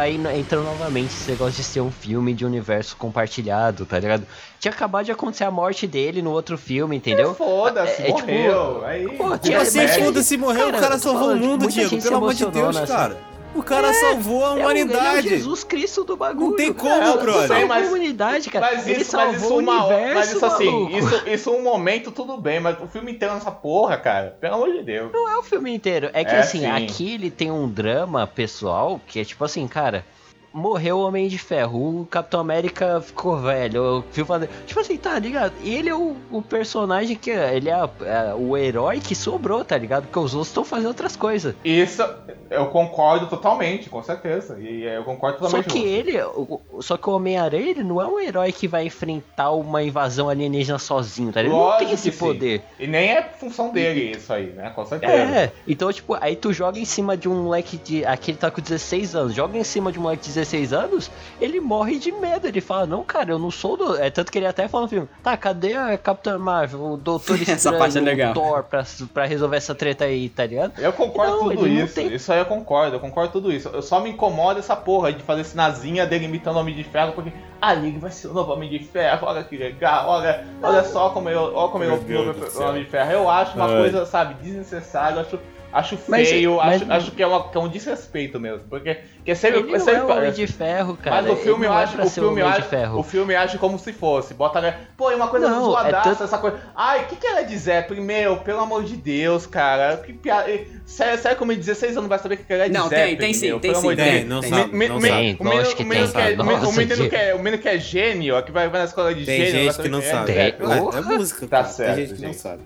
Aí 0.00 0.18
entra 0.38 0.62
novamente 0.62 1.10
esse 1.14 1.30
negócio 1.30 1.54
de 1.56 1.64
ser 1.64 1.80
um 1.82 1.90
filme 1.90 2.32
de 2.32 2.44
universo 2.46 2.96
compartilhado, 2.96 3.84
tá 3.84 3.98
ligado? 3.98 4.26
Tinha 4.58 4.72
acabado 4.72 5.04
de 5.04 5.12
acontecer 5.12 5.44
a 5.44 5.50
morte 5.50 5.86
dele 5.86 6.22
no 6.22 6.30
outro 6.30 6.56
filme, 6.56 6.96
entendeu? 6.96 7.34
Foda-se, 7.34 8.02
É, 8.02 8.08
é 8.10 8.12
tipo, 8.14 8.30
morreu. 8.30 8.84
aí, 8.84 9.08
pô, 9.16 9.36
tinha- 9.38 9.60
Assim, 9.60 9.78
merda. 9.80 10.04
foda-se, 10.04 10.36
morreu, 10.38 10.64
Cara, 10.66 10.76
o 10.76 10.80
cara 10.80 10.94
eu 10.94 10.98
salvou 10.98 11.32
o 11.32 11.36
mundo, 11.36 11.66
Diego. 11.68 11.90
gente 11.90 12.02
Pelo 12.02 12.16
amor 12.16 12.32
de 12.34 12.46
Deus, 12.46 12.76
nessa- 12.76 12.94
cara. 12.96 13.31
O 13.54 13.62
cara 13.62 13.92
salvou 13.92 14.44
a 14.44 14.48
É 14.48 14.52
ele 14.52 14.60
é 14.60 14.64
o 14.64 14.64
humanidade. 14.66 15.28
Jesus 15.28 15.64
Cristo 15.64 16.04
do 16.04 16.16
bagulho. 16.16 16.50
Não 16.50 16.56
tem 16.56 16.72
cara. 16.72 16.88
como, 17.00 17.12
Ele 17.12 17.22
brother. 17.22 17.48
salvou 17.48 17.66
Mas- 17.68 17.84
a 17.84 17.88
humanidade, 17.88 18.50
cara. 18.50 18.70
Mas 18.74 18.86
ele 18.88 19.02
isso, 19.02 19.16
mas 19.16 19.24
salvou 19.30 19.36
isso 19.36 19.52
o 19.52 19.56
universo, 19.58 20.14
Mas 20.14 20.32
isso 20.32 20.46
assim, 20.46 20.64
maluco. 20.70 20.96
isso, 20.98 21.28
isso 21.28 21.50
um 21.50 21.62
momento 21.62 22.10
tudo 22.10 22.36
bem, 22.38 22.60
mas 22.60 22.76
o 22.80 22.86
filme 22.86 23.12
inteiro 23.12 23.34
nessa 23.34 23.50
porra, 23.50 23.96
cara. 23.98 24.36
Pelo 24.40 24.54
amor 24.54 24.72
de 24.72 24.82
Deus. 24.82 25.12
Não 25.12 25.28
é 25.30 25.36
o 25.36 25.42
filme 25.42 25.74
inteiro. 25.74 26.10
É 26.12 26.24
que 26.24 26.34
É, 26.34 26.38
assim, 26.40 26.60
sim. 26.60 26.66
aqui 26.66 27.14
ele 27.14 27.30
tem 27.30 27.50
um 27.50 27.68
drama 27.68 28.26
pessoal 28.26 29.00
que 29.06 29.20
é 29.20 29.24
tipo 29.24 29.44
assim, 29.44 29.66
cara. 29.68 30.04
Morreu 30.52 30.98
o 30.98 31.02
Homem 31.06 31.28
de 31.28 31.38
Ferro, 31.38 32.00
o 32.02 32.06
Capitão 32.06 32.40
América 32.40 33.00
ficou 33.00 33.38
velho, 33.38 34.04
Viúva 34.12 34.38
Negra- 34.38 34.54
Tipo 34.66 34.80
assim, 34.80 34.96
tá 34.96 35.18
ligado? 35.18 35.52
Ele 35.64 35.88
é 35.88 35.94
o, 35.94 36.16
o 36.30 36.42
personagem 36.42 37.16
que. 37.16 37.30
Ele 37.30 37.70
é, 37.70 37.74
é 38.02 38.34
o 38.34 38.56
herói 38.56 39.00
que 39.00 39.14
sobrou, 39.14 39.64
tá 39.64 39.76
ligado? 39.78 40.04
Porque 40.04 40.18
os 40.18 40.34
outros 40.34 40.48
estão 40.48 40.64
fazendo 40.64 40.88
outras 40.88 41.16
coisas. 41.16 41.54
Isso 41.64 42.02
eu 42.50 42.66
concordo 42.66 43.26
totalmente, 43.28 43.88
com 43.88 44.02
certeza. 44.02 44.58
E 44.60 44.82
eu 44.84 45.02
concordo 45.04 45.38
Só 45.38 45.44
totalmente. 45.46 45.68
que 45.72 45.78
com 45.80 45.84
você. 45.86 45.88
ele, 45.88 46.22
o- 46.22 46.60
só 46.80 46.96
que 46.96 47.08
o 47.08 47.12
Homem-Aranha, 47.14 47.70
ele 47.70 47.82
não 47.82 48.00
é 48.00 48.06
um 48.06 48.20
herói 48.20 48.52
que 48.52 48.68
vai 48.68 48.84
enfrentar 48.86 49.50
uma 49.52 49.82
invasão 49.82 50.28
alienígena 50.28 50.78
sozinho, 50.78 51.32
tá 51.32 51.40
ligado? 51.40 51.56
Ele 51.56 51.64
não 51.64 51.70
tem 51.78 51.86
Lógico 51.88 51.94
esse 51.94 52.10
que 52.10 52.16
sim. 52.16 52.24
poder. 52.24 52.62
E 52.78 52.86
nem 52.86 53.10
é 53.10 53.22
função 53.22 53.70
dele 53.72 54.10
isso 54.16 54.32
aí, 54.32 54.46
né? 54.52 54.70
Com 54.74 54.84
certeza. 54.84 55.12
É, 55.12 55.52
então, 55.66 55.90
tipo, 55.92 56.14
aí 56.20 56.36
tu 56.36 56.52
joga 56.52 56.78
em 56.78 56.84
cima 56.84 57.16
de 57.16 57.28
um 57.28 57.44
moleque 57.44 57.76
de. 57.78 58.04
Aqui 58.04 58.32
ele 58.32 58.38
tá 58.38 58.50
com 58.50 58.60
16 58.60 59.14
anos, 59.14 59.34
joga 59.34 59.56
em 59.56 59.64
cima 59.64 59.90
de 59.90 59.98
um 59.98 60.02
moleque 60.02 60.22
de 60.22 60.28
16 60.28 60.41
anos, 60.72 61.10
ele 61.40 61.60
morre 61.60 61.98
de 61.98 62.10
medo. 62.12 62.46
Ele 62.46 62.60
fala, 62.60 62.86
não, 62.86 63.02
cara, 63.04 63.30
eu 63.30 63.38
não 63.38 63.50
sou 63.50 63.76
do. 63.76 63.96
É 63.96 64.10
tanto 64.10 64.30
que 64.32 64.38
ele 64.38 64.46
até 64.46 64.68
fala 64.68 64.84
no 64.84 64.88
filme, 64.88 65.08
tá, 65.22 65.36
cadê 65.36 65.74
a 65.74 65.96
Capitã 65.98 66.38
Marvel, 66.38 66.80
o 66.92 66.96
Doutor 66.96 67.34
Essa 67.42 67.52
Estranho, 67.52 67.78
parte 67.78 67.98
é 67.98 68.00
legal. 68.00 68.30
o 68.30 68.34
Thor 68.34 68.62
pra, 68.64 68.84
pra 69.12 69.24
resolver 69.26 69.56
essa 69.56 69.74
treta 69.74 70.04
aí, 70.04 70.28
tá 70.28 70.46
ligado? 70.46 70.78
Eu 70.78 70.92
concordo 70.92 71.32
Não, 71.44 71.48
tudo 71.50 71.68
isso. 71.68 71.94
tem- 71.94 72.14
Isso 72.14 72.32
aí 72.32 72.38
eu 72.38 72.46
concordo, 72.46 72.96
eu 72.96 73.00
concordo 73.00 73.32
tudo 73.32 73.52
isso. 73.52 73.68
Eu 73.68 73.82
só 73.82 74.00
me 74.00 74.10
incomoda 74.10 74.58
essa 74.58 74.74
porra 74.76 75.12
de 75.12 75.22
fazer 75.22 75.42
esse 75.42 75.56
nazinha 75.56 76.06
dele 76.06 76.24
imitando 76.24 76.56
o 76.56 76.60
Homem 76.60 76.74
de 76.74 76.84
Ferro, 76.84 77.12
porque 77.12 77.32
ah, 77.60 77.74
ele 77.74 77.98
vai 77.98 78.10
ser 78.10 78.28
o 78.28 78.32
novo 78.32 78.52
Homem 78.52 78.68
de 78.68 78.78
Ferro, 78.80 79.26
olha 79.26 79.42
que 79.44 79.56
legal, 79.56 80.08
olha, 80.08 80.44
olha 80.62 80.82
só 80.84 81.10
como 81.10 81.28
eu, 81.28 81.52
olha 81.54 81.70
como 81.70 81.84
Meu 81.84 81.94
eu 81.94 82.32
Deus. 82.34 82.56
Homem 82.56 82.84
de 82.84 82.90
Ferro. 82.90 83.10
Eu 83.12 83.28
acho 83.28 83.54
uma 83.56 83.66
Ai. 83.66 83.76
coisa, 83.78 84.04
sabe, 84.06 84.34
desnecessária, 84.42 85.14
eu 85.16 85.20
acho, 85.20 85.38
acho 85.72 85.98
Mas- 86.08 86.28
feio, 86.28 86.56
mas- 86.56 86.82
acho, 86.82 86.92
acho 86.92 87.10
que, 87.12 87.22
é 87.22 87.26
uma, 87.26 87.48
que 87.48 87.56
é 87.56 87.60
um 87.60 87.68
desrespeito 87.68 88.38
mesmo, 88.38 88.64
porque 88.68 88.98
que 89.24 89.34
sempre, 89.34 89.60
Ele 89.60 89.72
não 89.72 89.78
sempre 89.80 90.00
é 90.00 90.04
o 90.04 90.10
Homem 90.10 90.32
de 90.32 90.46
Ferro, 90.46 90.96
cara. 90.96 91.22
mas 91.22 91.30
o 91.32 91.36
filme 91.36 91.64
ele 91.66 91.72
eu 91.72 91.78
é 91.78 91.82
acho, 91.82 92.02
o 92.02 92.10
filme 92.10 92.42
acho, 92.42 92.62
Ferro. 92.62 92.98
o 92.98 93.02
filme 93.02 93.34
age 93.36 93.58
como 93.58 93.78
se 93.78 93.92
fosse. 93.92 94.34
Bota, 94.34 94.60
né? 94.60 94.76
Pô, 94.96 95.10
é 95.10 95.16
uma 95.16 95.28
coisa 95.28 95.48
Não, 95.48 95.64
zoadaça, 95.64 95.96
é 95.96 96.02
tanto- 96.12 96.24
essa 96.24 96.38
coisa. 96.38 96.58
Ai, 96.74 97.02
o 97.02 97.06
que, 97.06 97.16
que 97.16 97.26
ela 97.26 97.42
dizer? 97.42 97.86
Primeiro, 97.86 98.36
pelo 98.38 98.60
amor 98.60 98.82
de 98.84 98.96
Deus, 98.96 99.46
cara. 99.46 99.96
Que 99.98 100.12
piada. 100.12 100.50
Sério, 100.84 101.18
sério 101.22 101.36
que 101.38 101.42
o 101.44 101.46
menino 101.46 101.62
de 101.62 101.66
16 101.70 101.92
anos 101.92 102.02
não 102.02 102.08
vai 102.08 102.18
saber 102.18 102.34
o 102.34 102.38
que 102.38 102.52
ela 102.52 102.66
é 102.66 102.68
Não, 102.68 102.88
tem, 102.88 103.16
tem 103.16 103.32
sim, 103.32 103.58
tem 103.60 103.74
sim, 103.74 103.94
Tem, 103.94 104.24
não 104.24 104.40
tem. 104.40 104.50
sabe, 104.50 104.62
não 104.88 105.00
me- 105.00 105.08
sabe. 105.08 105.36
O 105.40 105.44
menino 105.44 105.68
que 105.68 105.84
tem, 105.84 106.02
é- 106.02 106.06
sabe. 106.06 106.36
o 106.40 106.72
menino- 106.72 107.08
que- 107.08 107.16
é- 107.16 107.34
o 107.34 107.38
menino 107.38 107.62
que 107.62 107.68
é 107.68 107.78
gênio, 107.78 108.42
que 108.42 108.50
vai 108.52 108.68
vai 108.68 108.80
na 108.80 108.86
escola 108.86 109.14
de 109.14 109.24
Tem 109.24 109.36
gênio. 109.38 109.52
vai 109.52 109.62
gente 109.62 109.72
saber 109.74 109.88
que 109.88 109.92
não 109.92 109.98
é. 110.00 110.02
sabe. 110.02 110.26
Tem. 110.32 110.36
É, 110.38 110.48
é 110.96 111.00
música. 111.00 111.46
Tá 111.46 111.64
certo, 111.64 111.94
Tem 111.94 112.06
gente 112.06 112.16
que 112.16 112.22
não 112.22 112.32
gente. 112.32 112.40
sabe. 112.40 112.62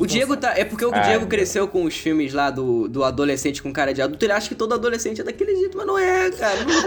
O 0.00 0.06
Diego 0.06 0.36
tá. 0.36 0.52
É 0.58 0.64
porque 0.64 0.84
o 0.84 0.92
Ai, 0.92 1.02
Diego 1.04 1.20
meu 1.20 1.28
cresceu 1.28 1.68
com 1.68 1.84
os 1.84 1.94
filmes 1.96 2.32
lá 2.32 2.50
do, 2.50 2.88
do 2.88 3.04
adolescente 3.04 3.62
com 3.62 3.72
cara 3.72 3.94
de 3.94 4.02
adulto. 4.02 4.24
Ele 4.24 4.32
acha 4.32 4.48
que 4.48 4.54
todo 4.54 4.74
adolescente 4.74 5.20
é 5.20 5.24
daquele 5.24 5.54
jeito, 5.56 5.76
mas 5.76 5.86
não 5.86 5.98
é, 5.98 6.30
cara. 6.30 6.56
Não, 6.64 6.78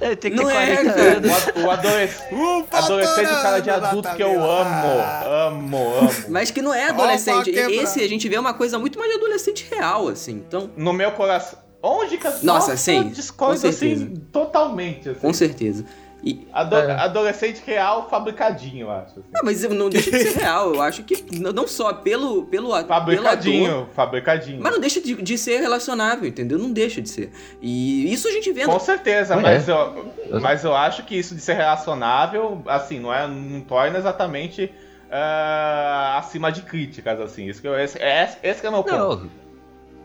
É, 0.08 0.16
tem 0.16 0.30
que 0.32 0.36
Não 0.36 0.46
ter 0.46 0.56
é, 0.56 0.76
40 0.76 0.92
cara. 0.94 1.16
anos. 1.16 1.32
O, 1.56 1.60
o 1.66 1.70
adolescente, 1.72 2.66
adolescente 2.72 3.26
o 3.26 3.42
cara 3.42 3.58
de 3.60 3.70
adulto 3.70 4.08
que 4.16 4.22
eu 4.22 4.42
amo. 4.42 4.88
Amo, 5.24 5.94
amo. 5.98 6.10
mas 6.28 6.50
que 6.50 6.60
não 6.60 6.74
é 6.74 6.88
adolescente. 6.88 7.50
Esse 7.50 8.00
a 8.00 8.08
gente 8.08 8.28
vê 8.28 8.38
uma 8.38 8.54
coisa 8.54 8.78
muito 8.78 8.98
mais 8.98 9.10
de 9.10 9.18
adolescente 9.18 9.66
real, 9.70 10.08
assim. 10.08 10.42
Então, 10.46 10.70
No 10.76 10.92
meu 10.92 11.12
coração. 11.12 11.58
Onde 11.84 12.16
que 12.16 12.28
Nossa, 12.44 12.76
sim, 12.76 13.08
discordo 13.08 13.60
com 13.60 13.60
certeza. 13.72 14.04
assim 14.04 14.16
totalmente. 14.30 15.08
Assim. 15.08 15.18
com 15.20 15.32
certeza. 15.32 15.84
E, 16.24 16.46
Ado- 16.52 16.76
É. 16.76 16.92
Adolescente 16.92 17.60
real 17.66 18.08
fabricadinho, 18.08 18.86
eu 18.86 18.90
acho. 18.92 19.18
assim. 19.18 19.28
ah, 19.34 19.40
mas 19.42 19.62
não 19.64 19.90
deixa 19.90 20.08
de 20.10 20.18
ser 20.20 20.38
real. 20.40 20.72
Eu 20.74 20.80
acho 20.80 21.02
que 21.02 21.24
não 21.40 21.66
só 21.66 21.92
pelo, 21.92 22.44
pelo, 22.44 22.72
a- 22.72 22.84
pelo 22.84 22.94
ator, 22.94 22.96
Fabricadinho, 22.96 23.88
fabricadinho. 23.92 24.60
mas 24.62 24.72
não 24.72 24.80
deixa 24.80 25.00
de, 25.00 25.20
de 25.20 25.36
ser 25.38 25.58
relacionável, 25.60 26.28
entendeu? 26.28 26.58
Não 26.60 26.70
deixa 26.72 27.02
de 27.02 27.08
ser. 27.10 27.32
E 27.60 28.12
isso 28.12 28.28
a 28.28 28.30
gente 28.30 28.52
vê 28.52 28.64
Com 28.64 28.78
certeza, 28.78 29.34
É. 29.34 29.36
mas, 29.40 29.66
eu, 29.68 30.12
mas 30.40 30.62
eu 30.62 30.76
acho 30.76 31.02
que 31.04 31.16
isso 31.18 31.34
de 31.34 31.40
ser 31.40 31.54
relacionável, 31.54 32.62
assim, 32.66 33.00
não, 33.00 33.12
é, 33.12 33.26
não 33.26 33.60
torna 33.60 33.98
exatamente 33.98 34.72
ah, 35.10 36.18
acima 36.18 36.50
de 36.52 36.62
críticas, 36.62 37.20
assim. 37.20 37.46
Isso 37.46 37.60
que 37.60 37.68
eu, 37.68 37.78
esse, 37.78 37.98
esse, 37.98 38.36
esse 38.42 38.60
que 38.60 38.66
é 38.66 38.70
o 38.70 38.72
meu 38.72 38.84
ponto. 38.84 38.96
Não. 39.24 39.41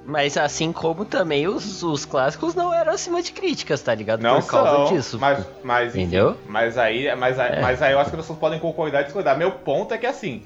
Mas 0.08 0.38
assim 0.38 0.72
como 0.72 1.04
também 1.04 1.50
os, 1.50 1.84
os 1.84 2.06
clássicos 2.06 2.56
não 2.56 2.74
eram 2.74 2.94
acima 2.94 3.22
de 3.22 3.34
críticas, 3.34 3.82
tá 3.82 3.94
ligado? 3.94 4.22
Não 4.22 4.40
Por 4.40 4.48
causa 4.48 4.72
são, 4.72 4.86
disso. 4.86 5.20
Mas, 5.20 5.46
mas, 5.62 5.90
enfim, 5.90 6.04
Entendeu? 6.04 6.38
Mas 6.48 6.78
aí, 6.78 7.14
mas, 7.18 7.38
aí, 7.38 7.52
É. 7.58 7.62
mas 7.62 7.82
aí 7.82 7.92
eu 7.92 8.00
acho 8.00 8.10
que 8.12 8.16
as 8.16 8.22
pessoas 8.22 8.40
podem 8.40 8.58
concordar 8.58 9.02
e 9.02 9.04
discordar. 9.04 9.38
Meu 9.38 9.52
ponto 9.52 9.94
é 9.94 9.98
que 9.98 10.06
assim, 10.06 10.44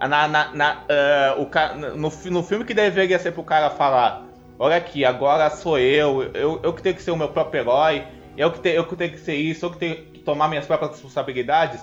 na, 0.00 0.26
na, 0.26 0.52
na, 0.52 0.78
ah, 0.88 1.34
o 1.38 1.46
ca- 1.46 1.74
no, 1.74 2.10
no 2.10 2.42
filme 2.42 2.64
que 2.64 2.74
deveria 2.74 3.18
ser 3.20 3.30
pro 3.30 3.44
cara 3.44 3.70
falar, 3.70 4.24
olha 4.58 4.76
aqui, 4.76 5.04
agora 5.04 5.48
sou 5.48 5.78
eu, 5.78 6.24
eu, 6.34 6.58
eu 6.60 6.72
que 6.72 6.82
tenho 6.82 6.96
que 6.96 7.02
ser 7.02 7.12
o 7.12 7.16
meu 7.16 7.28
próprio 7.28 7.60
herói, 7.60 8.04
eu 8.36 8.50
que, 8.50 8.58
te, 8.58 8.70
eu 8.70 8.84
que 8.84 8.96
tenho 8.96 9.12
que 9.12 9.20
ser 9.20 9.36
isso, 9.36 9.64
eu 9.64 9.70
que 9.70 9.78
tenho 9.78 9.94
que 9.94 10.18
tomar 10.20 10.48
minhas 10.48 10.66
próprias 10.66 10.90
responsabilidades. 10.90 11.80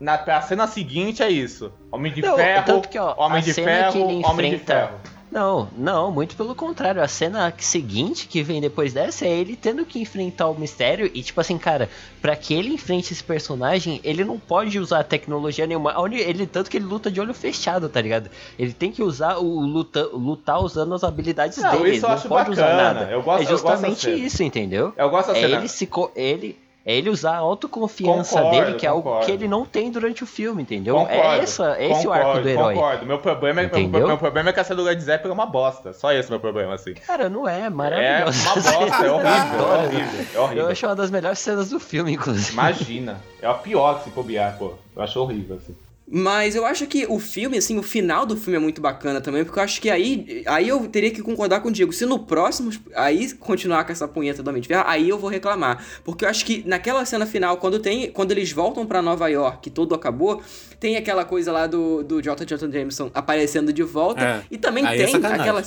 Na 0.00 0.16
pra 0.16 0.40
cena 0.40 0.66
seguinte 0.66 1.22
é 1.22 1.28
isso. 1.30 1.70
Homem 1.92 2.12
de 2.12 2.22
Não, 2.22 2.36
ferro, 2.36 2.80
que, 2.80 2.98
ó, 2.98 3.14
homem 3.18 3.42
de 3.42 3.52
ferro, 3.52 3.92
que 3.92 3.98
ele 3.98 4.24
homem 4.24 4.50
de 4.52 4.58
ferro. 4.58 4.98
Não, 5.36 5.68
não, 5.76 6.10
muito 6.10 6.34
pelo 6.34 6.54
contrário. 6.54 7.02
A 7.02 7.06
cena 7.08 7.52
seguinte 7.58 8.26
que 8.26 8.42
vem 8.42 8.58
depois 8.58 8.94
dessa 8.94 9.26
é 9.26 9.28
ele 9.28 9.54
tendo 9.54 9.84
que 9.84 10.00
enfrentar 10.00 10.48
o 10.48 10.58
mistério. 10.58 11.10
E, 11.12 11.22
tipo 11.22 11.38
assim, 11.38 11.58
cara, 11.58 11.90
pra 12.22 12.34
que 12.34 12.54
ele 12.54 12.72
enfrente 12.72 13.12
esse 13.12 13.22
personagem, 13.22 14.00
ele 14.02 14.24
não 14.24 14.38
pode 14.38 14.78
usar 14.78 15.04
tecnologia 15.04 15.66
nenhuma. 15.66 15.94
Ele, 16.10 16.46
tanto 16.46 16.70
que 16.70 16.78
ele 16.78 16.86
luta 16.86 17.10
de 17.10 17.20
olho 17.20 17.34
fechado, 17.34 17.86
tá 17.86 18.00
ligado? 18.00 18.30
Ele 18.58 18.72
tem 18.72 18.90
que 18.90 19.02
usar 19.02 19.36
o 19.36 19.60
luta, 19.60 20.08
lutar 20.10 20.58
usando 20.62 20.94
as 20.94 21.04
habilidades 21.04 21.58
Não, 21.58 21.70
dele. 21.70 21.96
isso 21.96 22.06
eu 22.06 22.08
ele 22.08 22.14
acho 22.14 22.28
não 22.30 22.36
pode 22.36 22.50
usar 22.52 22.62
bacana. 22.62 22.82
nada. 22.94 23.10
Eu 23.10 23.22
gosto- 23.22 23.42
é 23.42 23.46
justamente 23.46 24.10
isso, 24.10 24.42
entendeu? 24.42 24.94
Eu 24.96 25.10
gosto 25.10 25.32
da 25.32 25.36
É 25.38 25.40
cena. 25.42 25.58
ele 25.58 25.68
se 25.68 25.86
ele 26.16 26.56
é 26.86 26.94
ele 26.94 27.10
usar 27.10 27.32
a 27.34 27.38
autoconfiança 27.38 28.36
Concordo, 28.40 28.64
dele, 28.64 28.76
que 28.78 28.86
é 28.86 28.88
algo 28.88 29.02
concordo. 29.02 29.26
que 29.26 29.32
ele 29.32 29.48
não 29.48 29.66
tem 29.66 29.90
durante 29.90 30.22
o 30.22 30.26
filme, 30.26 30.62
entendeu? 30.62 30.94
Concordo, 30.94 31.20
é 31.20 31.38
essa, 31.40 31.76
esse 31.82 32.06
é 32.06 32.08
o 32.08 32.12
arco 32.12 32.40
do 32.40 32.48
herói. 32.48 32.74
Concordo. 32.74 33.06
Meu 33.06 33.18
problema, 33.18 33.60
é, 33.62 33.66
meu, 33.86 34.06
meu 34.06 34.16
problema 34.18 34.50
é 34.50 34.52
que 34.52 34.60
a 34.60 34.64
cena 34.64 34.76
do 34.76 34.84
Led 34.84 35.00
Zeppelin 35.02 35.30
é 35.32 35.34
uma 35.34 35.46
bosta. 35.46 35.92
Só 35.92 36.12
esse 36.12 36.28
é 36.28 36.30
meu 36.30 36.38
problema, 36.38 36.74
assim. 36.74 36.94
Cara, 36.94 37.28
não 37.28 37.48
é, 37.48 37.62
É 37.62 37.70
maravilhoso. 37.70 38.40
uma 38.46 38.54
bosta, 38.54 39.04
é 39.04 39.06
Eu 39.08 39.14
horrível, 39.16 39.60
é 39.60 39.84
horrível, 39.84 40.20
é 40.20 40.36
Eu 40.36 40.42
horrível. 40.44 40.68
acho 40.68 40.86
uma 40.86 40.94
das 40.94 41.10
melhores 41.10 41.38
cenas 41.40 41.70
do 41.70 41.80
filme, 41.80 42.12
inclusive. 42.12 42.52
Imagina. 42.52 43.20
É 43.42 43.46
a 43.48 43.54
pior 43.54 43.98
que 43.98 44.04
se 44.04 44.10
copiar, 44.10 44.56
pô. 44.56 44.74
Eu 44.94 45.02
acho 45.02 45.20
horrível, 45.20 45.56
assim. 45.56 45.74
Mas 46.08 46.54
eu 46.54 46.64
acho 46.64 46.86
que 46.86 47.04
o 47.08 47.18
filme, 47.18 47.58
assim, 47.58 47.76
o 47.78 47.82
final 47.82 48.24
do 48.24 48.36
filme 48.36 48.56
é 48.56 48.60
muito 48.60 48.80
bacana 48.80 49.20
também, 49.20 49.44
porque 49.44 49.58
eu 49.58 49.62
acho 49.62 49.80
que 49.80 49.90
aí, 49.90 50.44
aí 50.46 50.68
eu 50.68 50.86
teria 50.86 51.10
que 51.10 51.20
concordar 51.20 51.60
com 51.60 51.68
o 51.68 51.72
Diego. 51.72 51.92
Se 51.92 52.06
no 52.06 52.20
próximo, 52.20 52.70
aí 52.94 53.32
continuar 53.34 53.84
com 53.84 53.90
essa 53.90 54.06
punheta 54.06 54.40
do 54.40 54.48
Homem 54.48 54.62
de 54.62 54.68
Ferro, 54.68 54.84
aí 54.86 55.08
eu 55.08 55.18
vou 55.18 55.28
reclamar. 55.28 55.84
Porque 56.04 56.24
eu 56.24 56.28
acho 56.28 56.44
que 56.44 56.62
naquela 56.64 57.04
cena 57.04 57.26
final, 57.26 57.56
quando 57.56 57.80
tem. 57.80 58.10
Quando 58.12 58.30
eles 58.30 58.52
voltam 58.52 58.86
para 58.86 59.02
Nova 59.02 59.26
York, 59.28 59.68
tudo 59.70 59.96
acabou, 59.96 60.40
tem 60.78 60.96
aquela 60.96 61.24
coisa 61.24 61.50
lá 61.50 61.66
do, 61.66 62.04
do 62.04 62.22
J. 62.22 62.46
J. 62.46 62.70
Jameson 62.70 63.10
aparecendo 63.12 63.72
de 63.72 63.82
volta. 63.82 64.22
É. 64.22 64.42
E 64.48 64.56
também 64.56 64.86
é 64.86 64.96
tem 64.96 65.12
é 65.12 65.26
aquela. 65.26 65.62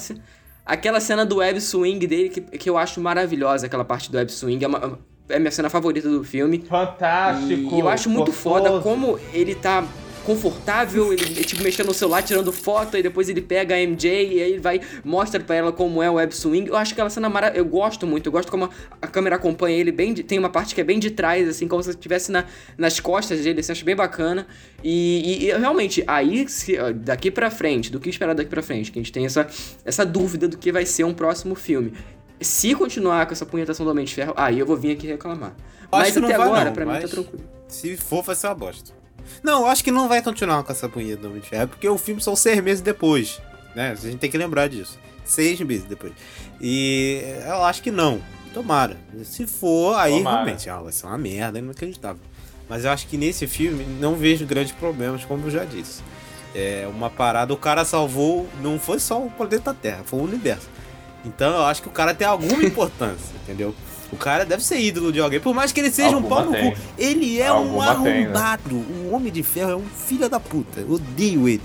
Aquela 0.65 0.99
cena 0.99 1.25
do 1.25 1.37
web 1.37 1.59
swing 1.59 2.05
dele 2.05 2.29
que, 2.29 2.41
que 2.41 2.69
eu 2.69 2.77
acho 2.77 3.01
maravilhosa, 3.01 3.65
aquela 3.65 3.83
parte 3.83 4.11
do 4.11 4.17
web 4.17 4.31
swing. 4.31 4.63
É, 4.63 4.67
uma, 4.67 4.99
é 5.27 5.39
minha 5.39 5.51
cena 5.51 5.67
favorita 5.67 6.07
do 6.07 6.23
filme. 6.23 6.63
Fantástico! 6.69 7.75
E 7.75 7.79
eu 7.79 7.89
acho 7.89 8.07
muito 8.07 8.27
gostoso. 8.27 8.55
foda 8.55 8.79
como 8.79 9.19
ele 9.33 9.55
tá 9.55 9.83
confortável, 10.29 11.11
ele, 11.11 11.43
tipo, 11.43 11.63
mexendo 11.63 11.87
no 11.87 11.93
celular, 11.93 12.21
tirando 12.21 12.51
foto, 12.51 12.95
e 12.95 13.01
depois 13.01 13.29
ele 13.29 13.41
pega 13.41 13.73
a 13.73 13.79
MJ 13.79 14.35
e 14.35 14.43
aí 14.43 14.57
vai, 14.59 14.79
mostra 15.03 15.39
pra 15.39 15.55
ela 15.55 15.71
como 15.71 16.03
é 16.03 16.09
o 16.09 16.13
web 16.13 16.35
swing. 16.35 16.67
Eu 16.67 16.75
acho 16.75 16.93
que 16.93 17.01
aquela 17.01 17.09
cena 17.09 17.27
maravilhosa, 17.27 17.59
eu 17.59 17.65
gosto 17.65 18.05
muito, 18.05 18.27
eu 18.27 18.31
gosto 18.31 18.51
como 18.51 18.69
a, 19.01 19.07
câmera 19.07 19.37
acompanha 19.37 19.75
ele 19.75 19.91
bem, 19.91 20.13
de, 20.13 20.21
tem 20.21 20.37
uma 20.37 20.51
parte 20.51 20.75
que 20.75 20.81
é 20.81 20.83
bem 20.83 20.99
de 20.99 21.09
trás, 21.09 21.49
assim, 21.49 21.67
como 21.67 21.81
se 21.81 21.89
estivesse 21.89 22.31
na, 22.31 22.45
nas 22.77 22.99
costas 22.99 23.41
dele, 23.41 23.61
assim, 23.61 23.71
acho 23.71 23.83
bem 23.83 23.95
bacana. 23.95 24.45
E, 24.83 25.45
e, 25.45 25.47
e 25.47 25.57
realmente, 25.57 26.03
aí, 26.05 26.47
se, 26.47 26.77
daqui 26.93 27.31
pra 27.31 27.49
frente, 27.49 27.91
do 27.91 27.99
que 27.99 28.07
esperar 28.07 28.35
daqui 28.35 28.51
pra 28.51 28.61
frente, 28.61 28.91
que 28.91 28.99
a 28.99 29.01
gente 29.01 29.11
tem 29.11 29.25
essa, 29.25 29.47
essa 29.83 30.05
dúvida 30.05 30.47
do 30.47 30.59
que 30.59 30.71
vai 30.71 30.85
ser 30.85 31.05
um 31.05 31.13
próximo 31.13 31.55
filme. 31.55 31.91
Se 32.39 32.75
continuar 32.75 33.25
com 33.25 33.33
essa 33.33 33.47
punhetação 33.47 33.83
do 33.83 33.91
Homem 33.91 34.05
de 34.05 34.13
Ferro, 34.13 34.35
aí 34.37 34.59
eu 34.59 34.65
vou 34.67 34.77
vir 34.77 34.91
aqui 34.91 35.07
reclamar. 35.07 35.55
Mas 35.91 36.15
até 36.15 36.35
agora, 36.35 36.65
não, 36.65 36.73
pra 36.73 36.85
mim, 36.85 37.01
tá 37.01 37.07
tranquilo. 37.07 37.43
Se 37.67 37.97
for, 37.97 38.21
vai 38.21 38.35
ser 38.35 38.45
uma 38.45 38.53
bosta. 38.53 38.99
Não, 39.43 39.65
acho 39.65 39.83
que 39.83 39.91
não 39.91 40.07
vai 40.07 40.21
continuar 40.21 40.63
com 40.63 40.71
essa 40.71 40.89
punheta 40.89 41.21
do 41.21 41.27
Homem 41.29 41.41
de 41.41 41.49
Ferro, 41.49 41.67
porque 41.67 41.87
o 41.87 41.97
filme 41.97 42.21
são 42.21 42.35
seis 42.35 42.61
meses 42.61 42.81
depois, 42.81 43.41
né? 43.75 43.91
A 43.91 43.95
gente 43.95 44.17
tem 44.17 44.29
que 44.29 44.37
lembrar 44.37 44.67
disso. 44.67 44.99
Seis 45.23 45.59
meses 45.61 45.85
depois. 45.85 46.13
E 46.59 47.21
eu 47.45 47.63
acho 47.63 47.81
que 47.81 47.91
não. 47.91 48.21
Tomara. 48.53 48.97
Se 49.23 49.45
for, 49.45 49.95
aí 49.95 50.17
Tomara. 50.17 50.37
realmente 50.37 50.69
ah, 50.69 50.79
vai 50.79 50.91
ser 50.91 51.05
uma 51.05 51.17
merda, 51.17 51.59
inacreditável. 51.59 52.21
Mas 52.67 52.85
eu 52.85 52.91
acho 52.91 53.07
que 53.07 53.17
nesse 53.17 53.47
filme 53.47 53.83
não 53.99 54.15
vejo 54.15 54.45
grandes 54.45 54.71
problemas, 54.71 55.23
como 55.25 55.47
eu 55.47 55.51
já 55.51 55.63
disse. 55.65 56.01
É 56.53 56.87
uma 56.91 57.09
parada, 57.09 57.53
o 57.53 57.57
cara 57.57 57.85
salvou, 57.85 58.47
não 58.61 58.79
foi 58.79 58.99
só 58.99 59.23
o 59.23 59.29
planeta 59.29 59.73
Terra, 59.73 60.03
foi 60.03 60.19
o 60.19 60.23
universo. 60.23 60.67
Então 61.23 61.51
eu 61.51 61.65
acho 61.65 61.81
que 61.81 61.87
o 61.87 61.91
cara 61.91 62.13
tem 62.13 62.27
alguma 62.27 62.61
importância, 62.65 63.35
entendeu? 63.43 63.73
O 64.11 64.17
cara 64.17 64.45
deve 64.45 64.63
ser 64.63 64.79
ídolo 64.79 65.11
de 65.11 65.19
alguém, 65.19 65.39
por 65.39 65.53
mais 65.53 65.71
que 65.71 65.79
ele 65.79 65.91
seja 65.91 66.15
Alguma 66.15 66.41
um 66.41 66.43
pau 66.43 66.45
no 66.45 66.57
cu. 66.57 66.77
Ele 66.97 67.39
é 67.39 67.47
Alguma 67.47 67.75
um 67.75 67.81
arrombado. 67.81 68.63
Tem, 68.69 68.79
né? 68.79 69.09
O 69.09 69.15
Homem 69.15 69.31
de 69.31 69.43
Ferro 69.43 69.71
é 69.71 69.75
um 69.75 69.85
filho 69.85 70.27
da 70.27 70.39
puta. 70.39 70.79
Eu 70.79 70.93
odeio 70.93 71.47
ele. 71.47 71.61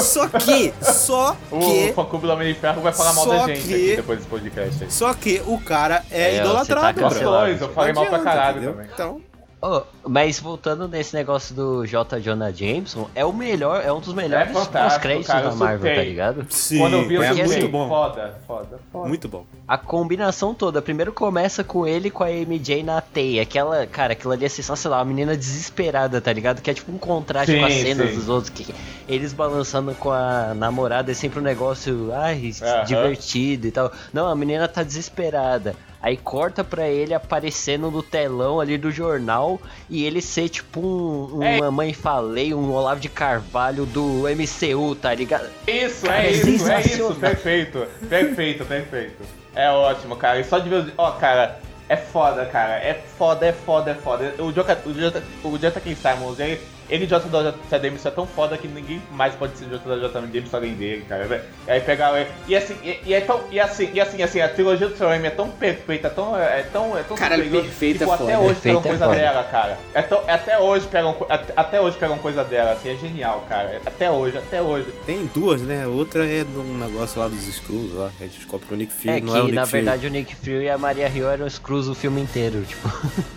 Só 0.00 0.28
que, 0.28 0.72
só 0.82 1.36
que. 1.50 1.90
O 1.90 1.94
fã 1.94 2.18
do 2.18 2.32
Homem 2.32 2.52
de 2.52 2.58
Ferro 2.58 2.82
vai 2.82 2.92
falar 2.92 3.12
mal 3.12 3.26
da 3.26 3.46
gente 3.46 3.62
que, 3.62 3.74
aqui 3.74 3.96
depois 3.96 4.18
desse 4.18 4.30
podcast. 4.30 4.84
Aí. 4.84 4.90
Só 4.90 5.14
que 5.14 5.42
o 5.46 5.58
cara 5.58 6.04
é, 6.10 6.36
é 6.36 6.40
idolatrado. 6.40 7.00
Tá 7.00 7.50
eu 7.50 7.72
falei 7.72 7.92
mal 7.92 8.06
pra 8.06 8.18
caralho 8.20 8.56
entendeu? 8.56 8.72
também. 8.72 8.90
Então. 8.92 9.33
Oh, 9.66 9.82
mas 10.06 10.38
voltando 10.38 10.86
nesse 10.86 11.16
negócio 11.16 11.54
do 11.54 11.86
J. 11.86 12.20
Jonah 12.20 12.52
Jameson, 12.52 13.08
é 13.14 13.24
o 13.24 13.32
melhor, 13.32 13.82
é 13.82 13.90
um 13.90 13.98
dos 13.98 14.12
melhores 14.12 14.50
é 14.50 14.52
pós-créditos 14.52 15.26
da 15.26 15.54
Marvel, 15.54 15.94
tá 15.94 16.02
ligado? 16.02 16.46
Sim, 16.50 16.80
Quando 16.80 16.96
eu 16.96 17.08
vi, 17.08 17.14
eu 17.14 17.22
é 17.22 17.32
muito 17.32 17.50
assim, 17.50 17.66
bom. 17.68 17.88
Foda, 17.88 18.38
foda, 18.46 18.78
foda. 18.92 19.08
Muito 19.08 19.26
bom. 19.26 19.46
A 19.66 19.78
combinação 19.78 20.52
toda, 20.52 20.82
primeiro 20.82 21.14
começa 21.14 21.64
com 21.64 21.86
ele 21.86 22.10
com 22.10 22.22
a 22.22 22.28
MJ 22.28 22.82
na 22.82 23.00
teia, 23.00 23.40
aquela, 23.40 23.86
cara, 23.86 24.12
aquilo 24.12 24.34
ali 24.34 24.44
é 24.44 24.50
sensacional, 24.50 25.00
a 25.00 25.04
menina 25.04 25.34
desesperada, 25.34 26.20
tá 26.20 26.30
ligado? 26.30 26.60
Que 26.60 26.70
é 26.70 26.74
tipo 26.74 26.92
um 26.92 26.98
contraste 26.98 27.52
sim, 27.52 27.58
com 27.58 27.64
as 27.64 27.72
cenas 27.72 28.10
sim. 28.10 28.16
dos 28.16 28.28
outros, 28.28 28.50
que 28.50 28.74
eles 29.08 29.32
balançando 29.32 29.94
com 29.94 30.10
a 30.10 30.52
namorada 30.54 31.10
é 31.10 31.14
sempre 31.14 31.40
um 31.40 31.42
negócio, 31.42 32.12
ai, 32.12 32.52
divertido 32.86 33.66
e 33.66 33.70
tal. 33.70 33.90
Não, 34.12 34.28
a 34.28 34.36
menina 34.36 34.68
tá 34.68 34.82
desesperada. 34.82 35.74
Aí 36.04 36.18
corta 36.18 36.62
pra 36.62 36.86
ele 36.86 37.14
aparecendo 37.14 37.90
no 37.90 38.02
telão 38.02 38.60
ali 38.60 38.76
do 38.76 38.90
jornal 38.90 39.58
e 39.88 40.04
ele 40.04 40.20
ser 40.20 40.50
tipo 40.50 40.78
um, 40.78 41.42
é. 41.42 41.56
uma 41.56 41.70
mãe 41.70 41.94
falei, 41.94 42.52
um 42.52 42.70
Olavo 42.74 43.00
de 43.00 43.08
Carvalho 43.08 43.86
do 43.86 44.24
MCU, 44.28 44.94
tá 44.96 45.14
ligado? 45.14 45.48
Isso, 45.66 46.04
cara, 46.04 46.24
é, 46.24 46.26
é 46.26 46.30
isso, 46.32 46.70
é 46.70 46.80
isso, 46.82 47.14
perfeito, 47.14 47.86
perfeito, 48.06 48.66
perfeito. 48.66 49.22
É 49.54 49.70
ótimo, 49.70 50.14
cara. 50.14 50.38
E 50.38 50.44
só 50.44 50.58
de 50.58 50.68
ver. 50.68 50.92
Ó, 50.98 51.12
cara, 51.12 51.58
é 51.88 51.96
foda, 51.96 52.44
cara. 52.44 52.74
É 52.74 52.92
foda, 52.92 53.46
é 53.46 53.52
foda, 53.54 53.92
é 53.92 53.94
foda. 53.94 54.34
O 54.40 54.52
Jonathan, 54.52 55.22
o 55.42 55.58
Jonathan 55.58 55.94
Simons, 55.94 56.38
ele 56.38 56.60
ele 56.88 57.06
J. 57.06 57.28
J. 57.28 57.54
Jameson 57.82 58.08
é 58.08 58.10
tão 58.10 58.26
foda 58.26 58.56
que 58.56 58.68
ninguém 58.68 59.02
mais 59.10 59.34
pode 59.34 59.56
ser 59.56 59.66
J. 59.66 59.78
J. 60.00 60.20
Jameson 60.32 60.56
além 60.56 60.74
dele, 60.74 61.04
cara. 61.08 61.44
E 61.66 61.70
aí 61.70 61.80
pegar. 61.80 62.12
E 62.46 62.56
assim, 62.56 62.76
e, 62.82 63.00
e, 63.06 63.14
é 63.14 63.20
tão, 63.20 63.40
e 63.50 63.58
assim, 63.58 63.90
e 63.92 64.00
assim, 64.00 64.22
assim, 64.22 64.40
a 64.40 64.48
trilogia 64.48 64.88
do 64.88 64.96
Sam 64.96 65.14
é 65.14 65.30
tão 65.30 65.50
perfeita, 65.50 66.10
tão, 66.10 66.38
é 66.38 66.62
tão, 66.62 66.96
é 66.96 67.02
tão 67.02 67.16
cara, 67.16 67.36
perfeita, 67.36 68.00
tipo, 68.00 68.12
é 68.12 68.16
foda. 68.16 68.32
até 68.32 68.38
hoje 68.38 68.60
pegam 68.60 68.80
é 68.80 68.82
coisa 68.82 69.04
foda. 69.06 69.16
dela, 69.16 69.44
cara. 69.44 69.78
É 69.94 70.02
tão, 70.02 70.22
até 70.28 70.58
hoje 70.58 70.86
pegam, 70.86 71.16
até, 71.28 71.52
até 71.56 71.80
hoje 71.80 71.96
pegam 71.96 72.18
coisa 72.18 72.44
dela, 72.44 72.72
assim, 72.72 72.90
é 72.90 72.96
genial, 72.96 73.44
cara. 73.48 73.80
Até 73.84 74.10
hoje, 74.10 74.38
até 74.38 74.60
hoje. 74.60 74.86
Tem 75.06 75.26
duas, 75.26 75.62
né? 75.62 75.86
Outra 75.86 76.26
é 76.26 76.44
de 76.44 76.58
um 76.58 76.78
negócio 76.78 77.20
lá 77.20 77.28
dos 77.28 77.40
Screws, 77.40 77.94
lá, 77.94 78.10
que 78.16 78.24
a 78.24 78.26
gente 78.26 78.38
descobre 78.38 78.66
o 78.70 78.76
Nick 78.76 78.92
Fury, 78.92 79.08
é 79.10 79.20
não 79.20 79.32
que, 79.32 79.38
é 79.38 79.40
o 79.40 79.44
Nick 79.44 79.54
na 79.54 79.66
Fury. 79.66 79.82
verdade, 79.82 80.06
o 80.06 80.10
Nick 80.10 80.34
Fury 80.36 80.64
e 80.64 80.70
a 80.70 80.78
Maria 80.78 81.08
Hill 81.08 81.30
eram 81.30 81.48
Screws 81.48 81.88
o 81.88 81.94
filme 81.94 82.20
inteiro, 82.20 82.62
tipo. 82.62 82.88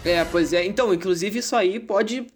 É, 0.06 0.24
pois 0.26 0.54
é. 0.54 0.66
Então, 0.66 0.94
inclusive, 0.94 1.40
isso 1.40 1.56
aí 1.56 1.80
pode 1.80 2.28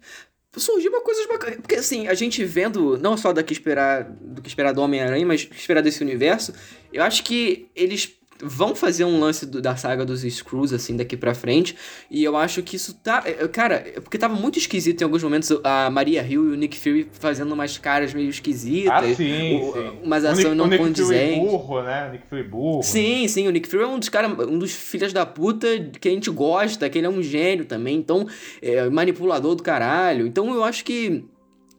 surgiu 0.60 0.90
uma 0.90 1.00
coisa 1.00 1.26
bacana. 1.28 1.56
Porque 1.56 1.76
assim, 1.76 2.06
a 2.08 2.14
gente 2.14 2.44
vendo, 2.44 2.98
não 2.98 3.16
só 3.16 3.32
daqui 3.32 3.52
esperar 3.52 4.04
do 4.04 4.42
que 4.42 4.48
esperar 4.48 4.72
do 4.72 4.82
Homem-Aranha, 4.82 5.24
mas 5.24 5.48
esperar 5.54 5.82
desse 5.82 6.02
universo, 6.02 6.52
eu 6.92 7.02
acho 7.02 7.24
que 7.24 7.68
eles 7.74 8.18
vão 8.42 8.74
fazer 8.74 9.04
um 9.04 9.20
lance 9.20 9.46
do, 9.46 9.62
da 9.62 9.76
saga 9.76 10.04
dos 10.04 10.22
Screws, 10.22 10.72
assim, 10.72 10.96
daqui 10.96 11.16
pra 11.16 11.34
frente. 11.34 11.76
E 12.10 12.22
eu 12.24 12.36
acho 12.36 12.62
que 12.62 12.76
isso 12.76 12.94
tá. 12.94 13.22
É, 13.24 13.46
cara, 13.48 13.76
é 13.76 14.00
porque 14.00 14.18
tava 14.18 14.34
muito 14.34 14.58
esquisito 14.58 15.00
em 15.00 15.04
alguns 15.04 15.22
momentos 15.22 15.50
a 15.62 15.88
Maria 15.90 16.22
Hill 16.22 16.50
e 16.50 16.52
o 16.52 16.56
Nick 16.56 16.78
Fury 16.78 17.08
fazendo 17.12 17.52
umas 17.52 17.78
caras 17.78 18.12
meio 18.12 18.28
esquisitas. 18.28 18.92
Ah, 18.92 19.14
sim, 19.14 19.60
o, 19.60 19.72
sim. 19.72 19.92
Umas 20.02 20.24
ações 20.24 20.56
não 20.56 20.68
condizentes. 20.68 21.08
O 21.08 21.12
Nick 21.12 21.40
Fury 21.40 21.50
burro, 21.50 21.82
né? 21.82 22.08
O 22.08 22.12
Nick 22.12 22.26
Fury 22.28 22.42
burro. 22.42 22.82
Sim, 22.82 23.28
sim. 23.28 23.48
O 23.48 23.50
Nick 23.50 23.68
Fury 23.68 23.84
é 23.84 23.86
um 23.86 23.98
dos 23.98 24.08
caras, 24.08 24.32
um 24.46 24.58
dos 24.58 24.72
filhos 24.72 25.12
da 25.12 25.24
puta 25.24 25.66
que 26.00 26.08
a 26.08 26.12
gente 26.12 26.30
gosta, 26.30 26.88
que 26.90 26.98
ele 26.98 27.06
é 27.06 27.10
um 27.10 27.22
gênio 27.22 27.64
também. 27.64 27.96
Então, 27.96 28.26
é, 28.60 28.88
manipulador 28.90 29.54
do 29.54 29.62
caralho. 29.62 30.26
Então 30.26 30.52
eu 30.52 30.64
acho 30.64 30.84
que 30.84 31.24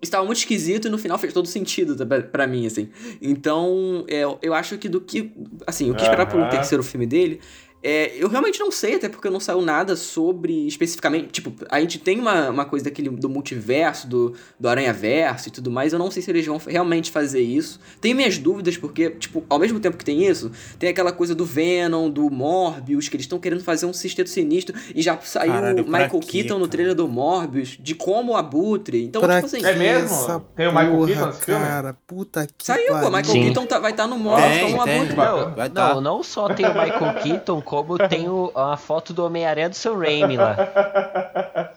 estava 0.04 0.26
muito 0.26 0.38
esquisito 0.38 0.88
e 0.88 0.92
no 0.92 0.98
final 0.98 1.18
fez 1.18 1.34
todo 1.34 1.48
sentido 1.48 1.96
para 2.32 2.48
mim, 2.48 2.66
assim. 2.66 2.90
Então, 3.22 4.06
é, 4.08 4.24
eu 4.42 4.54
acho 4.54 4.78
que 4.78 4.90
do 4.90 5.02
que. 5.02 5.32
Assim, 5.66 5.92
o 5.92 5.96
que 5.96 6.04
esperar 6.04 6.26
pro 6.28 6.50
terceiro 6.50 6.84
filme 6.84 7.06
dele 7.06 7.40
é, 7.84 8.14
eu 8.18 8.30
realmente 8.30 8.60
não 8.62 8.72
sei, 8.72 8.96
até 8.96 9.10
porque 9.10 9.30
não 9.30 9.42
saiu 9.42 9.62
nada 9.62 9.98
sobre 9.98 10.66
especificamente. 10.66 11.28
Tipo, 11.28 11.54
a 11.70 11.82
gente 11.82 12.00
tem 12.00 12.18
uma, 12.18 12.50
uma 12.50 12.66
coisa 12.66 12.86
daquele 12.86 13.10
do 13.10 13.28
multiverso, 13.28 14.08
do, 14.08 14.34
do 14.58 14.70
Aranha-Verso 14.70 15.50
e 15.50 15.52
tudo 15.52 15.70
mais. 15.70 15.92
Eu 15.92 16.00
não 16.00 16.10
sei 16.10 16.22
se 16.22 16.32
eles 16.32 16.46
vão 16.46 16.58
realmente 16.66 17.12
fazer 17.12 17.42
isso. 17.42 17.82
Tenho 18.00 18.16
minhas 18.16 18.38
dúvidas, 18.38 18.78
porque, 18.78 19.10
tipo, 19.10 19.44
ao 19.50 19.60
mesmo 19.60 19.82
tempo 19.82 19.98
que 19.98 20.06
tem 20.06 20.26
isso, 20.26 20.50
tem 20.80 20.90
aquela 20.90 21.12
coisa 21.12 21.36
do 21.36 21.44
Venom, 21.44 22.10
do 22.10 22.30
Morbius, 22.30 23.10
que 23.10 23.18
eles 23.18 23.26
estão 23.26 23.38
querendo 23.38 23.64
fazer 23.64 23.86
um 23.86 23.92
sexteto 23.92 24.30
sinistro. 24.30 24.74
E 24.96 25.02
já 25.02 25.20
saiu 25.20 25.54
o 25.54 25.86
Michael 25.86 26.20
quê, 26.22 26.44
Keaton 26.44 26.60
no 26.60 26.70
trailer 26.70 26.96
do 26.96 27.08
Morbius, 27.10 27.78
de 27.78 27.94
como 27.94 28.32
o 28.32 28.38
Abutre. 28.38 29.04
Então, 29.04 29.22
pra 29.22 29.42
tipo 29.42 29.48
assim. 29.48 29.66
É 29.66 29.76
mesmo? 29.76 30.40
Tem 30.56 30.68
o 30.68 30.72
Michael 30.72 31.06
Keaton 31.06 31.26
nesse 31.26 31.42
filme? 31.42 31.66
Cara, 31.66 31.98
puta 32.08 32.48
que 32.48 32.66
Saiu, 32.66 32.94
pô. 32.94 33.08
Michael 33.08 33.26
Sim. 33.26 33.44
Keaton 33.44 33.66
tá, 33.66 33.80
vai 33.80 33.92
estar 33.92 34.04
tá 34.04 34.10
no 34.10 34.18
Morbius 34.18 34.62
como 34.62 34.78
o 34.78 34.82
Abutre. 34.82 35.16
Não, 35.18 35.50
não, 35.50 35.70
tá. 35.70 36.02
não 36.02 36.24
só 36.24 36.48
tem 36.48 36.66
o 36.66 36.70
Michael 36.70 37.16
Keaton, 37.22 37.62
como 37.74 37.98
tem 37.98 38.30
o, 38.30 38.52
a 38.54 38.78
foto 38.78 39.14
do 39.14 39.26
Homem-Aranha 39.26 39.68
do 39.68 39.76
seu 39.76 39.98
Raimi 39.98 40.38
lá. 40.38 40.56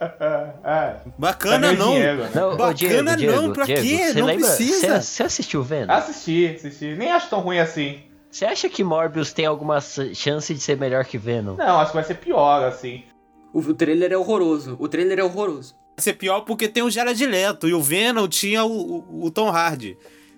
É. 0.64 0.96
Bacana 1.16 1.72
não. 1.72 1.94
Diego, 1.94 2.22
né? 2.22 2.30
não. 2.34 2.56
Bacana 2.56 2.74
Diego, 2.74 3.16
Diego, 3.16 3.42
não, 3.42 3.52
pra 3.52 3.64
Diego, 3.64 3.82
quê? 3.82 4.12
Não 4.14 4.26
lembra, 4.26 4.46
precisa. 4.46 5.00
Você 5.00 5.22
assistiu 5.22 5.62
Venom? 5.62 5.92
Assisti, 5.92 6.56
assisti. 6.56 6.94
Nem 6.96 7.12
acho 7.12 7.30
tão 7.30 7.38
ruim 7.38 7.60
assim. 7.60 8.00
Você 8.28 8.44
acha 8.44 8.68
que 8.68 8.82
Morbius 8.82 9.32
tem 9.32 9.46
alguma 9.46 9.80
chance 9.80 10.52
de 10.52 10.60
ser 10.60 10.76
melhor 10.76 11.04
que 11.04 11.16
Venom? 11.16 11.54
Não, 11.54 11.78
acho 11.78 11.92
que 11.92 11.96
vai 11.96 12.04
ser 12.04 12.16
pior, 12.16 12.64
assim. 12.64 13.04
O, 13.52 13.60
o 13.60 13.74
trailer 13.74 14.12
é 14.12 14.16
horroroso. 14.16 14.76
O 14.80 14.88
trailer 14.88 15.20
é 15.20 15.24
horroroso. 15.24 15.76
Vai 15.96 16.02
ser 16.02 16.14
pior 16.14 16.40
porque 16.40 16.68
tem 16.68 16.82
o 16.82 16.90
Jared 16.90 17.24
Leto 17.24 17.68
e 17.68 17.72
o 17.72 17.80
Venom 17.80 18.26
tinha 18.26 18.64
o, 18.64 19.04
o, 19.08 19.24
o 19.26 19.30
Tom 19.30 19.48
Hardy. 19.50 19.96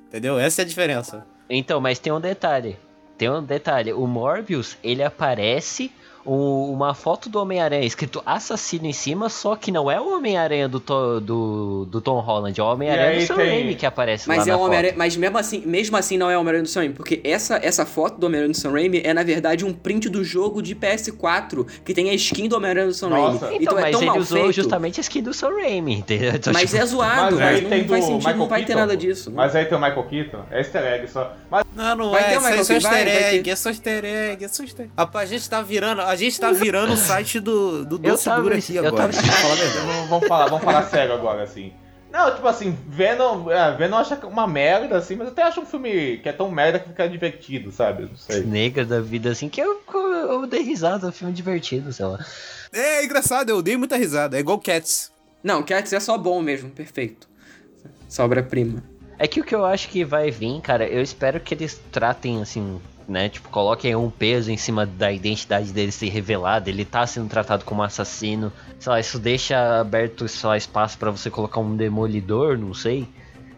Entendeu? 0.09 0.39
Essa 0.39 0.61
é 0.61 0.65
a 0.65 0.69
diferença. 0.69 1.27
Então, 1.49 1.81
mas 1.81 1.99
tem 1.99 2.13
um 2.13 2.21
detalhe. 2.21 2.77
Tem 3.19 3.29
um 3.29 3.43
detalhe. 3.43 3.93
O 3.93 4.07
Morbius, 4.07 4.79
ele 4.83 5.03
aparece 5.03 5.93
um- 6.29 6.73
uma 6.73 6.95
foto 6.95 7.29
do 7.29 7.41
Homem-Aranha 7.41 7.85
escrito 7.87 8.23
assassino 8.27 8.87
em 8.87 8.93
cima, 8.93 9.29
só 9.29 9.57
que 9.57 9.71
não 9.73 9.91
é 9.91 10.01
o 10.01 10.15
Homem-Aranha 10.17 10.69
do, 10.69 10.79
To- 10.81 11.21
do, 11.21 11.85
do 11.87 12.01
Tom 12.01 12.21
Holland, 12.21 12.59
é 12.59 12.63
o 12.63 12.67
Homem-Aranha 12.67 13.21
do 13.21 13.27
Sam 13.27 13.37
Raimi 13.37 13.75
que 13.75 13.87
aparece 13.87 14.29
lá 14.29 14.37
Mas 14.37 14.47
é 14.47 14.51
na 14.51 14.57
o 14.57 14.61
foto. 14.67 14.77
Mas 14.97 15.17
mesmo 15.17 15.39
assim, 15.39 15.63
mesmo 15.65 15.97
assim 15.97 16.17
não 16.19 16.31
é 16.31 16.37
o 16.37 16.41
Homem-Aranha 16.41 16.63
do 16.65 16.69
Sam 16.69 16.81
Raimi, 16.81 16.95
porque 16.95 17.21
essa, 17.25 17.57
essa 17.63 17.87
foto 17.87 18.19
do 18.19 18.27
Homem-Aranha 18.27 18.53
do 18.53 18.57
Sam 18.57 18.71
Raimi 18.73 19.01
é, 19.05 19.15
na 19.15 19.23
verdade, 19.23 19.65
um 19.65 19.73
print 19.73 20.09
do 20.09 20.23
jogo 20.25 20.63
de 20.63 20.75
PS4 20.75 21.67
que 21.85 21.95
tem 21.95 22.11
a 22.11 22.15
skin 22.15 22.49
do 22.49 22.57
Homem-Aranha 22.57 22.87
do 22.89 22.95
Sam. 22.95 23.09
Raimi. 23.11 23.37
Então, 23.37 23.53
Então, 23.61 23.79
é 23.79 23.83
mas 23.83 23.91
tão 23.93 24.01
ele 24.01 24.11
mal 24.11 24.19
usou 24.19 24.39
feito. 24.39 24.53
justamente 24.55 25.01
a 25.01 25.03
skin 25.03 25.23
do 25.23 25.33
Sam 25.35 25.51
Raimi, 25.55 25.95
entendeu? 25.95 26.33
Então, 26.35 26.53
Mas 26.53 26.71
tipo, 26.71 26.83
é 26.83 26.87
zoado, 26.87 27.37
Mas 27.37 27.45
mas, 27.49 27.63
não 27.63 27.71
tem 27.71 27.89
faz 27.89 27.89
do 27.89 28.07
sentido, 28.07 28.17
Michael 28.19 28.37
não 28.39 28.49
vai 28.49 28.61
ter 28.61 28.67
Keaton, 28.67 28.81
nada 28.81 28.93
pô. 28.93 28.99
disso. 28.99 29.33
Mas 29.35 29.57
aí 29.57 29.65
tem 29.65 29.79
o 29.79 29.81
Michael 29.81 30.05
Keaton. 30.05 30.39
É 30.51 30.59
easter 30.59 30.83
egg 30.85 31.09
só. 31.09 31.33
Mas 31.51 31.65
Não, 31.75 31.95
não 31.97 32.11
Vai 32.11 32.23
é. 32.23 32.29
ter 32.31 32.37
o 32.37 32.41
Michael 32.41 32.61
é 32.61 32.65
só 32.65 32.73
Keaton, 32.75 32.89
easter 32.89 33.09
egg, 33.17 33.43
ter. 33.45 33.51
é 33.51 33.57
só 33.57 33.69
easter 33.71 34.05
egg, 34.05 34.45
é 34.45 34.49
só 34.49 34.63
easter 34.63 34.85
egg. 34.87 34.93
Rapaz, 34.97 35.31
a 35.31 35.33
gente 35.33 35.49
tá 35.51 35.63
virando, 35.63 36.01
a 36.03 36.17
gente 36.19 36.41
tá 36.41 36.53
virando 36.53 36.93
o 36.93 36.97
site 36.97 37.41
do, 37.41 37.85
do 37.85 37.97
Eu 37.97 37.99
Doce 38.13 38.25
tava- 38.25 38.43
Duro 38.43 38.55
aqui 38.57 38.77
eu 38.77 38.87
agora. 38.87 39.13
tava- 39.13 39.23
vamos 40.09 40.29
falar, 40.29 40.47
vamos 40.49 40.65
falar 40.65 40.83
sério 40.85 41.15
agora, 41.15 41.43
assim. 41.43 41.73
Não, 42.11 42.35
tipo 42.35 42.49
assim, 42.49 42.77
Venom, 42.89 43.51
é, 43.51 43.77
Venom 43.77 43.99
acha 43.99 44.17
uma 44.27 44.47
merda, 44.47 44.97
assim, 44.97 45.15
mas 45.15 45.27
eu 45.27 45.33
até 45.33 45.43
acho 45.43 45.61
um 45.61 45.67
filme 45.67 46.17
que 46.19 46.29
é 46.29 46.33
tão 46.33 46.51
merda 46.51 46.79
que 46.79 46.89
fica 46.89 47.07
divertido, 47.07 47.71
sabe? 47.71 48.05
Não 48.05 48.17
sei. 48.17 48.41
negra 48.45 48.83
da 48.85 48.99
vida, 48.99 49.31
assim, 49.31 49.49
que 49.51 49.61
eu, 49.61 49.83
eu 49.95 50.47
dei 50.47 50.63
risada, 50.63 51.07
é 51.07 51.09
um 51.11 51.13
filme 51.13 51.35
divertido, 51.35 51.93
sei 51.93 52.07
lá. 52.07 52.19
É 52.73 53.05
engraçado, 53.05 53.51
eu 53.51 53.61
dei 53.61 53.77
muita 53.77 53.97
risada. 53.97 54.37
É 54.39 54.41
igual 54.41 54.59
Cats. 54.59 55.13
Não, 55.43 55.63
Cats 55.63 55.93
é 55.93 56.01
só 56.01 56.17
bom 56.17 56.41
mesmo, 56.41 56.71
perfeito. 56.71 57.29
Essa 58.09 58.25
obra-prima. 58.25 58.83
É 59.19 59.27
que 59.29 59.41
o 59.41 59.45
que 59.45 59.55
eu 59.55 59.67
acho 59.67 59.89
que 59.91 60.03
vai 60.05 60.31
vir, 60.31 60.61
cara, 60.63 60.87
eu 60.89 61.03
espero 61.03 61.39
que 61.41 61.53
eles 61.53 61.79
tratem 61.93 62.41
assim, 62.41 62.81
né? 63.09 63.29
Tipo, 63.29 63.49
coloquem 63.49 63.97
um 63.97 64.11
peso 64.11 64.51
em 64.51 64.57
cima 64.57 64.85
da 64.85 65.11
identidade 65.11 65.73
dele 65.73 65.91
ser 65.91 66.11
revelada. 66.11 66.69
Ele 66.69 66.85
tá 66.85 67.07
sendo 67.07 67.29
tratado 67.29 67.65
como 67.65 67.83
assassino. 67.83 68.53
Sei 68.79 68.93
lá, 68.93 69.01
isso 69.01 69.19
deixa 69.19 69.81
aberto, 69.81 70.29
sei 70.29 70.49
lá, 70.49 70.57
espaço 70.57 70.99
pra 70.99 71.11
você 71.11 71.31
colocar 71.31 71.61
um 71.61 71.75
demolidor, 71.75 72.59
não 72.59 72.75
sei. 72.75 73.09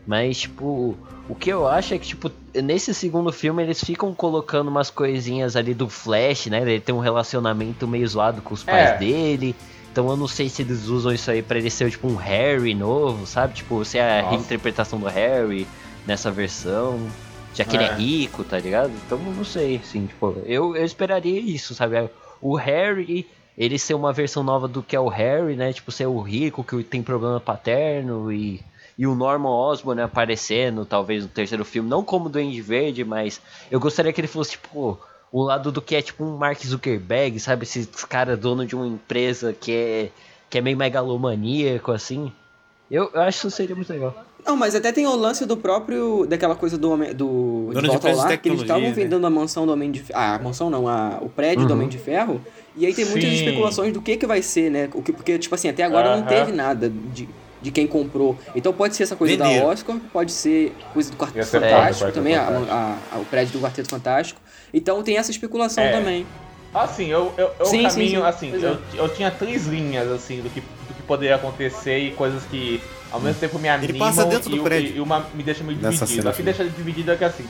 Mas, 0.07 0.41
tipo, 0.43 0.97
o 1.29 1.35
que 1.35 1.51
eu 1.51 1.67
acho 1.69 1.95
é 1.95 1.99
que, 1.99 2.07
tipo, 2.07 2.31
nesse 2.55 2.95
segundo 2.95 3.33
filme 3.33 3.63
eles 3.63 3.83
ficam 3.83 4.15
colocando 4.15 4.69
umas 4.69 4.89
coisinhas 4.91 5.57
ali 5.57 5.75
do 5.75 5.89
Flash, 5.89 6.47
né? 6.47 6.63
Ele 6.63 6.81
tem 6.81 6.95
um 6.95 7.01
relacionamento 7.01 7.87
meio 7.89 8.07
zoado 8.07 8.41
com 8.41 8.55
os 8.55 8.63
pais 8.63 8.91
É. 8.91 8.95
dele. 8.95 9.55
Então 9.93 10.09
eu 10.09 10.17
não 10.17 10.29
sei 10.29 10.49
se 10.49 10.63
eles 10.63 10.87
usam 10.87 11.13
isso 11.13 11.29
aí 11.31 11.43
pra 11.43 11.59
ele 11.59 11.69
ser 11.71 11.91
tipo 11.91 12.07
um 12.07 12.15
Harry 12.15 12.75
novo, 12.75 13.27
sabe? 13.27 13.55
Tipo, 13.55 13.85
se 13.85 13.99
é 13.99 14.21
a 14.21 14.23
Nossa. 14.23 14.37
reinterpretação 14.37 15.01
do 15.01 15.09
Harry 15.09 15.67
nessa 16.07 16.31
versão. 16.31 17.09
Já 17.53 17.65
que 17.65 17.77
ele 17.77 17.85
é 17.85 17.89
É. 17.89 17.95
rico, 17.95 18.45
tá 18.45 18.59
ligado? 18.59 18.95
Então 19.05 19.19
não 19.19 19.45
sei, 19.45 19.77
assim, 19.77 20.07
tipo, 20.07 20.41
eu, 20.45 20.77
eu 20.77 20.85
esperaria 20.85 21.41
isso, 21.41 21.75
sabe? 21.75 22.09
O 22.41 22.55
Harry, 22.57 23.27
ele 23.59 23.79
ser 23.79 23.95
uma 23.95 24.13
versão 24.13 24.43
nova 24.43 24.69
do 24.69 24.83
que 24.83 24.95
é 24.95 25.01
o 25.01 25.09
Harry, 25.09 25.57
né? 25.57 25.73
Tipo, 25.73 25.91
ser 25.91 26.07
o 26.07 26.21
rico 26.21 26.63
que 26.65 26.83
tem 26.85 27.03
problema 27.03 27.41
paterno 27.41 28.33
e, 28.33 28.61
e 28.97 29.07
o 29.07 29.15
Norman 29.15 29.51
Osborn 29.51 30.01
aparecendo, 30.01 30.87
talvez 30.87 31.25
no 31.25 31.29
terceiro 31.29 31.65
filme, 31.65 31.89
não 31.89 32.05
como 32.05 32.29
Duende 32.29 32.63
Verde, 32.63 33.05
mas 33.05 33.41
eu 33.71 33.81
gostaria 33.81 34.13
que 34.13 34.21
ele 34.21 34.29
fosse, 34.29 34.53
tipo, 34.53 34.99
o 35.33 35.43
lado 35.43 35.71
do 35.71 35.83
que 35.83 35.97
é 35.97 36.03
tipo 36.03 36.25
um 36.25 36.37
Mark 36.37 36.61
Zuckerberg, 36.65 37.39
sabe? 37.41 37.65
Esse 37.65 37.87
cara 38.09 38.37
dono 38.37 38.65
de 38.67 38.75
uma 38.75 38.87
empresa 38.87 39.53
que 39.53 39.73
é, 39.73 40.11
que 40.49 40.59
é 40.59 40.61
meio 40.61 40.77
megalomaníaco, 40.77 41.93
assim. 41.93 42.33
Eu, 42.91 43.11
eu 43.15 43.21
acho 43.23 43.41
que 43.41 43.47
isso 43.47 43.57
seria 43.57 43.77
muito 43.77 43.93
legal. 43.93 44.15
Não, 44.47 44.57
mas 44.57 44.75
até 44.75 44.91
tem 44.93 45.07
o 45.07 45.15
lance 45.17 45.45
do 45.47 45.57
próprio. 45.57 46.27
daquela 46.27 46.55
coisa 46.55 46.77
do 46.79 46.91
homem. 46.91 47.15
do. 47.15 47.71
Dono 47.73 47.75
de 47.75 47.81
de 47.83 47.87
volta 47.89 48.11
de 48.11 48.17
lar, 48.17 48.39
que 48.39 48.49
eles 48.49 48.61
estavam 48.63 48.83
né? 48.83 48.93
vendendo 48.93 49.27
a 49.27 49.31
mansão 49.31 49.67
do 49.67 49.73
Homem 49.73 49.91
de 49.91 50.01
Ferro. 50.01 50.19
Ah, 50.19 50.35
a 50.35 50.39
mansão 50.39 50.71
não, 50.71 50.89
a, 50.89 51.19
o 51.21 51.29
prédio 51.29 51.67
do 51.67 51.71
Uhum. 51.71 51.77
Homem 51.77 51.89
de 51.89 51.99
Ferro. 51.99 52.41
E 52.77 52.87
aí 52.87 52.95
tem 52.95 53.05
muitas 53.05 53.31
Sim. 53.31 53.37
especulações 53.37 53.93
do 53.93 54.01
que, 54.01 54.17
que 54.17 54.27
vai 54.27 54.41
ser, 54.43 54.71
né? 54.71 54.89
O 54.95 55.03
que, 55.03 55.13
porque, 55.13 55.39
tipo 55.39 55.55
assim, 55.55 55.69
até 55.69 55.83
agora 55.83 56.11
não 56.17 56.19
Aham. 56.23 56.27
teve 56.29 56.53
nada 56.53 56.89
de, 56.89 57.29
de 57.61 57.71
quem 57.71 57.87
comprou. 57.87 58.39
Então 58.55 58.73
pode 58.73 58.95
ser 58.97 59.03
essa 59.03 59.17
coisa 59.17 59.37
da 59.37 59.49
Oscar, 59.49 59.97
pode 60.13 60.33
ser 60.33 60.73
coisa 60.93 61.11
do 61.11 61.17
Quarteto 61.17 61.47
Fantástico 61.47 62.05
Quarteto 62.05 62.13
também, 62.15 62.35
a- 62.37 62.45
Fantástico. 62.47 62.73
a- 62.73 62.99
a- 63.13 63.19
o 63.19 63.25
prédio 63.25 63.53
do 63.55 63.61
Quarteto 63.61 63.89
Fantástico. 63.91 64.41
Então 64.73 65.03
tem 65.03 65.17
essa 65.19 65.31
especulação 65.31 65.83
É. 65.85 65.91
também. 65.93 66.27
Assim, 66.73 67.07
eu, 67.09 67.33
eu, 67.37 67.51
eu 67.59 67.67
Sim, 67.67 67.79
sim, 67.79 67.89
caminho, 67.89 68.21
sim. 68.21 68.27
assim, 68.27 68.51
Pois 68.53 68.63
é. 68.63 68.67
eu, 68.69 68.79
eu 68.95 69.09
tinha 69.09 69.29
três 69.31 69.67
linhas, 69.67 70.09
assim, 70.11 70.41
do 70.41 70.49
que, 70.49 70.61
do 70.61 70.95
que 70.95 71.03
poderia 71.03 71.35
acontecer 71.35 71.99
e 71.99 72.13
coisas 72.13 72.45
que 72.45 72.81
ao 73.11 73.21
mesmo 73.21 73.41
tempo 73.41 73.59
me 73.59 73.69
animam 73.69 73.99
passa 73.99 74.25
dentro 74.25 74.51
e, 74.53 74.57
do 74.57 74.63
prédio. 74.63 74.97
e 74.97 75.01
uma 75.01 75.27
me 75.35 75.43
deixa 75.43 75.65
meio 75.65 75.79
Nessa 75.79 76.05
dividido. 76.07 76.23
cena 76.23 76.31
O 76.31 76.35
que 76.35 76.43
deixa 76.43 76.65
dividido 76.65 77.13
é 77.13 77.17
que 77.17 77.25
assim, 77.25 77.47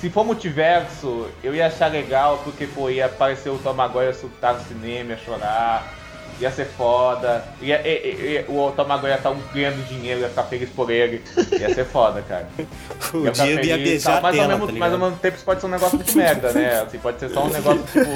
se 0.00 0.08
for 0.10 0.24
multiverso, 0.24 1.28
eu 1.42 1.54
ia 1.54 1.66
achar 1.66 1.90
legal, 1.90 2.40
porque, 2.44 2.66
pô, 2.66 2.88
ia 2.90 3.06
aparecer 3.06 3.50
o 3.50 3.58
Tom 3.58 3.74
Maguire 3.74 4.14
surtar 4.14 4.54
no 4.54 4.64
cinema, 4.64 5.10
ia 5.10 5.18
chorar, 5.18 5.92
ia 6.40 6.50
ser 6.50 6.64
foda, 6.64 7.44
ia, 7.60 7.80
ia- 7.86 8.06
ia- 8.06 8.30
ia- 8.40 8.44
o 8.48 8.72
Tom 8.74 8.84
Maguire 8.86 9.12
ia 9.12 9.16
estar 9.18 9.34
ganhando 9.52 9.86
dinheiro, 9.88 10.20
ia 10.20 10.28
ficar 10.30 10.44
feliz 10.44 10.70
por 10.70 10.90
ele, 10.90 11.22
ia 11.58 11.74
ser 11.74 11.84
foda, 11.84 12.22
cara. 12.22 12.48
O 13.12 13.24
Ia 13.24 13.32
Diego 13.32 13.64
ia 13.66 13.76
beijar 13.76 14.10
tal, 14.12 14.18
a 14.18 14.22
mas, 14.22 14.38
ao 14.38 14.46
tela, 14.46 14.58
mesmo, 14.58 14.72
tá 14.72 14.78
mas 14.78 14.92
ao 14.92 14.98
mesmo 15.00 15.16
tempo 15.16 15.36
isso 15.36 15.44
pode 15.44 15.60
ser 15.60 15.66
um 15.66 15.70
negócio 15.70 15.96
muito 15.96 16.16
merda, 16.16 16.52
né? 16.52 16.80
Assim, 16.86 16.98
pode 17.00 17.18
ser 17.18 17.28
só 17.30 17.44
um 17.44 17.48
negócio 17.50 17.82
tipo 17.92 18.08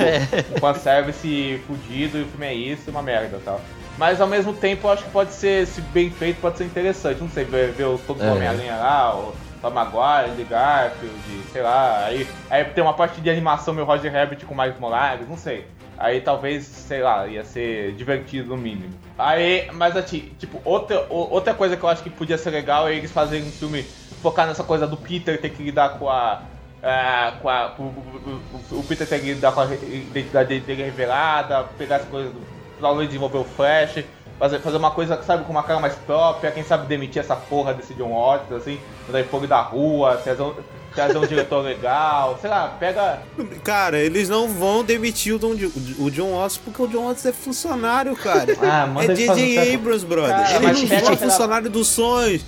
um 0.57 0.61
fanservice 0.61 1.61
fudido 1.66 2.18
e 2.18 2.22
o 2.22 2.26
filme 2.26 2.47
é 2.47 2.55
isso, 2.55 2.90
uma 2.92 3.03
merda 3.03 3.36
e 3.36 3.40
tal. 3.40 3.61
Mas 3.97 4.20
ao 4.20 4.26
mesmo 4.26 4.53
tempo 4.53 4.86
eu 4.88 4.92
acho 4.92 5.05
que 5.05 5.11
pode 5.11 5.32
ser, 5.32 5.66
se 5.66 5.80
bem 5.80 6.11
feito, 6.11 6.40
pode 6.40 6.59
ser 6.59 6.64
interessante. 6.64 7.20
Não 7.20 7.28
sei, 7.28 7.45
ver, 7.45 7.72
ver 7.72 7.84
os, 7.84 8.01
todos 8.03 8.22
os 8.22 8.28
É. 8.28 8.32
Homem-Aranha 8.32 8.76
lá, 8.76 9.16
o 9.16 9.32
Tom 9.62 9.70
Maguire, 9.70 10.30
Andy 10.32 10.45
Garfield, 10.45 11.14
sei 11.53 11.62
lá. 11.62 12.07
Aí, 12.07 12.26
aí 12.51 12.64
tem 12.64 12.82
uma 12.82 12.95
parte 12.95 13.20
de 13.20 13.30
animação 13.30 13.72
meio 13.72 13.86
Roger 13.86 14.12
Rabbit 14.12 14.45
com 14.47 14.55
Miles 14.55 14.78
Morales, 14.78 15.28
não 15.28 15.36
sei. 15.36 15.66
Aí 15.97 16.20
talvez, 16.20 16.64
sei 16.64 17.03
lá, 17.03 17.26
ia 17.28 17.45
ser 17.45 17.92
divertido 17.92 18.49
no 18.49 18.57
mínimo. 18.57 18.92
Aí, 19.16 19.68
mas 19.72 19.97
assim, 19.97 20.32
tipo, 20.40 20.61
outra, 20.64 21.07
o- 21.09 21.30
outra 21.32 21.55
coisa 21.55 21.76
que 21.76 21.84
eu 21.84 21.88
acho 21.88 22.03
que 22.03 22.11
podia 22.11 22.36
ser 22.36 22.51
legal 22.51 22.88
é 22.88 22.95
eles 22.97 23.12
fazerem 23.12 23.47
um 23.47 23.53
filme 23.53 23.84
focar 24.20 24.45
nessa 24.47 24.64
coisa 24.64 24.88
do 24.88 24.97
Peter 24.97 25.40
ter 25.40 25.51
que 25.51 25.62
lidar 25.62 25.90
com 26.01 26.11
a. 26.11 26.42
ah, 26.82 27.34
com 27.40 27.49
a 27.49 27.72
o, 27.78 27.82
o- 27.82 28.40
o- 28.72 28.78
o 28.80 28.82
Peter 28.82 29.07
ter 29.07 29.20
que 29.20 29.26
lidar 29.34 29.53
com 29.53 29.61
a 29.61 29.66
identidade 29.66 30.59
dele 30.61 30.82
revelada, 30.82 31.62
pegar 31.78 31.97
as 31.97 32.05
coisas, 32.07 32.32
do- 32.32 32.42
talvez 32.85 33.09
desenvolver 33.09 33.39
o 33.39 33.45
Flash, 33.45 34.05
fazer, 34.39 34.61
fazer 34.61 34.76
uma 34.76 34.91
coisa, 34.91 35.20
sabe, 35.22 35.45
com 35.45 35.53
uma 35.53 35.62
cara 35.62 35.80
mais 35.80 35.95
própria, 35.95 36.51
quem 36.51 36.62
sabe 36.62 36.87
demitir 36.87 37.20
essa 37.20 37.35
porra 37.35 37.72
desse 37.72 37.95
John 37.95 38.12
Watts, 38.12 38.53
assim, 38.53 38.78
ele 39.09 39.24
fogo 39.24 39.47
da 39.47 39.61
rua, 39.62 40.16
trazer 40.22 40.43
um, 40.43 40.55
trazer 40.95 41.16
um 41.16 41.26
diretor 41.26 41.61
legal, 41.64 42.37
sei 42.41 42.51
lá, 42.51 42.76
pega. 42.78 43.22
Cara, 43.62 43.99
eles 43.99 44.28
não 44.28 44.49
vão 44.49 44.85
demitir 44.85 45.35
o, 45.35 45.39
Don, 45.39 45.55
o 45.99 46.11
John 46.11 46.37
Watts 46.37 46.59
porque 46.59 46.82
o 46.82 46.87
John 46.87 47.07
Watts 47.07 47.24
é 47.24 47.32
funcionário, 47.32 48.14
cara. 48.14 48.55
Ah, 48.61 48.87
manda 48.87 49.12
é 49.12 49.16
ele 49.16 49.26
J.J. 49.26 49.74
Abrams, 49.74 50.05
brother. 50.07 50.37
Cara, 50.37 50.57
ele 50.57 50.66
mas 50.66 50.80
não 50.82 50.89
pega 50.89 51.01
aquela- 51.03 51.16
funcionário 51.16 51.70
dos 51.70 51.89
sonhos. 51.89 52.43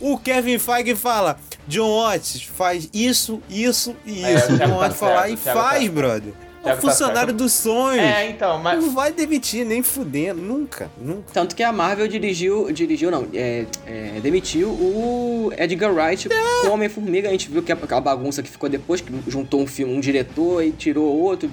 O 0.00 0.18
Kevin 0.18 0.58
Feige 0.58 0.94
fala, 0.96 1.38
John 1.68 2.02
Watts 2.02 2.42
faz 2.42 2.88
isso, 2.92 3.40
isso 3.48 3.94
e 4.04 4.24
É, 4.24 4.34
isso. 4.34 4.52
o 4.52 4.54
o 4.54 4.58
John 4.58 4.66
tá 4.68 4.76
Watts 4.76 4.98
fala 4.98 5.16
certo, 5.20 5.32
e 5.32 5.36
tá 5.36 5.52
faz, 5.54 5.78
certo. 5.82 5.92
brother. 5.94 6.32
É 6.68 6.72
o 6.72 6.76
tá 6.76 6.80
funcionário 6.82 7.28
certo. 7.30 7.36
dos 7.36 7.52
sonhos. 7.52 8.02
É, 8.02 8.30
então, 8.30 8.58
mas. 8.58 8.82
Não 8.84 8.92
vai 8.92 9.12
demitir, 9.12 9.64
nem 9.64 9.82
fudendo. 9.82 10.40
Nunca, 10.40 10.90
nunca. 11.00 11.24
Tanto 11.32 11.54
que 11.56 11.62
a 11.62 11.72
Marvel 11.72 12.08
dirigiu, 12.08 12.70
dirigiu 12.72 13.10
não, 13.10 13.26
é, 13.34 13.64
é, 13.86 14.20
demitiu 14.22 14.68
o 14.70 15.52
Edgar 15.56 15.92
Wright 15.92 16.28
com 16.62 16.70
Homem-Formiga. 16.70 17.28
A 17.28 17.32
gente 17.32 17.50
viu 17.50 17.62
que 17.62 17.72
aquela 17.72 18.00
bagunça 18.00 18.42
que 18.42 18.50
ficou 18.50 18.68
depois, 18.68 19.00
que 19.00 19.12
juntou 19.28 19.60
um 19.60 19.66
filme, 19.66 19.94
um 19.94 20.00
diretor 20.00 20.62
e 20.62 20.72
tirou 20.72 21.04
outro, 21.04 21.50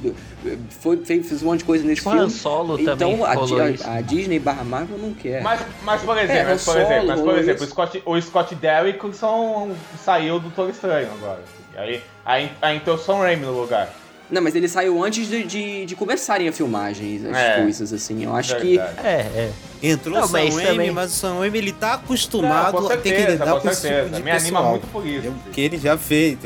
foi, 0.82 0.98
fez, 0.98 1.28
fez 1.28 1.42
um 1.42 1.46
monte 1.48 1.60
de 1.60 1.66
coisa 1.66 1.84
nesse 1.86 2.02
Tipo, 2.02 2.12
filme. 2.16 2.30
Solo 2.32 2.78
também 2.78 3.14
então 3.14 3.26
a, 3.26 3.34
rolou 3.34 3.62
Di- 3.68 3.74
isso. 3.76 3.90
a 3.90 4.02
Disney 4.02 4.40
barra 4.40 4.64
Marvel 4.64 4.98
não 4.98 5.14
quer. 5.14 5.42
Mas, 5.42 5.62
mas 5.84 6.02
por 6.02 6.18
exemplo, 6.18 6.42
É, 6.42 6.44
mas, 6.46 6.66
por 6.66 6.78
Han 6.78 6.82
exemplo, 6.82 7.08
mas, 7.08 7.20
por 7.20 7.26
Solo, 7.28 7.40
exemplo 7.40 7.64
o. 7.64 7.68
Scott, 7.68 8.04
o 8.06 8.22
Scott 8.22 8.56
Derrickson 8.56 9.72
saiu 10.04 10.36
do 10.40 10.50
Doutor 10.50 10.70
Estranho 10.70 11.08
agora. 11.14 11.42
Aí, 11.76 12.02
aí, 12.26 12.52
aí 12.62 12.78
entrou 12.78 12.96
o 12.96 13.00
Sam 13.00 13.18
Raimi 13.18 13.46
no 13.46 13.60
lugar. 13.60 13.92
Não, 14.34 14.42
mas 14.42 14.56
ele 14.56 14.68
saiu 14.68 15.04
antes 15.04 15.28
de, 15.28 15.44
de, 15.44 15.86
de 15.86 15.96
começarem 15.96 16.48
a 16.48 16.52
filmagem, 16.52 17.22
as 17.30 17.38
É. 17.38 17.62
coisas, 17.62 17.94
assim. 17.94 18.24
Eu 18.24 18.36
acho 18.36 18.56
que. 18.58 18.78
Verdade. 18.78 19.00
É, 19.08 19.12
é. 19.36 19.52
Entrou 19.84 20.16
Não, 20.16 20.24
o 20.24 20.28
Sam 20.28 20.32
mas 20.34 20.56
Raimi, 20.56 20.68
também- 20.72 20.92
mas 20.92 21.12
o 21.12 21.16
Sam 21.16 21.40
Raimi 21.40 21.58
ele 21.58 21.72
tá 21.72 21.88
Não, 21.90 21.94
acostumado 21.96 22.78
com 22.78 22.86
a 22.88 22.98
ter 22.98 23.02
que 23.02 23.10
certeza, 23.10 23.32
lidar 23.32 23.52
com 23.54 23.60
com 23.62 23.70
esse 23.70 23.82
certeza. 23.82 24.04
tipo 24.06 24.16
de 24.18 24.24
Me 24.24 24.32
anima 24.32 24.46
pessoal. 24.46 24.70
muito 24.72 24.88
por 24.88 25.06
isso. 25.06 25.28
É 25.28 25.52
que 25.52 25.62
ele 25.62 25.78
já 25.78 25.98
fez. 25.98 26.38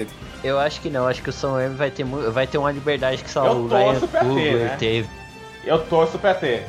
Eu 0.44 0.60
acho 0.60 0.82
que 0.82 0.90
não, 0.90 1.08
acho 1.08 1.22
que 1.24 1.30
o 1.30 1.34
Sam 1.34 1.54
Raimi 1.54 1.76
vai 1.76 1.90
ter, 1.92 2.04
vai 2.04 2.46
ter 2.48 2.58
uma 2.58 2.72
liberdade 2.72 3.24
que 3.24 3.30
só 3.32 3.46
Eu 3.46 3.52
o 3.54 3.68
Ryan 3.68 4.00
Coogler 4.02 4.56
né? 4.66 4.76
teve. 4.78 5.10
Eu 5.64 5.80
torço 5.86 6.18
pra 6.20 6.34
ter. 6.34 6.66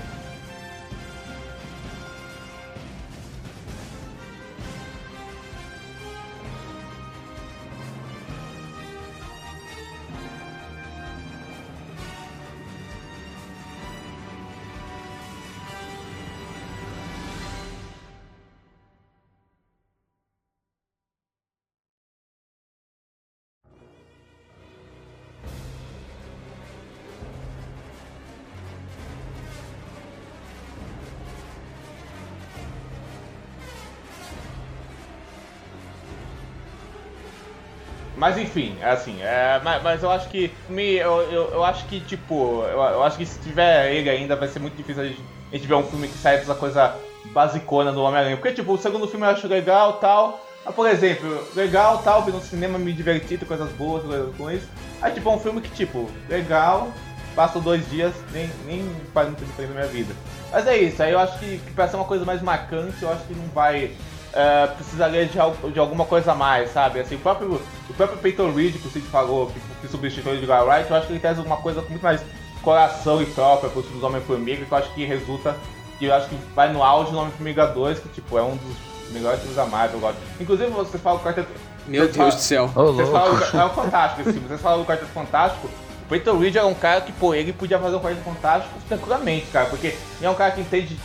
Mas 38.39 38.49
enfim, 38.49 38.77
é 38.81 38.91
assim, 38.91 39.21
é, 39.21 39.61
mas, 39.65 39.83
mas 39.83 40.03
eu 40.03 40.11
acho 40.11 40.29
que. 40.29 40.53
Me, 40.69 40.95
eu, 40.95 41.23
eu, 41.23 41.51
eu 41.55 41.65
acho 41.65 41.85
que, 41.87 41.99
tipo, 42.01 42.63
eu, 42.63 42.79
eu 42.79 43.03
acho 43.03 43.17
que 43.17 43.27
se 43.27 43.41
tiver 43.41 43.93
ele 43.93 44.09
ainda 44.09 44.37
vai 44.37 44.47
ser 44.47 44.61
muito 44.61 44.77
difícil 44.77 45.03
a 45.03 45.07
gente, 45.07 45.21
a 45.51 45.57
gente 45.57 45.67
ver 45.67 45.75
um 45.75 45.83
filme 45.83 46.07
que 46.07 46.17
sai 46.19 46.39
dessa 46.39 46.55
coisa 46.55 46.95
basicona 47.33 47.91
do 47.91 48.01
Homem-Aranha. 48.01 48.37
Porque, 48.37 48.55
tipo, 48.55 48.73
o 48.73 48.79
segundo 48.79 49.09
filme 49.09 49.27
eu 49.27 49.31
acho 49.31 49.49
legal 49.49 49.95
tal. 49.95 50.41
Ah, 50.65 50.71
por 50.71 50.89
exemplo, 50.89 51.49
legal 51.57 51.99
tal, 51.99 52.23
vi 52.23 52.31
no 52.31 52.41
cinema, 52.41 52.79
me 52.79 52.93
diverti, 52.93 53.37
coisas 53.39 53.71
boas, 53.73 54.05
coisas 54.05 54.37
ruins. 54.37 54.63
Aí, 55.03 55.13
tipo, 55.13 55.29
é 55.29 55.33
um 55.33 55.41
filme 55.41 55.61
que, 55.61 55.71
tipo, 55.71 56.09
legal, 56.29 56.93
passa 57.35 57.59
dois 57.59 57.89
dias, 57.91 58.15
nem, 58.33 58.49
nem 58.67 58.89
faz 59.13 59.29
muita 59.29 59.45
diferença 59.45 59.75
na 59.75 59.81
minha 59.81 59.93
vida. 59.93 60.15
Mas 60.53 60.67
é 60.67 60.77
isso, 60.77 61.03
aí 61.03 61.13
eu 61.13 61.19
acho 61.19 61.39
que, 61.39 61.59
que 61.59 61.73
pra 61.73 61.89
ser 61.89 61.97
uma 61.97 62.05
coisa 62.05 62.25
mais 62.25 62.41
marcante, 62.41 63.03
eu 63.03 63.11
acho 63.11 63.25
que 63.25 63.35
não 63.35 63.47
vai 63.49 63.93
é, 64.39 64.69
precisaria 64.69 65.27
de, 65.27 65.37
de 65.73 65.79
alguma 65.81 66.05
coisa 66.05 66.31
a 66.31 66.35
mais, 66.35 66.71
sabe? 66.71 67.01
Assim, 67.01 67.17
o 67.17 67.19
próprio, 67.19 67.61
o 67.91 67.95
próprio 67.95 68.19
Peyton 68.19 68.53
Reed, 68.53 68.77
que 68.77 68.87
o 68.87 68.91
Cid 68.91 69.05
falou, 69.09 69.49
que, 69.49 69.61
que 69.81 69.89
substituiu 69.89 70.35
o 70.35 70.37
Edgar 70.37 70.65
Wright, 70.65 70.89
eu 70.89 70.97
acho 70.97 71.09
que 71.09 71.15
ele 71.15 71.19
traz 71.19 71.39
alguma 71.39 71.57
coisa 71.57 71.83
com 71.83 71.91
muito 71.91 72.03
mais 72.03 72.21
coração 72.63 73.21
e 73.21 73.27
própria 73.27 73.69
para 73.69 73.81
os 73.81 74.03
Homem-Formiga, 74.03 74.65
que 74.65 74.71
eu 74.71 74.79
acho 74.79 74.95
que 74.95 75.05
resulta, 75.05 75.57
que 75.99 76.05
eu 76.05 76.15
acho 76.15 76.29
que 76.29 76.37
vai 76.55 76.73
no 76.73 76.85
auge 76.85 77.11
do 77.11 77.19
Homem-Formiga 77.19 77.67
2, 77.67 77.99
que 77.99 78.09
tipo, 78.11 78.39
é 78.39 78.43
um 78.43 78.57
dos 78.57 79.13
melhores 79.13 79.41
filmes 79.41 79.57
da 79.57 79.67
Marvel, 79.67 79.97
eu 79.97 80.01
gosto. 80.01 80.19
Inclusive, 80.39 80.71
você 80.71 80.99
fala 80.99 81.17
o 81.19 81.21
Quarteto... 81.21 81.49
Meu 81.89 82.05
Deus 82.05 82.17
fala, 82.17 82.31
do 82.31 82.41
céu. 82.41 82.69
Vocês 82.69 83.09
falam, 83.09 83.35
é 83.35 83.65
um 83.65 83.71
fantástico 83.71 84.21
esse 84.21 84.33
filme, 84.35 84.47
vocês 84.47 84.61
falam 84.61 84.79
do 84.81 84.87
Quarteto 84.87 85.11
Fantástico, 85.11 85.67
o 85.67 86.09
Peyton 86.09 86.39
Reed 86.39 86.55
é 86.55 86.65
um 86.65 86.75
cara 86.75 87.01
que, 87.01 87.11
pô, 87.11 87.35
ele 87.35 87.53
podia 87.53 87.79
fazer 87.81 87.97
um 87.97 88.01
Quarteto 88.01 88.23
Fantástico 88.23 88.75
tranquilamente, 88.87 89.47
cara, 89.47 89.67
porque 89.67 89.89
ele 89.89 89.97
é 90.23 90.31
um 90.31 90.35
cara 90.37 90.53
que 90.53 90.61
entende 90.61 90.97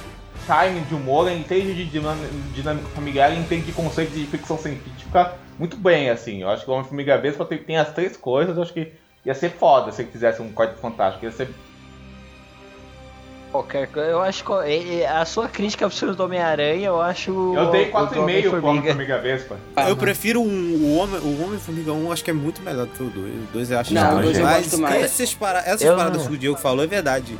timing 0.45 0.83
de 0.83 0.95
humor, 0.95 1.31
entende 1.31 1.73
de 1.73 1.85
dinâmica 2.53 2.87
familiar 2.89 3.33
e 3.33 3.39
entende 3.39 3.65
de 3.65 3.71
conceito 3.71 4.11
de 4.11 4.25
ficção 4.25 4.57
científica 4.57 5.33
muito 5.57 5.77
bem, 5.77 6.09
assim. 6.09 6.41
Eu 6.41 6.49
acho 6.49 6.65
que 6.65 6.71
o 6.71 6.73
Homem-Formiga 6.73 7.17
Vespa 7.17 7.45
tem, 7.45 7.57
tem 7.59 7.77
as 7.77 7.93
três 7.93 8.17
coisas, 8.17 8.55
eu 8.55 8.63
acho 8.63 8.73
que 8.73 8.91
ia 9.25 9.33
ser 9.33 9.51
foda 9.51 9.91
se 9.91 10.01
ele 10.01 10.11
fizesse 10.11 10.41
um 10.41 10.51
corte 10.51 10.79
fantástico. 10.79 11.25
Ia 11.25 11.31
ser 11.31 11.49
qualquer 13.53 13.87
coisa. 13.87 14.09
Eu 14.09 14.21
acho 14.21 14.43
que 14.43 15.05
a 15.05 15.23
sua 15.25 15.47
crítica 15.47 15.85
absurda 15.85 16.15
do 16.15 16.23
Homem-Aranha, 16.23 16.87
eu 16.87 16.99
acho. 16.99 17.31
Eu 17.55 17.69
dei 17.69 17.91
4,5 17.91 18.49
pro 18.49 18.65
Homem-Formiga 18.65 19.19
Vespa. 19.19 19.57
Ah, 19.75 19.89
eu 19.89 19.95
prefiro 19.95 20.41
um, 20.41 20.75
o 20.75 20.97
Homem, 20.97 21.19
o 21.21 21.43
Homem-Formiga 21.43 21.93
1, 21.93 22.11
acho 22.11 22.23
que 22.23 22.31
é 22.31 22.33
muito 22.33 22.61
melhor 22.63 22.87
que 22.87 23.03
o 23.03 23.09
2. 23.09 23.33
O 23.35 23.53
2 23.53 23.71
eu 23.71 23.79
acho 23.79 23.93
Não, 23.93 24.17
o 24.17 24.21
2 24.23 24.37
eu 24.37 24.43
mais. 24.43 24.73
Esses 25.03 25.33
para, 25.35 25.59
essas 25.59 25.83
eu 25.83 25.95
paradas 25.95 26.23
não. 26.23 26.27
que 26.27 26.33
o 26.33 26.37
Diego 26.37 26.57
falou 26.57 26.83
é 26.83 26.87
verdade. 26.87 27.37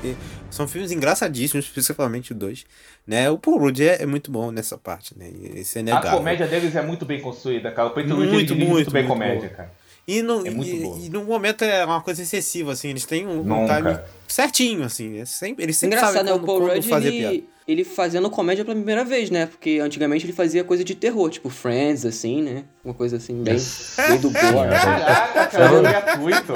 São 0.52 0.68
filmes 0.68 0.92
engraçadíssimos, 0.92 1.68
principalmente 1.68 2.32
o 2.32 2.36
2. 2.36 2.64
Né? 3.08 3.30
O 3.30 3.38
Paul 3.40 3.58
Rudd 3.58 3.82
é, 3.82 4.04
é, 4.04 4.06
muito 4.06 4.32
bom 4.32 4.52
nessa 4.52 4.78
parte, 4.78 5.18
né? 5.18 5.32
Esse 5.56 5.80
é 5.80 5.82
negável. 5.82 6.12
A 6.12 6.14
comédia 6.14 6.48
deles 6.48 6.76
é 6.76 6.82
muito 6.84 7.06
bem 7.06 7.20
construída, 7.20 7.72
cara. 7.72 7.88
O 7.88 7.92
Peter 7.92 8.14
Rudd 8.14 8.30
muito, 8.30 8.56
muito, 8.56 8.70
muito, 8.70 8.92
bem 8.92 9.04
muito 9.04 9.14
comédia, 9.14 9.50
bom. 9.50 9.56
cara. 9.56 9.83
E 10.06 10.22
no, 10.22 10.46
é 10.46 10.50
e, 10.50 11.06
e, 11.06 11.10
no 11.10 11.24
momento 11.24 11.64
é 11.64 11.86
uma 11.86 12.02
coisa 12.02 12.22
excessiva, 12.22 12.74
assim, 12.74 12.90
eles 12.90 13.06
têm 13.06 13.26
um, 13.26 13.40
um 13.40 13.68
time 13.68 13.98
certinho, 14.28 14.84
assim. 14.84 15.20
É 15.20 15.26
sempre, 15.26 15.64
eles 15.64 15.78
sempre 15.78 15.96
Engraçado, 15.96 16.26
sabem 16.26 16.34
né? 16.34 16.40
o 16.42 16.46
Paul 16.46 16.68
Rudd, 16.68 16.90
fazer 16.90 17.08
ele, 17.08 17.20
piada. 17.20 17.44
ele 17.66 17.84
fazendo 17.86 18.30
comédia 18.30 18.66
pela 18.66 18.76
primeira 18.76 19.06
vez, 19.06 19.30
né? 19.30 19.46
Porque 19.46 19.80
antigamente 19.82 20.26
ele 20.26 20.34
fazia 20.34 20.62
coisa 20.62 20.84
de 20.84 20.94
terror, 20.94 21.30
tipo 21.30 21.50
Friends, 21.50 22.06
assim, 22.06 22.42
né? 22.42 22.66
Uma 22.84 22.94
coisa 22.94 23.16
assim, 23.16 23.42
bem, 23.44 23.56
bem 23.56 24.20
do 24.20 24.30
boa. 24.30 24.68
Caraca, 24.68 25.46
cara, 25.46 25.82
gratuito. 25.82 26.54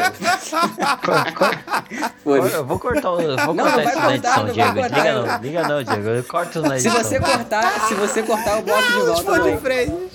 Eu 2.26 2.66
vou 2.66 2.78
cortar, 2.80 3.12
vou 3.46 3.56
cortar 3.56 3.78
não 3.78 3.84
isso 3.84 4.00
na 4.02 4.16
edição, 4.16 4.44
não 4.46 4.54
Diego. 4.54 4.74
Cortar, 4.74 4.98
liga 4.98 5.14
não, 5.14 5.42
liga 5.42 5.68
não, 5.70 5.84
Diego. 5.84 6.10
Eu 6.10 6.24
corto 6.26 6.62
na 6.62 6.76
edição. 6.76 6.92
Se 6.92 7.04
você 7.04 7.20
cortar, 7.22 7.88
se 7.88 7.94
você 7.94 8.24
cortar, 8.24 8.58
eu 8.58 8.64
boto 8.64 8.84
de 8.84 9.24
volta. 9.24 9.38
Não, 9.38 10.10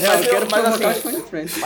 é, 0.00 0.20
eu 0.20 0.30
quero 0.30 0.48
mas, 0.50 0.64
assim, 0.64 0.84
mas, 1.30 1.60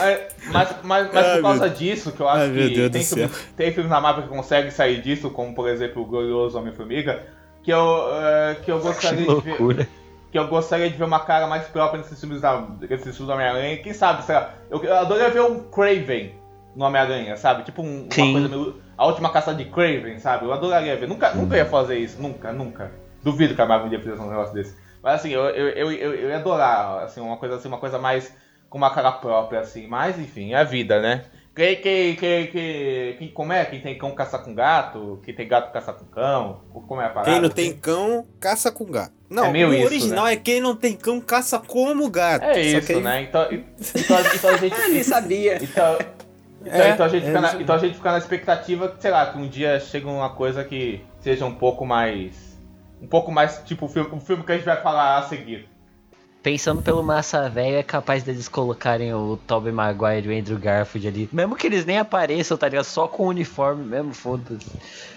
mas, 0.51 0.75
mas, 0.83 1.13
mas 1.13 1.27
por 1.33 1.41
causa 1.41 1.69
disso, 1.69 2.11
que 2.11 2.21
eu 2.21 2.27
acho 2.27 2.41
Ai, 2.43 2.51
que 2.51 2.89
tem, 2.89 3.03
filme, 3.03 3.29
tem 3.55 3.71
filmes 3.71 3.91
na 3.91 4.01
Marvel 4.01 4.23
que 4.23 4.29
conseguem 4.29 4.71
sair 4.71 5.01
disso, 5.01 5.29
como 5.29 5.53
por 5.53 5.69
exemplo 5.69 6.01
o 6.01 6.05
Glorioso 6.05 6.57
Homem-Formiga, 6.57 7.23
que 7.63 7.71
eu, 7.71 7.79
uh, 7.79 8.61
que 8.63 8.71
eu 8.71 8.79
gostaria 8.81 9.25
que 9.25 9.41
de 9.41 9.41
ver. 9.41 9.89
Que 10.31 10.37
eu 10.37 10.47
gostaria 10.47 10.89
de 10.89 10.97
ver 10.97 11.05
uma 11.05 11.21
cara 11.21 11.47
mais 11.47 11.67
própria 11.67 11.99
nesses 12.01 12.19
filmes 12.19 12.41
da, 12.41 12.61
nesses 12.81 13.15
filmes 13.15 13.17
do 13.17 13.31
Homem-Aranha. 13.31 13.77
Quem 13.77 13.93
sabe, 13.93 14.23
sei 14.23 14.35
lá, 14.35 14.53
eu, 14.69 14.83
eu 14.83 14.95
adoraria 14.97 15.29
ver 15.29 15.41
um 15.41 15.63
Craven 15.69 16.33
no 16.75 16.85
Homem-Aranha, 16.85 17.37
sabe? 17.37 17.63
Tipo 17.63 17.81
um, 17.81 18.07
uma 18.15 18.31
coisa 18.33 18.47
meio. 18.49 18.75
A 18.97 19.05
última 19.05 19.29
caça 19.29 19.53
de 19.53 19.65
Craven, 19.65 20.19
sabe? 20.19 20.45
Eu 20.45 20.53
adoraria 20.53 20.97
ver. 20.97 21.07
Nunca, 21.07 21.33
nunca 21.33 21.55
ia 21.55 21.65
fazer 21.65 21.97
isso, 21.97 22.21
nunca, 22.21 22.51
nunca. 22.51 22.91
Duvido 23.23 23.55
que 23.55 23.61
a 23.61 23.65
Marvel 23.65 23.91
ia 23.91 23.99
fazer 23.99 24.21
um 24.21 24.29
negócio 24.29 24.53
desse. 24.53 24.75
Mas 25.07 25.21
assim, 25.21 25.29
eu, 25.29 25.43
eu, 25.51 25.69
eu, 25.69 25.91
eu, 25.93 26.29
ia 26.31 26.35
adorar, 26.35 27.05
assim, 27.05 27.21
uma 27.21 27.37
coisa 27.37 27.55
assim, 27.55 27.69
uma 27.69 27.77
coisa 27.77 27.97
mais 27.97 28.29
com 28.69 28.77
uma 28.77 28.93
cara 28.93 29.09
própria, 29.09 29.61
assim. 29.61 29.87
Mas 29.87 30.19
enfim, 30.19 30.51
é 30.51 30.57
a 30.57 30.65
vida, 30.65 30.99
né? 30.99 31.23
Que, 31.55 31.77
que, 31.77 32.15
que, 32.15 32.47
que, 32.47 33.15
que, 33.17 33.27
como 33.29 33.53
é? 33.53 33.63
Quem 33.63 33.79
tem 33.79 33.97
cão 33.97 34.11
caça 34.11 34.37
com 34.37 34.53
gato? 34.53 35.21
Quem 35.23 35.33
tem 35.33 35.47
gato 35.47 35.71
caça 35.71 35.93
com 35.93 36.03
cão? 36.07 36.59
Como 36.73 36.99
é 36.99 37.05
a 37.05 37.09
parada? 37.09 37.31
Quem 37.31 37.39
não 37.39 37.49
tem 37.49 37.73
cão, 37.73 38.27
caça 38.37 38.69
com 38.69 38.83
gato. 38.83 39.13
Não, 39.29 39.45
é 39.45 39.65
o 39.65 39.73
isso, 39.73 39.85
original 39.85 40.25
né? 40.25 40.33
é 40.33 40.35
quem 40.35 40.59
não 40.59 40.75
tem 40.75 40.93
cão, 40.93 41.21
caça 41.21 41.57
como 41.57 42.09
gato. 42.09 42.43
É 42.43 42.61
isso, 42.61 42.91
aí... 42.91 43.01
né? 43.01 43.21
Então, 43.21 43.47
então, 43.49 44.17
então 44.35 44.49
a 44.49 44.57
gente... 44.57 44.75
ah, 44.75 44.89
nem 44.89 45.03
sabia. 45.03 45.55
Então, 45.63 45.97
então, 46.65 46.81
é, 46.81 46.89
então, 46.89 47.05
a 47.05 47.09
gente 47.09 47.23
é, 47.23 47.27
fica 47.27 47.39
na, 47.39 47.53
então 47.61 47.75
a 47.75 47.79
gente 47.79 47.95
fica 47.95 48.11
na 48.11 48.17
expectativa 48.17 48.89
que, 48.89 49.01
sei 49.01 49.11
lá, 49.11 49.25
que 49.27 49.37
um 49.37 49.47
dia 49.47 49.79
chega 49.79 50.09
uma 50.09 50.31
coisa 50.31 50.65
que 50.65 51.01
seja 51.21 51.45
um 51.45 51.55
pouco 51.55 51.85
mais 51.85 52.46
um 53.01 53.07
pouco 53.07 53.31
mais 53.31 53.61
tipo 53.65 53.85
o 53.85 53.89
filme, 53.89 54.09
o 54.11 54.19
filme 54.19 54.43
que 54.43 54.51
a 54.51 54.55
gente 54.55 54.65
vai 54.65 54.81
falar 54.81 55.17
a 55.17 55.23
seguir. 55.23 55.67
Pensando 56.41 56.81
pelo 56.81 57.03
massa 57.03 57.49
velho, 57.49 57.75
é 57.75 57.83
capaz 57.83 58.23
deles 58.23 58.47
colocarem 58.47 59.13
o 59.13 59.37
Tobey 59.47 59.71
Maguire 59.71 60.29
e 60.29 60.33
o 60.33 60.39
Andrew 60.39 60.57
Garfield 60.57 61.07
ali. 61.07 61.29
Mesmo 61.33 61.55
que 61.55 61.67
eles 61.67 61.85
nem 61.85 61.97
apareçam, 61.97 62.57
tá 62.57 62.69
ligado? 62.69 62.85
Só 62.85 63.07
com 63.07 63.23
o 63.23 63.27
uniforme 63.27 63.83
mesmo, 63.83 64.13
foda-se. 64.13 64.71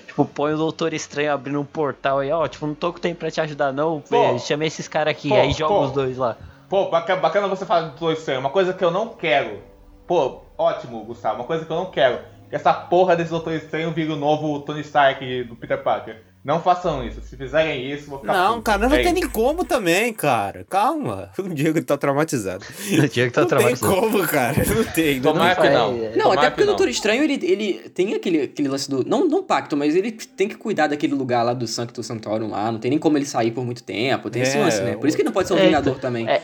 Tipo, 0.07 0.25
põe 0.25 0.55
o 0.55 0.57
Doutor 0.57 0.93
Estranho 0.93 1.33
abrindo 1.33 1.61
um 1.61 1.65
portal 1.65 2.19
aí, 2.19 2.33
ó. 2.33 2.49
Tipo, 2.49 2.67
não 2.67 2.75
tô 2.75 2.93
com 2.93 2.99
tempo 2.99 3.21
pra 3.21 3.31
te 3.31 3.41
ajudar, 3.41 3.73
não. 3.73 4.01
Pô, 4.01 4.37
Chamei 4.41 4.67
esses 4.67 4.89
caras 4.89 5.13
aqui, 5.13 5.29
pô, 5.29 5.37
aí 5.37 5.53
joga 5.53 5.75
pô, 5.75 5.81
os 5.83 5.93
dois 5.93 6.17
lá. 6.17 6.37
Pô, 6.69 6.91
bacana 6.91 7.47
você 7.47 7.65
falar 7.65 7.83
do 7.83 7.89
Doutor 7.91 8.13
Estranho. 8.15 8.41
Uma 8.41 8.51
coisa 8.51 8.73
que 8.73 8.85
eu 8.85 8.91
não 8.91 9.11
quero. 9.11 9.63
Pô, 10.09 10.43
ótimo, 10.59 11.05
Gustavo. 11.05 11.37
Uma 11.37 11.45
coisa 11.45 11.65
que 11.65 11.71
eu 11.71 11.77
não 11.77 11.87
quero. 11.93 12.19
Que 12.49 12.57
essa 12.57 12.73
porra 12.73 13.15
desse 13.15 13.31
Doutor 13.31 13.53
Estranho 13.53 13.93
vire 13.93 14.11
o 14.11 14.17
novo 14.17 14.59
Tony 14.63 14.81
Stark 14.81 15.45
do 15.45 15.55
Peter 15.55 15.81
Parker. 15.81 16.25
Não 16.43 16.63
façam 16.63 17.07
isso. 17.07 17.21
Se 17.21 17.37
fizerem 17.37 17.93
isso, 17.93 18.09
vou 18.09 18.19
ficar. 18.19 18.33
Não, 18.33 18.55
puto. 18.55 18.63
cara, 18.63 18.89
não 18.89 18.97
é 18.97 19.03
tem 19.03 19.13
nem 19.13 19.29
como 19.29 19.63
também, 19.63 20.13
cara. 20.13 20.65
Calma. 20.69 21.31
O 21.41 21.49
Diego 21.53 21.83
tá 21.83 21.97
traumatizado. 21.97 22.65
O 22.65 23.09
Diego 23.09 23.33
tá 23.33 23.41
não 23.43 23.49
traumatizado. 23.49 23.93
Não 23.93 24.01
tem 24.01 24.11
como, 24.11 24.29
cara. 24.29 24.57
Não 24.65 24.85
tem. 24.85 25.21
Tomara 25.21 25.57
que 25.57 25.69
não. 25.69 25.99
Não, 26.17 26.33
até 26.33 26.49
porque 26.49 26.63
o 26.63 26.67
Doutor 26.67 26.89
Estranho, 26.89 27.25
ele, 27.25 27.39
ele 27.43 27.91
tem 27.91 28.15
aquele, 28.15 28.43
aquele 28.43 28.69
lance 28.69 28.89
do. 28.89 29.05
Não, 29.05 29.27
não 29.27 29.43
pacto, 29.43 29.77
mas 29.77 29.95
ele 29.95 30.13
tem 30.13 30.49
que 30.49 30.55
cuidar 30.55 30.87
daquele 30.87 31.15
lugar 31.15 31.43
lá 31.43 31.53
do 31.53 31.67
Sanctus 31.67 32.07
Sanctorum 32.07 32.51
lá. 32.51 32.71
Não 32.71 32.79
tem 32.79 32.91
nem 32.91 32.99
como 32.99 33.19
ele 33.19 33.27
sair 33.27 33.51
por 33.51 33.65
muito 33.65 33.83
tempo. 33.83 34.31
Tem 34.31 34.43
é, 34.43 34.45
esse 34.45 34.59
lance, 34.59 34.81
né? 34.83 34.97
Por 34.97 35.09
isso 35.09 35.17
que 35.17 35.23
ele 35.23 35.29
não 35.29 35.35
pode 35.35 35.49
ser 35.49 35.55
um 35.55 35.59
é, 35.59 35.67
Vingador 35.67 35.99
também. 35.99 36.29
É, 36.29 36.43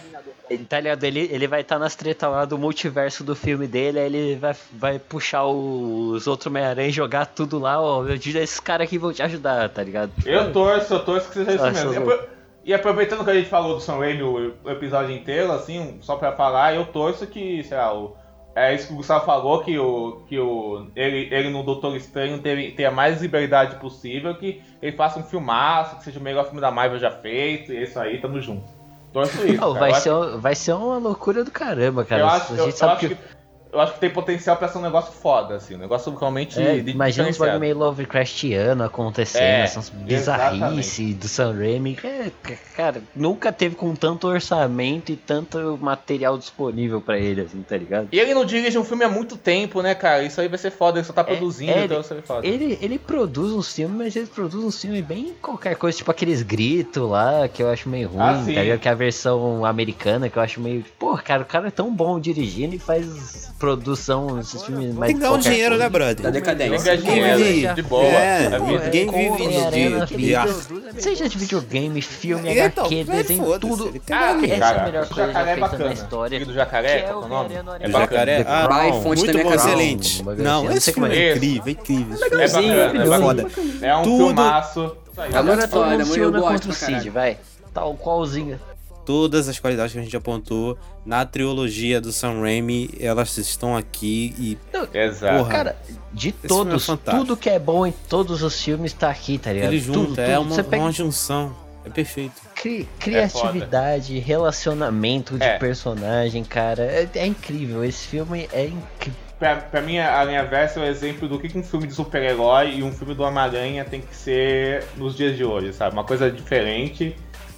Tá 0.69 0.79
ligado? 0.79 1.03
Ele, 1.05 1.29
ele 1.33 1.47
vai 1.47 1.63
estar 1.63 1.77
tá 1.77 1.79
nas 1.79 1.95
tretas 1.95 2.31
lá 2.31 2.45
do 2.45 2.57
multiverso 2.57 3.25
do 3.25 3.35
filme 3.35 3.67
dele, 3.67 3.99
aí 3.99 4.07
ele 4.07 4.37
vai, 4.37 4.55
vai 4.73 4.99
puxar 4.99 5.45
os 5.45 6.27
outros 6.27 6.47
Homem-Aranha 6.47 6.89
e 6.89 6.93
jogar 6.93 7.27
tudo 7.27 7.59
lá, 7.59 7.81
ó. 7.81 8.05
Eu 8.05 8.17
digo, 8.17 8.39
esses 8.39 8.61
caras 8.61 8.87
aqui 8.87 8.97
vão 8.97 9.13
te 9.13 9.23
ajudar, 9.23 9.69
tá 9.69 9.83
ligado? 9.83 10.13
Eu 10.25 10.53
torço, 10.53 10.95
eu 10.95 11.05
torço 11.05 11.29
que 11.29 11.45
seja 11.45 11.71
isso 11.71 11.89
mesmo. 11.91 12.37
E 12.65 12.75
aproveitando 12.75 13.25
que 13.25 13.31
a 13.31 13.35
gente 13.35 13.49
falou 13.49 13.75
do 13.75 13.81
Sam 13.81 13.99
Raimi 13.99 14.23
o, 14.25 14.53
episódio 14.67 15.15
inteiro, 15.15 15.53
assim, 15.53 15.99
só 16.01 16.17
pra 16.17 16.33
falar, 16.33 16.75
eu 16.75 16.85
torço 16.87 17.25
que, 17.27 17.63
sei 17.63 17.77
lá, 17.77 17.97
o, 17.97 18.17
é 18.57 18.75
isso 18.75 18.89
que 18.89 18.93
o 18.93 18.97
Gustavo 18.97 19.25
falou, 19.25 19.63
que, 19.63 19.79
o, 19.79 20.25
que 20.29 20.37
o, 20.37 20.89
ele, 20.97 21.29
ele 21.33 21.51
no 21.51 21.63
Doutor 21.63 21.95
Estranho 21.95 22.39
tenha, 22.41 22.75
tenha 22.75 22.91
mais 22.91 23.23
liberdade 23.23 23.77
possível, 23.77 24.35
que 24.35 24.61
ele 24.83 24.97
faça 24.97 25.21
um 25.21 25.23
filmaço, 25.23 25.97
que 25.97 26.05
seja 26.05 26.19
o 26.19 26.23
melhor 26.23 26.45
filme 26.47 26.61
da 26.61 26.73
Marvel 26.73 26.99
já 26.99 27.11
feito, 27.11 27.73
e 27.73 27.77
é 27.77 27.83
isso 27.85 28.01
aí, 28.01 28.21
tamo 28.21 28.41
junto. 28.41 28.76
Torço 29.17 29.47
isso. 29.47 29.59
Não, 29.59 29.73
vai, 29.73 29.95
ser, 29.95 30.13
vai 30.37 30.55
ser 30.55 30.75
uma 30.75 30.99
loucura 30.99 31.43
do 31.43 31.51
caramba, 31.51 32.05
cara. 32.05 32.21
Eu 32.21 32.29
acho, 32.29 32.53
a 32.53 32.57
gente 32.57 32.67
eu, 32.67 32.77
sabe 32.77 32.93
eu 32.93 33.09
que... 33.09 33.15
que... 33.15 33.36
Eu 33.73 33.81
acho 33.81 33.95
que 33.95 34.01
tem 34.01 34.11
potencial 34.11 34.57
pra 34.57 34.69
ser 34.69 34.79
um 34.79 34.83
negócio 34.83 35.13
foda, 35.13 35.57
assim, 35.57 35.75
um 35.75 35.79
negócio 35.79 36.15
realmente. 36.15 36.61
É, 36.61 36.79
imagina 36.79 37.29
uns 37.29 37.37
bagulho 37.37 37.61
meio 37.61 37.77
Lovecraftiano 37.77 38.85
acontecendo, 38.85 39.43
é, 39.43 39.63
essas 39.63 39.91
bizarrices 39.91 41.15
do 41.15 41.29
Sam 41.29 41.53
Raimi. 41.53 41.99
É, 42.03 42.31
cara, 42.77 43.03
nunca 43.15 43.53
teve 43.53 43.75
com 43.75 43.95
tanto 43.95 44.29
orçamento 44.29 45.11
e 45.13 45.17
tanto 45.17 45.79
material 45.81 46.39
disponível 46.39 47.01
pra 47.01 47.19
ele, 47.19 47.43
assim, 47.43 47.63
tá 47.63 47.77
ligado? 47.77 48.09
E 48.13 48.19
ele 48.19 48.33
não 48.35 48.45
dirige 48.45 48.79
um 48.79 48.85
filme 48.85 49.05
há 49.05 49.09
muito 49.09 49.37
tempo, 49.37 49.83
né, 49.83 49.95
cara? 49.95 50.23
Isso 50.23 50.41
aí 50.41 50.49
vai 50.49 50.59
ser 50.59 50.71
foda, 50.71 50.99
ele 50.99 51.07
só 51.07 51.13
tá 51.13 51.23
é, 51.23 51.25
produzindo, 51.25 51.73
é, 51.73 51.85
então 51.85 51.97
vai 51.97 52.05
ser 52.05 52.23
foda. 52.23 52.47
Ele, 52.47 52.79
ele 52.81 52.99
produz 52.99 53.53
uns 53.53 53.75
filmes, 53.75 53.97
mas 53.97 54.17
ele 54.17 54.27
produz 54.27 54.65
uns 54.65 54.81
filmes 54.81 55.05
bem 55.05 55.35
qualquer 55.43 55.77
coisa, 55.77 55.99
tipo 55.99 56.11
aqueles 56.11 56.43
gritos 56.43 57.09
lá, 57.09 57.49
que 57.49 57.63
eu 57.63 57.69
acho 57.69 57.89
meio 57.89 58.09
ruim, 58.09 58.21
ah, 58.21 58.43
tá 58.45 58.63
ligado? 58.63 58.79
Que 58.79 58.89
é 58.89 58.93
a 58.93 58.95
versão 58.95 59.65
americana, 59.65 60.31
que 60.31 60.39
eu 60.39 60.43
acho 60.43 60.61
meio. 60.61 60.85
Pô, 60.99 61.17
cara, 61.19 61.43
o 61.43 61.47
cara 61.47 61.69
é 61.69 61.71
tão 61.71 61.93
bom 61.93 62.19
dirigindo 62.21 62.75
e 62.75 62.79
faz 62.79 63.55
produção, 63.59 64.39
esses 64.39 64.63
filmes 64.63 64.95
mais. 64.95 65.09
Tem 65.09 65.17
que 65.17 65.21
ganhar 65.23 65.33
um 65.35 65.39
dinheiro, 65.39 65.71
coisa. 65.71 65.85
né, 65.85 65.89
brother? 65.91 66.23
Da 66.23 66.31
decadência. 66.31 66.97
Ganha 66.97 67.15
dinheiro, 67.15 67.39
vive- 67.39 67.75
de 67.75 67.83
boa. 67.83 68.05
é, 68.05 68.47
a 68.47 68.59
vida. 68.59 68.85
ninguém 68.85 69.11
vive 69.11 69.37
de, 69.49 70.07
de, 70.07 70.17
de 70.17 70.35
arte. 70.35 70.55
vídeo- 70.57 70.87
Seja 70.99 71.29
de 71.29 71.37
videogame, 71.39 72.01
filme, 72.01 72.51
Então, 72.59 72.87
HQ, 72.87 73.05
desenho, 73.05 73.59
tudo. 73.59 73.93
tem 73.93 74.17
Ah, 74.17 74.35
que 74.39 74.47
Essa 74.47 74.57
ganhar. 74.57 74.77
é 74.77 74.81
a 74.81 74.85
melhor 74.85 75.05
o 75.05 75.07
coisa 75.09 75.21
já 75.21 75.27
jacaré 75.27 75.51
é 75.51 75.55
feita 75.55 75.61
bacana. 75.71 75.85
na 75.87 75.93
história. 75.93 76.47
Do 76.47 76.53
jacaré, 76.55 76.89
Que 76.89 76.95
é 76.95 77.09
qual 77.09 77.23
é 77.23 77.25
o 77.25 77.29
nome? 77.29 77.55
É. 77.81 77.91
Jacaré, 77.91 78.45
ah, 78.47 78.69
não, 78.69 79.01
muito 79.03 79.39
bom, 79.43 79.55
excelente. 79.55 80.23
Não, 80.23 80.65
não 80.65 80.73
esse 80.73 80.93
filme 80.93 81.15
é. 81.15 81.19
é 81.29 81.33
incrível, 81.35 81.63
é 81.67 81.71
incrível. 81.71 82.17
É 82.17 82.49
bacana, 82.49 83.03
é 83.15 83.19
foda. 83.19 83.47
É 83.83 83.97
um 83.97 84.05
filmaço. 84.05 84.97
Se 85.17 86.19
eu 86.21 86.29
una 86.29 86.39
gosto 86.41 86.53
contra 86.53 86.71
o. 86.71 86.73
Cid, 86.75 87.11
vai. 87.11 87.39
Tal 87.75 87.95
qualzinha. 87.95 88.59
Todas 89.07 89.49
as 89.49 89.59
qualidades 89.59 89.93
que 89.93 89.99
a 89.99 90.03
gente 90.03 90.17
apontou 90.17 90.77
na 91.05 91.25
trilogia 91.25 92.01
do 92.01 92.13
Sam 92.13 92.41
Raimi, 92.41 92.91
elas 93.01 93.39
estão 93.39 93.77
aqui 93.77 94.35
e 94.39 94.59
Exato. 94.93 95.39
Porra. 95.39 95.51
Cara, 95.51 95.77
de 96.13 96.35
é 96.45 96.49
todos, 96.49 96.85
fantástico. 96.85 97.25
tudo 97.25 97.37
que 97.37 97.49
é 97.49 97.59
bom 97.59 97.87
em 97.87 97.93
todos 98.09 98.43
os 98.43 98.61
filmes 98.61 98.93
tá 98.93 99.09
aqui, 99.09 99.39
tá 99.39 99.53
ligado? 99.53 99.73
ele 99.73 99.81
Tudo, 99.81 100.09
junta, 100.09 100.21
é 100.23 100.37
tudo. 100.37 100.53
uma, 100.55 100.65
pega 100.65 100.83
uma 100.83 100.93
junção. 100.93 101.55
É 101.85 101.89
perfeito. 101.89 102.35
cri- 102.55 102.89
criatividade, 102.99 104.19
relacionamento 104.19 105.39
de 105.39 105.45
É. 105.45 105.59
personagem, 105.59 106.43
cara. 106.43 106.83
É, 106.83 107.09
é 107.15 107.27
incrível. 107.27 107.85
Esse 107.85 108.09
filme 108.09 108.49
é 108.53 108.65
incrível. 108.67 109.21
Pra, 109.39 109.55
pra 109.57 109.83
mim, 109.83 109.99
a 109.99 110.25
linha 110.25 110.43
versa 110.47 110.81
é 110.81 110.83
o 110.83 110.87
exemplo 110.87 111.29
do 111.29 111.39
que 111.39 111.49
que 111.51 111.59
um 111.59 111.63
filme 111.63 111.87
de 111.87 111.93
super-herói 111.93 112.77
e 112.77 112.83
um 112.83 112.91
filme 112.91 113.15
do 113.15 113.23
Homem-Aranha 113.23 113.85
tem 113.85 114.01
que 114.01 114.17
ser 114.17 114.83
nos 114.97 115.15
dias 115.15 115.37
de 115.37 115.45
hoje, 115.45 115.75
sabe? 115.75 115.93
Uma 115.95 116.05
coisa 116.05 116.31
diferente, 116.31 117.15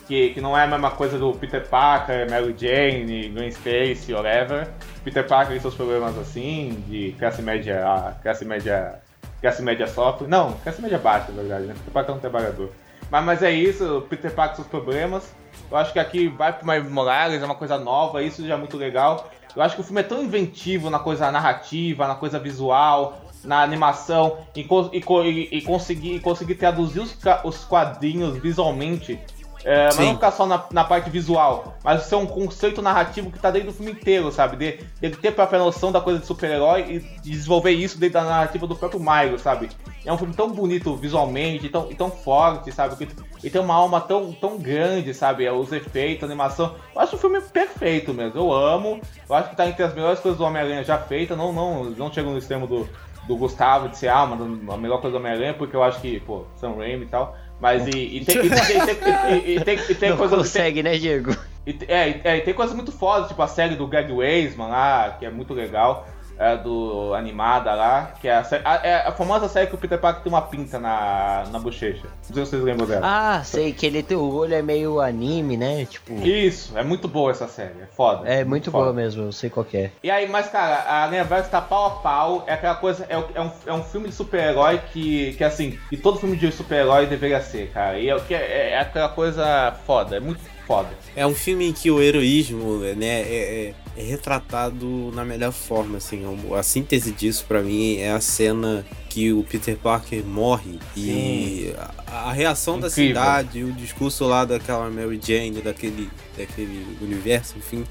que, 0.09 0.30
que 0.30 0.40
não 0.40 0.56
é 0.56 0.64
a 0.64 0.66
mesma 0.66 0.90
coisa 0.90 1.18
do 1.18 1.32
Peter 1.35 1.68
Parker, 1.68 2.28
Mary 2.30 2.55
Jane, 2.59 3.28
Gwen 3.28 3.48
Stacy, 3.48 4.12
whatever. 4.14 4.66
Peter 5.05 5.24
Parker 5.26 5.52
tem 5.52 5.60
seus 5.60 5.74
problemas 5.74 6.16
assim, 6.18 6.82
de 6.89 7.14
classe 7.18 7.43
média, 7.43 7.85
ah, 7.86 8.14
classe 8.22 8.44
média, 8.44 9.01
classe 9.40 9.62
média 9.62 9.86
sofre. 9.86 10.26
Não, 10.26 10.52
classe 10.64 10.80
média 10.80 10.98
baixa, 10.98 11.30
na 11.30 11.43
verdade, 11.43 11.66
né? 11.66 11.74
Peter 11.74 11.93
Parker 11.93 12.14
é 12.14 12.16
um 12.16 12.20
trabalhador. 12.20 12.70
Mas, 13.10 13.24
mas 13.24 13.43
é 13.43 13.51
isso, 13.52 14.05
Peter 14.09 14.30
Parker 14.32 14.56
com 14.56 14.62
seus 14.62 14.68
problemas. 14.68 15.32
Eu 15.70 15.76
acho 15.76 15.93
que 15.93 15.98
aqui 15.98 16.28
vai 16.28 16.52
pro 16.52 16.66
Miles 16.66 16.90
Morales, 16.90 17.43
é 17.43 17.44
uma 17.44 17.55
coisa 17.55 17.76
nova, 17.78 18.22
isso 18.22 18.47
já 18.47 18.55
é 18.55 18.56
muito 18.56 18.76
legal. 18.76 19.30
Eu 19.55 19.62
acho 19.62 19.74
que 19.74 19.80
o 19.80 19.85
filme 19.85 20.01
é 20.01 20.05
tão 20.05 20.22
inventivo 20.22 20.89
na 20.89 20.98
coisa 20.98 21.30
narrativa, 21.30 22.06
na 22.06 22.14
coisa 22.14 22.39
visual, 22.39 23.20
na 23.44 23.62
animação, 23.62 24.39
e, 24.55 24.60
e 24.60 24.98
e- 24.98 25.59
e 25.59 25.62
conseguir, 25.62 26.14
e 26.16 26.20
conseguir 26.20 26.55
traduzir 26.55 27.01
os, 27.01 27.16
os 27.44 27.64
quadrinhos 27.64 28.36
visualmente. 28.39 29.18
É, 29.64 29.86
mas 29.86 29.94
Sim. 29.97 30.06
não 30.06 30.14
ficar 30.14 30.30
só 30.30 30.47
na, 30.47 30.64
na 30.72 30.85
parte 30.85 31.10
visual, 31.10 31.74
mas 31.82 32.02
ser 32.05 32.14
um 32.14 32.26
conceito 32.26 32.80
narrativo 32.80 33.30
que 33.30 33.39
tá 33.40 33.51
dentro 33.51 33.68
do 33.68 33.74
filme 33.74 33.90
inteiro, 33.93 34.30
sabe? 34.30 34.56
De, 34.56 34.85
de 35.10 35.16
ter 35.16 35.28
a 35.28 35.32
própria 35.32 35.59
noção 35.59 35.90
da 35.90 36.01
coisa 36.01 36.20
de 36.20 36.26
super-herói 36.26 36.82
e 36.89 37.20
desenvolver 37.28 37.72
isso 37.72 37.98
dentro 37.98 38.14
da 38.20 38.24
narrativa 38.24 38.66
do 38.66 38.76
próprio 38.76 39.01
Miles, 39.01 39.43
sabe? 39.43 39.68
É 40.05 40.12
um 40.12 40.16
filme 40.16 40.32
tão 40.32 40.48
bonito 40.51 40.94
visualmente, 40.97 41.68
tão, 41.68 41.90
e 41.90 41.94
tão 41.94 42.10
forte, 42.10 42.70
sabe? 42.72 42.94
Que- 42.97 43.09
E 43.43 43.51
tem 43.51 43.60
uma 43.60 43.74
alma 43.74 44.01
tão, 44.01 44.32
tão 44.32 44.59
grande, 44.59 45.12
sabe? 45.12 45.48
Os 45.51 45.72
efeitos, 45.72 46.22
a 46.22 46.26
animação. 46.26 46.74
Eu 46.94 47.01
acho 47.01 47.16
o 47.16 47.18
filme 47.18 47.40
perfeito 47.40 48.14
mesmo. 48.14 48.39
Eu 48.39 48.52
amo. 48.52 49.01
Eu 49.28 49.35
acho 49.35 49.51
que 49.51 49.56
tá 49.56 49.66
entre 49.66 49.82
as 49.82 49.93
melhores 49.94 50.20
coisas 50.20 50.39
do 50.39 50.44
Homem-Aranha 50.44 50.82
já 50.85 50.98
feitas. 50.98 51.36
Não, 51.36 51.52
não, 51.52 51.85
não 51.85 52.12
chego 52.12 52.30
no 52.30 52.39
extremo 52.39 52.66
do, 52.66 52.89
do 53.26 53.36
Gustavo 53.36 53.89
de 53.89 53.98
ser 53.98 54.09
ah, 54.09 54.22
a 54.22 54.76
melhor 54.76 55.01
coisa 55.01 55.16
do 55.16 55.20
Homem-Aranha, 55.20 55.55
porque 55.55 55.76
eu 55.76 55.82
acho 55.82 56.01
que, 56.01 56.18
pô, 56.20 56.44
Sam 56.56 56.74
Raimi 56.76 57.05
e 57.05 57.09
tal. 57.09 57.36
Mas 57.60 57.86
e, 57.86 57.90
e 58.18 58.24
tem, 58.24 58.36
e, 58.36 58.51
tem- 58.51 59.55
e 59.56 59.60
tem- 59.64 59.78
e- 59.90 59.94
tem, 59.94 60.16
coisa. 60.16 60.36
consegue, 60.36 60.82
né, 60.82 60.97
Diego? 60.97 61.36
e, 61.66 61.76
é, 61.89 62.20
é, 62.24 62.36
e 62.36 62.40
tem 62.43 62.55
coisas 62.55 62.74
muito 62.74 62.93
fodas, 62.93 63.28
tipo 63.28 63.43
a 63.43 63.48
série 63.48 63.74
do 63.74 63.86
Greg 63.86 64.12
Weisman 64.12 64.68
lá, 64.68 65.16
que 65.18 65.26
é 65.26 65.30
muito 65.30 65.52
legal, 65.55 66.06
é, 66.39 66.56
do 66.56 67.12
animada 67.15 67.74
lá, 67.74 68.12
que 68.20 68.28
é 68.28 68.36
a, 68.36 68.44
sé- 68.44 68.60
a- 68.65 68.81
é 68.82 69.06
a 69.09 69.12
famosa 69.12 69.48
série 69.48 69.66
que 69.66 69.74
o 69.74 69.78
Peter 69.78 69.98
Parker 69.98 70.23
tem 70.23 70.32
uma 70.32 70.43
pinta 70.43 70.78
na, 70.78 71.44
na 71.51 71.59
bochecha. 71.59 72.05
Não 72.28 72.35
sei 72.35 72.44
se 72.44 72.51
vocês 72.51 72.62
lembram 72.62 72.86
dela. 72.86 73.02
Ah, 73.05 73.43
sei 73.44 73.73
que 73.73 73.85
ele 73.86 74.02
tem 74.02 74.16
o 74.16 74.35
olho 74.35 74.55
é 74.55 74.62
meio 74.62 75.01
anime, 75.01 75.56
né? 75.56 75.85
Tipo. 75.85 76.12
Isso, 76.27 76.77
é 76.78 76.85
muito 76.85 77.09
boa 77.09 77.31
essa 77.31 77.48
série, 77.48 77.81
é 77.82 77.86
foda. 77.86 78.28
É 78.28 78.44
muito 78.44 78.70
foda. 78.70 78.85
boa 78.85 78.94
mesmo, 78.94 79.24
eu 79.24 79.32
sei 79.32 79.51
qual 79.51 79.66
é. 79.74 79.90
E 80.02 80.10
aí, 80.10 80.28
mas 80.28 80.48
cara, 80.48 81.02
a 81.05 81.06
Linha 81.09 81.24
Versa 81.24 81.48
tá 81.51 81.60
pau 81.60 81.86
a 81.86 81.90
pau, 81.90 82.44
é 82.47 82.52
aquela 82.52 82.74
coisa, 82.77 83.05
é, 83.09 83.15
é 83.35 83.40
um, 83.40 83.51
é 83.66 83.73
um 83.73 83.82
filme 83.82 84.09
de 84.09 84.15
super-herói 84.15 84.81
que, 84.93 85.32
que 85.35 85.43
assim, 85.44 85.78
que 85.89 85.97
todo 85.97 86.19
filme 86.19 86.36
de 86.36 86.52
super-herói 86.52 87.06
deveria 87.06 87.40
ser, 87.40 87.70
cara. 87.73 87.98
E 87.98 88.09
é, 88.09 88.19
que 88.20 88.35
é, 88.35 88.70
é 88.73 88.78
aquela 88.81 89.09
coisa 89.09 89.74
foda, 89.86 90.16
é 90.16 90.20
muito 90.20 90.40
foda. 90.69 90.90
É 91.16 91.27
um 91.27 91.35
filme 91.35 91.66
em 91.66 91.73
que 91.73 91.90
o 91.90 92.01
heroísmo 92.01 92.77
né, 92.95 93.23
é, 93.23 93.74
é- 93.97 94.01
é 94.01 94.03
retratado 94.05 95.11
na 95.15 95.24
melhor 95.24 95.51
forma. 95.51 95.97
Assim, 95.99 96.23
a 96.57 96.62
síntese 96.62 97.11
disso 97.11 97.45
pra 97.49 97.61
mim 97.62 97.97
é 97.97 98.12
a 98.12 98.20
cena 98.20 98.86
que 99.09 99.32
o 99.32 99.43
Peter 99.43 99.77
Parker 99.77 100.23
morre 100.24 100.78
e 100.97 101.73
a, 102.07 102.28
a 102.28 102.32
reação 102.32 102.78
da 102.78 102.86
Incrível. 102.89 103.16
cidade, 103.16 103.65
o 103.65 103.73
discurso 103.73 104.24
lá 104.27 104.45
daquela 104.45 104.89
Mary 104.90 105.19
Jane, 105.20 105.61
daquele, 105.62 106.09
daquele 106.36 106.86
universo, 107.01 107.55
enfim. 107.59 107.85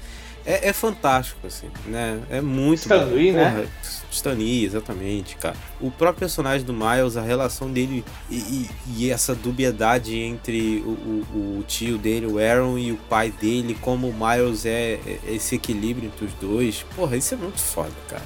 É, 0.50 0.68
é 0.68 0.72
fantástico, 0.72 1.46
assim, 1.46 1.66
né? 1.84 2.18
É 2.30 2.40
muito 2.40 2.80
Stan 2.80 3.04
bom. 3.04 3.12
Lee, 3.14 3.32
né? 3.32 3.68
Stan 4.10 4.32
Lee, 4.32 4.64
exatamente, 4.64 5.36
cara. 5.36 5.54
O 5.78 5.90
próprio 5.90 6.20
personagem 6.20 6.64
do 6.66 6.72
Miles, 6.72 7.18
a 7.18 7.20
relação 7.22 7.70
dele 7.70 8.02
e, 8.30 8.36
e- 8.36 8.70
e 8.96 9.10
essa 9.10 9.34
dubiedade 9.34 10.16
entre 10.18 10.78
o, 10.86 10.88
o- 10.90 11.58
o 11.58 11.64
tio 11.68 11.98
dele, 11.98 12.24
o 12.26 12.38
Aaron, 12.38 12.78
e 12.78 12.90
o 12.92 12.96
pai 12.96 13.30
dele, 13.30 13.76
como 13.80 14.08
o 14.08 14.14
Miles 14.14 14.64
é, 14.64 14.98
é 15.06 15.18
esse 15.34 15.54
equilíbrio 15.56 16.06
entre 16.06 16.24
os 16.24 16.32
dois. 16.34 16.82
Porra, 16.96 17.14
isso 17.16 17.34
é 17.34 17.36
muito 17.36 17.60
foda, 17.60 17.92
cara. 18.08 18.22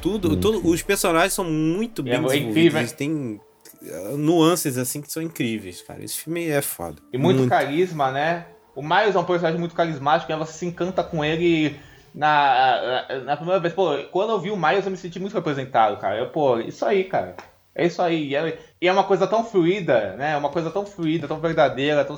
Tudo, 0.00 0.36
tudo 0.36 0.64
os 0.68 0.80
personagens 0.82 1.32
são 1.32 1.44
muito 1.44 2.04
bem 2.04 2.14
É 2.14 2.20
desenvolvidos, 2.20 2.78
eles 2.78 2.92
têm 2.92 3.40
uh, 3.82 4.16
nuances 4.16 4.78
assim 4.78 5.00
que 5.02 5.10
são 5.12 5.20
incríveis, 5.20 5.82
cara. 5.82 6.04
Esse 6.04 6.18
filme 6.20 6.46
é 6.46 6.62
foda. 6.62 7.02
E 7.12 7.18
muito, 7.18 7.48
carisma, 7.48 8.12
né? 8.12 8.46
O 8.78 8.82
Miles 8.82 9.16
é 9.16 9.18
um 9.18 9.24
personagem 9.24 9.58
muito 9.58 9.74
carismático, 9.74 10.30
né? 10.30 10.38
Você 10.38 10.52
se 10.52 10.64
encanta 10.64 11.02
com 11.02 11.24
ele 11.24 11.76
na, 12.14 13.06
na, 13.08 13.18
na 13.24 13.36
primeira 13.36 13.58
vez. 13.58 13.74
Pô, 13.74 13.90
quando 14.12 14.30
eu 14.30 14.38
vi 14.38 14.52
o 14.52 14.56
Miles, 14.56 14.84
eu 14.84 14.92
me 14.92 14.96
senti 14.96 15.18
muito 15.18 15.34
representado, 15.34 15.96
cara. 15.96 16.16
Eu, 16.16 16.28
pô, 16.28 16.60
isso 16.60 16.84
aí, 16.84 17.02
cara. 17.02 17.34
É 17.74 17.86
isso 17.86 18.00
aí. 18.00 18.28
E 18.28 18.36
é, 18.36 18.56
e 18.80 18.86
é 18.86 18.92
uma 18.92 19.02
coisa 19.02 19.26
tão 19.26 19.42
fluida, 19.42 20.14
né? 20.16 20.36
Uma 20.36 20.48
coisa 20.48 20.70
tão 20.70 20.86
fluida, 20.86 21.26
tão 21.26 21.40
verdadeira, 21.40 22.04
tão, 22.04 22.16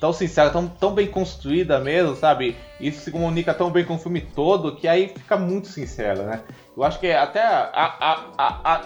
tão 0.00 0.10
sincera, 0.10 0.48
tão, 0.48 0.66
tão 0.66 0.94
bem 0.94 1.08
construída 1.08 1.78
mesmo, 1.78 2.16
sabe? 2.16 2.56
Isso 2.80 3.02
se 3.02 3.10
comunica 3.10 3.52
tão 3.52 3.70
bem 3.70 3.84
com 3.84 3.96
o 3.96 3.98
filme 3.98 4.22
todo 4.22 4.76
que 4.76 4.88
aí 4.88 5.08
fica 5.08 5.36
muito 5.36 5.68
sincero, 5.68 6.22
né? 6.22 6.40
Eu 6.74 6.84
acho 6.84 6.98
que 6.98 7.12
até 7.12 7.42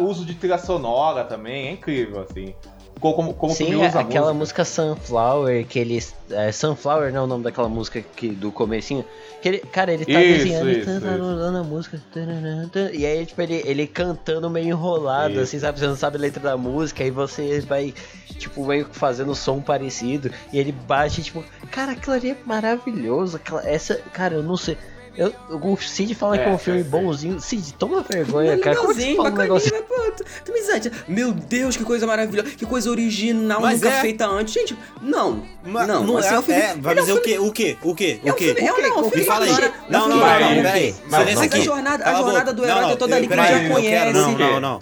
o 0.01 0.05
uso 0.07 0.25
de 0.25 0.35
trilha 0.35 0.59
sonora 0.59 1.23
também 1.23 1.69
é 1.69 1.71
incrível, 1.71 2.23
assim. 2.23 2.53
Como, 3.01 3.35
como, 3.35 3.53
Sim, 3.53 3.83
aquela 3.85 4.33
música. 4.33 4.63
música 4.63 4.65
Sunflower, 4.65 5.67
que 5.67 5.77
eles. 5.79 6.15
É, 6.31 6.53
Sunflower 6.53 7.13
não 7.13 7.23
é 7.23 7.25
o 7.25 7.27
nome 7.27 7.43
daquela 7.43 7.69
música 7.69 8.01
que, 8.01 8.29
do 8.29 8.53
comecinho. 8.53 9.05
Que 9.41 9.49
ele, 9.49 9.59
cara, 9.59 9.93
ele 9.93 10.05
tá 10.05 10.21
Isso, 10.21 10.37
desenhando 10.45 10.71
isso, 10.71 10.85
tantarolando 10.85 11.59
a 11.59 11.65
música. 11.65 12.01
E 12.93 13.05
aí, 13.05 13.27
tipo, 13.27 13.43
ele, 13.43 13.61
ele 13.67 13.87
cantando 13.89 14.49
meio 14.49 14.69
enrolado, 14.69 15.33
Isso. 15.35 15.43
assim, 15.43 15.59
sabe? 15.59 15.81
Você 15.81 15.87
não 15.89 15.97
sabe 15.97 16.17
a 16.17 16.21
letra 16.21 16.41
da 16.41 16.57
música, 16.57 17.03
aí 17.03 17.11
você 17.11 17.59
vai, 17.63 17.93
tipo, 18.39 18.65
meio 18.65 18.87
fazendo 18.93 19.35
som 19.35 19.61
parecido. 19.61 20.31
E 20.53 20.59
ele 20.61 20.71
bate, 20.71 21.25
tipo, 21.25 21.43
cara, 21.73 21.93
aquilo 21.93 22.15
ali 22.15 22.31
é 22.31 22.37
maravilhoso. 22.47 23.37
aquela- 23.37 23.67
essa, 23.69 23.97
cara, 24.13 24.35
eu 24.35 24.45
não 24.45 24.57
sei. 24.57 24.79
Eu, 25.17 25.31
o 25.51 25.77
Cid 25.77 26.15
fala 26.15 26.39
que 26.39 26.45
é 26.45 26.49
É, 26.49 26.53
um 26.55 26.57
filme 26.59 26.81
é, 26.81 26.83
é. 26.83 26.85
bonzinho. 26.85 27.39
Cid, 27.41 27.75
toma 27.75 28.03
vergonha, 28.03 28.57
cara. 28.59 28.77
Como 28.77 28.93
é 28.93 28.95
que 28.95 29.01
você 29.03 29.15
fala 29.17 29.29
um 29.31 29.35
negócio 29.37 29.71
mas 29.73 29.83
pô, 29.87 30.11
tu, 30.17 30.25
tu 30.45 30.53
me 30.53 30.59
exagera. 30.59 30.95
Meu 31.07 31.33
Deus, 31.33 31.77
que 31.77 31.85
coisa 31.85 32.07
maravilhosa, 32.07 32.49
que 32.51 32.65
coisa 32.65 32.91
original, 32.91 33.61
Mas 33.61 33.81
nunca 33.83 33.95
é. 33.95 34.01
feita 34.01 34.27
antes. 34.27 34.55
Gente, 34.55 34.77
não. 35.03 35.43
Ma- 35.65 35.87
não, 35.87 36.17
assim, 36.17 36.29
é, 36.29 36.33
é 36.35 36.39
um 36.39 36.43
filme- 36.43 36.61
é, 36.63 36.75
vai 36.77 36.95
é 36.95 37.01
dizer 37.01 37.13
o 37.13 37.21
quê? 37.21 37.39
O 37.39 37.53
quê? 37.53 37.77
O 37.83 37.95
quê? 37.95 38.21
É 38.25 38.33
O 38.33 38.35
quê? 38.35 38.55
é, 38.57 38.73
um- 38.73 38.81
não, 38.83 39.03
Me 39.05 39.11
filme 39.11 39.25
fala 39.27 39.45
aí. 39.45 39.51
Não, 39.51 39.59
é 39.59 39.73
não, 39.91 40.09
não, 40.09 40.17
não, 40.17 40.23
peraí. 40.63 40.95
Mas 41.11 41.21
Silêncio 41.21 41.45
aqui. 41.45 41.63
jornada- 41.63 42.05
a 42.05 42.15
jornada 42.15 42.53
do 42.55 42.65
herói 42.65 42.81
Não, 42.81 42.89
tá 42.91 42.97
toda 42.97 43.17
ali 43.17 43.29
que 43.29 43.37
já 43.37 43.69
conhece. 43.69 44.13
Não, 44.15 44.33
não, 44.39 44.61
não. 44.61 44.81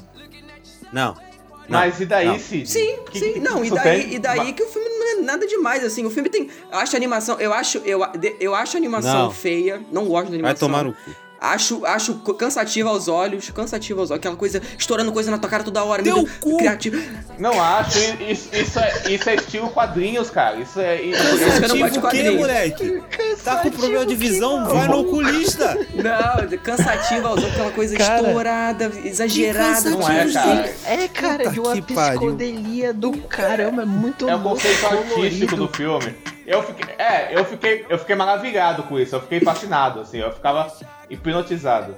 Não. 0.92 1.29
Mas 1.70 2.00
e 2.00 2.06
daí, 2.06 2.26
não. 2.26 2.38
Cid? 2.38 2.68
Sim, 2.68 2.96
Que- 3.10 3.18
sim, 3.18 3.32
que- 3.34 3.40
não, 3.40 3.64
e 3.64 3.70
daí, 3.70 4.02
tem? 4.04 4.14
e 4.14 4.18
daí 4.18 4.52
que 4.52 4.62
o 4.62 4.66
filme 4.66 4.88
não 4.88 5.08
é 5.18 5.22
nada 5.22 5.46
demais, 5.46 5.84
assim, 5.84 6.04
o 6.04 6.10
filme 6.10 6.28
tem, 6.28 6.48
eu 6.70 6.78
acho 6.78 6.94
a 6.94 6.98
animação, 6.98 7.38
eu 7.40 7.52
acho, 7.52 7.78
eu, 7.78 8.00
eu 8.40 8.54
acho 8.54 8.76
a 8.76 8.78
animação 8.78 9.24
Não. 9.24 9.30
feia, 9.30 9.80
não 9.92 10.04
gosto 10.06 10.28
da 10.28 10.34
animação. 10.34 10.68
Vai 10.68 10.82
tomar 10.82 10.84
no 10.84 10.92
cu. 10.92 11.10
Acho, 11.40 11.86
acho 11.86 12.14
cansativa 12.34 12.90
aos 12.90 13.08
olhos, 13.08 13.48
cansativa 13.50 13.98
aos 14.00 14.10
olhos, 14.10 14.18
aquela 14.20 14.36
coisa 14.36 14.60
estourando 14.78 15.10
coisa 15.10 15.30
na 15.30 15.38
tua 15.38 15.48
cara 15.48 15.64
toda 15.64 15.82
hora, 15.82 16.02
Teu 16.02 16.16
meu 16.16 16.24
Deus, 16.24 16.36
cu! 16.38 16.58
criativo. 16.58 17.02
Não 17.38 17.58
acho, 17.60 17.98
isso, 18.28 18.54
isso, 18.54 18.78
é, 18.78 19.10
isso 19.10 19.30
é 19.30 19.34
estilo 19.36 19.70
quadrinhos, 19.70 20.28
cara. 20.28 20.56
Isso 20.56 20.78
é. 20.78 21.00
Isso, 21.00 21.18
que 21.18 21.50
Cansativo 21.60 21.86
o 21.86 21.90
quê, 21.90 22.00
quadrinho. 22.00 22.36
moleque? 22.36 23.02
Tá 23.42 23.56
com 23.56 23.70
problema 23.70 24.04
de 24.04 24.14
visão? 24.14 24.66
Vai 24.68 24.86
no 24.88 25.00
oculista. 25.00 25.74
Não, 25.94 26.58
cansativa 26.58 27.28
aos 27.28 27.38
olhos, 27.42 27.52
aquela 27.52 27.70
coisa 27.70 27.96
Cara, 27.96 28.20
estourada, 28.20 28.92
exagerada. 29.02 29.90
Não 29.90 30.08
é, 30.10 30.30
cara. 30.32 30.74
É, 30.84 31.08
cara, 31.08 31.38
Puta 31.38 31.50
de 31.50 31.60
uma 31.60 31.72
que 31.72 31.94
pariu. 31.94 32.20
psicodelia 32.20 32.92
do 32.92 33.12
caramba, 33.22 33.82
é 33.82 33.86
muito 33.86 34.28
É 34.28 34.34
o 34.34 34.38
louco, 34.38 34.50
conceito 34.60 34.86
artístico 34.86 35.56
do 35.56 35.68
filme. 35.68 36.14
Eu 36.46 36.62
fiquei, 36.64 36.94
é, 36.98 37.30
eu 37.38 37.44
fiquei, 37.44 37.86
eu 37.88 37.98
fiquei 37.98 38.16
maravilhado 38.16 38.82
com 38.82 38.98
isso. 38.98 39.14
Eu 39.14 39.20
fiquei 39.22 39.40
fascinado, 39.40 40.00
assim. 40.00 40.18
Eu 40.18 40.32
ficava 40.32 40.70
hipnotizado. 41.10 41.94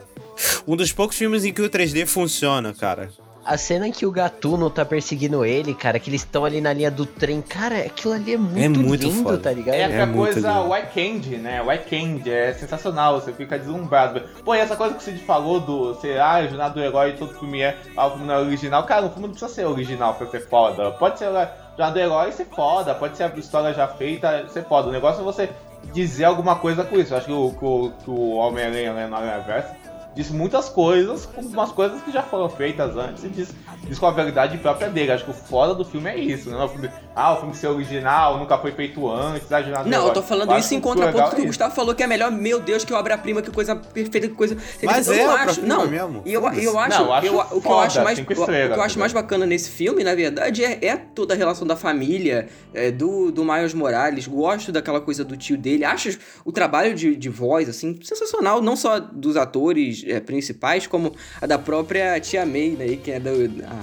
Um 0.67 0.77
dos 0.77 0.93
poucos 0.93 1.17
filmes 1.17 1.45
em 1.45 1.53
que 1.53 1.63
o 1.63 1.69
3D 1.71 2.07
funciona, 2.07 2.73
cara. 2.73 3.11
A 3.45 3.57
cena 3.59 3.89
em 3.89 3.91
que 3.91 4.07
o 4.07 4.11
Gatuno 4.13 4.71
tá 4.71 4.85
perseguindo 4.85 5.45
ele, 5.45 5.75
cara, 5.75 5.99
que 5.99 6.09
eles 6.09 6.21
estão 6.21 6.45
ali 6.45 6.61
na 6.61 6.73
linha 6.73 6.93
do 6.93 7.05
trem, 7.05 7.43
cara, 7.43 7.79
aquilo 7.81 8.15
ali 8.15 8.35
é 8.35 8.37
muito, 8.37 8.61
É 8.61 8.69
muito 8.69 9.03
lindo, 9.05 9.23
foda. 9.25 9.39
tá 9.39 9.51
ligado? 9.53 9.75
É 9.75 9.81
É 9.81 9.85
aquela 9.87 10.07
muito 10.07 10.33
coisa 10.35 10.53
lindo. 10.53 10.73
white 10.73 10.89
candy, 10.95 11.37
né? 11.39 11.61
White 11.61 11.85
candy 11.91 12.31
é 12.31 12.53
sensacional, 12.55 13.21
você 13.21 13.33
fica 13.33 13.59
deslumbrado. 13.59 14.21
Pô, 14.45 14.55
e 14.55 14.61
essa 14.61 14.77
coisa 14.77 14.95
que 14.95 15.01
o 15.01 15.05
Cid 15.05 15.19
falou 15.25 15.59
do 15.59 15.93
ser, 16.01 16.21
ah, 16.21 16.47
jornada 16.47 16.73
do 16.75 16.81
herói, 16.81 17.15
todo 17.15 17.35
filme 17.37 17.63
é, 17.63 17.77
ah, 17.97 18.07
o 18.07 18.11
filme 18.13 18.27
não 18.29 18.35
é 18.35 18.39
original. 18.39 18.85
Cara, 18.85 19.07
o 19.07 19.11
filme 19.11 19.25
não 19.27 19.31
precisa 19.35 19.53
ser 19.53 19.65
original 19.67 20.15
pra 20.15 20.29
ser 20.29 20.49
foda. 20.49 20.93
Pode 20.93 21.19
ser 21.19 21.25
jornada 21.25 21.91
do 21.95 21.99
herói 21.99 22.31
ser 22.31 22.47
foda, 22.47 22.95
pode 22.95 23.17
ser 23.17 23.25
a 23.25 23.29
história 23.37 23.75
já 23.75 23.89
feita 23.89 24.47
ser 24.51 24.65
foda. 24.67 24.89
O 24.89 24.93
negócio 24.93 25.21
é 25.21 25.25
você 25.25 25.51
dizer 25.93 26.25
alguma 26.25 26.57
coisa 26.57 26.85
com 26.85 26.99
isso. 26.99 27.13
Eu 27.13 27.19
acho 27.19 27.27
que 27.27 27.33
o, 27.33 27.55
o, 27.61 27.93
o 28.11 28.35
Homem-Aranha 28.37 28.93
né, 28.93 29.07
no 29.07 29.17
Aranha-Verso 29.17 29.82
disse 30.15 30.33
muitas 30.33 30.69
coisas, 30.69 31.27
com 31.27 31.41
umas 31.41 31.73
coisas 31.73 32.01
que 32.03 32.13
já 32.13 32.23
foram 32.23 32.49
feitas 32.49 32.97
antes 32.97 33.25
e 33.25 33.29
diz, 33.29 33.55
diz 33.87 33.99
com 33.99 34.07
a 34.07 34.11
verdade 34.11 34.59
própria 34.59 34.89
dele. 34.89 35.13
Acho 35.13 35.25
que 35.25 35.31
o 35.31 35.35
foda 35.35 35.75
do 35.75 35.85
filme 35.85 36.11
é 36.11 36.19
isso, 36.19 36.51
né? 36.51 36.63
O 36.63 36.69
filme, 36.69 36.91
ah, 37.15 37.33
o 37.35 37.37
filme 37.39 37.55
ser 37.55 37.69
original, 37.69 38.39
nunca 38.39 38.59
foi 38.59 38.73
feito 38.73 39.11
antes, 39.11 39.51
a 39.51 39.63
jornada 39.63 39.85
do 39.85 39.91
Não, 39.91 40.07
eu 40.07 40.13
tô 40.13 40.23
falando 40.23 40.57
isso 40.59 40.75
em 40.75 40.81
contraponto 40.81 41.31
do 41.31 41.37
que 41.37 41.43
o 41.43 41.47
Gustavo 41.47 41.75
falou 41.75 41.95
que 41.95 42.03
é 42.03 42.07
melhor, 42.07 42.31
meu 42.31 42.61
Deus, 42.61 42.85
que 42.85 42.93
obra-prima, 42.93 43.43
que 43.43 43.51
coisa 43.51 43.75
perfeita, 43.77 44.29
que 44.29 44.35
coisa. 44.35 44.57
Mas 44.83 45.07
eu 45.07 45.15
é 45.15 45.25
não 45.25 45.35
acho. 45.35 45.63
Não, 45.63 45.87
mesmo. 45.87 46.23
e 46.25 46.33
eu, 46.33 46.43
eu 46.43 46.79
acho, 46.79 46.99
Não, 46.99 47.07
eu 47.07 47.13
acho 47.13 47.27
eu- 47.27 47.39
o 47.53 47.61
que 47.61 47.69
eu 47.69 47.79
acho 47.81 48.03
mais, 48.03 48.19
cinco 48.19 48.33
o, 48.33 48.33
o 48.33 48.37
que 48.37 48.43
estrelas, 48.43 48.77
eu 48.77 48.83
acho 48.83 48.99
mais 48.99 49.13
bacana 49.13 49.47
nesse 49.47 49.71
filme, 49.71 50.05
na 50.05 50.15
verdade, 50.15 50.65
é, 50.65 50.79
é 50.85 50.97
toda 50.97 51.35
a 51.35 51.37
relação 51.37 51.67
da 51.67 51.77
família, 51.77 52.49
é, 52.75 52.91
do, 52.91 53.31
do 53.31 53.45
Miles 53.45 53.75
Morales. 53.75 54.27
Gosto 54.27 54.73
daquela 54.73 55.01
coisa 55.01 55.25
do 55.25 55.37
tio 55.37 55.57
dele. 55.57 55.85
Acho 55.85 56.19
o 56.45 56.53
trabalho 56.53 56.95
de, 56.95 57.17
de 57.17 57.29
voz, 57.29 57.69
assim, 57.69 57.99
sensacional, 58.03 58.61
não 58.61 58.77
só 58.77 58.99
dos 59.01 59.37
atores 59.37 60.02
é, 60.07 60.21
principais, 60.21 60.87
como 60.87 61.15
a 61.41 61.47
da 61.47 61.59
própria 61.59 62.19
Tia 62.21 62.45
May, 62.47 62.71
né, 62.71 62.97
que 63.03 63.11
é 63.11 63.21
da, 63.21 63.31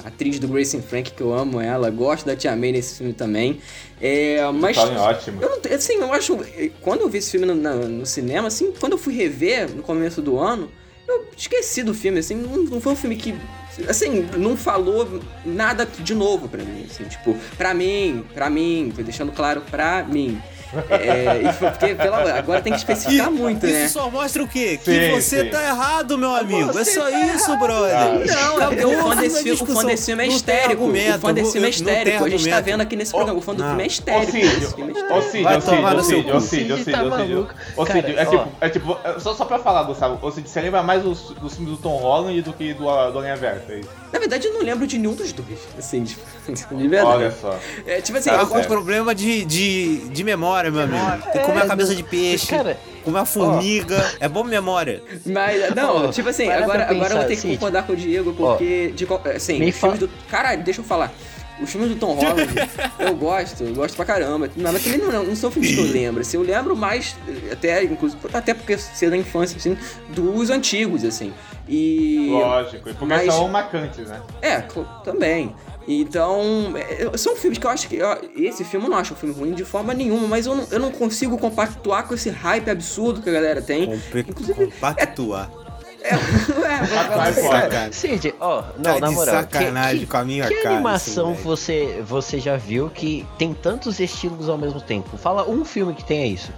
a 0.04 0.08
atriz 0.08 0.40
do 0.40 0.48
Grace 0.48 0.80
Frank, 0.82 1.12
que 1.12 1.22
eu 1.22 1.34
amo 1.34 1.60
ela. 1.60 1.90
Gosto 1.90 2.26
da 2.26 2.36
Tia 2.36 2.56
May 2.56 2.72
nesse 2.72 2.98
filme 2.98 3.14
também. 3.14 3.60
É, 4.02 4.50
mas. 4.52 4.76
Falem 4.78 4.98
ótimo. 4.98 5.42
Eu 5.42 5.50
não, 5.50 5.76
assim, 5.76 5.94
eu 5.96 6.14
acho. 6.14 6.38
Quando 6.82 7.02
eu 7.02 7.10
vi 7.10 7.18
esse 7.20 7.32
filme 7.32 7.46
no, 7.46 7.56
na- 7.56 7.76
no 7.76 8.06
cinema, 8.06 8.48
assim, 8.48 8.72
quando 8.80 8.94
eu 8.94 8.98
fui 8.98 9.14
rever 9.14 9.70
no 9.76 9.84
começo 9.84 10.22
do 10.22 10.40
ano, 10.40 10.72
eu 11.08 11.28
esqueci 11.36 11.84
do 11.84 11.94
filme, 11.94 12.20
assim, 12.20 12.36
não, 12.36 12.58
não 12.66 12.82
foi 12.82 12.94
um 12.94 12.96
filme 12.96 13.16
que. 13.16 13.36
Assim, 13.88 14.28
não 14.38 14.58
falou 14.58 15.22
nada 15.46 15.86
de 15.86 16.14
novo 16.14 16.50
pra 16.50 16.62
mim, 16.64 16.86
assim, 16.90 17.06
tipo, 17.06 17.36
pra 17.58 17.74
mim, 17.74 18.26
pra 18.34 18.50
mim, 18.50 18.92
foi 18.94 19.04
deixando 19.04 19.32
claro 19.32 19.62
pra 19.70 20.04
mim. 20.04 20.42
É, 20.90 21.42
e 21.50 21.54
foi 21.54 21.70
porque, 21.72 21.96
pela, 21.96 22.38
agora 22.38 22.62
tem 22.62 22.74
que 22.74 22.80
especificar 22.80 23.32
muito, 23.32 23.66
isso 23.66 23.76
né? 23.76 23.88
só 23.88 24.10
mostra 24.10 24.44
o 24.44 24.48
quê? 24.48 24.80
Que 24.84 24.92
Sim, 24.92 25.12
você 25.22 25.44
sim. 25.46 25.50
tá 25.50 25.64
errado, 25.64 26.18
meu 26.18 26.36
amigo. 26.36 26.70
é 26.70 26.74
Você 26.74 26.92
só 26.94 27.10
tá 27.10 27.12
isso, 27.12 27.52
errado. 27.52 27.60
brother. 27.60 28.28
Não, 28.28 28.62
é 28.62 28.68
porque 28.68 28.86
o 28.86 28.90
fã 28.92 28.98
Acabou 28.98 29.16
desse 29.16 29.52
o 29.52 29.66
fã 29.66 29.86
desse 29.86 30.06
filme 30.06 30.24
é 30.24 30.28
histérico. 30.28 30.72
argumento, 30.72 31.18
O 31.18 31.22
fã 31.22 31.34
desse 31.34 31.52
filme 31.52 31.68
é 31.68 31.70
histérico. 31.70 32.24
A 32.26 32.30
gente 32.30 32.50
tá 32.50 32.62
vendo 32.62 32.82
aqui 32.82 32.96
nesse 32.96 33.12
programa. 33.12 33.40
O 33.40 33.42
fã 33.42 33.56
do 33.56 33.64
filme 33.64 33.84
é 33.84 33.88
histérico. 33.88 34.38
É 34.38 35.18
ô. 35.18 35.22
Cid, 35.22 35.46
ô 35.46 35.62
Cid, 35.62 35.86
ô 35.96 36.02
Cid, 36.02 36.32
ô 36.32 36.40
Cid, 36.42 36.74
ô 36.74 36.78
Cid 36.78 36.92
tá 36.92 37.04
ô 37.78 37.86
Cid, 37.86 38.16
é 38.18 38.26
tipo, 38.26 38.48
é 38.62 38.70
tipo, 38.70 38.98
é 39.04 39.20
só, 39.20 39.34
só 39.34 39.46
pra 39.46 39.60
falar, 39.60 39.84
Gustavo, 39.84 40.20
ô 40.26 40.32
Cid, 40.32 40.48
você 40.50 40.62
lembra 40.62 40.84
mais 40.84 41.04
dos, 41.04 41.32
dos 41.42 41.56
filmes 41.56 41.76
do 41.76 41.82
Tom 41.82 41.98
Holland 41.98 42.42
do 42.42 42.54
que 42.54 42.74
do, 42.74 42.84
do 42.84 43.20
Aranha 43.20 43.36
Versa, 43.36 43.74
é 43.74 43.80
isso? 43.80 43.90
Na 44.12 44.18
verdade, 44.20 44.48
eu 44.48 44.54
não 44.54 44.62
lembro 44.62 44.88
de 44.88 44.98
nenhum 44.98 45.14
dos 45.14 45.32
dois. 45.32 45.60
Assim, 45.78 46.04
de, 46.04 46.16
de 46.72 46.88
verdade. 46.88 47.16
Olha 47.16 47.32
só. 47.32 47.58
É, 47.86 48.02
tipo 48.02 48.18
assim, 48.18 48.30
Tá 48.30 48.38
eu 48.38 48.40
Tá 48.48 48.56
gosto. 48.56 48.68
problema 48.68 49.14
de, 49.14 49.46
de, 49.46 50.10
de 50.10 50.24
memória, 50.24 50.59
meu 50.72 50.82
amigo. 50.82 51.24
Tem 51.32 51.42
que 51.42 51.48
comer 51.48 51.62
a 51.64 51.68
cabeça 51.68 51.96
de 51.96 52.04
peixe, 52.04 52.48
Cara, 52.48 52.78
comer 53.04 53.20
a 53.20 53.26
formiga. 53.26 54.04
É 54.20 54.28
bom 54.28 54.44
memória. 54.44 55.02
Mas, 55.26 55.74
não, 55.76 56.08
Ó, 56.08 56.12
tipo 56.12 56.28
assim, 56.30 56.50
agora, 56.50 56.86
pra 56.86 56.90
agora 56.90 56.94
eu 56.94 56.98
vou 57.00 57.08
pensar, 57.10 57.24
ter 57.28 57.36
que 57.36 57.42
Cid. 57.42 57.54
concordar 57.56 57.84
com 57.88 57.94
o 57.94 57.96
Diego, 57.96 58.34
porque, 58.34 58.92
de, 58.96 59.06
qual- 59.06 59.22
assim, 59.36 59.64
os 59.70 59.76
filmes 59.76 60.00
do. 60.00 60.10
Caralho, 60.30 60.62
deixa 60.64 60.82
eu 60.82 60.86
falar. 60.86 61.12
Os 61.62 61.70
filmes 61.70 61.90
do 61.90 61.96
Tom 61.98 62.14
Holland, 62.20 62.48
eu 63.00 63.16
gosto, 63.16 63.64
eu 63.66 63.74
gosto 63.76 63.94
pra 63.96 64.06
caramba. 64.06 64.50
Mas 64.56 64.72
mas 64.74 64.82
também 64.84 64.98
não, 65.00 65.24
não 65.24 65.36
são 65.36 65.52
filmes 65.52 65.76
que 65.76 65.80
eu 65.82 65.92
lembro, 65.92 66.22
assim, 66.22 66.38
eu 66.38 66.44
lembro 66.44 66.74
mais, 66.76 67.18
até, 67.52 67.84
inclusive, 67.84 68.18
até 68.34 68.54
porque 68.54 68.78
ser 68.78 69.10
da 69.10 69.18
infância, 69.18 69.58
assim, 69.58 69.78
dos 70.08 70.50
antigos, 70.50 71.04
assim. 71.04 71.34
E. 71.68 72.30
Lógico, 72.32 72.90
e 72.90 72.94
porque 72.94 73.06
Mas- 73.14 73.34
são 73.34 73.50
marcantes, 73.50 74.08
né? 74.08 74.22
É, 74.42 74.64
também. 75.04 75.54
Então, 75.88 76.74
é, 76.76 77.18
são 77.18 77.36
filmes 77.36 77.58
que 77.58 77.66
eu 77.66 77.70
acho 77.72 77.88
que. 77.88 78.02
ó, 78.02 78.18
Esse 78.36 78.64
filme 78.64 78.86
eu 78.86 78.90
não 78.92 78.98
acho 78.98 79.14
um 79.14 79.18
filme 79.18 79.34
ruim 79.34 79.54
de 79.54 79.66
forma 79.66 79.94
nenhuma, 79.94 80.28
mas 80.28 80.46
eu 80.46 80.56
não, 80.56 80.68
eu 80.72 80.80
não 80.80 80.92
consigo 80.92 81.38
compactuar 81.38 82.08
com 82.08 82.14
esse 82.14 82.30
hype 82.30 82.70
absurdo 82.70 83.22
que 83.22 83.30
a 83.30 83.34
galera 83.34 83.62
tem. 83.62 83.86
Compre- 83.88 84.26
Inclusive, 84.30 84.66
compactuar. 84.68 85.50
É, 86.02 86.14
é, 86.14 87.34
fora. 87.34 87.68
Cara, 87.70 87.92
Cid, 87.92 88.34
ó, 88.40 88.64
não, 88.78 88.94
Tá 88.96 89.00
na 89.02 89.12
moral. 89.12 89.36
sacanagem 89.36 90.00
que, 90.00 90.06
com 90.06 90.16
a 90.18 90.24
minha 90.24 90.48
que 90.48 90.56
cara, 90.64 90.76
animação 90.76 91.34
assim, 91.34 91.44
você, 91.44 92.04
você 92.08 92.40
já 92.40 92.56
viu 92.56 92.90
que 92.90 93.28
tem 93.38 93.54
tantos 93.54 94.00
estilos 94.00 94.48
ao 94.48 94.58
mesmo 94.58 94.80
tempo? 94.80 95.18
Fala 95.18 95.48
um 95.50 95.66
filme 95.66 95.94
que 95.94 96.04
tenha 96.06 96.26
isso. 96.26 96.54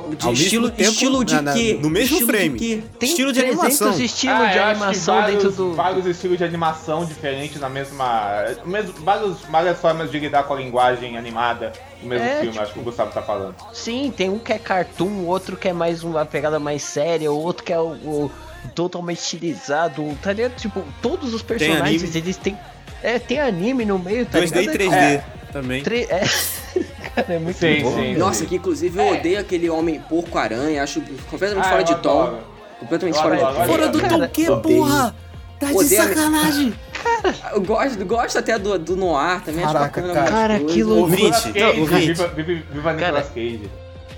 De 0.00 0.24
Ao 0.26 0.30
mesmo 0.32 0.44
estilo, 0.44 0.70
tempo, 0.70 0.90
estilo 0.90 1.24
de 1.24 1.40
na- 1.40 1.52
quê? 1.52 1.78
no 1.80 1.90
mesmo 1.90 2.14
Estilo 2.16 2.32
de 2.32 2.38
frame. 2.38 2.58
quê? 2.58 2.82
Tem 2.98 3.08
Estilo 3.08 3.32
de 3.32 3.40
300 3.40 3.64
animação. 3.82 4.04
estilos 4.04 4.36
Ah, 4.40 4.46
de 4.46 4.52
que 4.52 4.58
animação 4.58 5.14
vários, 5.16 5.42
dentro 5.42 5.56
do. 5.56 5.74
Vários 5.74 6.06
estilos 6.06 6.38
de 6.38 6.44
animação 6.44 7.04
diferentes 7.04 7.60
na 7.60 7.68
mesma. 7.68 8.44
mesmo 8.64 8.92
vários, 8.98 9.38
várias 9.50 9.78
formas 9.78 10.10
de 10.10 10.18
lidar 10.18 10.44
com 10.44 10.54
a 10.54 10.56
linguagem 10.56 11.16
animada 11.16 11.72
no 12.02 12.08
mesmo 12.08 12.24
É, 12.26 12.36
filme, 12.36 12.50
tipo- 12.52 12.62
acho 12.62 12.72
que 12.72 12.78
o 12.78 12.82
Gustavo 12.82 13.12
tá 13.12 13.22
falando. 13.22 13.54
Sim, 13.72 14.12
tem 14.16 14.28
um 14.30 14.38
que 14.38 14.52
é 14.52 14.58
cartoon, 14.58 15.24
outro 15.26 15.56
que 15.56 15.68
é 15.68 15.72
mais 15.72 16.02
uma 16.02 16.24
pegada 16.24 16.58
mais 16.58 16.82
séria, 16.82 17.30
o 17.30 17.38
outro 17.40 17.64
que 17.64 17.72
é 17.72 17.78
o, 17.78 17.88
o 17.92 18.30
totalmente 18.74 19.18
estilizado, 19.18 20.04
tá 20.22 20.32
ligado? 20.32 20.54
Tipo, 20.56 20.82
todos 21.00 21.34
os 21.34 21.42
personagens, 21.42 22.14
eles 22.14 22.36
têm. 22.36 22.56
É, 23.02 23.18
tem 23.18 23.40
anime 23.40 23.84
no 23.84 23.98
meio, 23.98 24.24
tá 24.26 24.38
2D 24.38 24.56
e 24.56 24.60
ligado? 24.60 24.74
3D 24.76 24.94
É. 24.96 25.24
também. 25.52 25.82
Tre- 25.82 26.06
é. 26.08 26.22
Cara, 27.14 27.34
é 27.34 27.38
muito 27.38 27.58
Sim, 27.58 27.82
bom. 27.82 27.94
sim. 27.94 28.16
Nossa, 28.16 28.46
que 28.46 28.56
inclusive 28.56 28.98
eu 28.98 29.02
É. 29.04 29.12
odeio 29.18 29.38
aquele 29.40 29.68
homem 29.68 30.00
porco-aranha, 30.08 30.82
acho 30.82 31.00
completamente 31.30 31.66
Ah, 31.66 31.70
fora 31.70 31.84
de 31.84 31.94
tom. 31.96 32.22
adoro. 32.22 32.38
Completamente 32.80 33.16
Eu 33.16 33.22
fora 33.22 33.36
de 33.36 33.42
tom. 33.42 33.64
Fora 33.66 33.88
do 33.88 34.00
Cara, 34.00 34.18
tom 34.18 34.28
que, 34.28 34.46
porra? 34.46 35.14
Tá 35.60 35.66
de 35.68 35.74
Odeio- 35.76 36.02
sacanagem. 36.02 36.74
Eu 37.52 37.60
gosto, 37.60 38.04
gosto 38.04 38.38
até 38.38 38.58
do, 38.58 38.76
do 38.78 38.96
Noir 38.96 39.40
também, 39.42 39.62
acho 39.62 39.72
Caraca, 39.72 40.00
bacana. 40.00 40.14
cara. 40.14 40.30
Cara, 40.30 40.56
aquilo- 40.56 40.94
O 40.94 40.98
Ouvinte, 41.02 41.22
ouvinte. 41.78 42.12
viva, 42.14 42.28
viva, 42.28 42.62
viva 42.72 42.94
Cara, 42.94 43.18
Nicolas 43.20 43.28
Cage. 43.28 43.70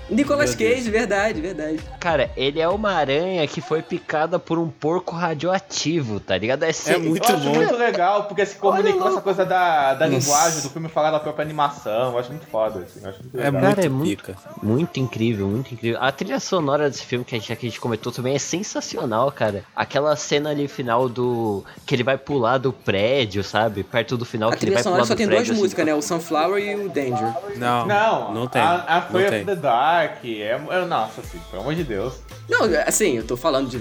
Nicolas. 0.09 0.53
Cage, 0.55 0.89
verdade, 0.91 1.41
verdade. 1.41 1.79
Cara, 1.99 2.29
ele 2.37 2.59
é 2.59 2.67
uma 2.67 2.91
aranha 2.91 3.45
que 3.47 3.59
foi 3.61 3.81
picada 3.81 4.37
por 4.39 4.57
um 4.59 4.69
porco 4.69 5.15
radioativo, 5.15 6.19
tá 6.19 6.37
ligado? 6.37 6.63
É, 6.63 6.69
É 6.87 6.97
muito 6.97 7.27
eu 7.29 7.35
acho 7.35 7.43
bom. 7.45 7.55
muito 7.55 7.75
legal, 7.75 8.23
porque 8.25 8.45
se 8.45 8.55
comunica 8.55 8.97
com 8.97 9.07
essa 9.07 9.21
coisa 9.21 9.43
da, 9.45 9.93
da 9.95 10.07
Nossa. 10.07 10.19
linguagem 10.27 10.61
do 10.61 10.69
filme 10.69 10.87
falar 10.89 11.11
da 11.11 11.19
própria 11.19 11.43
animação. 11.43 12.11
Eu 12.13 12.19
acho 12.19 12.29
muito 12.29 12.45
foda, 12.47 12.79
assim. 12.79 12.99
eu 13.03 13.09
acho 13.09 13.19
muito 13.23 13.39
É. 13.39 13.51
Cara, 13.51 13.59
muito 13.65 13.79
é 13.81 13.89
muito- 13.89 14.09
pica. 14.23 14.35
Muito 14.61 14.99
incrível, 14.99 15.47
muito 15.47 15.73
incrível. 15.73 15.97
A 16.01 16.11
trilha 16.11 16.39
sonora 16.39 16.89
desse 16.89 17.03
filme 17.05 17.25
que 17.25 17.35
a 17.35 17.39
gente, 17.39 17.55
que 17.55 17.65
a 17.65 17.69
gente 17.69 17.79
comentou 17.79 18.11
também 18.11 18.35
é 18.35 18.39
sensacional, 18.39 19.31
cara. 19.31 19.63
Aquela 19.75 20.15
cena 20.15 20.51
ali 20.51 20.67
final 20.67 21.09
do. 21.09 21.63
que 21.85 21.95
ele 21.95 22.03
vai 22.03 22.17
pular 22.17 22.57
do 22.57 22.71
prédio, 22.71 23.43
sabe? 23.43 23.83
Perto 23.83 24.15
do 24.17 24.25
final 24.25 24.49
A 24.49 24.51
que 24.51 24.57
ele 24.65 24.71
trilha 24.71 24.75
vai 24.75 24.83
pular 24.83 24.91
sonora 24.93 25.05
só 25.07 25.13
do 25.13 25.17
tem 25.17 25.27
prédio. 25.27 25.45
duas 25.45 25.51
assim, 25.55 25.61
músicas, 25.61 25.85
né? 25.85 25.93
O 25.95 26.01
Sunflower 26.01 26.61
e 26.63 26.75
o 26.75 26.89
Danger. 26.89 27.33
Não, 27.57 27.85
Não, 27.87 28.33
não 28.33 28.47
tem. 28.47 28.61
A, 28.61 28.83
a 28.87 28.99
não 29.11 29.19
tem. 29.19 29.39
of 29.41 29.45
the 29.45 29.55
Dark. 29.55 29.94
É, 30.03 30.59
é, 30.69 30.85
nossa, 30.85 31.21
assim, 31.21 31.39
pelo 31.49 31.61
amor 31.61 31.75
de 31.75 31.83
Deus. 31.83 32.15
Não, 32.49 32.61
assim, 32.85 33.17
eu 33.17 33.23
tô 33.23 33.35
falando 33.37 33.69
de, 33.69 33.77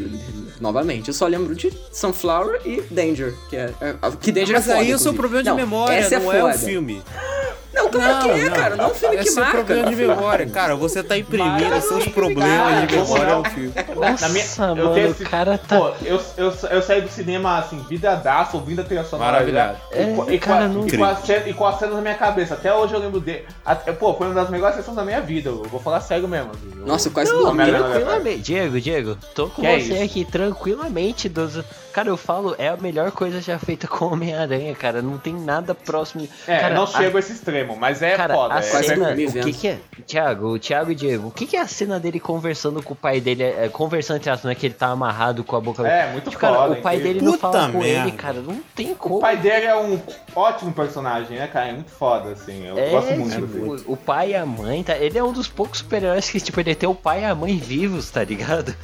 novamente, 0.61 1.09
eu 1.09 1.15
só 1.15 1.27
lembro 1.27 1.55
de 1.55 1.73
Sunflower 1.93 2.61
e 2.65 2.81
Danger, 2.83 3.35
que 3.51 3.57
é, 3.57 3.73
é- 3.81 3.97
que 4.21 4.33
Danger 4.33 4.55
Mas 4.57 4.69
é 4.69 4.73
foda, 4.73 4.85
aí 4.85 4.91
é 4.91 4.95
o 4.95 4.99
seu 4.99 5.15
problema 5.15 5.43
de 5.43 5.49
Não, 5.51 5.57
memória, 5.57 5.97
essa 5.97 6.19
não 6.19 6.33
é, 6.33 6.39
o 6.43 6.47
foda. 6.47 6.59
filme. 6.59 7.03
Não, 7.75 7.91
claro 7.91 8.23
que 8.25 8.41
é, 8.41 8.51
cara, 8.51 8.77
não 8.77 8.85
é 8.85 8.89
um 8.89 8.95
filme 8.95 9.17
Esse 9.17 9.25
que 9.35 9.39
é 9.39 9.43
o 9.43 9.45
marca. 9.45 9.59
problema 9.65 9.91
de 9.91 9.97
memória, 9.97 10.47
cara. 10.47 10.77
Você 10.77 11.03
tá 11.03 11.17
imprimindo 11.19 11.69
Mas, 11.71 11.85
seus 11.85 12.07
problemas 12.09 12.89
de 12.89 12.97
memória 12.97 13.31
eu- 13.31 13.39
no 13.39 13.45
filme. 13.51 13.73
Nossa, 13.97 14.63
eu 14.63 14.77
mano, 14.77 14.95
tenho 14.95 15.11
esse- 15.11 15.25
cara 15.25 15.59
tá. 15.59 15.79
Pô, 15.79 15.89
eu, 16.05 16.21
eu, 16.37 16.53
eu 16.71 16.83
saí 16.83 17.01
do 17.03 17.09
cinema 17.09 17.59
assim, 17.59 17.79
vidradaço, 17.89 18.57
ouvindo 18.57 18.81
a 18.81 18.85
trilha 18.85 19.05
sonora. 19.05 19.33
Maravilhado. 19.33 19.79
e, 19.93 20.15
com- 20.15 20.31
É, 20.31 20.35
e, 20.35 20.39
cara, 20.39 20.69
com, 20.69 20.73
não- 20.75 20.83
a, 20.83 20.87
e, 20.87 20.97
com 20.97 21.05
a 21.05 21.17
cena, 21.17 21.49
e 21.49 21.55
com 21.55 21.67
a 21.67 21.73
cena 21.79 21.93
na 21.95 22.01
minha 22.01 22.15
cabeça. 22.15 22.55
Até 22.55 22.73
hoje 22.73 22.95
eu 22.95 23.01
lembro 23.01 23.21
dele. 23.21 23.45
Até, 23.65 23.93
pô, 23.93 24.15
foi 24.15 24.27
uma 24.29 24.35
das 24.35 24.51
melhores 24.51 24.77
sessões 24.77 24.97
da 24.97 25.05
minha 25.05 25.21
vida. 25.21 25.51
Eu 25.51 25.63
vou 25.65 25.81
falar 25.81 26.01
sério 26.01 26.29
mesmo. 26.29 26.51
assim, 26.53 26.71
eu- 26.81 26.87
Nossa, 26.87 27.09
eu 27.09 27.13
quase 27.13 27.33
Não, 27.33 27.43
dormi. 27.43 27.65
Tranquilamente, 27.65 28.39
Diego, 28.43 28.81
Diego, 28.81 29.17
tô 29.35 29.49
com 29.49 29.63
Que 29.63 29.67
é 29.67 29.81
você 29.81 29.95
isso? 29.95 30.03
aqui 30.05 30.25
tranquilamente. 30.25 31.29
Dos... 31.29 31.61
Cara, 31.93 32.09
eu 32.09 32.17
falo, 32.17 32.55
é 32.59 32.69
a 32.69 32.77
melhor 32.77 33.11
coisa 33.13 33.41
já 33.41 33.59
feita 33.59 33.87
com 33.87 34.07
Homem-Aranha, 34.07 34.75
cara. 34.75 35.01
Não 35.01 35.17
tem 35.17 35.33
nada 35.35 35.75
próximo. 35.75 36.29
É, 36.47 36.59
cara, 36.59 36.75
não 36.75 36.83
a- 36.85 36.87
chego 36.89 37.17
a 37.17 37.21
esse 37.21 37.33
extremo, 37.33 37.64
mas 37.79 38.03
é 38.03 38.17
Cara, 38.17 38.35
foda. 38.35 38.55
a 38.55 38.59
é, 38.59 38.63
cena, 38.63 39.07
dormi 39.07 39.27
o 39.27 39.33
que 39.33 39.53
que 39.53 39.69
é? 39.69 39.79
Thiago, 40.07 40.49
o 40.49 40.59
Thiago 40.59 40.91
e 40.91 40.95
Diego, 40.95 41.29
o 41.29 41.31
que 41.31 41.47
que 41.47 41.57
é 41.57 41.61
a 41.61 41.67
cena 41.67 41.99
dele 41.99 42.21
conversando 42.21 42.83
com 42.83 42.93
o 42.93 42.97
pai 42.97 43.21
dele, 43.21 43.43
é, 43.43 43.69
conversando 43.69 44.17
entre 44.19 44.31
aspas, 44.31 44.49
né, 44.49 44.55
que 44.55 44.67
ele 44.67 44.75
tá 44.75 44.89
amarrado 44.89 45.43
com 45.43 45.57
a 45.57 45.61
boca... 45.61 45.87
É, 45.87 46.13
muito 46.13 46.31
Tipo, 46.31 46.41
cara, 46.41 46.55
foda, 46.57 46.73
o 46.75 46.83
pai 46.83 46.99
dele 47.01 47.21
não 47.23 47.33
Puta 47.33 47.53
fala 47.53 47.73
com 47.73 47.79
merda. 47.79 48.09
ele, 48.09 48.13
cara, 48.17 48.41
não 48.41 48.61
tem 48.75 48.95
como. 48.95 49.17
O 49.17 49.21
pai 49.21 49.37
dele 49.37 49.67
é 49.67 49.77
um 49.77 50.01
ótimo 50.35 50.73
personagem, 50.73 51.39
né, 51.39 51.47
cara? 51.47 51.69
É 51.69 51.73
muito 51.73 51.91
foda, 51.91 52.31
assim. 52.33 52.67
Eu 52.67 52.79
É, 52.79 52.91
gosto 52.91 53.13
muito 53.13 53.35
tipo, 53.35 53.47
dele. 53.47 53.83
o 53.87 53.97
pai 53.97 54.31
e 54.31 54.35
a 54.37 54.45
mãe, 54.45 54.83
tá? 54.83 54.97
Ele 54.97 55.17
é 55.19 55.25
um 55.25 55.33
dos 55.33 55.49
poucos 55.49 55.79
super-heróis 55.79 56.29
que, 56.29 56.41
tipo, 56.41 56.59
ele 56.61 56.75
tem 56.75 56.89
o 56.89 56.95
pai 56.95 57.23
e 57.23 57.25
a 57.25 57.35
mãe 57.35 57.57
vivos, 57.57 58.11
tá 58.11 58.23
ligado? 58.25 58.75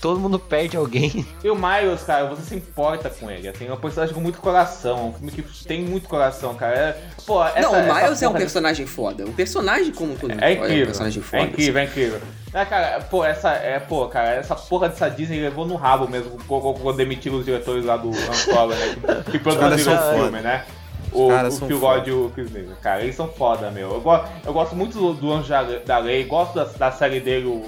Todo 0.00 0.18
mundo 0.20 0.38
perde 0.38 0.76
alguém. 0.76 1.26
E 1.44 1.50
o 1.50 1.54
Miles, 1.54 2.02
cara, 2.02 2.24
você 2.26 2.42
se 2.42 2.54
importa 2.54 3.10
com 3.10 3.30
ele. 3.30 3.48
Assim, 3.48 3.66
é 3.66 3.72
um 3.72 3.76
personagem 3.76 4.14
com 4.14 4.20
muito 4.20 4.38
coração. 4.40 5.08
Um 5.08 5.12
filme 5.12 5.30
que 5.32 5.64
tem 5.66 5.82
muito 5.82 6.08
coração, 6.08 6.54
cara. 6.54 6.74
É, 6.76 7.02
pô, 7.26 7.44
essa, 7.44 7.60
não, 7.60 7.72
o 7.72 7.94
Miles 7.94 8.22
é 8.22 8.28
um 8.28 8.32
personagem 8.32 8.86
foda. 8.86 9.24
O 9.26 9.32
personagem 9.32 9.92
como 9.92 10.14
todo 10.16 10.30
mundo 10.30 10.42
É 10.42 10.54
fala, 10.54 10.66
incrível. 10.66 10.82
um 10.84 10.86
personagem 10.86 11.22
foda. 11.22 11.42
é 11.42 11.46
incrível, 11.46 11.80
é 11.80 11.84
incrível. 11.84 12.20
É, 12.52 12.64
cara, 12.64 13.00
pô, 13.02 13.24
essa, 13.24 13.50
é, 13.52 13.78
pô, 13.78 14.08
cara, 14.08 14.30
essa 14.30 14.54
porra 14.56 14.88
dessa 14.88 15.08
Disney 15.08 15.40
levou 15.40 15.64
no 15.66 15.76
rabo 15.76 16.08
mesmo 16.08 16.36
quando 16.48 16.96
demitiram 16.96 17.36
os 17.38 17.44
diretores 17.44 17.84
lá 17.84 17.96
do 17.96 18.10
Angola, 18.10 18.74
né? 18.74 18.96
Que, 19.26 19.32
que 19.32 19.38
produziram 19.38 19.94
o 19.94 20.14
filme, 20.24 20.40
né? 20.40 20.64
O, 21.12 21.26
o 21.32 21.50
Phil. 21.66 21.80
God 21.80 22.06
e 22.06 22.12
o 22.12 22.30
Chris 22.34 22.50
Miller. 22.52 22.76
Cara, 22.80 23.02
eles 23.02 23.16
são 23.16 23.26
foda, 23.28 23.68
meu. 23.70 23.94
Eu, 23.94 24.00
go 24.00 24.20
eu 24.46 24.52
gosto 24.52 24.76
muito 24.76 24.96
do, 24.96 25.12
do 25.14 25.32
Anjo 25.32 25.48
da- 25.84 25.98
Lei, 25.98 26.24
gosto 26.24 26.54
da, 26.54 26.64
da 26.64 26.92
série 26.92 27.18
dele, 27.18 27.46
o 27.46 27.64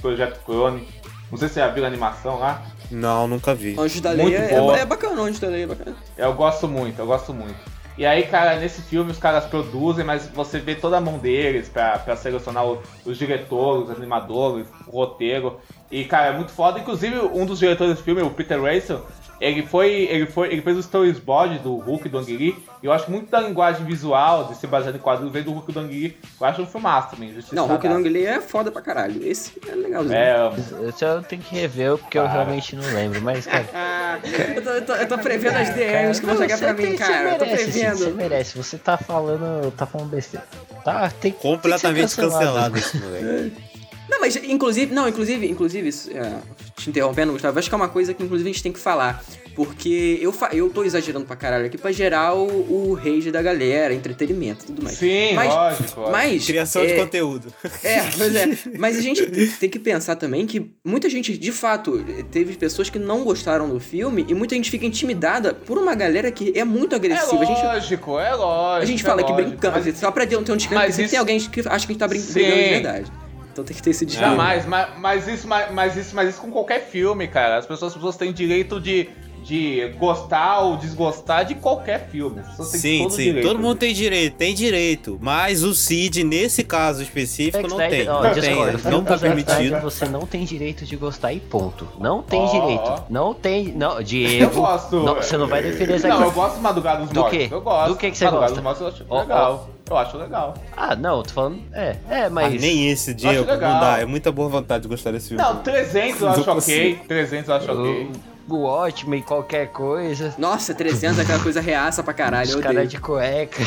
Projeto 0.00 0.40
Clone. 0.44 0.88
Não 1.30 1.38
sei 1.38 1.48
se 1.48 1.54
você 1.54 1.60
já 1.60 1.68
viu 1.68 1.84
a 1.84 1.86
animação 1.86 2.38
lá. 2.38 2.62
Não, 2.90 3.28
nunca 3.28 3.54
vi. 3.54 3.76
Anjos 3.78 4.00
da 4.00 4.10
Lei 4.10 4.34
é, 4.34 4.54
é 4.80 4.84
bacana, 4.86 5.22
Anjos 5.22 5.38
da 5.38 5.48
Lei 5.48 5.62
é 5.62 5.66
bacana. 5.66 5.96
Eu 6.18 6.32
gosto 6.34 6.66
muito, 6.66 6.98
eu 6.98 7.06
gosto 7.06 7.32
muito. 7.32 7.54
E 7.98 8.06
aí, 8.06 8.22
cara, 8.24 8.56
nesse 8.56 8.80
filme 8.82 9.10
os 9.10 9.18
caras 9.18 9.44
produzem, 9.44 10.04
mas 10.04 10.26
você 10.28 10.58
vê 10.58 10.74
toda 10.74 10.96
a 10.96 11.00
mão 11.00 11.18
deles 11.18 11.68
pra, 11.68 11.98
pra 11.98 12.16
selecionar 12.16 12.64
o- 12.66 12.80
os 13.04 13.18
diretores, 13.18 13.90
os 13.90 13.96
animadores, 13.96 14.66
o 14.86 14.90
roteiro. 14.92 15.58
E, 15.90 16.04
cara, 16.04 16.28
é 16.28 16.32
muito 16.32 16.50
foda. 16.50 16.78
Inclusive, 16.78 17.18
um 17.18 17.44
dos 17.44 17.58
diretores 17.58 17.96
do 17.96 18.02
filme, 18.02 18.22
o 18.22 18.30
Peter 18.30 18.58
Russell, 18.60 19.04
ele 19.40 19.62
foi. 19.66 19.90
ele 20.10 20.26
foi. 20.26 20.48
ele 20.52 20.62
fez 20.62 20.76
o 20.76 20.80
storyboard 20.80 21.58
do 21.60 21.76
Hulk 21.76 22.08
do 22.08 22.18
Ang 22.18 22.36
Lee. 22.36 22.56
E 22.82 22.86
eu 22.86 22.92
acho 22.92 23.10
muito 23.10 23.30
da 23.30 23.40
linguagem 23.40 23.84
visual, 23.84 24.44
de 24.44 24.56
ser 24.56 24.66
baseado 24.66 24.96
em 24.96 24.98
quadrinhos, 24.98 25.32
vem 25.32 25.42
do 25.42 25.52
Hulk 25.52 25.72
do 25.72 25.80
Ang 25.80 25.88
Lee. 25.92 26.16
Eu 26.40 26.46
acho 26.46 26.62
um 26.62 26.66
filmaço 26.66 27.10
também. 27.10 27.32
Justiça 27.32 27.54
Não, 27.54 27.66
Hulk 27.66 27.86
Dada. 27.88 27.98
Long 27.98 28.04
Lee 28.08 28.26
é 28.26 28.40
foda 28.40 28.70
pra 28.70 28.80
caralho. 28.82 29.26
Esse 29.26 29.52
é 29.68 29.74
legalzinho. 29.74 30.14
É. 30.14 30.52
Esse 30.88 31.04
eu 31.04 31.22
tenho 31.22 31.42
que 31.42 31.54
rever 31.54 31.96
porque 31.98 32.18
eu 32.18 32.26
realmente 32.26 32.74
não 32.76 32.84
lembro, 32.94 33.20
mas, 33.22 33.46
cara. 33.46 33.68
Ah, 34.12 34.18
eu, 34.56 34.62
tô, 34.64 34.70
eu, 34.70 34.84
tô, 34.84 34.92
eu 34.94 35.08
tô 35.08 35.18
prevendo 35.18 35.56
as 35.56 35.70
DMs 35.70 36.20
que 36.20 36.26
vão 36.26 36.36
chegar 36.36 36.58
pra 36.58 36.72
mim, 36.74 36.96
cara. 36.96 37.30
Eu 37.30 37.38
tô 37.38 37.44
merece, 37.44 37.72
sim, 37.72 37.80
Você 37.80 37.96
prevendo. 37.96 38.16
merece, 38.16 38.56
você 38.58 38.76
tá 38.78 38.98
falando. 38.98 39.70
tá 39.72 39.86
falando 39.86 40.08
besteira. 40.10 40.44
Tá, 40.84 41.08
tem 41.20 41.30
Completamente 41.30 41.96
tem 41.96 42.04
que 42.06 42.10
ser 42.12 42.22
cancelado 42.22 42.76
esse 42.76 42.96
moleque. 42.98 43.52
Não, 44.10 44.20
mas 44.20 44.36
inclusive, 44.36 44.92
não, 44.92 45.08
inclusive, 45.08 45.46
inclusive, 45.48 45.88
é, 46.14 46.32
te 46.76 46.90
interrompendo, 46.90 47.32
Gustavo, 47.32 47.58
acho 47.58 47.68
que 47.68 47.74
é 47.74 47.76
uma 47.76 47.88
coisa 47.88 48.12
que 48.12 48.22
inclusive 48.22 48.48
a 48.50 48.52
gente 48.52 48.62
tem 48.62 48.72
que 48.72 48.78
falar. 48.80 49.22
Porque 49.54 50.18
eu, 50.22 50.32
fa- 50.32 50.50
eu 50.52 50.70
tô 50.70 50.84
exagerando 50.84 51.26
pra 51.26 51.36
caralho 51.36 51.66
aqui 51.66 51.76
pra 51.76 51.90
gerar 51.92 52.34
o, 52.34 52.46
o 52.46 52.94
rage 52.94 53.30
da 53.30 53.42
galera, 53.42 53.92
entretenimento 53.92 54.62
e 54.64 54.66
tudo 54.68 54.82
mais. 54.82 54.96
Sim, 54.96 55.34
mas, 55.34 55.52
lógico. 55.52 56.10
Mas, 56.10 56.46
Criação 56.46 56.82
é, 56.82 56.86
de 56.86 56.94
conteúdo. 56.94 57.52
É, 57.82 58.00
pois 58.16 58.34
é. 58.34 58.48
Mas 58.78 58.96
a 58.96 59.00
gente 59.02 59.26
tem 59.58 59.68
que 59.68 59.78
pensar 59.78 60.16
também 60.16 60.46
que 60.46 60.70
muita 60.84 61.10
gente, 61.10 61.36
de 61.36 61.52
fato, 61.52 62.02
teve 62.30 62.56
pessoas 62.56 62.88
que 62.88 62.98
não 62.98 63.22
gostaram 63.24 63.68
do 63.68 63.80
filme 63.80 64.24
e 64.28 64.34
muita 64.34 64.54
gente 64.54 64.70
fica 64.70 64.86
intimidada 64.86 65.52
por 65.52 65.76
uma 65.76 65.94
galera 65.94 66.30
que 66.30 66.56
é 66.56 66.64
muito 66.64 66.94
É 66.94 66.96
agressiva. 66.96 67.42
a 67.42 67.44
gente, 67.44 67.62
lógico, 67.62 68.18
é 68.18 68.34
lógico. 68.34 68.82
a 68.82 68.86
gente 68.86 69.02
é 69.04 69.06
fala 69.06 69.22
que 69.22 69.32
lógico. 69.32 69.50
brincando, 69.50 69.80
Mas- 69.84 69.98
só 69.98 70.10
pra 70.10 70.26
ter 70.26 70.36
um 70.36 70.42
disclaimer, 70.42 70.88
mas 70.88 70.98
isso- 70.98 71.10
tem 71.10 71.18
alguém 71.18 71.38
que 71.40 71.60
acha 71.60 71.66
que 71.66 71.72
a 71.72 71.78
gente 71.78 71.98
tá 71.98 72.08
brincando 72.08 72.32
de 72.32 72.40
verdade. 72.42 73.12
Então 73.52 73.64
tem 73.64 73.76
que 73.76 73.82
ter 73.82 73.90
esse 73.90 74.06
disclaimer. 74.06 74.36
Jamais, 74.36 74.66
mas, 74.66 74.98
mas, 74.98 75.28
isso, 75.28 75.48
mas, 75.48 75.72
mas 75.72 75.96
isso, 75.96 76.14
mas 76.14 76.28
isso 76.28 76.40
com 76.40 76.50
qualquer 76.50 76.80
filme, 76.80 77.26
cara. 77.26 77.58
As 77.58 77.66
pessoas, 77.66 77.92
as 77.92 77.96
pessoas 77.96 78.16
têm 78.16 78.32
direito 78.32 78.80
de, 78.80 79.08
de 79.44 79.88
gostar 79.98 80.60
ou 80.60 80.76
desgostar 80.76 81.44
de 81.44 81.54
qualquer 81.54 82.08
filme. 82.10 82.42
Sim, 82.62 83.02
todo 83.02 83.10
sim. 83.12 83.22
direito 83.24 83.46
Todo 83.48 83.56
mundo 83.58 83.68
disso. 83.78 83.78
tem 83.80 83.94
direito, 83.94 84.34
tem 84.36 84.54
direito. 84.54 85.18
Mas 85.20 85.62
o 85.62 85.74
Cid, 85.74 86.22
nesse 86.24 86.62
caso 86.64 87.02
específico, 87.02 87.66
não 87.68 87.76
tem. 87.76 88.04
Não 88.04 88.32
discordo. 88.32 88.78
tem. 88.78 88.90
Não 88.92 89.04
tá 89.04 89.14
do 89.16 89.20
permitido. 89.20 89.80
Você 89.80 90.04
não 90.06 90.26
tem 90.26 90.44
direito 90.44 90.84
de 90.84 90.96
gostar 90.96 91.32
e 91.32 91.40
ponto. 91.40 91.88
Não 91.98 92.22
tem 92.22 92.40
Ó, 92.40 92.46
direito. 92.46 93.02
Não 93.10 93.34
tem. 93.34 93.72
Não, 93.72 93.98
Eu 93.98 94.04
Diego. 94.04 94.54
gosto. 94.60 94.96
não, 95.02 95.14
você 95.16 95.36
não 95.36 95.46
vai 95.46 95.62
defender 95.62 95.98
Zack 95.98 96.14
Não, 96.14 96.22
eu 96.24 96.30
gosto 96.32 96.56
de 96.56 96.60
Madrugada 96.62 97.00
dos 97.02 97.10
Do 97.10 97.20
Mortos. 97.20 97.38
quê? 97.38 97.48
Eu 97.50 97.60
gosto. 97.60 97.88
Do 97.88 97.96
que 97.96 98.10
que 98.10 98.16
você 98.18 98.24
Madrugada 98.26 98.52
gosta? 98.60 98.70
dos 98.76 98.80
Mortos 98.80 99.00
eu 99.00 99.16
acho 99.16 99.22
legal. 99.22 99.70
Eu 99.90 99.96
acho 99.96 100.16
legal. 100.18 100.54
Ah, 100.76 100.94
não, 100.94 101.22
tô 101.22 101.30
falando. 101.30 101.58
É, 101.72 101.96
é, 102.08 102.24
Ah, 102.26 102.30
mas. 102.30 102.60
nem 102.60 102.88
esse, 102.90 103.12
Diego. 103.12 103.44
Não 103.50 103.58
dá. 103.58 103.98
É 103.98 104.04
muita 104.04 104.30
boa 104.30 104.48
vontade 104.48 104.82
de 104.82 104.88
gostar 104.88 105.10
desse 105.10 105.28
filme. 105.30 105.42
Não, 105.42 105.56
300 105.62 106.20
eu 106.20 106.26
Não 106.28 106.34
acho 106.34 106.50
ok. 106.50 107.00
300 107.08 107.48
eu 107.48 107.54
acho 107.56 107.72
ok. 107.72 108.10
O, 108.48 108.56
Watchmen, 108.62 109.22
qualquer 109.22 109.68
coisa. 109.68 110.34
Nossa, 110.36 110.74
300 110.74 111.18
é 111.18 111.22
aquela 111.22 111.42
coisa 111.42 111.60
reaça 111.60 112.02
pra 112.02 112.12
caralho, 112.12 112.48
Os 112.48 112.56
caras 112.56 112.88
de 112.88 112.98
cueca. 112.98 113.62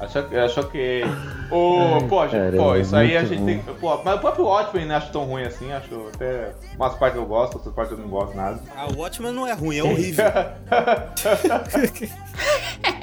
Acho, 0.00 0.18
acho 0.18 0.60
ok. 0.60 1.04
Ô, 1.50 1.98
pô, 2.08 2.26
gente, 2.28 2.56
pô, 2.56 2.76
isso 2.76 2.94
aí 2.94 3.16
a 3.16 3.24
gente 3.24 3.44
tem. 3.44 3.58
Pô, 3.80 4.00
mas 4.04 4.14
o 4.14 4.18
próprio 4.20 4.44
Watchmen 4.44 4.86
não 4.86 4.94
acho 4.94 5.10
tão 5.10 5.24
ruim 5.24 5.42
assim. 5.42 5.72
Acho 5.72 6.08
até. 6.14 6.52
Umas 6.76 6.94
partes 6.94 7.18
eu 7.18 7.26
gosto, 7.26 7.54
outras 7.56 7.74
partes 7.74 7.92
eu 7.92 7.98
não 7.98 8.08
gosto 8.08 8.36
nada. 8.36 8.60
Ah, 8.76 8.86
o 8.86 8.96
Watchman 8.98 9.32
não 9.32 9.44
é 9.46 9.52
ruim, 9.54 9.78
é 9.78 9.82
horrível. 9.82 10.24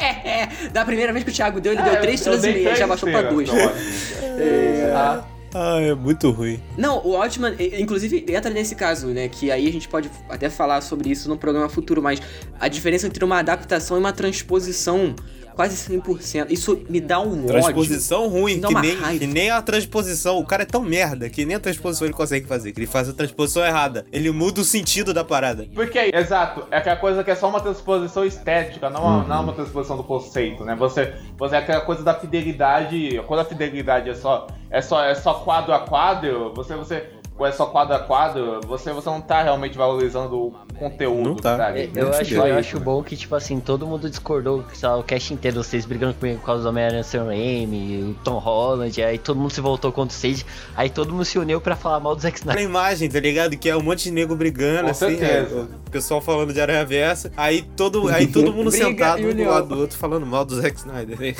É, 0.02 0.48
da 0.72 0.86
primeira 0.86 1.12
vez 1.12 1.26
que 1.26 1.32
o 1.32 1.34
Thiago 1.34 1.60
deu, 1.60 1.74
ele 1.74 1.82
deu 1.82 1.94
É, 1.94 1.98
3 1.98 2.08
eu 2.08 2.16
estrelas 2.16 2.44
e 2.46 2.48
meia, 2.48 2.76
já 2.76 2.88
três 2.88 2.90
baixou 2.90 3.10
pra 3.10 3.22
estrelas 3.22 3.48
2. 3.48 3.50
pro 3.50 3.60
Watchmen. 3.60 4.92
Ah, 4.96 5.24
ah, 5.58 5.80
é 5.80 5.96
muito 5.96 6.32
ruim. 6.32 6.60
Não, 6.78 7.02
o 7.08 7.16
e- 7.58 7.82
inclusive, 7.82 8.26
entra 8.28 8.52
nesse 8.52 8.76
caso, 8.76 9.08
né? 9.08 9.30
Que 9.30 9.50
aí 9.50 9.66
a 9.70 9.72
gente 9.72 9.88
pode 9.88 10.12
até 10.28 10.50
falar 10.50 10.82
sobre 10.82 11.10
isso 11.10 11.30
no 11.30 11.38
programa 11.38 11.70
futuro, 11.70 12.02
mas 12.02 12.22
a 12.60 12.68
diferença 12.68 13.08
entre 13.08 13.24
uma 13.24 13.40
adaptação 13.40 13.96
e 13.96 14.00
uma 14.02 14.12
transposição 14.12 15.16
quase 15.56 15.76
100%. 15.90 16.52
Isso 16.52 16.82
me 16.90 17.00
dá 17.00 17.20
um 17.20 17.32
ódio. 17.32 17.48
Transposição 17.48 18.28
ruim, 18.28 18.60
Dá 18.60 18.68
que 18.68 18.74
nem, 18.76 18.96
raiva. 18.96 19.20
que 19.20 19.28
nem 19.28 19.50
a 19.50 19.62
transposição. 19.62 20.38
O 20.38 20.46
cara 20.46 20.64
é 20.64 20.66
tão 20.66 20.82
merda 20.82 21.30
que 21.30 21.46
nem 21.46 21.56
a 21.56 21.60
transposição 21.60 22.06
ele 22.06 22.14
consegue 22.14 22.46
fazer. 22.46 22.74
Que 22.74 22.80
ele 22.82 22.88
faz 22.88 23.08
a 23.08 23.14
transposição 23.14 23.66
errada. 23.66 24.06
Ele 24.12 24.30
muda 24.32 24.62
o 24.62 24.64
sentido 24.64 25.14
da 25.14 25.24
parada. 25.24 25.66
Porque, 25.74 26.12
exato, 26.14 26.68
é 26.70 26.78
aquela 26.78 26.98
coisa 26.98 27.24
que 27.24 27.32
é 27.32 27.36
só 27.36 27.50
uma 27.50 27.62
transposição 27.62 28.26
estética, 28.26 28.90
não, 28.90 29.02
uma, 29.02 29.24
não 29.24 29.44
uma 29.44 29.54
transposição 29.54 29.96
do 29.96 30.04
conceito, 30.04 30.66
né? 30.66 30.76
Você, 30.76 31.14
você 31.38 31.56
é 31.56 31.60
aquela 31.60 31.82
coisa 31.82 32.04
da 32.04 32.14
fidelidade. 32.14 33.22
Quando 33.26 33.40
a 33.40 33.46
fidelidade 33.46 34.10
é 34.10 34.14
só, 34.14 34.48
é 34.70 34.82
só, 34.82 35.04
é 35.04 35.16
só 35.16 35.36
quadro 35.36 35.74
a 35.74 35.80
quadro, 35.80 36.54
você, 36.54 36.76
você. 36.76 37.10
Ou 37.38 37.46
é 37.46 37.52
só 37.52 37.66
quadro 37.66 37.94
a 37.96 38.00
quadro, 38.00 38.62
você, 38.66 38.94
você 38.94 39.10
não 39.10 39.20
tá 39.20 39.44
realmente 39.44 39.78
valorizando 39.78 40.38
o 40.38 40.54
conteúdo, 40.80 41.30
Não 41.32 41.36
tá. 41.36 41.58
sabe? 41.58 41.92
Eu, 41.94 42.06
Muito 42.08 42.16
acho, 42.22 42.34
eu 42.34 42.58
acho 42.58 42.80
bom 42.80 43.04
que, 43.04 43.18
tipo 43.18 43.36
assim, 43.36 43.60
todo 43.60 43.86
mundo 43.86 44.10
discordou, 44.10 44.64
sei 44.74 44.88
lá, 44.88 44.98
o 44.98 45.04
cast 45.04 45.34
inteiro, 45.34 45.62
vocês 45.62 45.86
brigando 45.86 46.14
comigo 46.14 46.40
por 46.40 46.46
causa 46.46 46.64
do 46.64 46.70
Homem-Aranha 46.70 47.04
Sam 47.04 47.26
Raimi, 47.26 48.04
o 48.04 48.14
Tom 48.24 48.38
Holland, 48.38 49.04
aí 49.04 49.18
todo 49.18 49.38
mundo 49.38 49.52
se 49.52 49.60
voltou 49.60 49.92
contra 49.92 50.16
o 50.16 50.18
Sage, 50.18 50.46
aí 50.78 50.90
todo 50.90 51.12
mundo 51.12 51.26
se 51.26 51.38
uniu 51.38 51.60
pra 51.60 51.76
falar 51.76 52.00
mal 52.00 52.16
do 52.16 52.22
Zack 52.22 52.38
Na 52.46 52.54
Snyder. 52.54 52.70
imagem, 52.70 53.10
tá 53.10 53.20
ligado? 53.20 53.58
Que 53.58 53.70
é 53.70 53.76
um 53.76 53.82
monte 53.84 54.06
de 54.06 54.12
nego 54.12 54.34
brigando, 54.34 54.84
Com 54.86 54.90
assim. 54.92 55.22
é, 55.22 55.42
o 55.88 55.92
pessoal 55.92 56.22
falando 56.22 56.54
de 56.54 56.62
Aranha 56.62 56.86
Versa. 56.86 57.34
Aí 57.36 57.64
todo, 57.76 58.08
aí 58.08 58.28
todo 58.28 58.54
mundo 58.54 58.70
Briga 58.70 58.86
sentado 58.86 59.22
um 59.28 59.36
do 59.36 59.44
lado 59.44 59.68
do 59.68 59.80
outro 59.82 59.98
falando 59.98 60.26
mal 60.26 60.46
do 60.46 60.56
Zack 60.62 60.78
Snyder. 60.78 61.20
né? 61.20 61.36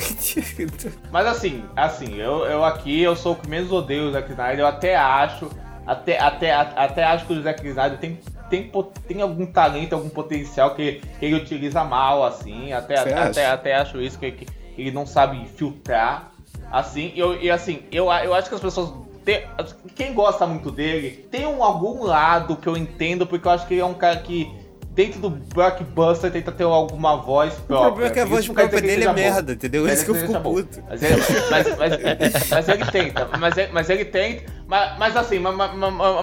Mas 1.10 1.26
assim, 1.26 1.64
assim, 1.74 2.16
eu, 2.20 2.44
eu 2.44 2.64
aqui, 2.64 3.00
eu 3.02 3.16
sou 3.16 3.32
o 3.32 3.36
que 3.36 3.48
menos 3.48 3.72
odeio 3.72 4.08
o 4.08 4.12
Zack 4.12 4.30
Snyder, 4.30 4.60
eu 4.60 4.66
até 4.66 4.94
acho, 4.96 5.48
até, 5.86 6.18
até, 6.18 6.52
até 6.52 7.04
acho 7.04 7.26
que 7.26 7.32
o 7.32 7.42
Zack 7.42 7.66
Snyder 7.66 7.98
tem, 7.98 8.18
tem, 8.50 8.72
tem 9.06 9.22
algum 9.22 9.46
talento, 9.46 9.94
algum 9.94 10.08
potencial 10.08 10.74
que, 10.74 11.00
que 11.18 11.24
ele 11.26 11.36
utiliza 11.36 11.84
mal, 11.84 12.24
assim, 12.24 12.72
até, 12.72 12.98
até, 12.98 13.10
até, 13.30 13.46
até 13.46 13.74
acho 13.76 14.00
isso, 14.00 14.18
que, 14.18 14.32
que 14.32 14.46
ele 14.76 14.90
não 14.90 15.06
sabe 15.06 15.46
filtrar, 15.46 16.32
assim, 16.70 17.12
e 17.14 17.18
eu, 17.20 17.40
e 17.40 17.50
assim, 17.50 17.82
eu, 17.92 18.12
eu 18.12 18.34
acho 18.34 18.48
que 18.48 18.54
as 18.54 18.60
pessoas... 18.60 18.92
tem- 19.24 19.44
quem 19.94 20.12
gosta 20.12 20.46
muito 20.46 20.70
dele, 20.70 21.26
tem 21.30 21.46
um, 21.46 21.62
algum 21.62 22.04
lado 22.04 22.56
que 22.56 22.66
eu 22.68 22.76
entendo, 22.76 23.26
porque 23.26 23.46
eu 23.46 23.52
acho 23.52 23.66
que 23.66 23.74
ele 23.74 23.80
é 23.80 23.84
um 23.86 23.94
cara 23.94 24.16
que... 24.16 24.52
Dentro 24.96 25.20
do 25.20 25.28
blockbuster 25.30 26.32
tenta 26.32 26.50
ter 26.50 26.64
alguma 26.64 27.16
voz 27.16 27.52
O 27.52 27.60
própria. 27.62 27.86
problema 27.88 28.06
é 28.06 28.10
que 28.14 28.20
a 28.20 28.24
voz 28.24 28.48
própria 28.48 28.80
dele 28.80 29.04
é 29.04 29.08
bom. 29.08 29.12
merda, 29.12 29.52
entendeu? 29.52 29.84
Quer 29.84 29.92
Isso 29.92 30.04
que 30.06 30.10
eu 30.10 30.14
fico 30.14 30.40
puto. 30.40 30.82
Mas 30.88 31.02
ele, 31.02 31.16
mas, 31.50 31.76
mas, 31.78 32.48
mas 32.50 32.68
ele 32.70 32.84
tenta, 32.86 33.28
mas, 33.38 33.56
ele- 33.58 33.72
mas 33.72 33.90
ele 33.90 34.04
tenta, 34.06 34.44
mas, 34.66 34.98
mas 34.98 35.16
assim, 35.16 35.38
mas- 35.38 35.54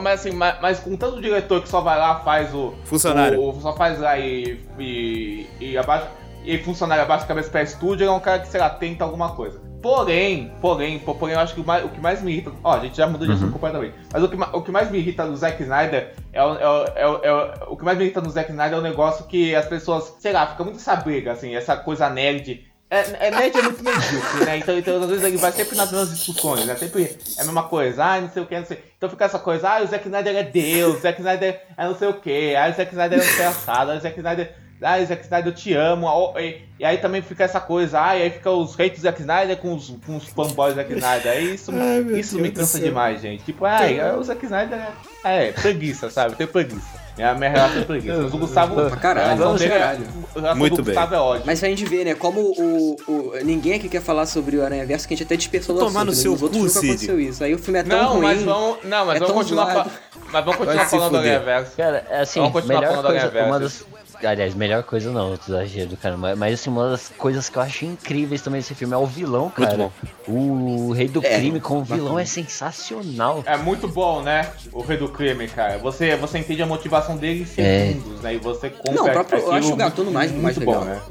mas 0.01 0.19
assim, 0.19 0.31
mas, 0.35 0.59
mas 0.59 0.79
com 0.79 0.97
tanto 0.97 1.21
diretor 1.21 1.61
que 1.61 1.69
só 1.69 1.81
vai 1.81 1.99
lá, 1.99 2.21
faz 2.21 2.51
o. 2.53 2.73
Funcionário. 2.83 3.39
o- 3.39 3.61
só 3.61 3.75
faz 3.75 3.99
lá 3.99 4.17
e. 4.17 4.59
e, 4.79 5.45
e 5.61 5.77
abaixa. 5.77 6.07
E 6.43 6.57
funcionário 6.57 7.03
abaixa 7.03 7.23
a 7.23 7.27
cabeça 7.27 7.49
pra 7.49 7.61
estúdio, 7.61 8.03
ele 8.03 8.09
é 8.09 8.13
um 8.13 8.19
cara 8.19 8.39
que, 8.39 8.47
sei 8.49 8.59
lá, 8.59 8.69
tenta 8.71 9.03
alguma 9.05 9.29
coisa. 9.35 9.61
Porém, 9.83 10.49
porém, 10.61 10.97
po- 10.97 11.13
porém, 11.13 11.35
eu 11.35 11.41
acho 11.41 11.53
que 11.53 11.59
o, 11.59 11.65
mais, 11.65 11.83
o 11.83 11.89
que 11.89 11.99
mais 11.99 12.21
me 12.21 12.31
irrita. 12.31 12.51
Ó, 12.63 12.73
a 12.73 12.79
gente 12.79 12.95
já 12.95 13.05
mudou 13.05 13.27
de 13.27 13.33
assunto 13.33 13.51
completamente. 13.51 13.93
Mas 14.13 14.23
o 14.23 14.29
que, 14.29 14.35
o 14.41 14.61
que 14.61 14.71
mais 14.71 14.89
me 14.89 14.97
irrita 14.97 15.25
do 15.27 15.35
Zack 15.35 15.61
Snyder 15.61 16.13
é 16.31 16.41
o, 16.41 16.55
é, 16.55 16.91
é, 16.95 17.27
é 17.27 17.33
o- 17.67 17.75
que 17.75 17.83
mais 17.83 17.97
me 17.97 18.05
irrita 18.05 18.21
no 18.21 18.29
Zack 18.29 18.49
Snyder 18.49 18.77
é 18.77 18.79
o 18.79 18.83
negócio 18.83 19.25
que 19.25 19.53
as 19.53 19.65
pessoas, 19.65 20.15
sei 20.19 20.31
lá, 20.31 20.47
fica 20.47 20.63
muito 20.63 20.77
essa 20.77 20.95
briga, 20.95 21.33
assim, 21.33 21.53
essa 21.53 21.75
coisa 21.75 22.09
nerd. 22.09 22.65
É, 22.89 23.27
é 23.27 23.31
nerd 23.31 23.57
é 23.57 23.61
muito 23.61 23.83
medíocre, 23.83 24.45
né? 24.45 24.57
Então, 24.59 24.77
então, 24.77 25.01
às 25.03 25.09
vezes 25.09 25.23
ele 25.25 25.37
vai 25.37 25.51
sempre 25.51 25.75
nas 25.75 25.91
mesmas 25.91 26.11
discussões, 26.15 26.65
né? 26.65 26.75
Sempre 26.75 27.03
é 27.37 27.41
a 27.41 27.43
mesma 27.43 27.63
coisa, 27.63 28.05
ah, 28.05 28.21
não 28.21 28.29
sei 28.29 28.43
o 28.43 28.45
que, 28.45 28.57
não 28.57 28.65
sei. 28.65 28.81
Então 28.97 29.09
fica 29.09 29.25
essa 29.25 29.39
coisa, 29.39 29.67
ah, 29.69 29.81
o 29.83 29.87
Zack 29.87 30.05
Snyder 30.05 30.35
é 30.37 30.43
Deus, 30.43 30.95
o 30.97 30.99
Zack 31.01 31.19
Snyder 31.19 31.61
é 31.75 31.85
não 31.87 31.95
sei 31.97 32.07
o 32.07 32.13
que, 32.13 32.55
ah, 32.55 32.69
o 32.69 32.73
Zack 32.73 32.91
Snyder 32.91 33.19
é 33.19 33.25
engraçado, 33.33 33.91
ah, 33.91 33.95
o 33.95 33.99
Zack 33.99 34.17
Snyder. 34.17 34.62
Ah, 34.83 35.03
Zack 35.03 35.23
Snyder, 35.23 35.51
eu 35.51 35.55
te 35.55 35.73
amo. 35.73 36.07
E, 36.37 36.61
e 36.79 36.85
aí 36.85 36.97
também 36.97 37.21
fica 37.21 37.43
essa 37.43 37.59
coisa, 37.59 38.01
ah, 38.01 38.17
e 38.17 38.23
aí 38.23 38.29
fica 38.29 38.49
os 38.51 38.79
hates 38.79 38.99
do 38.99 39.03
Zack 39.03 39.19
Snyder 39.21 39.57
com 39.57 39.73
os, 39.73 39.89
com 40.05 40.17
os 40.17 40.27
fanboys 40.27 40.73
do 40.73 40.77
Zack 40.77 40.93
Snyder. 40.93 41.31
Aí 41.31 41.55
isso, 41.55 41.71
Ai, 41.75 42.19
isso 42.19 42.39
me 42.39 42.51
cansa 42.51 42.79
demais, 42.79 43.21
gente. 43.21 43.43
Tipo, 43.43 43.65
ah, 43.65 43.79
o 44.17 44.23
Zack 44.23 44.43
Snyder 44.43 44.79
é, 45.23 45.47
é 45.47 45.51
preguiça, 45.51 46.09
sabe? 46.09 46.35
Tem 46.35 46.47
preguiça. 46.47 47.03
É 47.17 47.25
a 47.25 47.35
minha 47.35 47.49
relação 47.49 47.81
é 47.81 47.85
preguiça. 47.85 48.17
Mas 48.23 48.33
o 48.33 48.37
Gustavo. 48.37 48.75
Pra 48.75 48.97
caralho, 48.97 49.49
a 49.49 49.53
dele, 49.53 49.69
caralho. 49.69 50.07
A 50.35 50.55
Muito 50.55 50.77
do 50.77 50.83
Gustavo 50.83 51.13
é 51.13 51.19
ótimo. 51.19 51.45
Mas 51.45 51.59
pra 51.59 51.69
gente 51.69 51.85
ver, 51.85 52.05
né? 52.05 52.15
Como 52.15 52.41
o, 52.41 52.95
o, 53.07 53.33
ninguém 53.43 53.75
aqui 53.75 53.87
quer 53.87 54.01
falar 54.01 54.25
sobre 54.25 54.57
o 54.57 54.65
Aranha 54.65 54.85
Verso, 54.85 55.07
que 55.07 55.13
a 55.13 55.17
gente 55.17 55.25
até 55.25 55.35
dispersou 55.35 55.77
Tomar 55.77 56.05
no 56.05 56.11
né? 56.11 56.17
seu 56.17 56.35
cu, 56.35 56.47
aconteceu 56.47 57.19
isso. 57.19 57.43
Aí 57.43 57.53
o 57.53 57.59
filme 57.59 57.79
é 57.79 57.83
tão 57.83 58.01
não, 58.01 58.09
ruim. 58.13 58.21
Mas 58.21 58.41
vamos, 58.41 58.77
não, 58.83 59.05
mas 59.05 59.15
é 59.17 59.19
vamos 59.19 59.35
continuar. 59.35 59.87
Mas 60.31 60.45
vamos 60.45 60.57
continuar 60.57 60.85
falando 60.87 61.11
do 61.11 61.17
Aranha 61.17 61.39
Verso. 61.39 61.77
Cara, 61.77 62.07
é 62.09 62.21
assim, 62.21 62.39
vamos 62.39 62.53
continuar 62.53 62.79
melhor 62.79 62.95
falando 62.95 63.11
coisa, 63.11 63.29
do 63.29 63.37
Aranha 63.37 63.59
Verso. 63.59 63.85
Aliás, 64.25 64.55
melhor 64.55 64.83
coisa 64.83 65.11
não, 65.11 65.33
exagero, 65.33 65.97
cara. 65.97 66.17
Mas, 66.17 66.37
mas 66.37 66.53
assim, 66.53 66.69
uma 66.69 66.89
das 66.89 67.09
coisas 67.09 67.49
que 67.49 67.57
eu 67.57 67.61
acho 67.61 67.85
incríveis 67.85 68.41
também 68.41 68.61
desse 68.61 68.73
filme 68.75 68.93
é 68.93 68.97
o 68.97 69.05
vilão, 69.05 69.49
cara. 69.49 69.91
O 70.27 70.91
Rei 70.91 71.07
do 71.07 71.23
é, 71.25 71.37
Crime 71.37 71.59
como 71.59 71.83
vilão 71.83 72.17
é 72.17 72.25
sensacional. 72.25 73.43
É 73.45 73.57
muito 73.57 73.87
bom, 73.87 74.21
né? 74.21 74.51
O 74.71 74.81
Rei 74.81 74.97
do 74.97 75.09
Crime, 75.09 75.47
cara. 75.47 75.77
Você, 75.79 76.15
você 76.15 76.39
entende 76.39 76.61
a 76.61 76.65
motivação 76.65 77.17
dele 77.17 77.41
em 77.41 77.61
é. 77.61 77.87
segundos, 77.87 78.19
é. 78.19 78.23
né? 78.23 78.35
E 78.35 78.37
você 78.37 78.69
compra 78.69 78.93
Não, 78.93 79.05
o 79.05 79.11
próprio, 79.11 79.39
eu 79.39 79.51
acho 79.51 79.73
o 79.73 79.75
Gatuno 79.75 80.11
mais, 80.11 80.31
muito, 80.31 80.43
mais 80.43 80.57
legal. 80.57 80.79
Bom, 80.79 80.85
né? 80.85 81.01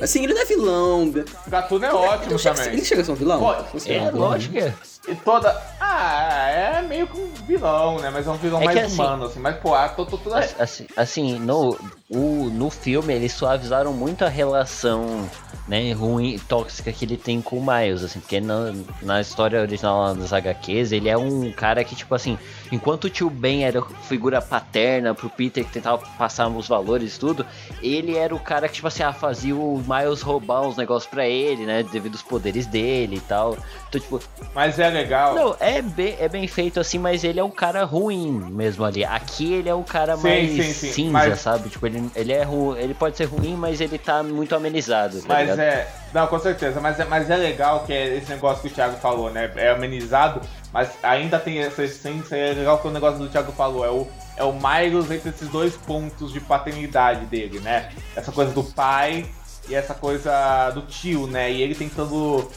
Assim, 0.00 0.24
ele 0.24 0.34
não 0.34 0.42
é 0.42 0.44
vilão. 0.44 1.08
O 1.08 1.50
Gatuno 1.50 1.84
é 1.84 1.92
ótimo 1.92 2.32
ele 2.32 2.42
também. 2.42 2.66
Ele 2.68 2.84
chega 2.84 3.02
a 3.02 3.04
ser 3.04 3.12
um 3.12 3.14
vilão? 3.14 3.40
Pô, 3.40 3.52
é, 3.86 4.10
lógico 4.10 4.54
que 4.54 4.60
é. 4.60 4.74
E 5.08 5.14
toda. 5.14 5.56
Ah, 5.80 6.48
é 6.50 6.82
meio 6.82 7.06
que 7.06 7.18
um 7.18 7.32
vilão, 7.46 7.98
né? 7.98 8.10
Mas 8.10 8.26
é 8.26 8.30
um 8.30 8.36
vilão 8.36 8.60
é 8.60 8.64
mais 8.66 8.78
assim, 8.78 8.94
humano, 8.94 9.24
assim. 9.24 9.40
Mas, 9.40 9.56
pô, 9.56 9.70
tô, 9.96 10.04
tô, 10.04 10.18
tô, 10.18 10.34
assim, 10.34 10.86
assim, 10.96 11.38
no, 11.38 11.78
o, 12.08 12.48
no 12.50 12.70
filme 12.70 13.12
eles 13.12 13.32
suavizaram 13.32 13.92
muito 13.92 14.24
a 14.24 14.28
relação 14.28 15.28
né, 15.68 15.92
ruim, 15.92 16.38
tóxica 16.48 16.90
que 16.90 17.04
ele 17.04 17.18
tem 17.18 17.42
com 17.42 17.58
o 17.58 17.60
Miles, 17.60 18.02
assim, 18.02 18.20
porque 18.20 18.40
na, 18.40 18.72
na 19.02 19.20
história 19.20 19.60
original 19.60 20.14
das 20.14 20.32
HQs, 20.32 20.92
ele 20.92 21.10
é 21.10 21.16
um 21.16 21.52
cara 21.52 21.84
que, 21.84 21.94
tipo 21.94 22.14
assim, 22.14 22.38
enquanto 22.72 23.04
o 23.04 23.10
tio 23.10 23.28
Ben 23.28 23.64
era 23.64 23.82
figura 23.82 24.40
paterna 24.40 25.14
pro 25.14 25.28
Peter 25.28 25.62
que 25.64 25.70
tentava 25.70 25.98
passar 26.16 26.48
os 26.48 26.66
valores 26.66 27.16
e 27.16 27.20
tudo, 27.20 27.44
ele 27.82 28.16
era 28.16 28.34
o 28.34 28.40
cara 28.40 28.66
que, 28.66 28.76
tipo 28.76 28.88
assim, 28.88 29.02
ah, 29.02 29.12
fazia 29.12 29.54
o 29.54 29.82
Miles 29.86 30.22
roubar 30.22 30.62
uns 30.62 30.78
negócios 30.78 31.10
pra 31.10 31.26
ele, 31.26 31.66
né, 31.66 31.82
devido 31.82 32.14
aos 32.14 32.22
poderes 32.22 32.64
dele 32.64 33.16
e 33.16 33.20
tal. 33.20 33.58
Então, 33.88 34.00
tipo. 34.00 34.20
Mas 34.54 34.78
é 34.78 34.88
legal. 34.88 35.34
Não, 35.34 35.56
é 35.60 35.82
bem, 35.82 36.16
é 36.18 36.28
bem 36.28 36.46
feito 36.46 36.80
assim, 36.80 36.98
mas 36.98 37.24
ele 37.24 37.40
é 37.40 37.44
um 37.44 37.50
cara 37.50 37.84
ruim 37.84 38.30
mesmo 38.32 38.84
ali. 38.84 39.04
Aqui 39.04 39.52
ele 39.52 39.68
é 39.68 39.74
o 39.74 39.84
cara 39.84 40.16
sim, 40.16 40.22
mais 40.22 40.50
sim, 40.50 40.72
sim. 40.72 40.92
cinza, 40.92 41.12
mas... 41.12 41.40
sabe? 41.40 41.68
Tipo, 41.68 41.86
ele, 41.86 41.97
ele 42.14 42.32
é 42.32 42.46
ele 42.78 42.94
pode 42.94 43.16
ser 43.16 43.24
ruim, 43.24 43.54
mas 43.54 43.80
ele 43.80 43.98
tá 43.98 44.22
muito 44.22 44.54
amenizado. 44.54 45.20
Tá 45.20 45.28
mas 45.28 45.40
ligado? 45.40 45.60
é. 45.60 45.88
Não, 46.12 46.26
com 46.26 46.38
certeza. 46.38 46.80
Mas 46.80 46.98
é, 46.98 47.04
mas 47.04 47.30
é 47.30 47.36
legal 47.36 47.84
que 47.84 47.92
é 47.92 48.16
esse 48.16 48.30
negócio 48.30 48.62
que 48.62 48.68
o 48.68 48.70
Thiago 48.70 48.96
falou, 48.96 49.30
né? 49.30 49.50
É 49.56 49.70
amenizado, 49.70 50.40
mas 50.72 50.90
ainda 51.02 51.38
tem 51.38 51.58
essa 51.60 51.82
essência. 51.82 52.36
É 52.36 52.52
legal 52.52 52.78
que 52.78 52.88
o 52.88 52.90
negócio 52.90 53.18
do 53.18 53.28
Thiago 53.28 53.52
falou. 53.52 53.84
É 53.84 53.90
o, 53.90 54.06
é 54.36 54.44
o 54.44 54.52
Miles 54.52 55.10
entre 55.10 55.30
esses 55.30 55.48
dois 55.48 55.76
pontos 55.76 56.32
de 56.32 56.40
paternidade 56.40 57.26
dele, 57.26 57.60
né? 57.60 57.90
Essa 58.16 58.32
coisa 58.32 58.52
do 58.52 58.64
pai 58.64 59.26
e 59.68 59.74
essa 59.74 59.94
coisa 59.94 60.70
do 60.70 60.82
tio, 60.82 61.26
né? 61.26 61.50
E 61.50 61.62
ele 61.62 61.74
tentando 61.74 62.50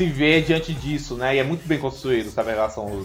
se 0.00 0.06
ver 0.06 0.44
diante 0.44 0.72
disso, 0.72 1.14
né? 1.14 1.36
E 1.36 1.38
é 1.38 1.44
muito 1.44 1.66
bem 1.66 1.78
construído 1.78 2.28
essa 2.28 2.42
relação 2.42 3.04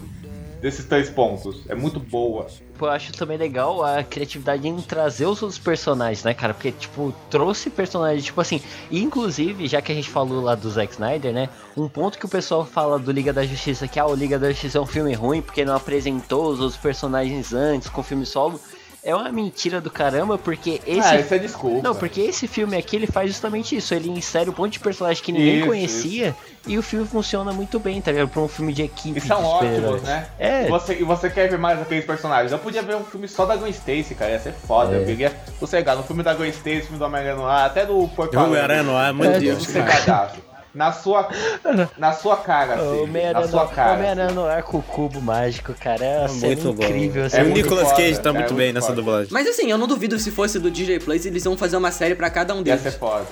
desses 0.61 0.85
três 0.85 1.09
pontos. 1.09 1.61
É 1.67 1.75
muito 1.75 1.99
boa. 1.99 2.47
Pô, 2.77 2.87
eu 2.87 2.91
acho 2.91 3.13
também 3.13 3.37
legal 3.37 3.83
a 3.83 4.03
criatividade 4.03 4.67
em 4.67 4.81
trazer 4.81 5.25
os 5.25 5.41
outros 5.41 5.57
personagens, 5.59 6.23
né, 6.23 6.33
cara? 6.33 6.53
Porque, 6.53 6.71
tipo, 6.71 7.13
trouxe 7.29 7.69
personagens, 7.69 8.25
tipo 8.25 8.41
assim, 8.41 8.61
inclusive, 8.91 9.67
já 9.67 9.81
que 9.81 9.91
a 9.91 9.95
gente 9.95 10.09
falou 10.09 10.41
lá 10.41 10.55
do 10.55 10.69
Zack 10.69 10.93
Snyder, 10.93 11.33
né? 11.33 11.49
Um 11.77 11.87
ponto 11.87 12.17
que 12.17 12.25
o 12.25 12.29
pessoal 12.29 12.65
fala 12.65 12.99
do 12.99 13.11
Liga 13.11 13.31
da 13.31 13.45
Justiça, 13.45 13.87
que 13.87 13.99
ah, 13.99 14.05
o 14.05 14.15
Liga 14.15 14.37
da 14.37 14.49
Justiça 14.49 14.77
é 14.77 14.81
um 14.81 14.85
filme 14.85 15.13
ruim 15.13 15.41
porque 15.41 15.63
não 15.63 15.75
apresentou 15.75 16.51
os 16.51 16.59
outros 16.59 16.77
personagens 16.77 17.53
antes 17.53 17.87
com 17.89 18.03
filme 18.03 18.25
solo 18.25 18.59
é 19.05 19.13
uma 19.13 19.31
mentira 19.31 19.79
do 19.79 19.91
caramba, 19.91 20.35
porque 20.35 20.81
esse. 20.87 21.07
Ah, 21.07 21.19
isso 21.19 21.31
é 21.31 21.37
desculpa. 21.37 21.87
Não, 21.87 21.93
porque 21.93 22.21
esse 22.21 22.47
filme 22.47 22.75
aqui 22.75 22.95
ele 22.95 23.05
faz 23.05 23.29
justamente 23.29 23.75
isso. 23.75 23.93
Ele 23.93 24.09
insere 24.09 24.49
um 24.49 24.53
monte 24.57 24.73
de 24.73 24.79
personagem 24.79 25.23
que 25.23 25.31
ninguém 25.31 25.57
isso, 25.57 25.67
conhecia 25.67 26.27
isso. 26.29 26.37
e 26.65 26.77
o 26.79 26.81
filme 26.81 27.05
funciona 27.05 27.53
muito 27.53 27.79
bem, 27.79 28.01
tá 28.01 28.11
ligado? 28.11 28.29
Pra 28.29 28.41
um 28.41 28.47
filme 28.47 28.73
de 28.73 28.81
equipe. 28.81 29.19
E 29.19 29.21
são 29.21 29.43
ótimos, 29.43 30.01
né? 30.01 30.25
É. 30.39 30.65
E 30.65 30.69
você, 30.69 30.93
e 30.95 31.03
você 31.03 31.29
quer 31.29 31.47
ver 31.47 31.59
mais 31.59 31.79
aqueles 31.79 32.03
personagens. 32.03 32.51
Eu 32.51 32.57
podia 32.57 32.81
ver 32.81 32.95
um 32.95 33.03
filme 33.03 33.27
só 33.27 33.45
da 33.45 33.55
Gwen 33.55 33.69
Stacy, 33.69 34.15
cara. 34.15 34.31
Ia 34.31 34.39
ser 34.39 34.53
foda. 34.53 34.95
É. 34.95 35.01
Eu 35.01 35.05
queria 35.05 35.31
sossegar 35.59 35.95
no 35.95 36.01
filme 36.01 36.23
da 36.23 36.33
Gwen 36.33 36.49
Stacy, 36.49 36.81
filme 36.81 36.97
do 36.97 37.05
Homem-Aranha 37.05 37.63
até 37.63 37.85
do 37.85 38.07
Porto 38.07 38.35
Homem-Aranha 38.39 38.81
Noir, 38.81 39.13
meu 39.13 39.31
é, 39.31 39.39
Deus. 39.39 39.67
Na 40.75 40.91
sua, 40.91 41.29
na 41.97 42.11
sua 42.11 42.35
cara, 42.35 42.75
assim. 42.75 43.07
Na 43.33 43.47
sua 43.47 43.67
cara. 43.67 43.93
Homem-Aranha 43.93 44.31
no 44.31 44.45
arco 44.45 44.83
cubo 44.83 45.21
mágico, 45.21 45.73
cara. 45.73 46.03
É, 46.03 46.25
é 46.25 46.27
muito 46.27 46.67
incrível. 46.67 47.25
Assim, 47.25 47.37
é 47.37 47.43
o 47.43 47.47
Nicolas 47.47 47.89
foda, 47.89 47.95
Cage 47.95 48.19
tá 48.19 48.33
muito 48.33 48.53
é 48.53 48.57
bem 48.57 48.65
muito 48.65 48.75
nessa 48.75 48.87
foda. 48.87 49.01
dublagem. 49.01 49.29
Mas 49.31 49.47
assim, 49.47 49.71
eu 49.71 49.77
não 49.77 49.87
duvido 49.87 50.19
se 50.19 50.31
fosse 50.31 50.59
do 50.59 50.69
DJ 50.69 50.99
Place, 50.99 51.29
eles 51.29 51.45
vão 51.45 51.57
fazer 51.57 51.77
uma 51.77 51.91
série 51.91 52.13
pra 52.13 52.29
cada 52.29 52.53
um 52.53 52.61
deles. 52.61 52.83
Ia 52.83 52.91
ser 52.91 52.97
foda. 52.99 53.25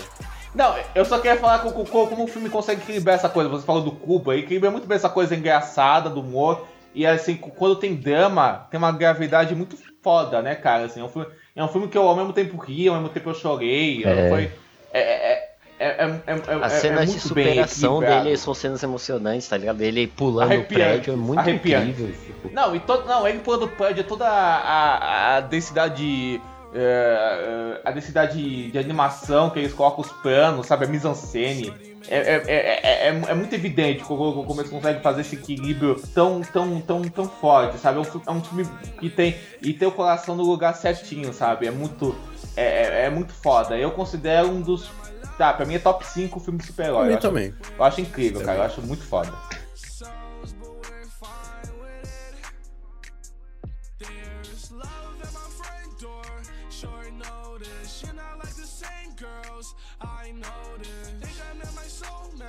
Não, 0.56 0.74
eu 0.96 1.04
só 1.04 1.18
queria 1.20 1.38
falar 1.38 1.60
com, 1.60 1.72
com, 1.72 2.08
como 2.08 2.24
o 2.24 2.28
filme 2.28 2.50
consegue 2.50 2.82
equilibrar 2.82 3.16
essa 3.16 3.28
coisa. 3.28 3.50
Você 3.50 3.66
falou 3.66 3.82
do 3.82 3.92
cubo 3.92 4.32
aí, 4.32 4.40
equilibra 4.40 4.72
muito 4.72 4.88
bem 4.88 4.96
essa 4.96 5.10
coisa 5.10 5.36
engraçada, 5.36 6.10
do 6.10 6.22
humor. 6.22 6.66
E 6.96 7.06
assim, 7.06 7.36
quando 7.36 7.76
tem 7.76 7.94
drama, 7.94 8.68
tem 8.72 8.78
uma 8.78 8.92
gravidade 8.94 9.54
muito 9.54 9.78
foda, 10.02 10.42
né, 10.42 10.56
cara? 10.56 10.86
Assim, 10.86 11.02
é, 11.02 11.04
um 11.04 11.10
filme, 11.10 11.28
é 11.56 11.64
um 11.64 11.68
filme 11.68 11.88
que 11.90 11.98
eu 11.98 12.08
ao 12.08 12.16
mesmo 12.16 12.32
tempo 12.32 12.56
ri, 12.56 12.88
ao 12.88 12.96
mesmo 12.96 13.10
tempo 13.10 13.30
eu 13.30 13.34
chorei. 13.34 14.04
É. 14.06 14.30
Foi, 14.30 14.52
é, 14.94 15.02
é, 15.02 15.43
é, 15.84 16.22
é, 16.28 16.34
é, 16.34 16.34
é, 16.34 16.66
As 16.66 16.74
cenas 16.74 17.12
de 17.12 17.20
superação 17.20 18.00
dele 18.00 18.38
são 18.38 18.54
cenas 18.54 18.82
emocionantes, 18.82 19.48
tá 19.48 19.58
ligado? 19.58 19.82
Ele 19.82 20.08
pulando 20.08 20.56
o 20.56 20.64
prédio 20.64 21.14
é 21.14 21.16
muito 21.16 21.50
incrível. 21.50 22.12
Não, 22.52 22.76
e 22.76 22.80
todo, 22.80 23.06
não, 23.06 23.28
ele 23.28 23.40
pulando 23.40 23.66
o 23.66 23.70
prédio, 23.70 24.02
é 24.02 24.04
toda 24.04 24.28
a, 24.28 24.58
a, 24.58 25.38
a 25.38 25.40
densidade. 25.42 26.42
É, 26.76 27.82
a 27.86 27.92
densidade 27.92 28.72
de 28.72 28.80
animação 28.80 29.52
que 29.52 29.60
eles 29.60 29.74
colocam 29.74 30.02
os 30.02 30.12
planos, 30.12 30.66
sabe? 30.66 30.86
A 30.86 30.88
mise-en-scène. 30.88 31.72
É, 32.10 32.18
é, 32.18 32.44
é, 32.48 33.08
é, 33.08 33.08
é, 33.08 33.34
muito 33.34 33.54
evidente 33.54 34.04
como, 34.04 34.44
como 34.44 34.60
eles 34.60 34.70
conseguem 34.70 35.02
fazer 35.02 35.22
esse 35.22 35.36
equilíbrio 35.36 36.02
tão, 36.14 36.42
tão, 36.42 36.82
tão, 36.82 37.02
tão 37.04 37.26
forte, 37.30 37.78
sabe? 37.78 38.00
É 38.00 38.02
um, 38.02 38.22
é 38.28 38.32
um 38.32 38.44
filme 38.44 38.68
que 39.00 39.10
tem, 39.10 39.36
e 39.62 39.72
tem 39.72 39.88
o 39.88 39.92
coração 39.92 40.36
no 40.36 40.44
lugar 40.44 40.76
certinho, 40.76 41.32
sabe? 41.32 41.68
É 41.68 41.72
muito, 41.72 42.16
é, 42.58 43.06
é, 43.06 43.10
muito 43.10 43.34
foda. 43.34 43.78
Eu 43.78 43.92
considero 43.92 44.50
um 44.50 44.62
dos 44.62 44.90
Tá, 45.38 45.54
pra 45.54 45.66
mim 45.66 45.76
é 45.76 45.80
top 45.80 46.06
5 46.06 46.40
filme 46.40 46.60
de 46.60 46.68
super-herói. 46.68 47.10
Mim 47.10 47.18
também. 47.18 47.54
eu 47.78 47.84
acho 47.84 48.02
incrível, 48.02 48.40
também. 48.40 48.46
cara. 48.46 48.60
Eu 48.60 48.64
acho 48.64 48.82
muito 48.82 49.04
foda. 49.04 49.32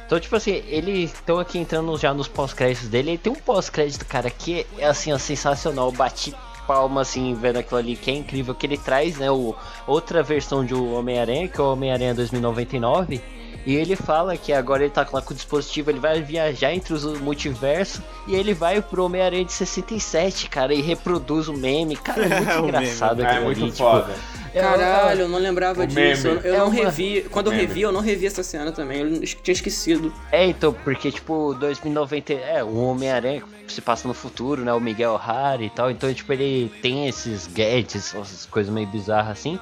Então, 0.06 0.20
tipo 0.20 0.36
assim, 0.36 0.62
eles 0.68 1.12
estão 1.12 1.38
aqui 1.38 1.58
entrando 1.58 1.96
já 1.96 2.12
nos 2.12 2.28
pós-créditos 2.28 2.88
dele. 2.88 3.12
Ele 3.12 3.18
tem 3.18 3.32
um 3.32 3.36
pós-crédito, 3.36 4.04
cara, 4.04 4.30
que 4.30 4.66
é 4.78 4.86
assim, 4.86 5.12
ó, 5.12 5.18
sensacional. 5.18 5.88
Eu 5.88 5.92
bati 5.92 6.34
palma, 6.66 7.02
assim, 7.02 7.34
vendo 7.34 7.58
aquilo 7.58 7.78
ali, 7.78 7.96
que 7.96 8.10
é 8.10 8.14
incrível, 8.14 8.54
que 8.54 8.66
ele 8.66 8.78
traz, 8.78 9.16
né, 9.18 9.30
o, 9.30 9.54
outra 9.86 10.22
versão 10.22 10.64
de 10.64 10.74
Homem-Aranha, 10.74 11.48
que 11.48 11.60
é 11.60 11.62
o 11.62 11.72
Homem-Aranha 11.72 12.14
2099, 12.14 13.20
e 13.66 13.74
ele 13.74 13.96
fala 13.96 14.36
que 14.36 14.52
agora 14.52 14.82
ele 14.82 14.92
tá 14.92 15.06
lá 15.10 15.22
com 15.22 15.32
o 15.32 15.36
dispositivo, 15.36 15.90
ele 15.90 16.00
vai 16.00 16.20
viajar 16.20 16.74
entre 16.74 16.92
os 16.92 17.04
multiversos, 17.20 18.02
e 18.26 18.34
ele 18.34 18.52
vai 18.52 18.82
pro 18.82 19.04
Homem-Aranha 19.04 19.44
de 19.44 19.52
67, 19.52 20.48
cara, 20.50 20.74
e 20.74 20.82
reproduz 20.82 21.48
o 21.48 21.54
meme, 21.54 21.96
cara, 21.96 22.26
é 22.26 22.28
muito 22.28 22.50
é 22.52 22.58
engraçado 22.58 23.22
aquilo 23.22 23.44
é, 23.44 23.50
ali, 23.50 23.60
muito 23.60 23.74
tipo, 23.74 23.76
foda. 23.76 24.14
Caralho, 24.54 25.22
eu 25.22 25.28
não 25.28 25.38
lembrava 25.38 25.86
disso. 25.86 26.28
Eu, 26.28 26.40
eu 26.40 26.54
é 26.54 26.58
não 26.58 26.68
uma... 26.68 26.84
revi. 26.84 27.26
Quando 27.30 27.52
eu 27.52 27.52
revi, 27.52 27.82
eu 27.82 27.92
não 27.92 28.00
revi 28.00 28.26
essa 28.26 28.42
cena 28.42 28.72
também. 28.72 29.00
Eu 29.00 29.20
tinha 29.20 29.52
esquecido. 29.52 30.12
É, 30.30 30.46
então, 30.46 30.72
porque, 30.72 31.10
tipo, 31.10 31.54
2090. 31.54 32.32
É, 32.32 32.62
o 32.62 32.76
Homem-Aranha 32.76 33.42
se 33.68 33.80
passa 33.80 34.06
no 34.06 34.14
futuro, 34.14 34.64
né? 34.64 34.72
O 34.72 34.80
Miguel 34.80 35.16
Harry 35.16 35.66
e 35.66 35.70
tal. 35.70 35.90
Então, 35.90 36.12
tipo, 36.12 36.32
ele 36.32 36.70
tem 36.82 37.08
esses 37.08 37.46
gadgets, 37.46 38.14
essas 38.14 38.46
coisas 38.46 38.72
meio 38.72 38.86
bizarras 38.86 39.38
assim 39.38 39.58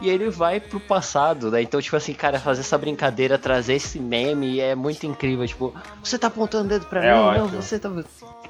e 0.00 0.08
ele 0.08 0.30
vai 0.30 0.60
pro 0.60 0.80
passado, 0.80 1.50
né? 1.50 1.62
Então, 1.62 1.80
tipo 1.80 1.96
assim, 1.96 2.12
cara, 2.14 2.38
fazer 2.38 2.60
essa 2.60 2.76
brincadeira, 2.76 3.38
trazer 3.38 3.74
esse 3.74 3.98
meme 3.98 4.60
é 4.60 4.74
muito 4.74 5.06
incrível. 5.06 5.46
Tipo, 5.46 5.74
você 6.02 6.18
tá 6.18 6.26
apontando 6.26 6.64
o 6.64 6.68
dedo 6.68 6.86
pra 6.86 7.04
é 7.04 7.12
mim? 7.12 7.20
Ótimo. 7.20 7.48
Não, 7.52 7.62
você 7.62 7.78
tá. 7.78 7.90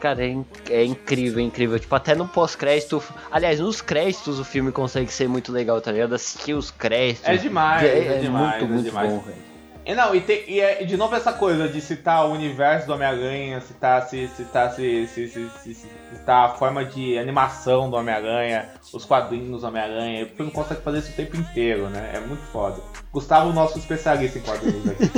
Cara, 0.01 0.25
é, 0.25 0.37
é 0.71 0.85
incrível, 0.85 1.39
é 1.39 1.43
incrível. 1.43 1.79
Tipo, 1.79 1.95
até 1.95 2.15
no 2.15 2.27
pós-crédito. 2.27 3.03
Aliás, 3.31 3.61
nos 3.61 3.81
créditos 3.81 4.39
o 4.39 4.45
filme 4.45 4.73
consegue 4.73 5.13
ser 5.13 5.29
muito 5.29 5.53
legal, 5.53 5.81
tá 5.81 5.93
ligado? 5.93 6.15
Assistir 6.15 6.55
os 6.55 6.71
créditos. 6.71 7.29
É 7.29 7.37
demais, 7.37 7.83
é, 7.83 7.87
é, 7.87 8.07
é 8.07 8.19
demais, 8.19 8.61
muito, 8.61 8.65
é 8.65 8.75
muito 8.75 8.85
demais. 8.85 9.11
bom, 9.11 9.21
velho. 9.21 9.44
E 9.87 9.95
não, 9.95 10.15
e, 10.15 10.21
tem, 10.21 10.45
e 10.49 10.61
é, 10.61 10.83
de 10.83 10.97
novo 10.97 11.15
essa 11.15 11.33
coisa 11.33 11.69
de 11.69 11.81
citar 11.81 12.27
o 12.27 12.33
universo 12.33 12.87
do 12.87 12.95
Homem-Aranha, 12.95 13.61
citar, 13.61 14.09
se, 14.09 14.29
citar, 14.29 14.73
se, 14.73 15.07
se, 15.09 15.29
se, 15.29 15.51
se, 15.51 15.75
citar 16.11 16.47
a 16.47 16.49
forma 16.55 16.85
de 16.85 17.19
animação 17.19 17.91
do 17.91 17.97
Homem-Aranha, 17.97 18.71
os 18.95 19.05
quadrinhos 19.05 19.61
do 19.61 19.67
Homem-Aranha. 19.67 20.25
O 20.25 20.37
filme 20.37 20.51
consegue 20.51 20.81
fazer 20.81 21.01
isso 21.01 21.11
o 21.11 21.15
tempo 21.15 21.37
inteiro, 21.37 21.91
né? 21.91 22.13
É 22.15 22.21
muito 22.21 22.43
foda. 22.45 22.81
Gustavo, 23.13 23.53
nosso 23.53 23.79
especialista 23.79 24.39
em 24.39 24.43
quadrinhos 24.43 24.89
aqui. 24.89 25.05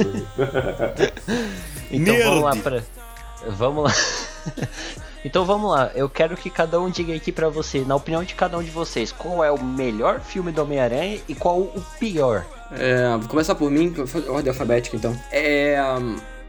então 1.93 2.15
Nerd. 2.15 2.25
vamos 2.25 2.43
lá 2.43 2.57
pra. 2.57 2.83
Vamos 3.49 3.85
lá. 3.85 3.93
Então 5.25 5.45
vamos 5.45 5.73
lá, 5.73 5.91
eu 5.93 6.09
quero 6.09 6.37
que 6.37 6.49
cada 6.49 6.81
um 6.81 6.89
diga 6.89 7.13
aqui 7.13 7.33
para 7.33 7.49
você, 7.49 7.81
na 7.81 7.97
opinião 7.97 8.23
de 8.23 8.33
cada 8.33 8.57
um 8.57 8.63
de 8.63 8.71
vocês, 8.71 9.11
qual 9.11 9.43
é 9.43 9.51
o 9.51 9.61
melhor 9.61 10.21
filme 10.21 10.53
do 10.53 10.63
Homem-Aranha 10.63 11.19
e 11.27 11.35
qual 11.35 11.59
o 11.59 11.85
pior? 11.99 12.47
É, 12.73 13.17
vou 13.17 13.29
começar 13.29 13.55
por 13.55 13.71
mim, 13.71 13.95
ordem 14.29 14.51
alfabética 14.51 14.97
então. 14.97 15.17
É. 15.31 15.77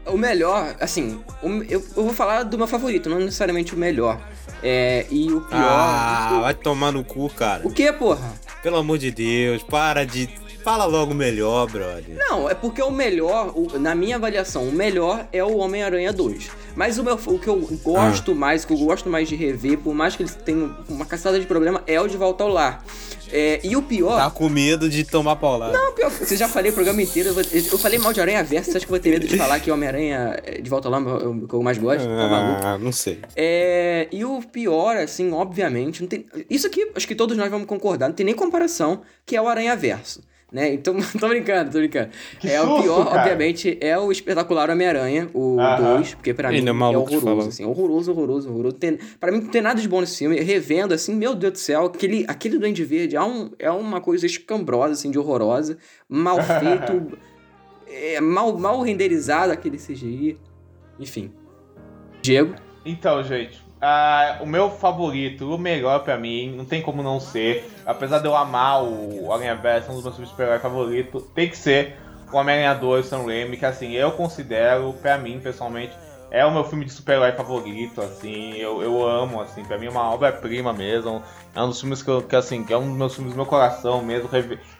O 0.06 0.16
melhor, 0.16 0.74
assim, 0.80 1.20
eu, 1.42 1.84
eu 1.94 2.04
vou 2.04 2.14
falar 2.14 2.42
do 2.42 2.56
meu 2.56 2.66
favorito, 2.66 3.10
não 3.10 3.18
necessariamente 3.18 3.74
o 3.74 3.78
melhor. 3.78 4.18
É, 4.62 5.06
e 5.10 5.30
o 5.30 5.42
pior. 5.42 5.60
Ah, 5.60 6.38
vai 6.40 6.54
tomar 6.54 6.92
no 6.92 7.04
cu, 7.04 7.28
cara. 7.28 7.66
O 7.66 7.70
que, 7.70 7.92
porra? 7.92 8.32
Pelo 8.62 8.78
amor 8.78 8.96
de 8.96 9.10
Deus, 9.10 9.62
para 9.62 10.06
de 10.06 10.26
Fala 10.68 10.84
logo 10.84 11.12
o 11.12 11.14
melhor, 11.14 11.66
brother. 11.66 12.14
Não, 12.14 12.46
é 12.46 12.52
porque 12.52 12.82
o 12.82 12.90
melhor, 12.90 13.54
o, 13.56 13.78
na 13.78 13.94
minha 13.94 14.16
avaliação, 14.16 14.64
o 14.64 14.70
melhor 14.70 15.26
é 15.32 15.42
o 15.42 15.56
Homem-Aranha 15.56 16.12
2. 16.12 16.50
Mas 16.76 16.98
o, 16.98 17.02
meu, 17.02 17.14
o 17.14 17.38
que 17.38 17.48
eu 17.48 17.56
gosto 17.82 18.32
ah. 18.32 18.34
mais, 18.34 18.64
o 18.64 18.66
que 18.66 18.74
eu 18.74 18.76
gosto 18.76 19.08
mais 19.08 19.26
de 19.30 19.34
rever, 19.34 19.78
por 19.78 19.94
mais 19.94 20.14
que 20.14 20.24
eles 20.24 20.34
tenham 20.34 20.76
uma 20.86 21.06
caçada 21.06 21.40
de 21.40 21.46
problema, 21.46 21.82
é 21.86 21.98
o 21.98 22.06
De 22.06 22.18
Volta 22.18 22.44
ao 22.44 22.50
Lar. 22.50 22.84
É, 23.32 23.60
e 23.64 23.76
o 23.76 23.82
pior. 23.82 24.18
Tá 24.18 24.28
com 24.28 24.46
medo 24.50 24.90
de 24.90 25.04
tomar 25.04 25.36
paulada. 25.36 25.72
Não, 25.72 25.94
pior. 25.94 26.10
Você 26.10 26.36
já 26.36 26.46
falei 26.46 26.70
o 26.70 26.74
programa 26.74 27.00
inteiro. 27.00 27.30
Eu, 27.30 27.62
eu 27.72 27.78
falei 27.78 27.98
mal 27.98 28.12
de 28.12 28.20
Aranha 28.20 28.44
Verso. 28.44 28.70
Você 28.70 28.76
acha 28.76 28.86
que 28.86 28.92
eu 28.92 28.94
vou 28.94 29.02
ter 29.02 29.08
medo 29.08 29.26
de 29.26 29.36
falar 29.40 29.60
que 29.60 29.70
Homem-Aranha 29.70 30.38
é, 30.44 30.60
de 30.60 30.68
volta 30.68 30.90
lá 30.90 30.98
é 30.98 31.00
o 31.00 31.48
que 31.48 31.54
eu 31.54 31.62
mais 31.62 31.78
gosto? 31.78 32.04
Tá 32.04 32.74
ah, 32.74 32.78
não 32.78 32.92
sei. 32.92 33.20
É, 33.34 34.06
e 34.12 34.22
o 34.22 34.42
pior, 34.42 34.98
assim, 34.98 35.32
obviamente. 35.32 36.02
Não 36.02 36.08
tem, 36.08 36.26
isso 36.50 36.66
aqui, 36.66 36.90
acho 36.94 37.08
que 37.08 37.14
todos 37.14 37.38
nós 37.38 37.50
vamos 37.50 37.66
concordar. 37.66 38.08
Não 38.08 38.14
tem 38.14 38.26
nem 38.26 38.34
comparação, 38.34 39.00
que 39.24 39.34
é 39.34 39.40
o 39.40 39.48
Aranha 39.48 39.74
Verso 39.74 40.20
né? 40.50 40.72
Então, 40.72 40.96
tô 41.18 41.28
brincando, 41.28 41.70
tô 41.70 41.78
brincando. 41.78 42.10
Que 42.40 42.48
é 42.48 42.58
susto, 42.60 42.78
o 42.78 42.82
pior, 42.82 43.04
cara. 43.04 43.20
obviamente, 43.20 43.78
é 43.80 43.98
o 43.98 44.10
espetacular 44.10 44.70
Homem-Aranha, 44.70 45.28
o 45.34 45.56
2, 45.56 46.14
porque 46.14 46.32
pra 46.32 46.52
Ele 46.52 46.60
mim 46.62 46.66
é, 46.68 46.92
é 46.94 46.98
horroroso, 46.98 47.48
assim, 47.48 47.64
horroroso, 47.64 48.10
horroroso, 48.10 48.50
horroroso. 48.50 48.76
Tem, 48.76 48.98
pra 49.20 49.30
mim 49.30 49.40
não 49.40 49.48
tem 49.48 49.60
nada 49.60 49.80
de 49.80 49.88
bom 49.88 50.00
nesse 50.00 50.18
filme. 50.18 50.40
Revendo, 50.40 50.94
assim, 50.94 51.14
meu 51.14 51.34
Deus 51.34 51.52
do 51.52 51.58
céu, 51.58 51.86
aquele, 51.86 52.24
aquele 52.26 52.58
Duende 52.58 52.84
Verde 52.84 53.16
é, 53.16 53.22
um, 53.22 53.50
é 53.58 53.70
uma 53.70 54.00
coisa 54.00 54.26
escambrosa, 54.26 54.92
assim, 54.92 55.10
de 55.10 55.18
horrorosa, 55.18 55.76
mal 56.08 56.38
feito, 56.42 57.18
é, 57.86 58.20
mal, 58.20 58.56
mal 58.58 58.80
renderizado 58.80 59.52
aquele 59.52 59.76
CGI, 59.76 60.38
enfim. 60.98 61.30
Diego? 62.22 62.54
Então, 62.84 63.22
gente, 63.22 63.62
Uh, 63.78 64.42
o 64.42 64.46
meu 64.46 64.70
favorito, 64.70 65.54
o 65.54 65.56
melhor 65.56 66.00
para 66.00 66.18
mim, 66.18 66.52
não 66.56 66.64
tem 66.64 66.82
como 66.82 67.02
não 67.02 67.20
ser. 67.20 67.70
Apesar 67.86 68.18
de 68.18 68.26
eu 68.26 68.34
amar 68.34 68.82
o 68.82 69.32
Aranha 69.32 69.54
Verso, 69.54 69.90
um 69.90 69.94
dos 69.94 70.02
meus 70.02 70.16
filmes 70.16 70.30
super-herói 70.30 70.58
favoritos, 70.58 71.24
tem 71.34 71.48
que 71.48 71.56
ser 71.56 71.96
o 72.32 72.36
Homem-Aranha 72.36 72.74
2 72.74 73.06
Sam 73.06 73.24
Raimi, 73.24 73.56
que 73.56 73.64
assim, 73.64 73.92
eu 73.92 74.10
considero, 74.12 74.92
para 74.94 75.16
mim, 75.16 75.38
pessoalmente, 75.40 75.92
é 76.30 76.44
o 76.44 76.50
meu 76.50 76.64
filme 76.64 76.84
de 76.84 76.92
super-herói 76.92 77.32
favorito, 77.32 78.02
assim, 78.02 78.54
eu, 78.56 78.82
eu 78.82 79.06
amo, 79.06 79.40
assim, 79.40 79.64
pra 79.64 79.78
mim 79.78 79.86
é 79.86 79.90
uma 79.90 80.12
obra-prima 80.12 80.72
mesmo. 80.72 81.22
É 81.54 81.62
um 81.62 81.68
dos 81.68 81.80
filmes 81.80 82.02
que, 82.02 82.10
eu, 82.10 82.20
que, 82.20 82.36
assim, 82.36 82.64
que 82.64 82.72
é 82.72 82.76
um 82.76 82.88
dos 82.88 82.96
meus 82.96 83.14
filmes 83.14 83.32
do 83.32 83.36
meu 83.36 83.46
coração 83.46 84.02
mesmo. 84.02 84.28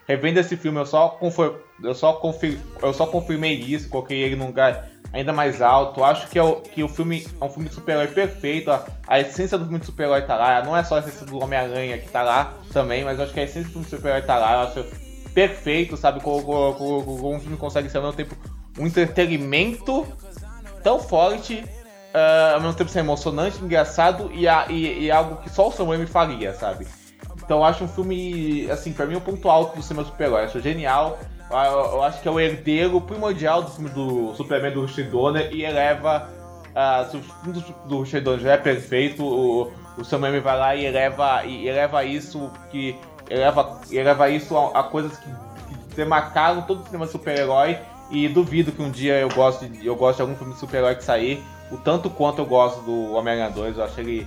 Revendo 0.08 0.40
esse 0.40 0.56
filme, 0.56 0.78
eu 0.80 0.86
só, 0.86 1.10
confer, 1.10 1.52
eu, 1.84 1.94
só 1.94 2.14
confir, 2.14 2.58
eu 2.80 2.94
só 2.94 3.06
confirmei 3.06 3.52
isso, 3.52 3.90
coloquei 3.90 4.18
ele 4.22 4.36
num 4.36 4.46
lugar 4.46 4.88
ainda 5.12 5.34
mais 5.34 5.60
alto. 5.60 6.02
Acho 6.02 6.28
que, 6.28 6.38
é 6.38 6.42
o, 6.42 6.56
que 6.62 6.82
o 6.82 6.88
filme 6.88 7.26
é 7.38 7.44
um 7.44 7.50
filme 7.50 7.68
de 7.68 7.74
super-herói 7.74 8.06
perfeito. 8.06 8.70
A, 8.70 8.86
a, 9.06 9.20
essência 9.20 9.58
do 9.58 9.64
filme 9.64 9.80
de 9.80 9.84
super-herói 9.84 10.22
tá 10.22 10.34
lá. 10.34 10.64
Não 10.64 10.74
é 10.74 10.82
só 10.82 10.96
a 10.96 11.00
essência 11.00 11.26
do 11.26 11.38
Homem-Aranha 11.38 11.98
que 11.98 12.08
tá 12.08 12.22
lá 12.22 12.54
também, 12.72 13.04
mas 13.04 13.20
acho 13.20 13.34
que 13.34 13.40
a 13.40 13.42
essência 13.42 13.64
do 13.64 13.72
filme 13.72 13.84
de 13.84 13.90
super-herói 13.90 14.22
tá 14.22 14.38
lá. 14.38 14.54
Eu 14.54 14.60
acho 14.60 14.84
perfeito, 15.34 15.94
sabe? 15.94 16.20
Como, 16.20 16.42
como, 16.42 17.04
como 17.04 17.34
um 17.34 17.40
filme 17.40 17.58
consegue 17.58 17.90
ser 17.90 17.98
ao 17.98 18.04
mesmo 18.04 18.16
tempo 18.16 18.34
um 18.78 18.86
entretenimento 18.86 20.06
tão 20.82 21.00
forte, 21.00 21.62
uh, 22.14 22.54
ao 22.54 22.60
mesmo 22.60 22.74
tempo 22.74 22.90
ser 22.90 23.00
emocionante, 23.00 23.62
engraçado 23.62 24.30
e, 24.32 24.48
a, 24.48 24.66
e, 24.70 25.04
e 25.04 25.10
algo 25.10 25.36
que 25.36 25.50
só 25.50 25.68
o 25.68 25.72
Sam 25.72 25.88
Raimi 25.88 26.06
faria, 26.06 26.54
sabe? 26.54 26.86
Então 27.48 27.60
eu 27.60 27.64
acho 27.64 27.82
um 27.82 27.88
filme, 27.88 28.70
assim, 28.70 28.92
pra 28.92 29.06
mim 29.06 29.16
um 29.16 29.20
ponto 29.20 29.48
alto 29.48 29.74
do 29.74 29.82
cinema 29.82 30.06
super-herói. 30.06 30.44
Acho 30.44 30.60
genial. 30.60 31.18
Eu, 31.50 31.56
eu, 31.56 32.02
acho 32.02 32.20
que 32.20 32.28
é 32.28 32.30
o 32.30 32.38
herdeiro 32.38 33.00
primordial 33.00 33.62
do 33.62 33.70
filme 33.70 33.88
do 33.88 34.34
Superman 34.34 34.70
do 34.70 34.84
Richard 34.84 35.10
Donner 35.10 35.48
e 35.50 35.64
eleva. 35.64 36.28
Uh, 36.68 37.10
se 37.10 37.16
o 37.16 37.22
filme 37.22 37.58
do, 37.58 37.88
do 37.88 38.02
Richard 38.02 38.22
Donner 38.22 38.40
já 38.40 38.52
é 38.52 38.58
perfeito, 38.58 39.24
o, 39.24 39.72
o 39.96 40.04
Sam 40.04 40.20
Raimi 40.20 40.40
vai 40.40 40.58
lá 40.58 40.76
e 40.76 40.84
eleva, 40.84 41.42
e 41.46 41.66
eleva 41.66 42.04
isso 42.04 42.50
que. 42.70 42.94
Eleva, 43.30 43.80
eleva 43.90 44.28
isso 44.28 44.54
a, 44.54 44.80
a 44.80 44.82
coisas 44.82 45.16
que, 45.16 45.24
que 45.24 45.96
demarcaram 45.96 46.60
todo 46.62 46.82
o 46.82 46.84
cinema 46.84 47.06
super-herói 47.06 47.78
e 48.10 48.28
duvido 48.28 48.72
que 48.72 48.82
um 48.82 48.90
dia 48.90 49.14
eu 49.20 49.30
goste 49.30 49.70
eu 49.82 49.96
goste 49.96 50.16
de 50.16 50.22
algum 50.22 50.36
filme 50.36 50.52
de 50.52 50.60
super-herói 50.60 50.96
que 50.96 51.04
sair, 51.04 51.42
o 51.70 51.78
tanto 51.78 52.10
quanto 52.10 52.40
eu 52.40 52.46
gosto 52.46 52.82
do 52.82 53.12
Homem-Aranha 53.14 53.50
2, 53.50 53.78
eu 53.78 53.84
acho 53.84 54.00
ele 54.00 54.26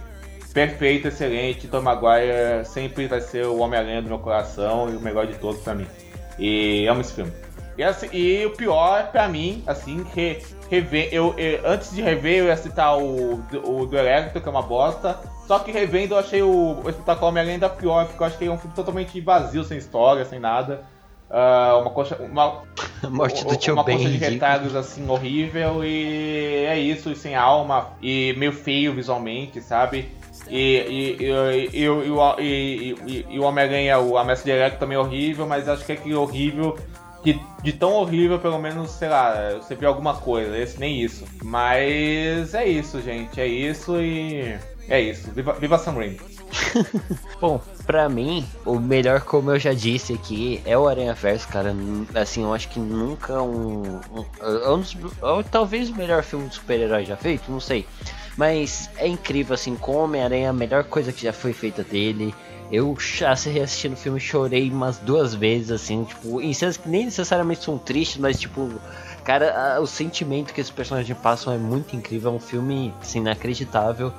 perfeito, 0.53 1.07
excelente. 1.07 1.67
Tom 1.67 1.81
Maguire 1.81 2.65
sempre 2.65 3.07
vai 3.07 3.21
ser 3.21 3.45
o 3.45 3.59
Homem-Aranha 3.59 4.01
do 4.01 4.09
meu 4.09 4.19
coração 4.19 4.89
e 4.89 4.95
o 4.95 4.99
melhor 4.99 5.27
de 5.27 5.35
todos 5.35 5.61
pra 5.61 5.73
mim. 5.73 5.87
E 6.37 6.87
amo 6.87 7.01
esse 7.01 7.13
filme. 7.13 7.31
E, 7.77 7.83
assim, 7.83 8.09
e 8.11 8.45
o 8.45 8.51
pior 8.51 9.11
pra 9.11 9.27
mim, 9.27 9.63
assim, 9.65 10.03
que 10.03 10.39
rever, 10.69 11.09
eu, 11.11 11.33
eu, 11.37 11.61
antes 11.65 11.91
de 11.95 12.01
rever 12.01 12.39
eu 12.39 12.45
ia 12.45 12.57
citar 12.57 12.97
o, 12.97 13.43
o 13.63 13.85
do 13.85 13.97
Electro, 13.97 14.41
que 14.41 14.47
é 14.47 14.51
uma 14.51 14.61
bosta. 14.61 15.19
Só 15.47 15.59
que 15.59 15.71
revendo 15.71 16.13
eu 16.13 16.19
achei 16.19 16.41
o, 16.41 16.81
o 16.83 16.89
espetáculo 16.89 17.27
Homem-Aranha 17.27 17.55
ainda 17.55 17.69
pior, 17.69 18.07
porque 18.07 18.43
eu 18.43 18.51
é 18.51 18.55
um 18.55 18.57
filme 18.57 18.75
totalmente 18.75 19.19
vazio, 19.19 19.63
sem 19.63 19.77
história, 19.77 20.23
sem 20.25 20.39
nada. 20.39 20.83
Uh, 21.29 21.79
uma 21.79 21.89
coxa. 21.91 22.17
Uma, 22.17 22.61
morte 23.09 23.45
do 23.45 23.55
tio 23.55 23.73
Uma 23.73 23.85
coxa 23.85 24.09
de 24.09 24.17
retalhos 24.17 24.75
assim 24.75 25.09
horrível 25.09 25.83
e 25.83 26.65
é 26.65 26.77
isso, 26.77 27.09
e 27.09 27.15
sem 27.15 27.35
alma 27.35 27.93
e 28.01 28.35
meio 28.37 28.51
feio 28.51 28.93
visualmente, 28.93 29.61
sabe? 29.61 30.11
E, 30.49 31.18
e, 31.19 31.77
e, 31.77 33.26
e, 33.30 33.39
o 33.39 33.43
Homem-Aranha, 33.43 33.99
o 33.99 34.18
Ameaça 34.18 34.43
Direto 34.43 34.80
também 34.80 34.97
é 34.97 34.99
horrível, 34.99 35.47
mas 35.47 35.69
acho 35.69 35.85
que 35.85 35.93
é 35.93 35.95
que 35.95 36.13
horrível 36.13 36.77
que 37.23 37.39
de 37.63 37.73
tão 37.73 37.93
horrível, 37.93 38.39
pelo 38.39 38.57
menos, 38.57 38.91
sei 38.91 39.07
lá, 39.07 39.51
você 39.53 39.76
viu 39.76 39.88
alguma 39.88 40.15
coisa, 40.15 40.57
esse 40.57 40.80
nem 40.80 41.01
isso. 41.01 41.26
Mas 41.43 42.53
é 42.53 42.65
isso, 42.65 43.01
gente, 43.01 43.39
é 43.39 43.47
isso 43.47 43.99
e 44.01 44.57
é 44.89 44.99
isso. 44.99 45.31
Viva, 45.31 45.53
viva 45.53 45.77
Sam 45.77 45.93
Raimi. 45.93 46.19
Bom, 47.39 47.61
pra 47.85 48.09
mim, 48.09 48.45
o 48.65 48.80
melhor, 48.80 49.22
como 49.22 49.51
eu 49.51 49.59
já 49.59 49.73
disse 49.73 50.13
aqui, 50.13 50.61
é 50.65 50.77
o 50.77 50.88
Aranha 50.88 51.13
Verso, 51.13 51.47
cara. 51.47 51.73
Assim, 52.15 52.43
eu 52.43 52.53
acho 52.53 52.69
que 52.69 52.80
nunca 52.80 53.41
um. 53.41 53.99
um, 54.11 54.26
um, 54.41 55.39
um 55.39 55.43
talvez 55.43 55.89
o 55.89 55.95
melhor 55.95 56.23
filme 56.23 56.49
de 56.49 56.55
super-herói 56.55 57.05
já 57.05 57.15
feito, 57.15 57.51
não 57.51 57.59
sei. 57.59 57.85
Mas 58.41 58.89
é 58.97 59.07
incrível, 59.07 59.53
assim, 59.53 59.76
como 59.76 59.99
Homem-Aranha, 59.99 60.49
a 60.49 60.53
melhor 60.53 60.84
coisa 60.85 61.13
que 61.13 61.22
já 61.22 61.31
foi 61.31 61.53
feita 61.53 61.84
dele. 61.84 62.34
Eu 62.72 62.97
se 62.99 63.49
reassistindo 63.51 63.93
o 63.93 63.97
filme 63.97 64.19
chorei 64.19 64.68
umas 64.72 64.97
duas 64.97 65.35
vezes, 65.35 65.69
assim, 65.69 66.03
tipo, 66.05 66.41
em 66.41 66.51
cenas 66.51 66.76
que 66.76 66.89
nem 66.89 67.05
necessariamente 67.05 67.63
são 67.63 67.77
tristes, 67.77 68.18
mas 68.18 68.39
tipo, 68.39 68.68
cara, 69.23 69.80
o 69.80 69.85
sentimento 69.85 70.55
que 70.55 70.59
esses 70.59 70.72
personagens 70.72 71.15
passam 71.19 71.53
é 71.53 71.57
muito 71.59 71.95
incrível, 71.95 72.31
é 72.31 72.34
um 72.34 72.39
filme 72.39 72.91
assim, 72.99 73.19
inacreditável. 73.19 74.11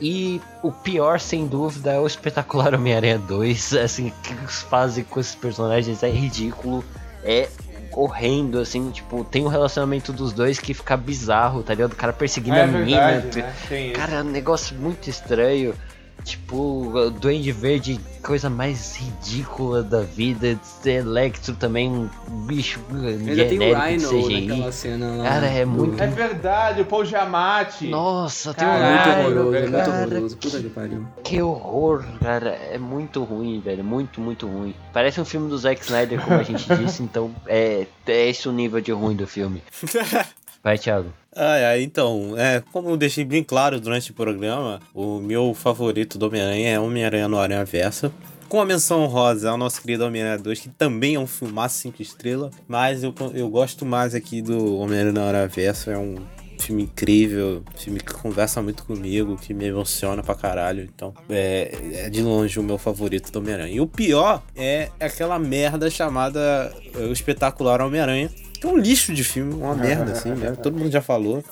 E 0.00 0.40
o 0.62 0.70
pior, 0.70 1.18
sem 1.18 1.44
dúvida, 1.44 1.94
é 1.94 1.98
o 1.98 2.06
espetacular 2.06 2.76
Homem-Aranha 2.76 3.18
2. 3.18 3.74
Assim, 3.82 4.08
o 4.08 4.12
que 4.22 4.34
eles 4.34 4.62
fazem 4.62 5.02
com 5.02 5.18
esses 5.18 5.34
personagens 5.34 6.00
é 6.04 6.10
ridículo. 6.10 6.84
É 7.24 7.48
horrendo, 7.96 8.58
assim, 8.58 8.90
tipo, 8.90 9.24
tem 9.24 9.44
um 9.44 9.48
relacionamento 9.48 10.12
dos 10.12 10.32
dois 10.32 10.58
que 10.58 10.74
fica 10.74 10.96
bizarro, 10.96 11.62
tá 11.62 11.74
ligado? 11.74 11.92
O 11.92 11.96
cara 11.96 12.12
perseguindo 12.12 12.56
é 12.56 12.62
a 12.62 12.66
menina. 12.66 13.20
verdade, 13.20 13.42
né? 13.70 13.90
Cara, 13.92 14.12
é 14.14 14.20
um 14.22 14.30
negócio 14.30 14.76
muito 14.76 15.08
estranho. 15.08 15.74
Tipo, 16.22 16.56
o 16.56 17.10
Duende 17.10 17.52
Verde, 17.52 18.00
coisa 18.22 18.48
mais 18.48 18.96
ridícula 18.96 19.82
da 19.82 20.00
vida. 20.00 20.58
Electro 20.84 21.54
também, 21.54 21.90
um 21.90 22.08
bicho 22.46 22.80
Ainda 22.90 23.44
tem 23.44 23.58
o 23.58 23.62
genérico 23.62 23.88
de 23.88 24.06
Rhino 24.06 24.24
CGI. 24.24 24.46
naquela 24.46 24.72
cena 24.72 25.16
lá. 25.16 25.24
Cara, 25.24 25.46
é 25.46 25.64
muito. 25.66 26.02
É 26.02 26.06
verdade, 26.06 26.80
o 26.80 26.84
Paul 26.86 27.04
Giamatti. 27.04 27.88
Nossa, 27.88 28.54
tem 28.54 28.66
um 28.66 28.70
Muito 28.70 29.08
horroroso, 29.10 29.54
é 29.54 29.60
muito 29.68 29.90
horroroso. 29.90 30.36
Puta 30.38 30.60
que 30.60 30.68
pariu. 30.70 31.06
Que 31.22 31.42
horror, 31.42 32.04
cara. 32.22 32.50
É 32.50 32.78
muito 32.78 33.22
ruim, 33.22 33.60
velho. 33.60 33.84
Muito, 33.84 34.20
muito 34.20 34.46
ruim. 34.46 34.74
Parece 34.94 35.20
um 35.20 35.24
filme 35.26 35.48
do 35.50 35.58
Zack 35.58 35.82
Snyder, 35.82 36.20
como 36.22 36.40
a 36.40 36.42
gente 36.42 36.66
disse, 36.76 37.02
então 37.02 37.30
é, 37.46 37.86
é 38.06 38.28
esse 38.30 38.48
o 38.48 38.52
nível 38.52 38.80
de 38.80 38.92
ruim 38.92 39.14
do 39.14 39.26
filme. 39.26 39.62
Vai, 40.64 40.78
Thiago. 40.78 41.12
Ai, 41.36 41.64
ai, 41.64 41.82
então, 41.82 42.34
é, 42.38 42.62
como 42.72 42.88
eu 42.88 42.96
deixei 42.96 43.22
bem 43.22 43.44
claro 43.44 43.78
durante 43.78 44.10
o 44.10 44.14
programa, 44.14 44.80
o 44.94 45.18
meu 45.18 45.52
favorito 45.52 46.16
do 46.16 46.26
Homem-Aranha 46.26 46.70
é 46.70 46.80
Homem-Aranha 46.80 47.28
no 47.28 47.38
Aranha 47.38 47.64
Versa. 47.66 48.10
com 48.48 48.60
a 48.60 48.64
menção 48.64 49.04
rosa 49.06 49.50
ao 49.50 49.58
nosso 49.58 49.82
querido 49.82 50.06
Homem-Aranha 50.06 50.38
2, 50.38 50.60
que 50.60 50.68
também 50.70 51.16
é 51.16 51.18
um 51.18 51.26
filmaço 51.26 51.78
5 51.78 52.00
estrelas, 52.00 52.54
mas 52.68 53.02
eu, 53.02 53.12
eu 53.34 53.48
gosto 53.50 53.84
mais 53.84 54.14
aqui 54.14 54.40
do 54.40 54.78
Homem-Aranha 54.78 55.12
na 55.12 55.24
Hora 55.24 55.48
Verso, 55.48 55.90
é 55.90 55.98
um 55.98 56.14
filme 56.58 56.84
incrível, 56.84 57.62
filme 57.76 58.00
que 58.00 58.14
conversa 58.14 58.62
muito 58.62 58.84
comigo, 58.84 59.36
que 59.36 59.52
me 59.52 59.66
emociona 59.66 60.22
pra 60.22 60.34
caralho. 60.34 60.82
Então, 60.84 61.12
é, 61.28 61.76
é 61.94 62.08
de 62.10 62.22
longe 62.22 62.58
o 62.58 62.62
meu 62.62 62.78
favorito 62.78 63.30
do 63.30 63.38
Homem-Aranha. 63.38 63.74
E 63.74 63.80
o 63.80 63.86
pior 63.86 64.42
é 64.56 64.88
aquela 64.98 65.38
merda 65.38 65.90
chamada 65.90 66.72
é, 66.94 66.98
O 67.00 67.12
Espetacular 67.12 67.82
Homem-Aranha. 67.82 68.30
Que 68.60 68.66
é 68.66 68.70
um 68.70 68.76
lixo 68.76 69.12
de 69.12 69.22
filme, 69.22 69.54
uma 69.54 69.74
merda, 69.74 70.12
assim, 70.12 70.30
né? 70.30 70.52
Todo 70.52 70.78
mundo 70.78 70.90
já 70.90 71.02
falou. 71.02 71.44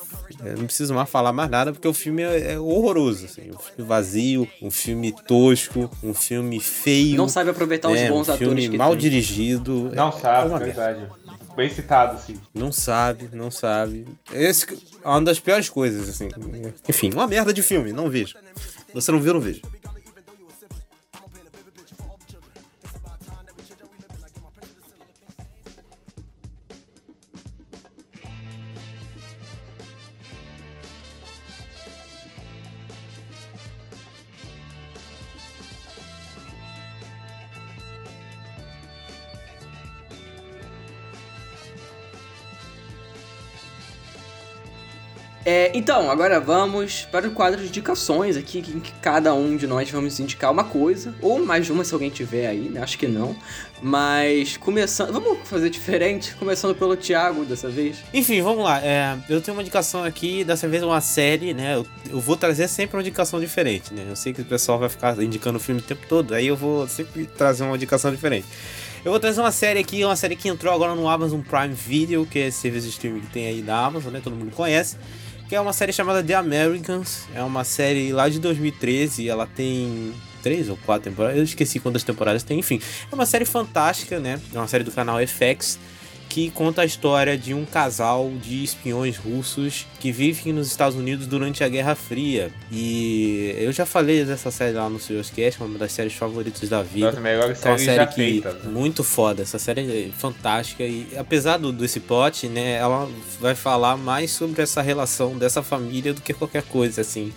Eu 0.44 0.56
não 0.56 0.64
preciso 0.64 0.94
mais 0.94 1.08
falar 1.08 1.32
mais 1.32 1.50
nada, 1.50 1.72
porque 1.72 1.86
o 1.86 1.92
filme 1.92 2.22
é, 2.22 2.52
é 2.52 2.58
horroroso, 2.58 3.26
assim. 3.26 3.50
Um 3.50 3.58
filme 3.58 3.88
vazio, 3.88 4.48
um 4.60 4.70
filme 4.70 5.12
tosco, 5.26 5.90
um 6.02 6.14
filme 6.14 6.58
feio. 6.60 7.16
Não 7.16 7.28
sabe 7.28 7.50
aproveitar 7.50 7.88
né? 7.90 8.04
os 8.04 8.08
bons 8.08 8.28
um 8.28 8.32
atores 8.32 8.38
filme 8.38 8.68
que 8.68 8.78
mal 8.78 8.90
tem. 8.90 8.98
dirigido. 8.98 9.90
Não 9.94 10.08
é, 10.08 10.12
sabe, 10.12 10.46
é 10.46 10.48
uma 10.48 10.62
é 10.62 10.64
merda. 10.66 10.82
verdade. 10.84 11.22
Bem 11.54 11.68
citado, 11.68 12.18
sim. 12.20 12.36
Não 12.54 12.72
sabe, 12.72 13.28
não 13.32 13.50
sabe. 13.50 14.06
Esse 14.32 14.66
é 15.04 15.08
uma 15.08 15.20
das 15.20 15.38
piores 15.38 15.68
coisas, 15.68 16.08
assim. 16.08 16.28
Enfim, 16.88 17.10
uma 17.12 17.26
merda 17.26 17.52
de 17.52 17.62
filme, 17.62 17.92
não 17.92 18.08
vejo. 18.08 18.36
Você 18.94 19.12
não 19.12 19.20
viu, 19.20 19.34
não 19.34 19.40
vejo. 19.40 19.60
É, 45.44 45.72
então, 45.74 46.08
agora 46.08 46.38
vamos 46.38 47.02
para 47.10 47.26
o 47.26 47.32
quadro 47.32 47.60
de 47.60 47.66
indicações 47.66 48.36
aqui, 48.36 48.58
em 48.58 48.78
que 48.78 48.92
cada 49.00 49.34
um 49.34 49.56
de 49.56 49.66
nós 49.66 49.90
vamos 49.90 50.20
indicar 50.20 50.52
uma 50.52 50.62
coisa, 50.62 51.12
ou 51.20 51.44
mais 51.44 51.68
uma 51.68 51.84
se 51.84 51.92
alguém 51.92 52.10
tiver 52.10 52.46
aí, 52.46 52.68
né? 52.68 52.80
Acho 52.80 52.96
que 52.96 53.08
não. 53.08 53.36
Mas 53.82 54.56
começando. 54.56 55.12
Vamos 55.12 55.38
fazer 55.48 55.68
diferente? 55.68 56.34
Começando 56.36 56.74
pelo 56.74 56.96
Thiago 56.96 57.44
dessa 57.44 57.68
vez. 57.68 57.96
Enfim, 58.14 58.40
vamos 58.40 58.62
lá. 58.62 58.80
É, 58.80 59.18
eu 59.28 59.40
tenho 59.40 59.56
uma 59.56 59.62
indicação 59.62 60.04
aqui, 60.04 60.44
dessa 60.44 60.68
vez 60.68 60.82
uma 60.84 61.00
série, 61.00 61.52
né? 61.52 61.74
Eu, 61.74 61.86
eu 62.08 62.20
vou 62.20 62.36
trazer 62.36 62.68
sempre 62.68 62.96
uma 62.96 63.02
indicação 63.02 63.40
diferente, 63.40 63.92
né? 63.92 64.06
Eu 64.08 64.14
sei 64.14 64.32
que 64.32 64.42
o 64.42 64.44
pessoal 64.44 64.78
vai 64.78 64.88
ficar 64.88 65.20
indicando 65.20 65.58
o 65.58 65.60
filme 65.60 65.80
o 65.80 65.84
tempo 65.84 66.06
todo, 66.08 66.34
aí 66.34 66.46
eu 66.46 66.56
vou 66.56 66.86
sempre 66.86 67.26
trazer 67.26 67.64
uma 67.64 67.74
indicação 67.74 68.12
diferente. 68.12 68.46
Eu 69.04 69.10
vou 69.10 69.18
trazer 69.18 69.40
uma 69.40 69.50
série 69.50 69.80
aqui, 69.80 70.04
uma 70.04 70.14
série 70.14 70.36
que 70.36 70.48
entrou 70.48 70.72
agora 70.72 70.94
no 70.94 71.08
Amazon 71.08 71.40
Prime 71.40 71.74
Video, 71.74 72.24
que 72.24 72.38
é 72.38 72.46
esse 72.46 72.58
serviço 72.58 72.86
de 72.86 72.92
streaming 72.92 73.20
que 73.20 73.26
tem 73.32 73.48
aí 73.48 73.60
da 73.60 73.84
Amazon, 73.84 74.12
né? 74.12 74.20
Todo 74.22 74.36
mundo 74.36 74.52
conhece. 74.52 74.96
Que 75.52 75.56
é 75.56 75.60
uma 75.60 75.74
série 75.74 75.92
chamada 75.92 76.22
The 76.22 76.32
Americans. 76.32 77.26
É 77.34 77.42
uma 77.42 77.62
série 77.62 78.10
lá 78.10 78.26
de 78.26 78.40
2013. 78.40 79.28
Ela 79.28 79.46
tem 79.46 80.14
três 80.42 80.70
ou 80.70 80.78
quatro 80.78 81.10
temporadas. 81.10 81.36
Eu 81.36 81.44
esqueci 81.44 81.78
quantas 81.78 82.02
temporadas 82.02 82.42
tem. 82.42 82.58
Enfim, 82.58 82.80
é 83.10 83.14
uma 83.14 83.26
série 83.26 83.44
fantástica, 83.44 84.18
né? 84.18 84.40
É 84.50 84.56
uma 84.56 84.66
série 84.66 84.82
do 84.82 84.90
canal 84.90 85.18
FX 85.18 85.78
que 86.32 86.50
conta 86.50 86.80
a 86.80 86.84
história 86.86 87.36
de 87.36 87.52
um 87.52 87.66
casal 87.66 88.32
de 88.40 88.64
espiões 88.64 89.18
russos 89.18 89.86
que 90.00 90.10
vivem 90.10 90.50
nos 90.50 90.66
Estados 90.66 90.96
Unidos 90.96 91.26
durante 91.26 91.62
a 91.62 91.68
Guerra 91.68 91.94
Fria. 91.94 92.50
E 92.70 93.54
eu 93.58 93.70
já 93.70 93.84
falei 93.84 94.24
dessa 94.24 94.50
série 94.50 94.72
lá 94.72 94.88
no 94.88 94.98
Serioscast, 94.98 95.62
uma 95.62 95.78
das 95.78 95.92
séries 95.92 96.14
favoritas 96.14 96.70
da 96.70 96.82
vida. 96.82 97.08
Nossa, 97.08 97.20
melhor 97.20 97.42
É 97.44 97.48
uma 97.48 97.54
série 97.54 97.78
série 97.84 98.06
que 98.06 98.14
feita. 98.14 98.50
né? 98.54 98.60
muito 98.70 99.04
foda. 99.04 99.42
Essa 99.42 99.58
série 99.58 99.82
é 99.82 100.08
fantástica 100.16 100.82
e 100.82 101.06
apesar 101.18 101.58
do, 101.58 101.70
desse 101.70 102.00
plot, 102.00 102.48
né, 102.48 102.76
ela 102.76 103.06
vai 103.38 103.54
falar 103.54 103.98
mais 103.98 104.30
sobre 104.30 104.62
essa 104.62 104.80
relação 104.80 105.36
dessa 105.36 105.62
família 105.62 106.14
do 106.14 106.22
que 106.22 106.32
qualquer 106.32 106.62
coisa 106.62 107.02
assim. 107.02 107.30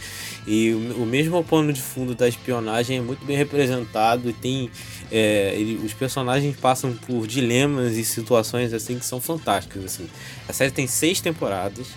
E 0.48 0.72
o, 0.72 1.04
o 1.04 1.06
mesmo 1.06 1.44
pano 1.44 1.74
de 1.74 1.82
fundo 1.82 2.16
da 2.16 2.30
espionagem 2.30 3.00
é 3.00 3.02
muito 3.02 3.26
bem 3.26 3.36
representado 3.36 4.30
e 4.30 4.34
tem 4.34 4.70
é, 5.12 5.54
ele- 5.56 5.82
os 5.86 5.94
personagens 5.94 6.56
passam 6.58 6.94
por 6.94 7.28
dilemas 7.28 7.94
e 7.94 8.04
situações 8.06 8.74
assim 8.74 8.98
que 9.00 9.06
são 9.06 9.20
fantásticas 9.22 9.84
assim. 9.86 10.10
A 10.48 10.54
série 10.54 10.72
tem 10.72 10.88
seis 10.88 11.20
temporadas. 11.22 11.88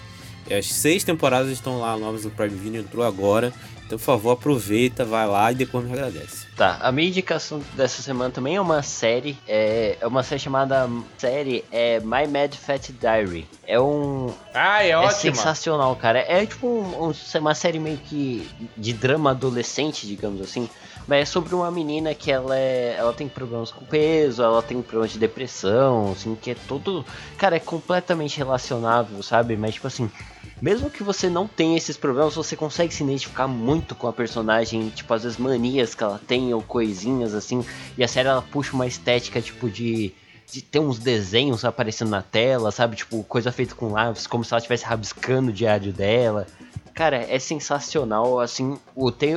e 0.48 0.54
As 0.54 0.66
seis 0.66 1.04
temporadas 1.04 1.50
estão 1.50 1.78
lá 1.80 1.96
no 1.96 2.08
Amazon 2.08 2.30
Prime 2.30 2.56
Video, 2.56 2.80
entrou 2.80 3.04
agora. 3.04 3.52
Então, 3.86 3.96
por 3.98 4.04
favor, 4.04 4.32
aproveita, 4.32 5.02
vai 5.02 5.26
lá 5.26 5.50
e 5.50 5.54
depois 5.54 5.82
me 5.82 5.92
agradece. 5.94 6.46
Tá, 6.54 6.76
a 6.82 6.92
minha 6.92 7.08
indicação 7.08 7.62
dessa 7.74 8.02
semana 8.02 8.30
também 8.30 8.56
é 8.56 8.60
uma 8.60 8.82
série, 8.82 9.38
é, 9.48 9.96
é 9.98 10.06
uma 10.06 10.22
série 10.22 10.38
chamada 10.40 10.86
série 11.16 11.64
é 11.72 11.98
My 12.00 12.26
Mad 12.30 12.54
Fat 12.54 12.90
Diary. 13.00 13.46
É 13.66 13.80
um 13.80 14.30
Ah, 14.52 14.84
é 14.84 14.90
é 14.90 14.96
ótima. 14.98 15.12
sensacional, 15.34 15.96
cara. 15.96 16.18
É 16.18 16.44
tipo 16.44 16.66
um- 16.66 17.08
um- 17.08 17.38
uma 17.40 17.54
série 17.54 17.78
meio 17.78 17.96
que 17.96 18.46
de 18.76 18.92
drama 18.92 19.30
adolescente, 19.30 20.06
digamos 20.06 20.42
assim. 20.42 20.68
Mas 21.08 21.22
é 21.22 21.24
sobre 21.24 21.54
uma 21.54 21.70
menina 21.70 22.14
que 22.14 22.30
ela 22.30 22.54
é, 22.54 22.94
ela 22.98 23.14
tem 23.14 23.26
problemas 23.26 23.72
com 23.72 23.82
peso, 23.82 24.42
ela 24.42 24.62
tem 24.62 24.82
problemas 24.82 25.12
de 25.12 25.18
depressão, 25.18 26.12
assim, 26.12 26.34
que 26.34 26.50
é 26.50 26.54
todo, 26.54 27.02
cara, 27.38 27.56
é 27.56 27.60
completamente 27.60 28.36
relacionável, 28.36 29.22
sabe? 29.22 29.56
Mas 29.56 29.74
tipo 29.74 29.86
assim, 29.86 30.10
mesmo 30.60 30.90
que 30.90 31.02
você 31.02 31.30
não 31.30 31.46
tenha 31.48 31.78
esses 31.78 31.96
problemas, 31.96 32.34
você 32.34 32.54
consegue 32.54 32.92
se 32.92 33.02
identificar 33.02 33.48
muito 33.48 33.94
com 33.94 34.06
a 34.06 34.12
personagem, 34.12 34.90
tipo, 34.90 35.14
às 35.14 35.22
vezes 35.22 35.38
manias 35.38 35.94
que 35.94 36.04
ela 36.04 36.20
tem 36.26 36.52
ou 36.52 36.60
coisinhas 36.60 37.34
assim. 37.34 37.64
E 37.96 38.04
a 38.04 38.08
série 38.08 38.28
ela 38.28 38.42
puxa 38.42 38.74
uma 38.74 38.86
estética 38.86 39.40
tipo 39.40 39.70
de 39.70 40.14
de 40.50 40.62
ter 40.62 40.78
uns 40.78 40.98
desenhos 40.98 41.62
aparecendo 41.64 42.08
na 42.08 42.22
tela, 42.22 42.70
sabe? 42.70 42.96
Tipo, 42.96 43.22
coisa 43.24 43.52
feita 43.52 43.74
com 43.74 43.92
lápis, 43.92 44.26
como 44.26 44.42
se 44.42 44.52
ela 44.52 44.58
estivesse 44.58 44.84
rabiscando 44.84 45.50
o 45.50 45.52
diário 45.52 45.92
dela. 45.92 46.46
Cara, 46.98 47.24
é 47.32 47.38
sensacional, 47.38 48.40
assim, 48.40 48.76
o, 48.92 49.12
tem, 49.12 49.36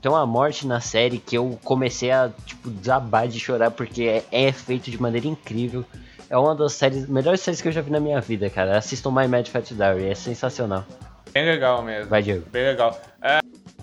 tem 0.00 0.10
uma 0.10 0.24
morte 0.24 0.66
na 0.66 0.80
série 0.80 1.18
que 1.18 1.36
eu 1.36 1.58
comecei 1.62 2.10
a, 2.10 2.30
tipo, 2.46 2.70
desabar 2.70 3.28
de 3.28 3.38
chorar, 3.38 3.70
porque 3.70 4.04
é, 4.04 4.46
é 4.48 4.50
feito 4.50 4.90
de 4.90 4.98
maneira 4.98 5.26
incrível. 5.26 5.84
É 6.30 6.38
uma 6.38 6.54
das 6.54 6.72
séries, 6.72 7.06
melhores 7.06 7.42
séries 7.42 7.60
que 7.60 7.68
eu 7.68 7.72
já 7.72 7.82
vi 7.82 7.90
na 7.90 8.00
minha 8.00 8.18
vida, 8.22 8.48
cara. 8.48 8.78
Assistam 8.78 9.10
My 9.10 9.28
Mad 9.28 9.46
Fat 9.48 9.70
Diary, 9.70 10.08
é 10.08 10.14
sensacional. 10.14 10.86
Bem 11.34 11.44
legal 11.44 11.82
mesmo. 11.82 12.08
Vai, 12.08 12.22
Diego. 12.22 12.46
Bem 12.50 12.64
legal. 12.64 12.98
É, 13.20 13.40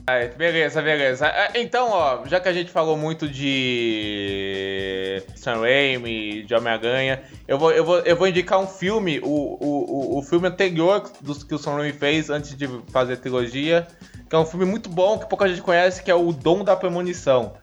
é, 0.10 0.28
beleza, 0.30 0.82
beleza. 0.82 1.28
É, 1.28 1.60
então, 1.62 1.90
ó, 1.92 2.26
já 2.26 2.40
que 2.40 2.48
a 2.48 2.54
gente 2.54 2.72
falou 2.72 2.96
muito 2.96 3.28
de 3.28 5.22
Sam 5.36 5.60
Raimi, 5.62 6.44
de 6.44 6.56
Homem-Aranha, 6.56 7.22
eu 7.48 7.60
vou, 7.60 7.72
eu, 7.72 7.84
vou, 7.84 8.00
eu 8.00 8.16
vou 8.16 8.28
indicar 8.28 8.60
um 8.60 8.68
filme, 8.68 9.20
o, 9.20 9.28
o, 9.28 10.18
o, 10.18 10.22
filme 10.22 10.48
anterior 10.48 11.12
dos 11.22 11.44
que 11.44 11.54
o 11.54 11.58
Sam 11.58 11.76
Raimi 11.76 11.92
fez 11.92 12.30
antes 12.30 12.56
de 12.56 12.68
fazer 12.92 13.14
a 13.14 13.18
trilogia, 13.18 13.88
que 14.30 14.36
é 14.36 14.40
um 14.40 14.46
filme 14.46 14.66
muito 14.66 14.90
bom, 14.90 15.20
que 15.20 15.28
pouca 15.28 15.48
gente 15.48 15.62
conhece, 15.62 16.02
que 16.02 16.10
é 16.10 16.16
O 16.16 16.32
Dom 16.32 16.64
da 16.64 16.76
Premonição, 16.76 17.54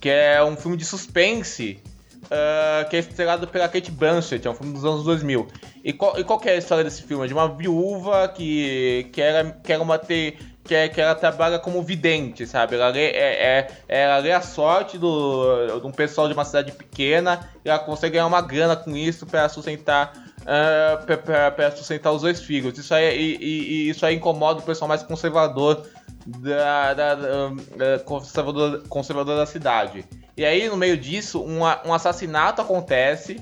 que 0.00 0.10
é 0.10 0.44
um 0.44 0.56
filme 0.56 0.76
de 0.76 0.84
suspense 0.84 1.82
ah, 2.30 2.86
que 2.90 2.96
é 2.96 2.98
estrelado 2.98 3.46
pela 3.46 3.68
Kate 3.68 3.90
Blanchett, 3.90 4.46
é 4.46 4.50
um 4.50 4.54
filme 4.54 4.72
dos 4.72 4.84
anos 4.84 5.04
2000. 5.04 5.46
E 5.84 5.92
qual, 5.92 6.18
e 6.18 6.24
qual 6.24 6.40
é 6.44 6.50
a 6.50 6.56
história 6.56 6.82
desse 6.82 7.02
filme? 7.02 7.24
É 7.24 7.28
de 7.28 7.34
uma 7.34 7.48
viúva 7.48 8.28
que, 8.28 9.08
que, 9.12 9.20
era, 9.20 9.44
que 9.62 9.72
era 9.72 9.82
uma 9.82 9.98
te, 9.98 10.36
que, 10.66 10.74
é- 10.74 10.88
que 10.88 11.00
ela 11.00 11.14
trabalha 11.14 11.58
como 11.58 11.82
vidente, 11.82 12.46
sabe? 12.46 12.74
Ela 12.76 12.88
lê, 12.88 13.06
é, 13.10 13.68
é- 13.88 14.02
ela 14.02 14.18
lê 14.18 14.32
a 14.32 14.40
sorte 14.40 14.98
do, 14.98 15.78
de 15.80 15.86
um 15.86 15.92
pessoal 15.92 16.26
de 16.28 16.34
uma 16.34 16.44
cidade 16.44 16.72
pequena 16.72 17.48
e 17.64 17.68
ela 17.68 17.78
consegue 17.78 18.14
ganhar 18.14 18.26
uma 18.26 18.40
grana 18.42 18.74
com 18.76 18.96
isso 18.96 19.24
para 19.26 19.48
sustentar 19.48 20.12
ah, 20.48 21.02
pra- 21.04 21.16
pra- 21.18 21.50
pra 21.50 21.70
sustentar 21.72 22.12
os 22.12 22.22
dois 22.22 22.40
filhos. 22.40 22.78
Isso 22.78 22.94
aí, 22.94 23.16
e, 23.18 23.36
e- 23.40 23.88
isso 23.90 24.06
aí 24.06 24.14
incomoda 24.14 24.60
o 24.60 24.62
pessoal 24.62 24.88
mais 24.88 25.02
conservador 25.02 25.84
da, 26.24 26.94
da- 26.94 27.14
da- 27.14 27.98
conservador, 28.04 28.82
conservador 28.88 29.36
da 29.36 29.46
cidade. 29.46 30.04
E 30.36 30.44
aí, 30.44 30.68
no 30.68 30.76
meio 30.76 30.96
disso, 30.96 31.42
um, 31.42 31.60
um 31.62 31.92
assassinato 31.94 32.62
acontece 32.62 33.40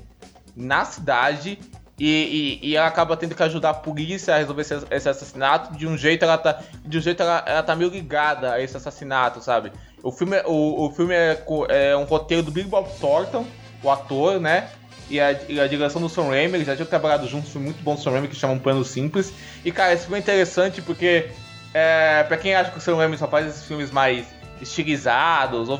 na 0.55 0.85
cidade 0.85 1.59
e, 1.99 2.59
e- 2.61 2.69
e 2.69 2.75
ela 2.75 2.87
acaba 2.87 3.15
tendo 3.15 3.33
que 3.35 3.43
ajudar 3.43 3.69
a 3.69 3.73
polícia 3.73 4.35
a 4.35 4.37
resolver 4.37 4.61
esse, 4.61 4.75
esse 4.91 5.09
assassinato. 5.09 5.77
De 5.77 5.87
um 5.87 5.97
jeito 5.97 6.23
ela 6.23 6.37
tá, 6.37 6.59
de 6.83 6.97
um 6.97 7.01
jeito 7.01 7.21
ela, 7.23 7.43
ela 7.45 7.63
tá 7.63 7.75
meio 7.75 7.89
ligada 7.89 8.53
a 8.53 8.61
esse 8.61 8.75
assassinato, 8.75 9.41
sabe? 9.41 9.71
O 10.03 10.11
filme, 10.11 10.35
é- 10.37 10.43
o, 10.45 10.85
o 10.87 10.91
filme 10.91 11.13
é, 11.13 11.41
é 11.69 11.95
um 11.97 12.03
roteiro 12.03 12.43
do 12.43 12.51
Big 12.51 12.67
Bob 12.67 12.87
Thornton, 12.99 13.45
o 13.81 13.89
ator, 13.89 14.39
né? 14.39 14.69
E 15.09 15.19
a, 15.19 15.31
e 15.47 15.59
a 15.59 15.67
direção 15.67 16.01
do 16.01 16.09
Sam 16.09 16.29
Raimi, 16.29 16.55
eles 16.55 16.65
já 16.67 16.75
tinham 16.75 16.87
trabalhado 16.87 17.27
juntos, 17.27 17.51
filme 17.51 17.67
muito 17.67 17.83
bom 17.83 17.93
do 17.95 18.01
Sam 18.01 18.11
Raimi 18.11 18.27
que 18.27 18.35
chama 18.35 18.53
Um 18.53 18.59
Plano 18.59 18.83
Simples. 18.83 19.31
E 19.63 19.71
cara, 19.71 19.93
esse 19.93 20.03
filme 20.03 20.17
é 20.17 20.21
interessante 20.21 20.81
porque, 20.81 21.29
é, 21.73 22.23
pra 22.23 22.37
quem 22.37 22.55
acha 22.55 22.71
que 22.71 22.77
o 22.79 22.81
Sam 22.81 22.95
Raimi 22.97 23.15
só 23.17 23.27
faz 23.27 23.45
esses 23.47 23.63
filmes 23.65 23.91
mais 23.91 24.25
estilizados, 24.59 25.69
ou, 25.69 25.79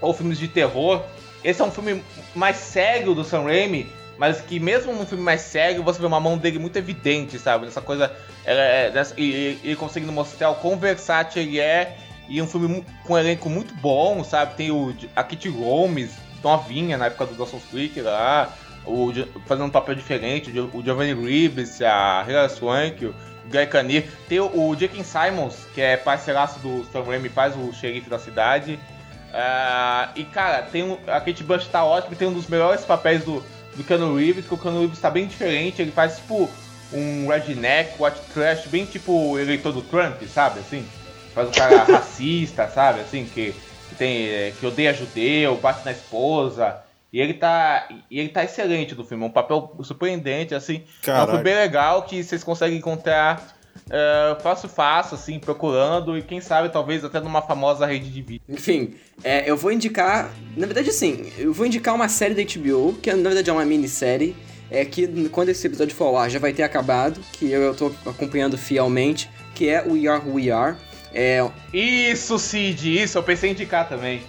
ou 0.00 0.14
filmes 0.14 0.38
de 0.38 0.48
terror, 0.48 1.02
esse 1.44 1.60
é 1.60 1.64
um 1.64 1.70
filme 1.70 2.02
mais 2.34 2.56
sério 2.56 3.14
do 3.14 3.24
Sam 3.24 3.42
Raimi, 3.42 3.86
mas 4.18 4.40
que 4.40 4.60
mesmo 4.60 4.92
num 4.92 5.06
filme 5.06 5.24
mais 5.24 5.40
sério, 5.40 5.82
você 5.82 6.00
vê 6.00 6.06
uma 6.06 6.20
mão 6.20 6.36
dele 6.36 6.58
muito 6.58 6.76
evidente, 6.76 7.38
sabe? 7.38 7.66
Essa 7.66 7.80
coisa, 7.80 8.14
é, 8.44 8.92
e, 9.16 9.58
e, 9.64 9.76
conseguindo 9.76 10.12
mostrar 10.12 10.50
o 10.50 10.56
quão 10.56 10.76
versátil 10.76 11.42
ele 11.42 11.58
é 11.58 11.96
E 12.28 12.40
um 12.40 12.46
filme 12.46 12.84
com 13.04 13.14
um 13.14 13.18
elenco 13.18 13.48
muito 13.48 13.74
bom, 13.74 14.22
sabe? 14.22 14.54
Tem 14.54 14.70
o, 14.70 14.94
a 15.16 15.24
Kitty 15.24 15.48
Gomes, 15.48 16.12
novinha 16.42 16.96
na 16.96 17.06
época 17.06 17.26
do 17.26 17.34
Dawson's 17.34 17.64
Creek 17.70 18.00
lá, 18.00 18.52
o, 18.86 19.12
fazendo 19.46 19.66
um 19.66 19.70
papel 19.70 19.94
diferente, 19.94 20.50
o 20.50 20.82
Giovanni 20.82 21.14
Ribes, 21.14 21.80
a 21.82 22.24
Hilary 22.26 22.52
Swank, 22.52 23.06
o 23.06 23.14
Guy 23.50 23.66
Canir. 23.66 24.08
Tem 24.28 24.40
o, 24.40 24.46
o. 24.46 24.76
Simons, 25.04 25.66
que 25.74 25.80
é 25.80 25.96
parceiraço 25.96 26.58
do 26.60 26.84
Sam 26.92 27.04
Raimi, 27.04 27.28
faz 27.28 27.54
o 27.56 27.72
xerife 27.72 28.10
da 28.10 28.18
cidade. 28.18 28.78
Uh, 29.32 30.12
e 30.14 30.24
cara, 30.24 30.62
tem 30.62 30.82
um, 30.82 30.98
a 31.06 31.18
Kate 31.18 31.42
Bush 31.42 31.66
tá 31.66 31.82
ótima, 31.82 32.14
tem 32.14 32.28
um 32.28 32.34
dos 32.34 32.48
melhores 32.48 32.84
papéis 32.84 33.24
do, 33.24 33.42
do 33.74 33.84
Keanu 33.84 34.16
Reeves, 34.16 34.46
que 34.46 34.54
o 34.54 34.58
Keanu 34.58 34.80
Reeves 34.80 34.98
tá 34.98 35.10
bem 35.10 35.26
diferente, 35.26 35.80
ele 35.80 35.92
faz 35.92 36.16
tipo 36.16 36.48
um 36.92 37.26
redneck, 37.28 38.02
white 38.02 38.20
trash, 38.34 38.66
bem 38.66 38.84
tipo 38.84 39.12
o 39.12 39.38
eleitor 39.38 39.72
do 39.72 39.82
Trump, 39.82 40.22
sabe, 40.24 40.60
assim? 40.60 40.86
Faz 41.34 41.48
um 41.48 41.52
cara 41.52 41.82
racista, 41.84 42.68
sabe, 42.68 43.00
assim, 43.00 43.24
que, 43.24 43.54
que, 43.88 43.94
tem, 43.94 44.28
é, 44.28 44.52
que 44.58 44.66
odeia 44.66 44.92
judeu, 44.92 45.56
bate 45.56 45.84
na 45.84 45.92
esposa, 45.92 46.76
e 47.12 47.20
ele 47.20 47.34
tá, 47.34 47.88
e 48.10 48.18
ele 48.18 48.28
tá 48.28 48.44
excelente 48.44 48.94
do 48.94 49.04
filme, 49.04 49.24
é 49.24 49.26
um 49.26 49.30
papel 49.30 49.74
surpreendente, 49.82 50.54
assim, 50.54 50.82
Caraca. 51.02 51.22
é 51.22 51.24
um 51.24 51.28
filme 51.28 51.44
bem 51.44 51.54
legal 51.54 52.02
que 52.02 52.22
vocês 52.22 52.44
conseguem 52.44 52.78
encontrar 52.78 53.56
uh, 53.86 54.40
fácil, 54.42 54.68
fácil, 54.68 55.14
assim, 55.14 55.38
procurando 55.38 56.16
e 56.16 56.22
quem 56.22 56.40
sabe 56.40 56.68
talvez 56.68 57.04
até 57.04 57.20
numa 57.20 57.42
famosa 57.42 57.86
rede 57.86 58.10
de 58.10 58.22
vídeo. 58.22 58.42
Enfim, 58.48 58.94
é, 59.22 59.48
eu 59.48 59.56
vou 59.56 59.72
indicar, 59.72 60.30
na 60.56 60.66
verdade, 60.66 60.90
assim, 60.90 61.32
eu 61.38 61.52
vou 61.52 61.66
indicar 61.66 61.94
uma 61.94 62.08
série 62.08 62.34
da 62.34 62.42
HBO, 62.42 62.94
que 62.94 63.12
na 63.12 63.28
verdade 63.28 63.50
é 63.50 63.52
uma 63.52 63.64
minissérie, 63.64 64.36
é 64.70 64.84
que 64.84 65.28
quando 65.28 65.50
esse 65.50 65.66
episódio 65.66 65.94
for 65.94 66.06
ao 66.06 66.16
ar 66.16 66.30
já 66.30 66.38
vai 66.38 66.52
ter 66.52 66.62
acabado, 66.62 67.20
que 67.32 67.50
eu, 67.50 67.60
eu 67.62 67.74
tô 67.74 67.92
acompanhando 68.06 68.56
fielmente, 68.56 69.28
que 69.54 69.68
é 69.68 69.82
We 69.82 70.08
Are 70.08 70.24
Who 70.24 70.34
We 70.34 70.50
Are. 70.50 70.76
É... 71.14 71.46
Isso, 71.72 72.38
Cid, 72.38 73.02
isso, 73.02 73.18
eu 73.18 73.22
pensei 73.22 73.50
em 73.50 73.52
indicar 73.52 73.88
também. 73.88 74.22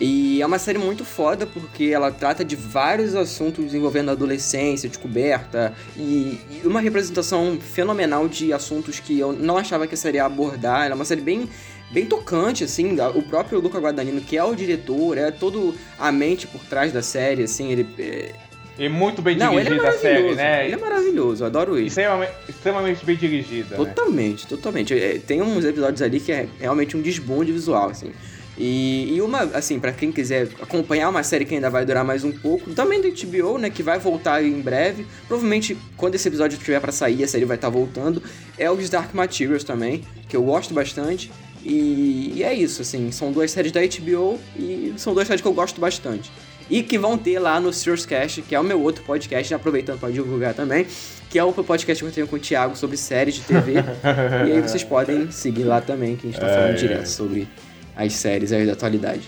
E 0.00 0.42
é 0.42 0.46
uma 0.46 0.58
série 0.58 0.78
muito 0.78 1.04
foda 1.04 1.46
porque 1.46 1.84
ela 1.84 2.10
trata 2.10 2.44
de 2.44 2.54
vários 2.54 3.14
assuntos 3.14 3.74
envolvendo 3.74 4.10
a 4.10 4.12
adolescência, 4.12 4.88
descoberta 4.88 5.72
e, 5.96 6.38
e 6.50 6.66
uma 6.66 6.80
representação 6.80 7.58
fenomenal 7.58 8.28
de 8.28 8.52
assuntos 8.52 9.00
que 9.00 9.18
eu 9.18 9.32
não 9.32 9.56
achava 9.56 9.86
que 9.86 9.94
a 9.94 9.96
série 9.96 10.18
ia 10.18 10.24
abordar. 10.24 10.84
Ela 10.84 10.92
é 10.92 10.94
uma 10.94 11.04
série 11.04 11.22
bem 11.22 11.48
bem 11.90 12.04
tocante, 12.04 12.64
assim, 12.64 12.96
o 13.14 13.22
próprio 13.22 13.60
Luca 13.60 13.78
Guadagnino, 13.78 14.20
que 14.20 14.36
é 14.36 14.42
o 14.42 14.54
diretor, 14.54 15.16
é 15.16 15.30
todo 15.30 15.74
a 15.98 16.10
mente 16.10 16.46
por 16.46 16.60
trás 16.64 16.92
da 16.92 17.00
série, 17.00 17.44
assim, 17.44 17.70
ele... 17.70 17.86
É... 17.98 18.32
E 18.78 18.88
muito 18.88 19.22
bem 19.22 19.36
não, 19.36 19.52
dirigida 19.52 19.86
é 19.86 19.88
a 19.88 19.92
série, 19.92 20.34
né? 20.34 20.64
Ele 20.66 20.74
é 20.74 20.76
maravilhoso, 20.76 21.42
eu 21.42 21.46
adoro 21.46 21.78
isso. 21.78 21.98
Extremamente, 21.98 22.32
extremamente 22.46 23.06
bem 23.06 23.16
dirigida. 23.16 23.76
Totalmente, 23.76 24.42
né? 24.42 24.48
totalmente. 24.50 24.92
É, 24.92 25.18
tem 25.18 25.40
uns 25.40 25.64
episódios 25.64 26.02
ali 26.02 26.20
que 26.20 26.30
é 26.30 26.46
realmente 26.60 26.94
um 26.94 27.00
desbonde 27.00 27.52
visual, 27.52 27.88
assim. 27.88 28.12
E, 28.58 29.14
e 29.14 29.20
uma, 29.20 29.42
assim, 29.54 29.78
para 29.78 29.92
quem 29.92 30.10
quiser 30.10 30.48
acompanhar 30.60 31.08
uma 31.10 31.22
série 31.22 31.44
que 31.44 31.54
ainda 31.54 31.68
vai 31.68 31.84
durar 31.84 32.04
mais 32.04 32.24
um 32.24 32.32
pouco, 32.32 32.72
também 32.72 33.00
do 33.00 33.08
HBO, 33.08 33.58
né, 33.58 33.68
que 33.68 33.82
vai 33.82 33.98
voltar 33.98 34.42
em 34.42 34.60
breve. 34.60 35.06
Provavelmente 35.28 35.76
quando 35.96 36.14
esse 36.14 36.26
episódio 36.26 36.56
estiver 36.56 36.80
para 36.80 36.92
sair, 36.92 37.22
a 37.22 37.28
série 37.28 37.44
vai 37.44 37.56
estar 37.56 37.70
tá 37.70 37.72
voltando. 37.72 38.22
É 38.58 38.70
o 38.70 38.76
Dark 38.88 39.14
Materials 39.14 39.64
também, 39.64 40.04
que 40.28 40.36
eu 40.36 40.42
gosto 40.42 40.72
bastante. 40.72 41.30
E, 41.62 42.32
e, 42.36 42.44
é 42.44 42.54
isso, 42.54 42.80
assim, 42.80 43.10
são 43.10 43.32
duas 43.32 43.50
séries 43.50 43.72
da 43.72 43.80
HBO 43.80 44.38
e 44.56 44.94
são 44.96 45.12
duas 45.12 45.26
séries 45.26 45.42
que 45.42 45.48
eu 45.48 45.52
gosto 45.52 45.80
bastante. 45.80 46.30
E 46.70 46.82
que 46.82 46.98
vão 46.98 47.18
ter 47.18 47.38
lá 47.38 47.60
no 47.60 47.70
Cast, 48.08 48.42
que 48.42 48.54
é 48.54 48.60
o 48.60 48.64
meu 48.64 48.80
outro 48.80 49.02
podcast, 49.04 49.52
aproveitando 49.52 49.98
para 49.98 50.10
divulgar 50.10 50.54
também, 50.54 50.86
que 51.28 51.38
é 51.38 51.44
o 51.44 51.52
podcast 51.52 52.02
que 52.02 52.08
eu 52.08 52.12
tenho 52.12 52.26
com 52.28 52.36
o 52.36 52.38
Thiago 52.38 52.76
sobre 52.76 52.96
séries 52.96 53.34
de 53.34 53.40
TV. 53.42 53.74
e 54.48 54.52
aí 54.52 54.60
vocês 54.60 54.84
podem 54.84 55.30
seguir 55.30 55.64
lá 55.64 55.80
também, 55.80 56.16
que 56.16 56.28
a 56.28 56.30
gente 56.30 56.40
tá 56.40 56.46
falando 56.46 56.70
é, 56.70 56.74
direto 56.74 57.06
sobre 57.06 57.48
as 57.96 58.12
séries 58.12 58.52
aí 58.52 58.66
da 58.66 58.72
atualidade. 58.72 59.22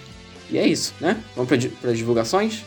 E 0.50 0.58
é 0.58 0.66
isso, 0.66 0.94
né? 1.00 1.22
Vamos 1.34 1.48
para 1.80 1.90
as 1.90 1.98
divulgações? 1.98 2.64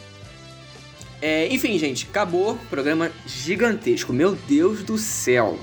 É, 1.21 1.47
enfim, 1.53 1.77
gente, 1.77 2.07
acabou. 2.09 2.57
Programa 2.69 3.11
gigantesco. 3.27 4.11
Meu 4.11 4.35
Deus 4.47 4.83
do 4.83 4.97
céu. 4.97 5.57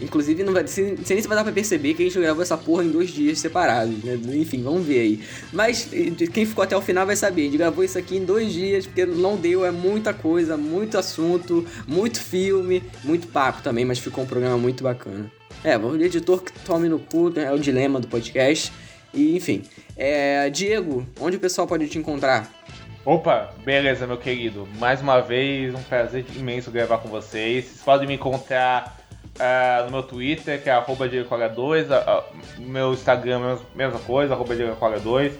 Inclusive, 0.00 0.42
não 0.42 0.52
vai, 0.52 0.66
se, 0.66 0.96
se 1.04 1.14
nem 1.14 1.22
se 1.22 1.28
vai 1.28 1.36
dar 1.36 1.44
pra 1.44 1.52
perceber 1.52 1.94
que 1.94 2.02
a 2.02 2.06
gente 2.06 2.18
gravou 2.18 2.42
essa 2.42 2.56
porra 2.56 2.84
em 2.84 2.90
dois 2.90 3.10
dias 3.10 3.38
separados, 3.38 4.02
né? 4.02 4.18
Enfim, 4.34 4.60
vamos 4.62 4.84
ver 4.84 5.00
aí. 5.00 5.20
Mas 5.52 5.88
quem 6.32 6.44
ficou 6.44 6.64
até 6.64 6.76
o 6.76 6.80
final 6.82 7.06
vai 7.06 7.14
saber. 7.14 7.42
A 7.42 7.44
gente 7.44 7.56
gravou 7.56 7.84
isso 7.84 7.96
aqui 7.96 8.16
em 8.16 8.24
dois 8.24 8.52
dias, 8.52 8.86
porque 8.86 9.06
não 9.06 9.36
deu, 9.36 9.64
é 9.64 9.70
muita 9.70 10.12
coisa, 10.12 10.56
muito 10.56 10.98
assunto, 10.98 11.64
muito 11.86 12.20
filme, 12.20 12.82
muito 13.04 13.28
papo 13.28 13.62
também, 13.62 13.84
mas 13.84 13.98
ficou 13.98 14.24
um 14.24 14.26
programa 14.26 14.58
muito 14.58 14.82
bacana. 14.82 15.30
É, 15.62 15.78
o 15.78 15.94
editor 16.02 16.42
que 16.42 16.52
tome 16.64 16.88
no 16.88 16.98
cu, 16.98 17.30
né? 17.30 17.44
é 17.44 17.52
o 17.52 17.58
dilema 17.58 18.00
do 18.00 18.08
podcast. 18.08 18.72
E, 19.14 19.36
enfim. 19.36 19.62
É, 19.96 20.50
Diego, 20.50 21.06
onde 21.20 21.36
o 21.36 21.40
pessoal 21.40 21.66
pode 21.66 21.88
te 21.88 21.98
encontrar? 21.98 22.50
Opa, 23.04 23.50
beleza, 23.62 24.06
meu 24.06 24.16
querido. 24.16 24.66
Mais 24.78 25.00
uma 25.02 25.20
vez, 25.20 25.74
um 25.74 25.82
prazer 25.82 26.24
imenso 26.34 26.70
gravar 26.70 26.98
com 26.98 27.08
vocês. 27.08 27.66
Vocês 27.66 27.82
podem 27.82 28.08
me 28.08 28.14
encontrar 28.14 28.98
uh, 29.34 29.84
no 29.84 29.90
meu 29.90 30.02
Twitter, 30.02 30.62
que 30.62 30.70
é 30.70 30.72
arroba 30.72 31.06
2 31.06 31.90
uh, 31.90 31.92
meu 32.58 32.94
Instagram, 32.94 33.58
mesma 33.74 33.98
coisa, 34.00 34.32
arroba 34.32 34.54
2 34.54 35.32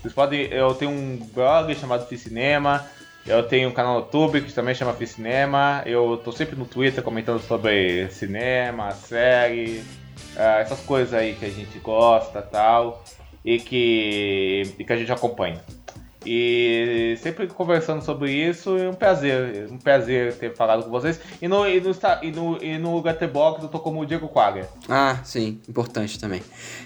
Vocês 0.00 0.14
podem. 0.14 0.46
Eu 0.46 0.74
tenho 0.74 0.90
um 0.90 1.18
blog 1.34 1.74
chamado 1.74 2.08
Cinema. 2.16 2.86
Eu 3.26 3.42
tenho 3.42 3.68
um 3.68 3.72
canal 3.72 3.96
no 3.96 4.00
YouTube 4.00 4.40
que 4.40 4.52
também 4.54 4.74
chama 4.74 4.94
Cinema. 5.06 5.82
Eu 5.84 6.16
tô 6.24 6.32
sempre 6.32 6.56
no 6.56 6.64
Twitter 6.64 7.04
comentando 7.04 7.40
sobre 7.40 8.08
cinema, 8.08 8.92
série, 8.92 9.84
uh, 10.36 10.58
essas 10.58 10.80
coisas 10.80 11.12
aí 11.12 11.34
que 11.34 11.44
a 11.44 11.50
gente 11.50 11.78
gosta 11.80 12.40
tal 12.40 13.04
e 13.44 13.58
que, 13.58 14.62
e 14.78 14.84
que 14.84 14.92
a 14.92 14.96
gente 14.96 15.12
acompanha. 15.12 15.60
E 16.24 17.16
sempre 17.22 17.46
conversando 17.46 18.04
sobre 18.04 18.30
isso, 18.30 18.76
é 18.76 18.90
um 18.90 18.94
prazer, 18.94 19.68
um 19.70 19.78
prazer 19.78 20.34
ter 20.34 20.54
falado 20.54 20.84
com 20.84 20.90
vocês. 20.90 21.18
E 21.40 21.48
no, 21.48 21.66
e 21.66 21.80
no, 21.80 21.90
e 22.22 22.30
no, 22.30 22.62
e 22.62 22.78
no 22.78 23.00
Gatebox 23.00 23.62
eu 23.62 23.70
tô 23.70 23.78
como 23.78 24.00
o 24.00 24.06
Diego 24.06 24.28
Quaga. 24.28 24.68
Ah, 24.86 25.18
sim, 25.24 25.58
importante 25.66 26.18
também. 26.20 26.42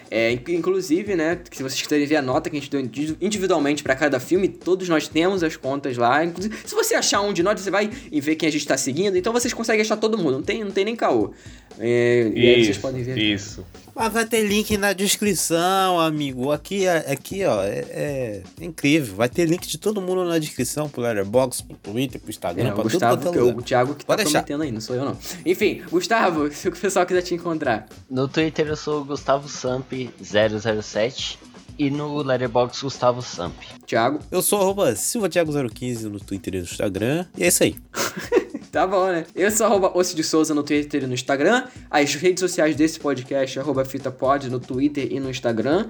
É, 0.09 0.31
inclusive, 0.31 1.17
né, 1.17 1.41
se 1.51 1.65
vocês 1.65 1.83
quiserem 1.83 2.07
ver 2.07 2.17
a 2.17 2.23
nota 2.23 2.49
que 2.49 2.57
a 2.57 2.61
gente 2.61 2.71
deu 2.71 2.81
individualmente 3.21 3.83
para 3.83 3.97
cada 3.97 4.21
filme, 4.21 4.47
todos 4.47 4.89
nós 4.89 5.09
temos 5.09 5.43
as 5.43 5.57
contas 5.57 5.97
lá. 5.97 6.25
Inclusive, 6.25 6.57
se 6.65 6.75
você 6.75 6.95
achar 6.95 7.21
um 7.21 7.33
de 7.33 7.43
nós, 7.43 7.61
você 7.61 7.73
vai 7.73 7.91
e 8.13 8.21
ver 8.21 8.37
quem 8.37 8.49
a 8.49 8.53
gente 8.53 8.67
tá 8.67 8.77
seguindo, 8.77 9.17
então 9.19 9.33
vocês 9.33 9.53
conseguem 9.53 9.81
achar 9.83 9.97
todo 9.97 10.17
mundo, 10.17 10.33
não 10.33 10.43
tem, 10.43 10.63
não 10.63 10.71
tem 10.71 10.85
nem 10.85 10.95
caô. 10.95 11.33
É, 11.81 12.31
e 12.33 12.49
aí 12.49 12.65
vocês 12.65 12.79
podem 12.79 13.03
ver. 13.03 13.19
Isso. 13.19 13.65
Mas 13.95 14.13
vai 14.13 14.27
ter 14.27 14.43
link 14.47 14.77
na 14.77 14.93
descrição, 14.93 16.01
amigo. 16.01 16.51
Aqui, 16.51 16.89
aqui 16.89 17.45
ó, 17.45 17.63
é, 17.63 17.79
é, 17.91 18.43
incrível. 18.61 19.15
Vai 19.15 19.29
ter 19.29 19.45
link 19.47 19.67
de 19.69 19.79
todo 19.79 20.01
mundo 20.01 20.25
na 20.25 20.39
descrição, 20.39 20.89
pro 20.89 21.01
Letterboxd, 21.03 21.63
pro 21.65 21.77
Twitter, 21.77 22.21
pro 22.21 22.31
Instagram, 22.31 22.69
é, 22.71 22.73
pra 22.73 22.83
Gustavo, 22.83 23.23
tudo 23.23 23.39
é 23.39 23.43
O 23.43 23.63
Thiago 23.63 23.95
que 23.95 24.05
Pode 24.05 24.19
tá 24.19 24.25
deixar. 24.25 24.43
prometendo 24.43 24.63
aí, 24.65 24.73
não 24.73 24.81
sou 24.81 24.97
eu 24.97 25.05
não. 25.05 25.17
Enfim, 25.47 25.83
Gustavo, 25.91 26.51
se 26.53 26.69
o 26.69 26.73
pessoal 26.73 27.07
quiser 27.07 27.23
te 27.23 27.35
encontrar. 27.35 27.87
No 28.11 28.27
Twitter 28.27 28.67
eu 28.67 28.77
sou 28.77 29.03
o 29.03 29.05
Gustavo 29.05 29.49
Samp007 29.49 31.39
e 31.79 31.91
no 31.91 32.23
Letterboxd 32.23 32.83
Gustavo 32.83 33.23
Samp. 33.23 33.55
Thiago? 33.87 34.19
Eu 34.31 34.43
sou 34.43 34.61
arroba 34.61 34.93
SilvaThiago015 34.93 36.03
no 36.03 36.19
Twitter 36.21 36.55
e 36.55 36.59
no 36.59 36.65
Instagram. 36.65 37.27
E 37.37 37.45
é 37.45 37.49
isso 37.49 37.63
aí. 37.63 37.77
Tá 38.75 38.89
bom, 38.89 39.07
né? 39.07 39.25
Eu 39.37 39.53
sou 39.53 39.67
arroba 39.67 39.97
Osso 39.97 40.17
de 40.17 40.25
Souza 40.25 40.53
no 40.53 40.65
Twitter 40.65 41.05
e 41.05 41.07
no 41.07 41.15
Instagram. 41.15 41.63
As 41.89 42.17
redes 42.17 42.41
sociais 42.41 42.75
desse 42.75 42.99
podcast, 42.99 43.61
arroba 43.61 43.85
FitaPod 43.85 44.51
no 44.51 44.59
Twitter 44.59 45.07
e 45.13 45.21
no 45.21 45.31
Instagram. 45.31 45.87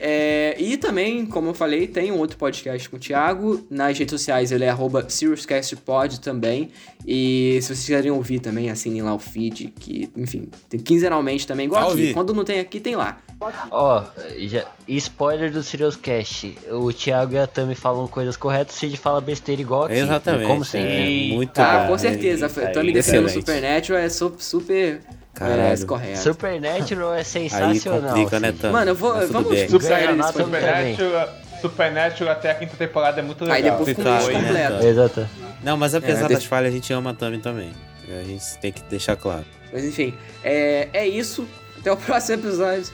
É, 0.00 0.56
e 0.58 0.76
também, 0.76 1.24
como 1.26 1.50
eu 1.50 1.54
falei, 1.54 1.86
tem 1.86 2.10
um 2.10 2.18
outro 2.18 2.36
podcast 2.36 2.90
com 2.90 2.96
o 2.96 2.98
Thiago. 2.98 3.64
Nas 3.70 3.96
redes 3.96 4.10
sociais 4.10 4.50
ele 4.50 4.64
é 4.64 4.68
arroba 4.68 5.08
SiriusCastPod 5.08 6.18
também. 6.18 6.70
E 7.06 7.60
se 7.62 7.68
vocês 7.68 7.80
quiserem 7.82 8.10
ouvir 8.10 8.40
também, 8.40 8.68
assinem 8.68 9.02
lá 9.02 9.14
o 9.14 9.18
feed, 9.20 9.72
que, 9.78 10.10
enfim, 10.16 10.48
tem 10.68 10.80
quinzenalmente 10.80 11.46
também, 11.46 11.66
igual 11.66 11.92
aqui. 11.92 12.12
Quando 12.12 12.34
não 12.34 12.42
tem 12.42 12.58
aqui, 12.58 12.80
tem 12.80 12.96
lá. 12.96 13.22
Ó, 13.70 14.02
oh, 14.02 14.62
spoiler 14.88 15.50
do 15.50 15.62
Sirius 15.62 15.96
Cast. 15.96 16.56
O 16.70 16.92
Thiago 16.92 17.34
e 17.34 17.38
a 17.38 17.46
Tami 17.46 17.74
falam 17.74 18.06
coisas 18.06 18.36
corretas, 18.36 18.76
o 18.76 18.78
Cid 18.78 18.96
fala 18.96 19.20
besteira 19.20 19.60
igual 19.60 19.84
aqui. 19.84 19.94
Exatamente. 19.94 20.46
Como 20.46 20.64
sempre. 20.64 21.32
É, 21.32 21.34
muito 21.34 21.58
ah, 21.58 21.80
bom. 21.80 21.88
com 21.88 21.98
certeza. 21.98 22.46
É, 22.46 22.66
Tami 22.68 22.92
defendendo 22.92 23.26
o 23.26 23.30
Supernatural 23.30 24.00
é 24.00 24.08
super 24.08 25.00
Caralho. 25.34 25.82
É, 25.82 25.86
correto. 25.86 26.18
Supernatural 26.18 27.14
é 27.14 27.24
sensacional. 27.24 27.70
Aí 27.70 27.80
complica, 27.80 28.40
né, 28.40 28.52
Tami? 28.52 28.72
Mano, 28.72 28.90
eu 28.92 28.94
vou, 28.94 29.26
vamos 29.28 29.50
bem. 29.50 29.68
Supernatural, 29.68 30.32
Supernatural, 30.32 31.28
Supernatural 31.60 32.32
até 32.32 32.50
a 32.50 32.54
quinta 32.54 32.76
temporada 32.76 33.20
é 33.20 33.22
muito 33.22 33.44
legal. 33.44 33.56
Aí 33.56 33.62
depois 33.62 33.96
mais 33.98 34.28
né, 34.28 34.34
completo. 34.34 34.86
Exato. 34.86 35.28
Não, 35.62 35.76
mas 35.76 35.94
apesar 35.94 36.26
é, 36.26 36.34
das 36.34 36.44
falhas, 36.44 36.72
a 36.72 36.74
gente 36.74 36.92
ama 36.92 37.10
a 37.10 37.14
Tami 37.14 37.38
também. 37.38 37.72
A 38.08 38.22
gente 38.22 38.58
tem 38.58 38.70
que 38.70 38.82
deixar 38.84 39.16
claro. 39.16 39.44
Mas 39.72 39.84
enfim, 39.84 40.14
é, 40.44 40.88
é 40.92 41.06
isso. 41.06 41.48
Até 41.78 41.90
o 41.90 41.96
próximo 41.98 42.38
episódio. 42.38 42.92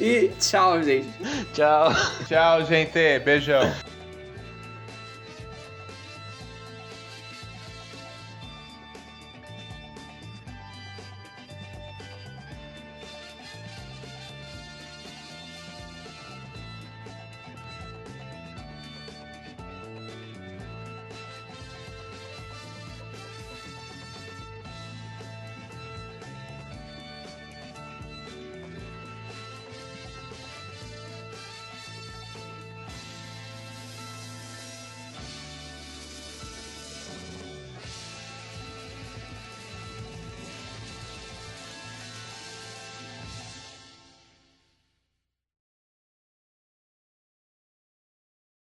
E 0.00 0.30
tchau, 0.40 0.82
gente. 0.82 1.08
Tchau. 1.52 1.92
Tchau, 2.28 2.64
gente. 2.64 3.18
Beijão. 3.20 3.72